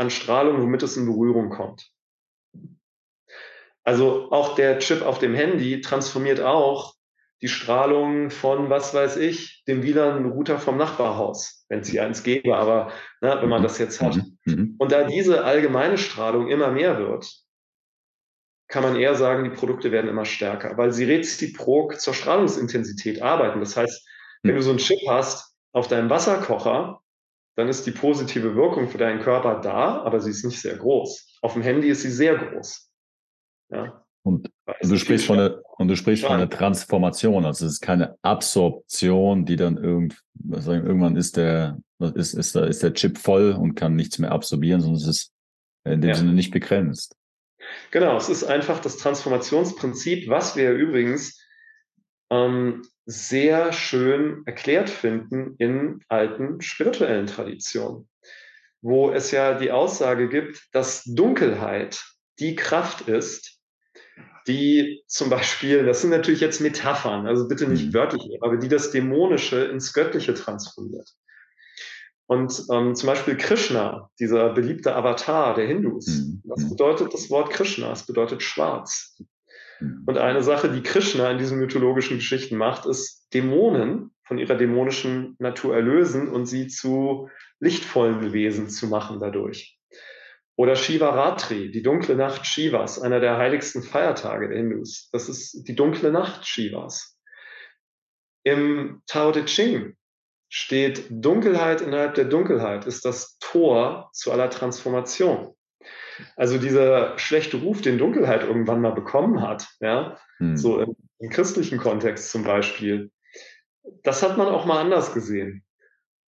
an 0.00 0.08
Strahlung, 0.08 0.62
womit 0.62 0.82
es 0.82 0.96
in 0.96 1.04
Berührung 1.04 1.50
kommt. 1.50 1.90
Also 3.84 4.30
auch 4.30 4.54
der 4.54 4.78
Chip 4.78 5.02
auf 5.02 5.18
dem 5.18 5.34
Handy 5.34 5.82
transformiert 5.82 6.40
auch 6.40 6.94
die 7.42 7.48
Strahlung 7.48 8.30
von, 8.30 8.70
was 8.70 8.94
weiß 8.94 9.18
ich, 9.18 9.62
dem 9.68 9.82
WLAN-Router 9.82 10.58
vom 10.58 10.78
Nachbarhaus, 10.78 11.64
wenn 11.68 11.80
es 11.80 11.88
hier 11.88 12.04
eins 12.04 12.22
gäbe, 12.22 12.56
aber 12.56 12.92
ne, 13.20 13.38
wenn 13.40 13.48
man 13.50 13.62
das 13.62 13.78
jetzt 13.78 14.00
hat. 14.00 14.16
Mhm. 14.16 14.38
Mhm. 14.44 14.74
Und 14.78 14.90
da 14.92 15.04
diese 15.04 15.44
allgemeine 15.44 15.98
Strahlung 15.98 16.48
immer 16.48 16.70
mehr 16.70 16.98
wird, 16.98 17.30
kann 18.68 18.82
man 18.82 18.96
eher 18.96 19.16
sagen, 19.16 19.44
die 19.44 19.50
Produkte 19.56 19.92
werden 19.92 20.08
immer 20.08 20.24
stärker, 20.24 20.78
weil 20.78 20.92
sie 20.92 21.04
reziprok 21.04 22.00
zur 22.00 22.14
Strahlungsintensität 22.14 23.20
arbeiten. 23.20 23.60
Das 23.60 23.76
heißt, 23.76 24.06
wenn 24.42 24.54
du 24.54 24.62
so 24.62 24.70
einen 24.70 24.78
Chip 24.78 25.00
hast 25.08 25.54
auf 25.72 25.88
deinem 25.88 26.08
Wasserkocher, 26.08 27.02
dann 27.56 27.68
ist 27.68 27.86
die 27.86 27.90
positive 27.90 28.54
Wirkung 28.54 28.88
für 28.88 28.98
deinen 28.98 29.20
Körper 29.20 29.60
da, 29.60 30.02
aber 30.02 30.20
sie 30.20 30.30
ist 30.30 30.44
nicht 30.44 30.60
sehr 30.60 30.76
groß. 30.76 31.38
Auf 31.42 31.54
dem 31.54 31.62
Handy 31.62 31.88
ist 31.88 32.02
sie 32.02 32.10
sehr 32.10 32.36
groß. 32.36 32.90
Ja. 33.70 34.04
Und 34.22 34.50
du 34.82 34.96
sprichst 34.96 35.26
von 35.26 35.38
der, 35.38 35.62
und 35.78 35.88
du 35.88 35.96
sprichst 35.96 36.24
von 36.24 36.38
der 36.38 36.50
Transformation. 36.50 37.46
Also 37.46 37.66
es 37.66 37.74
ist 37.74 37.80
keine 37.80 38.16
Absorption, 38.22 39.46
die 39.46 39.56
dann 39.56 39.78
irgend, 39.78 40.22
sagen, 40.50 40.86
irgendwann 40.86 41.16
ist 41.16 41.36
der, 41.36 41.78
ist, 42.14 42.34
ist, 42.34 42.54
der, 42.54 42.66
ist 42.66 42.82
der 42.82 42.92
Chip 42.92 43.18
voll 43.18 43.52
und 43.52 43.74
kann 43.74 43.96
nichts 43.96 44.18
mehr 44.18 44.32
absorbieren, 44.32 44.80
sondern 44.80 45.00
es 45.00 45.08
ist 45.08 45.32
in 45.84 46.02
dem 46.02 46.10
ja. 46.10 46.14
Sinne 46.14 46.32
nicht 46.32 46.50
begrenzt. 46.50 47.16
Genau, 47.90 48.16
es 48.16 48.28
ist 48.28 48.44
einfach 48.44 48.80
das 48.80 48.98
Transformationsprinzip, 48.98 50.28
was 50.28 50.56
wir 50.56 50.72
übrigens 50.72 51.40
ähm, 52.30 52.82
sehr 53.06 53.72
schön 53.72 54.42
erklärt 54.46 54.90
finden 54.90 55.54
in 55.58 56.00
alten 56.08 56.60
spirituellen 56.60 57.26
Traditionen, 57.26 58.08
wo 58.82 59.10
es 59.10 59.30
ja 59.30 59.54
die 59.54 59.72
Aussage 59.72 60.28
gibt, 60.28 60.68
dass 60.72 61.04
Dunkelheit 61.04 62.04
die 62.38 62.54
Kraft 62.54 63.08
ist, 63.08 63.60
die 64.46 65.02
zum 65.06 65.30
Beispiel, 65.30 65.84
das 65.84 66.00
sind 66.00 66.10
natürlich 66.10 66.40
jetzt 66.40 66.60
Metaphern, 66.60 67.26
also 67.26 67.46
bitte 67.46 67.68
nicht 67.68 67.86
mhm. 67.86 67.94
wörtlich, 67.94 68.38
aber 68.42 68.56
die 68.56 68.68
das 68.68 68.90
Dämonische 68.90 69.64
ins 69.64 69.92
Göttliche 69.92 70.34
transformiert. 70.34 71.08
Und 72.26 72.64
ähm, 72.72 72.94
zum 72.94 73.08
Beispiel 73.08 73.36
Krishna, 73.36 74.08
dieser 74.20 74.50
beliebte 74.50 74.94
Avatar 74.94 75.54
der 75.54 75.66
Hindus, 75.66 76.06
mhm. 76.06 76.42
was 76.44 76.62
mhm. 76.62 76.70
bedeutet 76.70 77.12
das 77.12 77.28
Wort 77.28 77.50
Krishna? 77.50 77.92
Es 77.92 78.06
bedeutet 78.06 78.42
schwarz. 78.42 79.20
Mhm. 79.80 80.04
Und 80.06 80.18
eine 80.18 80.42
Sache, 80.42 80.70
die 80.70 80.82
Krishna 80.82 81.30
in 81.30 81.38
diesen 81.38 81.58
mythologischen 81.58 82.18
Geschichten 82.18 82.56
macht, 82.56 82.86
ist 82.86 83.28
Dämonen 83.34 84.10
von 84.24 84.38
ihrer 84.38 84.54
dämonischen 84.54 85.36
Natur 85.38 85.74
erlösen 85.74 86.28
und 86.28 86.46
sie 86.46 86.68
zu 86.68 87.28
lichtvollen 87.58 88.32
Wesen 88.32 88.68
zu 88.68 88.86
machen 88.86 89.18
dadurch. 89.20 89.78
Oder 90.56 90.76
Shivaratri, 90.76 91.70
die 91.70 91.82
dunkle 91.82 92.16
Nacht 92.16 92.46
Shivas, 92.46 93.00
einer 93.00 93.18
der 93.18 93.38
heiligsten 93.38 93.82
Feiertage 93.82 94.48
der 94.48 94.58
Hindus. 94.58 95.08
Das 95.10 95.28
ist 95.28 95.66
die 95.66 95.74
dunkle 95.74 96.12
Nacht 96.12 96.46
Shivas. 96.46 97.18
Im 98.44 99.02
Tao 99.06 99.32
Te 99.32 99.44
Ching 99.46 99.96
steht 100.50 101.06
Dunkelheit 101.10 101.80
innerhalb 101.80 102.14
der 102.14 102.24
Dunkelheit 102.24 102.86
ist 102.86 103.04
das 103.04 103.38
Tor 103.38 104.10
zu 104.12 104.32
aller 104.32 104.50
Transformation. 104.50 105.54
Also 106.36 106.58
dieser 106.58 107.18
schlechte 107.18 107.58
Ruf, 107.58 107.80
den 107.80 107.98
Dunkelheit 107.98 108.42
irgendwann 108.42 108.80
mal 108.80 108.92
bekommen 108.92 109.42
hat, 109.42 109.68
ja, 109.80 110.18
hm. 110.38 110.56
so 110.56 110.80
im, 110.80 110.96
im 111.18 111.30
christlichen 111.30 111.78
Kontext 111.78 112.30
zum 112.30 112.44
Beispiel, 112.44 113.10
das 114.02 114.22
hat 114.22 114.36
man 114.36 114.48
auch 114.48 114.66
mal 114.66 114.80
anders 114.80 115.12
gesehen. 115.14 115.64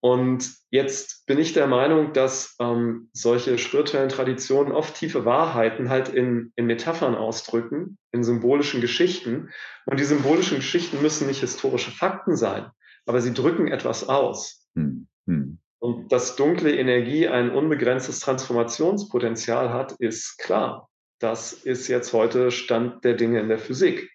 Und 0.01 0.55
jetzt 0.71 1.27
bin 1.27 1.37
ich 1.37 1.53
der 1.53 1.67
Meinung, 1.67 2.11
dass 2.11 2.55
ähm, 2.59 3.09
solche 3.13 3.59
spirituellen 3.59 4.09
Traditionen 4.09 4.71
oft 4.71 4.95
tiefe 4.95 5.25
Wahrheiten 5.25 5.89
halt 5.89 6.09
in, 6.09 6.51
in 6.55 6.65
Metaphern 6.65 7.13
ausdrücken, 7.13 7.99
in 8.11 8.23
symbolischen 8.23 8.81
Geschichten. 8.81 9.49
Und 9.85 9.99
die 9.99 10.03
symbolischen 10.03 10.57
Geschichten 10.57 11.03
müssen 11.03 11.27
nicht 11.27 11.41
historische 11.41 11.91
Fakten 11.91 12.35
sein, 12.35 12.71
aber 13.05 13.21
sie 13.21 13.33
drücken 13.33 13.67
etwas 13.67 14.09
aus. 14.09 14.67
Hm. 14.75 15.07
Hm. 15.27 15.59
Und 15.81 16.11
dass 16.11 16.35
dunkle 16.35 16.75
Energie 16.75 17.27
ein 17.27 17.49
unbegrenztes 17.49 18.19
Transformationspotenzial 18.19 19.73
hat, 19.73 19.93
ist 19.93 20.37
klar. 20.37 20.89
Das 21.19 21.53
ist 21.53 21.87
jetzt 21.87 22.13
heute 22.13 22.51
Stand 22.51 23.03
der 23.03 23.15
Dinge 23.15 23.39
in 23.39 23.49
der 23.49 23.57
Physik. 23.57 24.11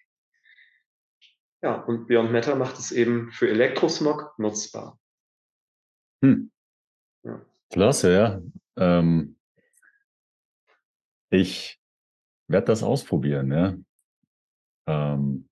Ja, 1.61 1.81
und 1.81 2.07
Beyond 2.07 2.31
Matter 2.31 2.55
macht 2.55 2.79
es 2.79 2.93
eben 2.93 3.31
für 3.31 3.49
Elektrosmog 3.49 4.33
nutzbar. 4.37 4.97
Hm. 6.23 6.51
Ja. 7.23 7.45
Klasse, 7.69 8.13
ja. 8.13 8.41
Ähm, 8.77 9.37
ich 11.29 11.81
werde 12.47 12.67
das 12.67 12.81
ausprobieren, 12.81 13.51
ja. 13.51 13.77
Ähm, 14.87 15.49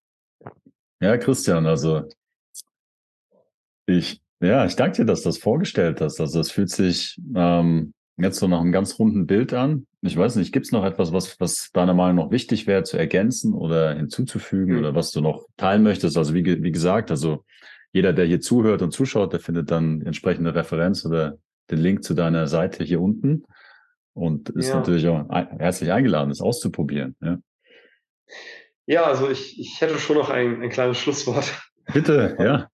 ja, 1.02 1.18
Christian, 1.18 1.66
also 1.66 2.08
ich, 3.86 4.25
ja, 4.42 4.66
ich 4.66 4.76
danke 4.76 4.98
dir, 4.98 5.06
dass 5.06 5.24
du 5.24 5.30
das 5.30 5.38
vorgestellt 5.38 6.02
hast. 6.02 6.20
Also 6.20 6.40
es 6.40 6.52
fühlt 6.52 6.70
sich 6.70 7.20
ähm, 7.36 7.94
jetzt 8.18 8.40
so 8.40 8.48
nach 8.48 8.62
einem 8.62 8.72
ganz 8.72 9.00
runden 9.00 9.26
Bild 9.26 9.54
an. 9.54 9.88
Ich 10.02 10.16
weiß 10.16 10.36
nicht, 10.36 10.52
gibt 10.52 10.66
es 10.66 10.72
noch 10.72 10.86
etwas, 10.86 11.12
was, 11.14 11.40
was 11.40 11.72
deiner 11.74 11.94
Meinung 11.94 12.26
nach 12.26 12.32
wichtig 12.32 12.68
wäre 12.68 12.84
zu 12.84 12.98
ergänzen 12.98 13.54
oder 13.54 13.96
hinzuzufügen 13.96 14.74
mhm. 14.74 14.80
oder 14.80 14.96
was 14.96 15.12
du 15.12 15.22
noch 15.22 15.46
teilen 15.58 15.84
möchtest? 15.84 16.18
Also 16.18 16.34
wie, 16.34 16.46
wie 16.46 16.72
gesagt, 16.72 17.12
also 17.12 17.44
jeder, 17.92 18.14
der 18.14 18.26
hier 18.26 18.42
zuhört 18.42 18.82
und 18.82 18.92
zuschaut, 18.92 19.34
der 19.34 19.40
findet 19.40 19.72
dann 19.72 20.02
entsprechende 20.02 20.54
Referenz 20.54 21.06
oder 21.06 21.38
den 21.72 21.80
Link 21.80 22.04
zu 22.04 22.14
deiner 22.14 22.48
Seite 22.48 22.84
hier 22.84 23.02
unten 23.02 23.46
und 24.14 24.50
ist 24.50 24.70
ja. 24.70 24.76
natürlich 24.76 25.08
auch 25.08 25.28
herzlich 25.30 25.92
eingeladen, 25.92 26.30
es 26.30 26.42
auszuprobieren. 26.42 27.16
Ja, 27.22 27.38
ja 28.86 29.04
also 29.04 29.30
ich, 29.30 29.60
ich 29.60 29.82
hätte 29.82 29.98
schon 29.98 30.18
noch 30.18 30.30
ein, 30.30 30.62
ein 30.62 30.70
kleines 30.70 30.98
Schlusswort. 30.98 31.52
Bitte, 31.94 32.36
ja. 32.40 32.70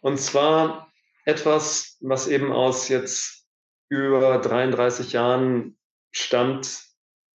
Und 0.00 0.18
zwar 0.18 0.90
etwas, 1.24 1.96
was 2.00 2.28
eben 2.28 2.52
aus 2.52 2.88
jetzt 2.88 3.46
über 3.88 4.38
33 4.38 5.12
Jahren 5.12 5.78
stammt, 6.10 6.84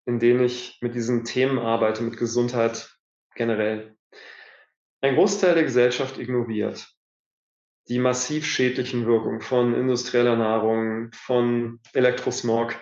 in 0.06 0.18
denen 0.18 0.44
ich 0.44 0.78
mit 0.80 0.94
diesen 0.94 1.24
Themen 1.24 1.58
arbeite, 1.58 2.02
mit 2.02 2.16
Gesundheit 2.16 2.96
generell 3.34 3.96
ein 5.02 5.16
Großteil 5.16 5.54
der 5.54 5.64
Gesellschaft 5.64 6.16
ignoriert 6.18 6.88
die 7.88 7.98
massiv 7.98 8.46
schädlichen 8.46 9.04
Wirkungen 9.04 9.40
von 9.40 9.74
industrieller 9.74 10.36
Nahrung, 10.36 11.10
von 11.12 11.80
Elektrosmog, 11.92 12.76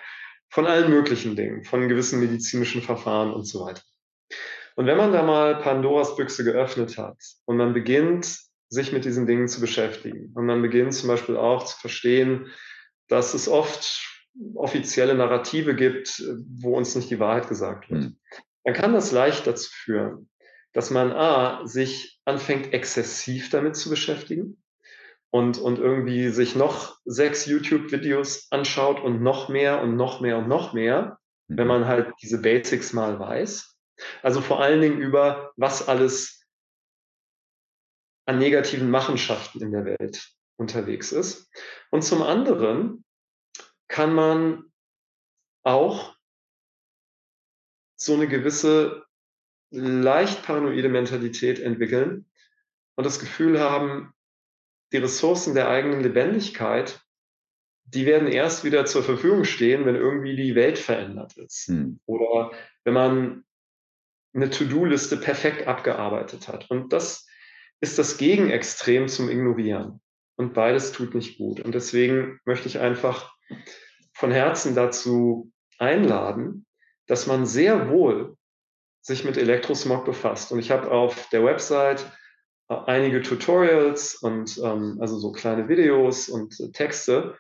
von 0.50 0.66
allen 0.66 0.90
möglichen 0.90 1.34
Dingen, 1.34 1.64
von 1.64 1.88
gewissen 1.88 2.20
medizinischen 2.20 2.82
Verfahren 2.82 3.32
und 3.32 3.44
so 3.44 3.64
weiter. 3.64 3.80
Und 4.76 4.84
wenn 4.84 4.98
man 4.98 5.12
da 5.12 5.22
mal 5.22 5.56
Pandoras 5.56 6.14
Büchse 6.16 6.44
geöffnet 6.44 6.98
hat 6.98 7.16
und 7.46 7.56
man 7.56 7.72
beginnt, 7.72 8.38
sich 8.70 8.92
mit 8.92 9.04
diesen 9.04 9.26
Dingen 9.26 9.48
zu 9.48 9.60
beschäftigen 9.60 10.32
und 10.34 10.46
man 10.46 10.62
beginnt 10.62 10.94
zum 10.94 11.08
Beispiel 11.08 11.36
auch 11.36 11.64
zu 11.64 11.76
verstehen, 11.78 12.46
dass 13.08 13.34
es 13.34 13.48
oft 13.48 14.06
offizielle 14.54 15.14
Narrative 15.14 15.74
gibt, 15.74 16.22
wo 16.60 16.76
uns 16.76 16.94
nicht 16.94 17.10
die 17.10 17.18
Wahrheit 17.18 17.48
gesagt 17.48 17.90
wird, 17.90 18.04
hm. 18.04 18.16
dann 18.64 18.74
kann 18.74 18.94
das 18.94 19.10
leicht 19.10 19.46
dazu 19.46 19.70
führen, 19.72 20.30
dass 20.72 20.90
man 20.90 21.12
A, 21.12 21.66
sich 21.66 22.20
anfängt, 22.24 22.72
exzessiv 22.72 23.50
damit 23.50 23.74
zu 23.74 23.90
beschäftigen 23.90 24.62
und, 25.30 25.58
und 25.58 25.78
irgendwie 25.78 26.28
sich 26.28 26.54
noch 26.54 26.96
sechs 27.04 27.46
YouTube-Videos 27.46 28.48
anschaut 28.50 29.00
und 29.02 29.20
noch 29.20 29.48
mehr 29.48 29.82
und 29.82 29.96
noch 29.96 30.20
mehr 30.20 30.38
und 30.38 30.48
noch 30.48 30.72
mehr, 30.72 31.18
mhm. 31.48 31.58
wenn 31.58 31.66
man 31.66 31.88
halt 31.88 32.12
diese 32.22 32.40
Basics 32.40 32.92
mal 32.92 33.18
weiß. 33.18 33.76
Also 34.22 34.40
vor 34.40 34.62
allen 34.62 34.80
Dingen 34.80 35.00
über, 35.00 35.52
was 35.56 35.88
alles 35.88 36.39
an 38.30 38.38
negativen 38.38 38.90
Machenschaften 38.90 39.60
in 39.60 39.72
der 39.72 39.84
Welt 39.84 40.32
unterwegs 40.56 41.10
ist. 41.10 41.50
Und 41.90 42.02
zum 42.02 42.22
anderen 42.22 43.04
kann 43.88 44.14
man 44.14 44.72
auch 45.64 46.16
so 47.96 48.14
eine 48.14 48.28
gewisse 48.28 49.04
leicht 49.70 50.44
paranoide 50.44 50.88
Mentalität 50.88 51.58
entwickeln 51.58 52.30
und 52.94 53.04
das 53.04 53.18
Gefühl 53.18 53.58
haben, 53.58 54.14
die 54.92 54.98
Ressourcen 54.98 55.54
der 55.54 55.68
eigenen 55.68 56.00
Lebendigkeit 56.00 57.00
die 57.92 58.06
werden 58.06 58.28
erst 58.28 58.62
wieder 58.62 58.86
zur 58.86 59.02
Verfügung 59.02 59.44
stehen, 59.44 59.84
wenn 59.84 59.96
irgendwie 59.96 60.36
die 60.36 60.54
Welt 60.54 60.78
verändert 60.78 61.36
ist. 61.36 61.66
Hm. 61.66 61.98
Oder 62.06 62.52
wenn 62.84 62.94
man 62.94 63.44
eine 64.32 64.48
To-Do-Liste 64.48 65.16
perfekt 65.16 65.66
abgearbeitet 65.66 66.46
hat. 66.46 66.70
Und 66.70 66.92
das 66.92 67.26
ist 67.80 67.98
das 67.98 68.18
Gegenextrem 68.18 69.08
zum 69.08 69.28
Ignorieren. 69.30 70.00
Und 70.36 70.54
beides 70.54 70.92
tut 70.92 71.14
nicht 71.14 71.38
gut. 71.38 71.60
Und 71.60 71.74
deswegen 71.74 72.40
möchte 72.44 72.68
ich 72.68 72.78
einfach 72.78 73.34
von 74.14 74.30
Herzen 74.30 74.74
dazu 74.74 75.52
einladen, 75.78 76.66
dass 77.06 77.26
man 77.26 77.46
sehr 77.46 77.90
wohl 77.90 78.36
sich 79.02 79.24
mit 79.24 79.36
Elektrosmog 79.36 80.04
befasst. 80.04 80.52
Und 80.52 80.58
ich 80.58 80.70
habe 80.70 80.90
auf 80.90 81.28
der 81.30 81.44
Website 81.44 82.10
äh, 82.68 82.74
einige 82.86 83.22
Tutorials 83.22 84.14
und 84.16 84.58
ähm, 84.62 84.98
also 85.00 85.18
so 85.18 85.32
kleine 85.32 85.68
Videos 85.68 86.28
und 86.28 86.58
äh, 86.60 86.70
Texte. 86.70 87.36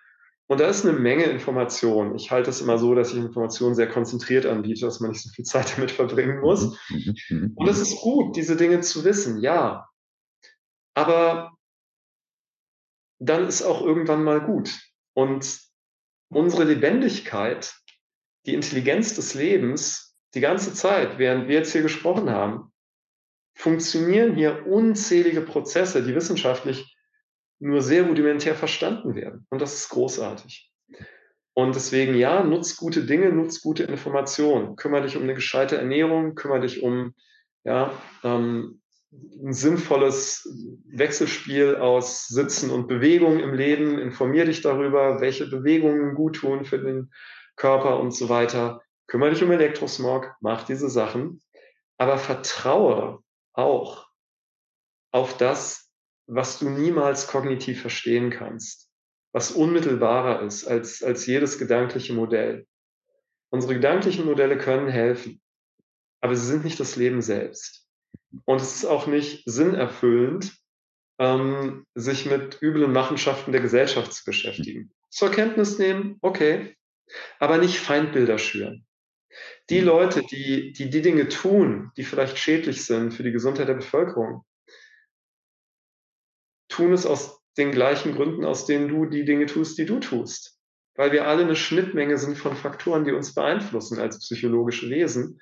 Und 0.46 0.58
da 0.60 0.66
ist 0.66 0.84
eine 0.84 0.98
Menge 0.98 1.24
Information. 1.24 2.16
Ich 2.16 2.32
halte 2.32 2.50
es 2.50 2.60
immer 2.60 2.78
so, 2.78 2.94
dass 2.94 3.12
ich 3.12 3.18
Informationen 3.18 3.76
sehr 3.76 3.88
konzentriert 3.88 4.46
anbiete, 4.46 4.84
dass 4.84 4.98
man 4.98 5.10
nicht 5.10 5.22
so 5.22 5.30
viel 5.30 5.44
Zeit 5.44 5.72
damit 5.76 5.92
verbringen 5.92 6.40
muss. 6.40 6.76
Mhm, 6.88 7.14
mhm, 7.28 7.52
und 7.54 7.68
es 7.68 7.80
ist 7.80 8.00
gut, 8.00 8.36
diese 8.36 8.56
Dinge 8.56 8.80
zu 8.80 9.04
wissen, 9.04 9.40
ja. 9.40 9.86
Aber 10.94 11.52
dann 13.18 13.46
ist 13.46 13.62
auch 13.62 13.82
irgendwann 13.82 14.24
mal 14.24 14.40
gut. 14.40 14.78
Und 15.14 15.60
unsere 16.30 16.64
Lebendigkeit, 16.64 17.74
die 18.46 18.54
Intelligenz 18.54 19.14
des 19.14 19.34
Lebens, 19.34 20.16
die 20.34 20.40
ganze 20.40 20.72
Zeit, 20.72 21.18
während 21.18 21.48
wir 21.48 21.56
jetzt 21.56 21.72
hier 21.72 21.82
gesprochen 21.82 22.30
haben, 22.30 22.72
funktionieren 23.54 24.34
hier 24.36 24.66
unzählige 24.66 25.42
Prozesse, 25.42 26.02
die 26.02 26.14
wissenschaftlich 26.14 26.96
nur 27.58 27.82
sehr 27.82 28.04
rudimentär 28.04 28.54
verstanden 28.54 29.14
werden. 29.14 29.46
Und 29.50 29.60
das 29.60 29.74
ist 29.74 29.90
großartig. 29.90 30.72
Und 31.52 31.74
deswegen, 31.74 32.14
ja, 32.14 32.42
nutz 32.42 32.76
gute 32.76 33.04
Dinge, 33.04 33.30
nutz 33.32 33.60
gute 33.60 33.82
Informationen. 33.82 34.76
Kümmere 34.76 35.02
dich 35.02 35.16
um 35.16 35.24
eine 35.24 35.34
gescheite 35.34 35.76
Ernährung, 35.76 36.34
kümmere 36.34 36.60
dich 36.60 36.82
um 36.82 37.14
ja, 37.64 37.92
ähm, 38.24 38.80
ein 39.12 39.52
sinnvolles 39.52 40.48
Wechselspiel 40.86 41.76
aus 41.76 42.28
Sitzen 42.28 42.70
und 42.70 42.86
Bewegung 42.86 43.40
im 43.40 43.54
Leben. 43.54 43.98
Informier 43.98 44.44
dich 44.44 44.60
darüber, 44.62 45.20
welche 45.20 45.46
Bewegungen 45.46 46.14
gut 46.14 46.36
tun 46.36 46.64
für 46.64 46.78
den 46.78 47.10
Körper 47.56 47.98
und 47.98 48.12
so 48.12 48.28
weiter. 48.28 48.82
Kümmere 49.06 49.30
dich 49.30 49.42
um 49.42 49.50
Elektrosmog, 49.50 50.32
mach 50.40 50.64
diese 50.64 50.88
Sachen, 50.88 51.42
aber 51.98 52.16
vertraue 52.18 53.22
auch 53.52 54.08
auf 55.10 55.36
das, 55.36 55.90
was 56.26 56.60
du 56.60 56.70
niemals 56.70 57.26
kognitiv 57.26 57.80
verstehen 57.80 58.30
kannst, 58.30 58.88
was 59.32 59.50
unmittelbarer 59.50 60.42
ist 60.42 60.64
als, 60.64 61.02
als 61.02 61.26
jedes 61.26 61.58
gedankliche 61.58 62.12
Modell. 62.12 62.68
Unsere 63.50 63.74
gedanklichen 63.74 64.24
Modelle 64.24 64.56
können 64.56 64.88
helfen, 64.88 65.42
aber 66.20 66.36
sie 66.36 66.46
sind 66.46 66.62
nicht 66.62 66.78
das 66.78 66.94
Leben 66.94 67.20
selbst. 67.20 67.79
Und 68.44 68.60
es 68.60 68.76
ist 68.76 68.84
auch 68.84 69.06
nicht 69.06 69.42
sinnerfüllend, 69.46 70.56
ähm, 71.18 71.84
sich 71.94 72.26
mit 72.26 72.60
üblen 72.62 72.92
Machenschaften 72.92 73.52
der 73.52 73.60
Gesellschaft 73.60 74.12
zu 74.12 74.24
beschäftigen. 74.24 74.92
Zur 75.10 75.30
Kenntnis 75.30 75.78
nehmen, 75.78 76.18
okay, 76.22 76.76
aber 77.38 77.58
nicht 77.58 77.78
Feindbilder 77.78 78.38
schüren. 78.38 78.86
Die 79.68 79.80
Leute, 79.80 80.22
die, 80.22 80.72
die 80.72 80.90
die 80.90 81.02
Dinge 81.02 81.28
tun, 81.28 81.92
die 81.96 82.04
vielleicht 82.04 82.38
schädlich 82.38 82.84
sind 82.84 83.12
für 83.12 83.22
die 83.22 83.32
Gesundheit 83.32 83.68
der 83.68 83.74
Bevölkerung, 83.74 84.44
tun 86.68 86.92
es 86.92 87.06
aus 87.06 87.40
den 87.56 87.70
gleichen 87.72 88.14
Gründen, 88.14 88.44
aus 88.44 88.66
denen 88.66 88.88
du 88.88 89.06
die 89.06 89.24
Dinge 89.24 89.46
tust, 89.46 89.78
die 89.78 89.84
du 89.84 89.98
tust. 89.98 90.58
Weil 90.94 91.12
wir 91.12 91.26
alle 91.26 91.42
eine 91.42 91.56
Schnittmenge 91.56 92.18
sind 92.18 92.38
von 92.38 92.56
Faktoren, 92.56 93.04
die 93.04 93.12
uns 93.12 93.34
beeinflussen 93.34 93.98
als 93.98 94.18
psychologische 94.20 94.88
Wesen. 94.90 95.40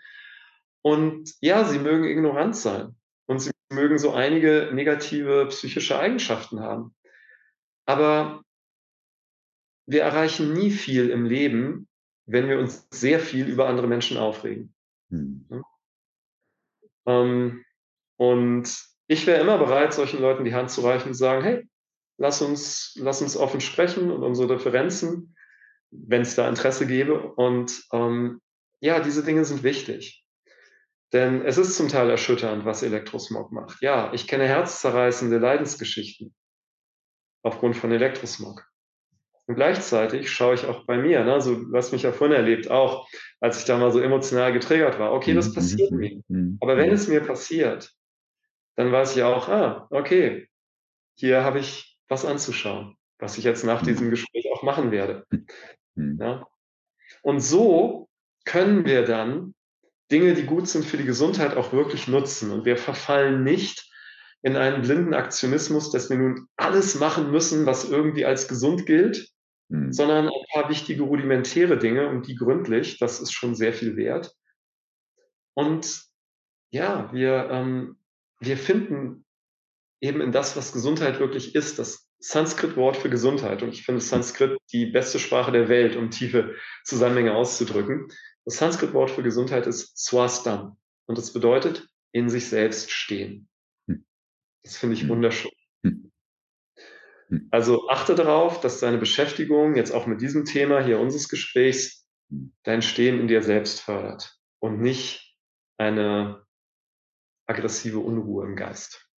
Und 0.83 1.35
ja, 1.41 1.65
sie 1.65 1.79
mögen 1.79 2.05
ignorant 2.05 2.57
sein 2.57 2.97
und 3.27 3.41
sie 3.41 3.51
mögen 3.71 3.99
so 3.99 4.13
einige 4.13 4.71
negative 4.73 5.47
psychische 5.47 5.99
Eigenschaften 5.99 6.61
haben. 6.61 6.95
Aber 7.87 8.43
wir 9.87 10.03
erreichen 10.03 10.53
nie 10.53 10.71
viel 10.71 11.11
im 11.11 11.25
Leben, 11.25 11.89
wenn 12.27 12.49
wir 12.49 12.59
uns 12.59 12.87
sehr 12.91 13.21
viel 13.21 13.49
über 13.49 13.69
andere 13.69 13.87
Menschen 13.87 14.19
aufregen. 14.19 14.75
Hm. 15.11 15.65
Ähm, 17.07 17.65
und 18.17 18.85
ich 19.07 19.27
wäre 19.27 19.41
immer 19.41 19.57
bereit, 19.57 19.95
solchen 19.95 20.21
Leuten 20.21 20.45
die 20.45 20.55
Hand 20.55 20.71
zu 20.71 20.83
reichen 20.83 21.09
und 21.09 21.15
zu 21.15 21.21
sagen, 21.21 21.43
hey, 21.43 21.67
lass 22.19 22.43
uns, 22.43 22.95
lass 22.97 23.23
uns 23.23 23.37
offen 23.37 23.61
sprechen 23.61 24.11
und 24.11 24.23
unsere 24.23 24.57
Differenzen, 24.57 25.35
wenn 25.91 26.23
es 26.23 26.35
da 26.35 26.47
Interesse 26.49 26.87
gäbe. 26.87 27.33
Und 27.35 27.85
ähm, 27.93 28.43
ja, 28.81 29.01
diese 29.01 29.25
Dinge 29.25 29.47
sind 29.47 29.63
wichtig. 29.63 30.27
Denn 31.13 31.43
es 31.45 31.57
ist 31.57 31.77
zum 31.77 31.89
Teil 31.89 32.11
erschütternd, 32.11 32.65
was 32.65 32.83
Elektrosmog 32.83 33.51
macht. 33.51 33.81
Ja, 33.81 34.13
ich 34.13 34.27
kenne 34.29 34.47
herzzerreißende 34.47 35.39
Leidensgeschichten 35.39 36.35
aufgrund 37.43 37.77
von 37.77 37.93
Elektrosmog. 37.93 38.67
Und 39.47 39.55
gleichzeitig 39.55 40.31
schaue 40.31 40.55
ich 40.55 40.67
auch 40.67 40.85
bei 40.85 40.99
mir, 40.99 41.25
ne, 41.25 41.41
so 41.41 41.73
was 41.73 41.93
mich 41.93 42.03
ja 42.03 42.13
vorhin 42.13 42.37
erlebt, 42.37 42.71
auch 42.71 43.09
als 43.41 43.59
ich 43.59 43.65
da 43.65 43.79
mal 43.79 43.91
so 43.91 44.01
emotional 44.01 44.53
getriggert 44.53 44.99
war. 44.99 45.13
Okay, 45.13 45.33
das 45.33 45.49
mhm, 45.49 45.55
passiert 45.55 45.91
mhm, 45.91 45.99
mir. 45.99 46.23
Mhm, 46.29 46.59
Aber 46.61 46.77
wenn 46.77 46.91
es 46.91 47.09
mir 47.09 47.23
passiert, 47.23 47.91
dann 48.77 48.93
weiß 48.93 49.17
ich 49.17 49.23
auch, 49.23 49.49
ah, 49.49 49.89
okay, 49.91 50.49
hier 51.17 51.45
habe 51.45 51.61
ich 51.61 51.99
was 52.09 52.27
anzuschauen, 52.27 52.97
was 53.19 53.39
ich 53.39 53.45
jetzt 53.45 53.65
nach 53.65 53.83
diesem 53.83 54.11
Gespräch 54.11 54.51
auch 54.53 54.63
machen 54.63 54.91
werde. 54.91 55.27
Ja? 55.97 56.47
Und 57.23 57.41
so 57.41 58.09
können 58.45 58.85
wir 58.85 59.05
dann 59.05 59.53
Dinge, 60.11 60.35
die 60.35 60.45
gut 60.45 60.69
sind 60.69 60.85
für 60.85 60.97
die 60.97 61.05
Gesundheit, 61.05 61.57
auch 61.57 61.73
wirklich 61.73 62.09
nutzen. 62.09 62.51
Und 62.51 62.65
wir 62.65 62.77
verfallen 62.77 63.45
nicht 63.45 63.91
in 64.43 64.57
einen 64.57 64.83
blinden 64.83 65.15
Aktionismus, 65.15 65.91
dass 65.91 66.11
wir 66.11 66.17
nun 66.17 66.47
alles 66.57 66.95
machen 66.95 67.31
müssen, 67.31 67.67
was 67.67 67.89
irgendwie 67.89 68.25
als 68.25 68.49
gesund 68.49 68.87
gilt, 68.87 69.29
mhm. 69.69 69.93
sondern 69.93 70.29
ein 70.29 70.45
paar 70.53 70.71
wichtige 70.71 71.03
rudimentäre 71.03 71.79
Dinge 71.79 72.09
und 72.09 72.27
die 72.27 72.37
gründlich, 72.37 72.99
das 72.99 73.21
ist 73.21 73.33
schon 73.33 73.55
sehr 73.55 73.73
viel 73.73 73.97
wert. 73.97 74.33
Und 75.55 76.05
ja, 76.71 77.13
wir, 77.13 77.49
ähm, 77.51 77.99
wir 78.41 78.57
finden 78.57 79.25
eben 80.01 80.21
in 80.21 80.33
das, 80.33 80.57
was 80.57 80.73
Gesundheit 80.73 81.19
wirklich 81.19 81.55
ist, 81.55 81.79
das 81.79 82.09
Sanskrit-Wort 82.21 82.97
für 82.97 83.11
Gesundheit. 83.11 83.63
Und 83.63 83.71
ich 83.71 83.85
finde 83.85 84.01
Sanskrit 84.01 84.59
die 84.73 84.87
beste 84.87 85.19
Sprache 85.19 85.53
der 85.53 85.69
Welt, 85.69 85.97
um 85.97 86.11
tiefe 86.11 86.55
Zusammenhänge 86.85 87.35
auszudrücken. 87.35 88.09
Das 88.49 88.57
Sanskrit-Wort 88.57 89.11
für 89.11 89.23
Gesundheit 89.23 89.67
ist 89.67 89.99
Swastam 89.99 90.79
und 91.05 91.19
das 91.19 91.35
bedeutet 91.35 91.87
in 92.13 92.31
sich 92.31 92.49
selbst 92.49 92.91
stehen. 92.91 93.47
Hm. 93.87 94.07
Das 94.63 94.79
finde 94.79 94.95
ich 94.95 95.03
hm. 95.03 95.11
wunderschön. 95.11 95.53
Hm. 95.85 96.11
Also 97.51 97.91
achte 97.91 98.15
darauf, 98.15 98.63
dass 98.63 98.81
deine 98.81 98.97
Beschäftigung 98.97 99.77
jetzt 99.77 99.91
auch 99.91 100.07
mit 100.07 100.23
diesem 100.23 100.47
Thema 100.47 100.83
hier 100.83 100.99
unseres 100.99 101.29
Gesprächs 101.29 102.07
dein 102.63 102.81
Stehen 102.81 103.21
in 103.21 103.29
dir 103.29 103.43
selbst 103.43 103.83
fördert 103.83 104.41
und 104.61 104.81
nicht 104.81 105.37
eine 105.77 106.47
aggressive 107.45 107.99
Unruhe 107.99 108.47
im 108.47 108.57
Geist. 108.57 109.11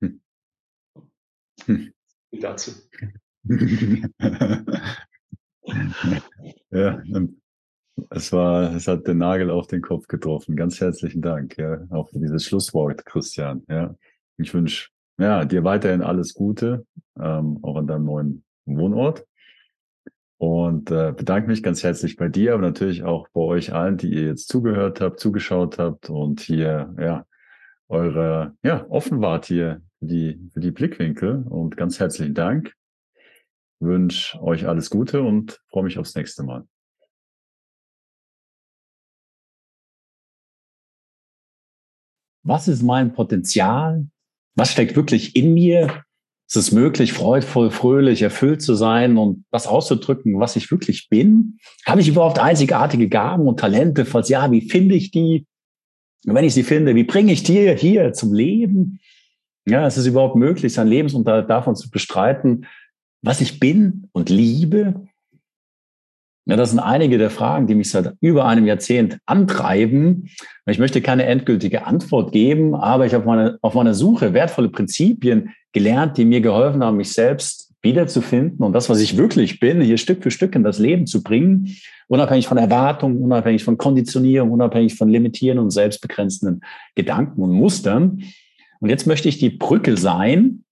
Hm. 0.00 0.20
Hm. 1.66 1.94
Dazu. 2.32 2.72
ja, 6.72 7.02
es 8.10 8.32
war, 8.32 8.74
es 8.74 8.88
hat 8.88 9.06
den 9.06 9.18
Nagel 9.18 9.50
auf 9.50 9.66
den 9.66 9.82
Kopf 9.82 10.08
getroffen. 10.08 10.56
Ganz 10.56 10.80
herzlichen 10.80 11.22
Dank, 11.22 11.56
ja, 11.56 11.78
auch 11.90 12.10
für 12.10 12.18
dieses 12.18 12.44
Schlusswort, 12.44 13.04
Christian. 13.06 13.62
Ja, 13.68 13.94
ich 14.36 14.52
wünsche 14.52 14.90
ja, 15.18 15.44
dir 15.44 15.64
weiterhin 15.64 16.02
alles 16.02 16.34
Gute, 16.34 16.86
ähm, 17.20 17.58
auch 17.62 17.76
an 17.76 17.86
deinem 17.86 18.04
neuen 18.04 18.44
Wohnort. 18.66 19.24
Und 20.38 20.90
äh, 20.90 21.12
bedanke 21.16 21.48
mich 21.48 21.62
ganz 21.62 21.82
herzlich 21.82 22.16
bei 22.16 22.28
dir, 22.28 22.54
aber 22.54 22.62
natürlich 22.62 23.04
auch 23.04 23.28
bei 23.32 23.40
euch 23.40 23.72
allen, 23.72 23.96
die 23.96 24.12
ihr 24.12 24.26
jetzt 24.26 24.48
zugehört 24.48 25.00
habt, 25.00 25.20
zugeschaut 25.20 25.78
habt 25.78 26.10
und 26.10 26.40
hier 26.40 26.94
ja 26.98 27.24
eure 27.88 28.56
ja 28.62 28.84
offen 28.90 29.20
wart 29.20 29.46
hier 29.46 29.80
für 30.00 30.06
die 30.06 30.50
für 30.52 30.60
die 30.60 30.72
Blickwinkel 30.72 31.44
und 31.48 31.76
ganz 31.76 32.00
herzlichen 32.00 32.34
Dank. 32.34 32.74
Wünsche 33.80 34.42
euch 34.42 34.66
alles 34.66 34.90
Gute 34.90 35.22
und 35.22 35.62
freue 35.68 35.84
mich 35.84 35.98
aufs 35.98 36.14
nächste 36.14 36.42
Mal. 36.42 36.66
Was 42.44 42.68
ist 42.68 42.82
mein 42.82 43.12
Potenzial? 43.12 44.06
Was 44.54 44.70
steckt 44.70 44.94
wirklich 44.94 45.34
in 45.34 45.54
mir? 45.54 46.04
Ist 46.46 46.56
es 46.56 46.72
möglich, 46.72 47.14
freudvoll, 47.14 47.70
fröhlich, 47.70 48.20
erfüllt 48.22 48.60
zu 48.60 48.74
sein 48.74 49.16
und 49.16 49.44
das 49.50 49.66
auszudrücken, 49.66 50.38
was 50.38 50.56
ich 50.56 50.70
wirklich 50.70 51.08
bin? 51.08 51.58
Habe 51.86 52.02
ich 52.02 52.08
überhaupt 52.08 52.38
einzigartige 52.38 53.08
Gaben 53.08 53.48
und 53.48 53.58
Talente? 53.58 54.04
Falls 54.04 54.28
ja, 54.28 54.50
wie 54.50 54.60
finde 54.60 54.94
ich 54.94 55.10
die? 55.10 55.46
Und 56.26 56.34
wenn 56.34 56.44
ich 56.44 56.54
sie 56.54 56.62
finde, 56.62 56.94
wie 56.94 57.04
bringe 57.04 57.32
ich 57.32 57.42
die 57.42 57.74
hier 57.76 58.12
zum 58.12 58.34
Leben? 58.34 59.00
Ja, 59.66 59.86
ist 59.86 59.96
es 59.96 60.06
überhaupt 60.06 60.36
möglich, 60.36 60.74
sein 60.74 60.88
Lebensunterhalt 60.88 61.48
davon 61.48 61.74
zu 61.74 61.90
bestreiten, 61.90 62.66
was 63.22 63.40
ich 63.40 63.58
bin 63.58 64.08
und 64.12 64.28
liebe? 64.28 65.08
Ja, 66.46 66.56
das 66.56 66.70
sind 66.70 66.80
einige 66.80 67.16
der 67.16 67.30
Fragen, 67.30 67.66
die 67.66 67.74
mich 67.74 67.88
seit 67.88 68.14
über 68.20 68.44
einem 68.44 68.66
Jahrzehnt 68.66 69.18
antreiben. 69.24 70.28
Ich 70.66 70.78
möchte 70.78 71.00
keine 71.00 71.24
endgültige 71.24 71.86
Antwort 71.86 72.32
geben, 72.32 72.74
aber 72.74 73.06
ich 73.06 73.14
habe 73.14 73.24
meine, 73.24 73.58
auf 73.62 73.74
meiner 73.74 73.94
Suche 73.94 74.34
wertvolle 74.34 74.68
Prinzipien 74.68 75.54
gelernt, 75.72 76.18
die 76.18 76.26
mir 76.26 76.42
geholfen 76.42 76.84
haben, 76.84 76.98
mich 76.98 77.12
selbst 77.12 77.72
wiederzufinden 77.80 78.64
und 78.64 78.72
das, 78.72 78.90
was 78.90 79.00
ich 79.00 79.16
wirklich 79.16 79.60
bin, 79.60 79.80
hier 79.80 79.98
Stück 79.98 80.22
für 80.22 80.30
Stück 80.30 80.54
in 80.54 80.64
das 80.64 80.78
Leben 80.78 81.06
zu 81.06 81.22
bringen, 81.22 81.76
unabhängig 82.08 82.46
von 82.46 82.58
Erwartungen, 82.58 83.22
unabhängig 83.22 83.64
von 83.64 83.78
Konditionierung, 83.78 84.50
unabhängig 84.50 84.96
von 84.96 85.08
limitierenden 85.08 85.64
und 85.64 85.70
selbstbegrenzenden 85.70 86.62
Gedanken 86.94 87.42
und 87.42 87.52
Mustern. 87.52 88.22
Und 88.80 88.90
jetzt 88.90 89.06
möchte 89.06 89.28
ich 89.28 89.38
die 89.38 89.50
Brücke 89.50 89.96
sein, 89.96 90.64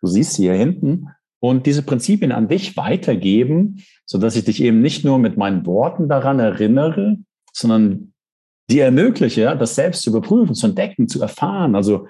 du 0.00 0.08
siehst 0.08 0.34
sie 0.34 0.44
hier 0.44 0.54
hinten, 0.54 1.08
und 1.44 1.66
diese 1.66 1.82
Prinzipien 1.82 2.32
an 2.32 2.48
dich 2.48 2.74
weitergeben, 2.78 3.84
so 4.06 4.16
dass 4.16 4.34
ich 4.34 4.46
dich 4.46 4.62
eben 4.62 4.80
nicht 4.80 5.04
nur 5.04 5.18
mit 5.18 5.36
meinen 5.36 5.66
Worten 5.66 6.08
daran 6.08 6.40
erinnere, 6.40 7.18
sondern 7.52 8.14
dir 8.70 8.86
ermögliche, 8.86 9.54
das 9.54 9.74
selbst 9.74 10.00
zu 10.00 10.08
überprüfen, 10.08 10.54
zu 10.54 10.68
entdecken, 10.68 11.06
zu 11.06 11.20
erfahren. 11.20 11.74
Also 11.74 12.08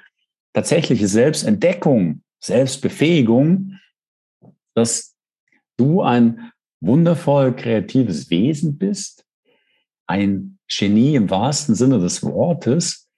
tatsächliche 0.52 1.08
Selbstentdeckung, 1.08 2.22
Selbstbefähigung, 2.38 3.80
dass 4.76 5.16
du 5.78 6.02
ein 6.02 6.52
wundervoll 6.80 7.56
kreatives 7.56 8.30
Wesen 8.30 8.78
bist, 8.78 9.24
ein 10.06 10.60
Genie 10.68 11.16
im 11.16 11.28
wahrsten 11.28 11.74
Sinne 11.74 11.98
des 11.98 12.22
Wortes 12.22 13.08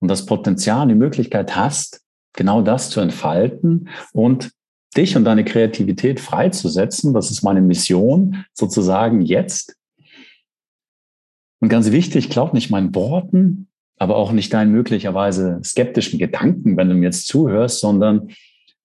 und 0.00 0.08
das 0.08 0.26
Potenzial, 0.26 0.88
die 0.88 0.96
Möglichkeit 0.96 1.54
hast, 1.54 2.02
genau 2.32 2.62
das 2.62 2.90
zu 2.90 2.98
entfalten 2.98 3.88
und 4.12 4.50
dich 4.92 5.16
und 5.16 5.24
deine 5.24 5.44
Kreativität 5.44 6.20
freizusetzen. 6.20 7.14
Das 7.14 7.30
ist 7.30 7.42
meine 7.42 7.60
Mission 7.60 8.44
sozusagen 8.52 9.22
jetzt. 9.22 9.76
Und 11.60 11.68
ganz 11.68 11.92
wichtig, 11.92 12.28
glaub 12.28 12.54
nicht 12.54 12.70
meinen 12.70 12.94
Worten, 12.94 13.68
aber 13.96 14.16
auch 14.16 14.32
nicht 14.32 14.52
deinen 14.52 14.72
möglicherweise 14.72 15.60
skeptischen 15.64 16.18
Gedanken, 16.18 16.76
wenn 16.76 16.88
du 16.88 16.94
mir 16.94 17.06
jetzt 17.06 17.28
zuhörst, 17.28 17.80
sondern 17.80 18.32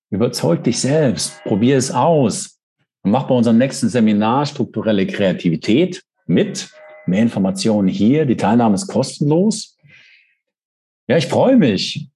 überzeug 0.10 0.64
dich 0.64 0.80
selbst, 0.80 1.44
probier 1.44 1.78
es 1.78 1.92
aus 1.92 2.60
und 3.02 3.12
mach 3.12 3.24
bei 3.24 3.36
unserem 3.36 3.58
nächsten 3.58 3.90
Seminar 3.90 4.46
strukturelle 4.46 5.08
Kreativität 5.08 6.04
mit. 6.26 6.70
Mehr 7.06 7.22
Informationen 7.22 7.88
hier. 7.88 8.26
Die 8.26 8.36
Teilnahme 8.36 8.76
ist 8.76 8.88
kostenlos. 8.88 9.78
Ja, 11.08 11.18
ich 11.18 11.28
freue 11.28 11.56
mich, 11.56 12.10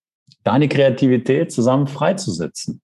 deine 0.43 0.68
Kreativität 0.68 1.51
zusammen 1.51 1.88
freizusetzen. 1.88 2.81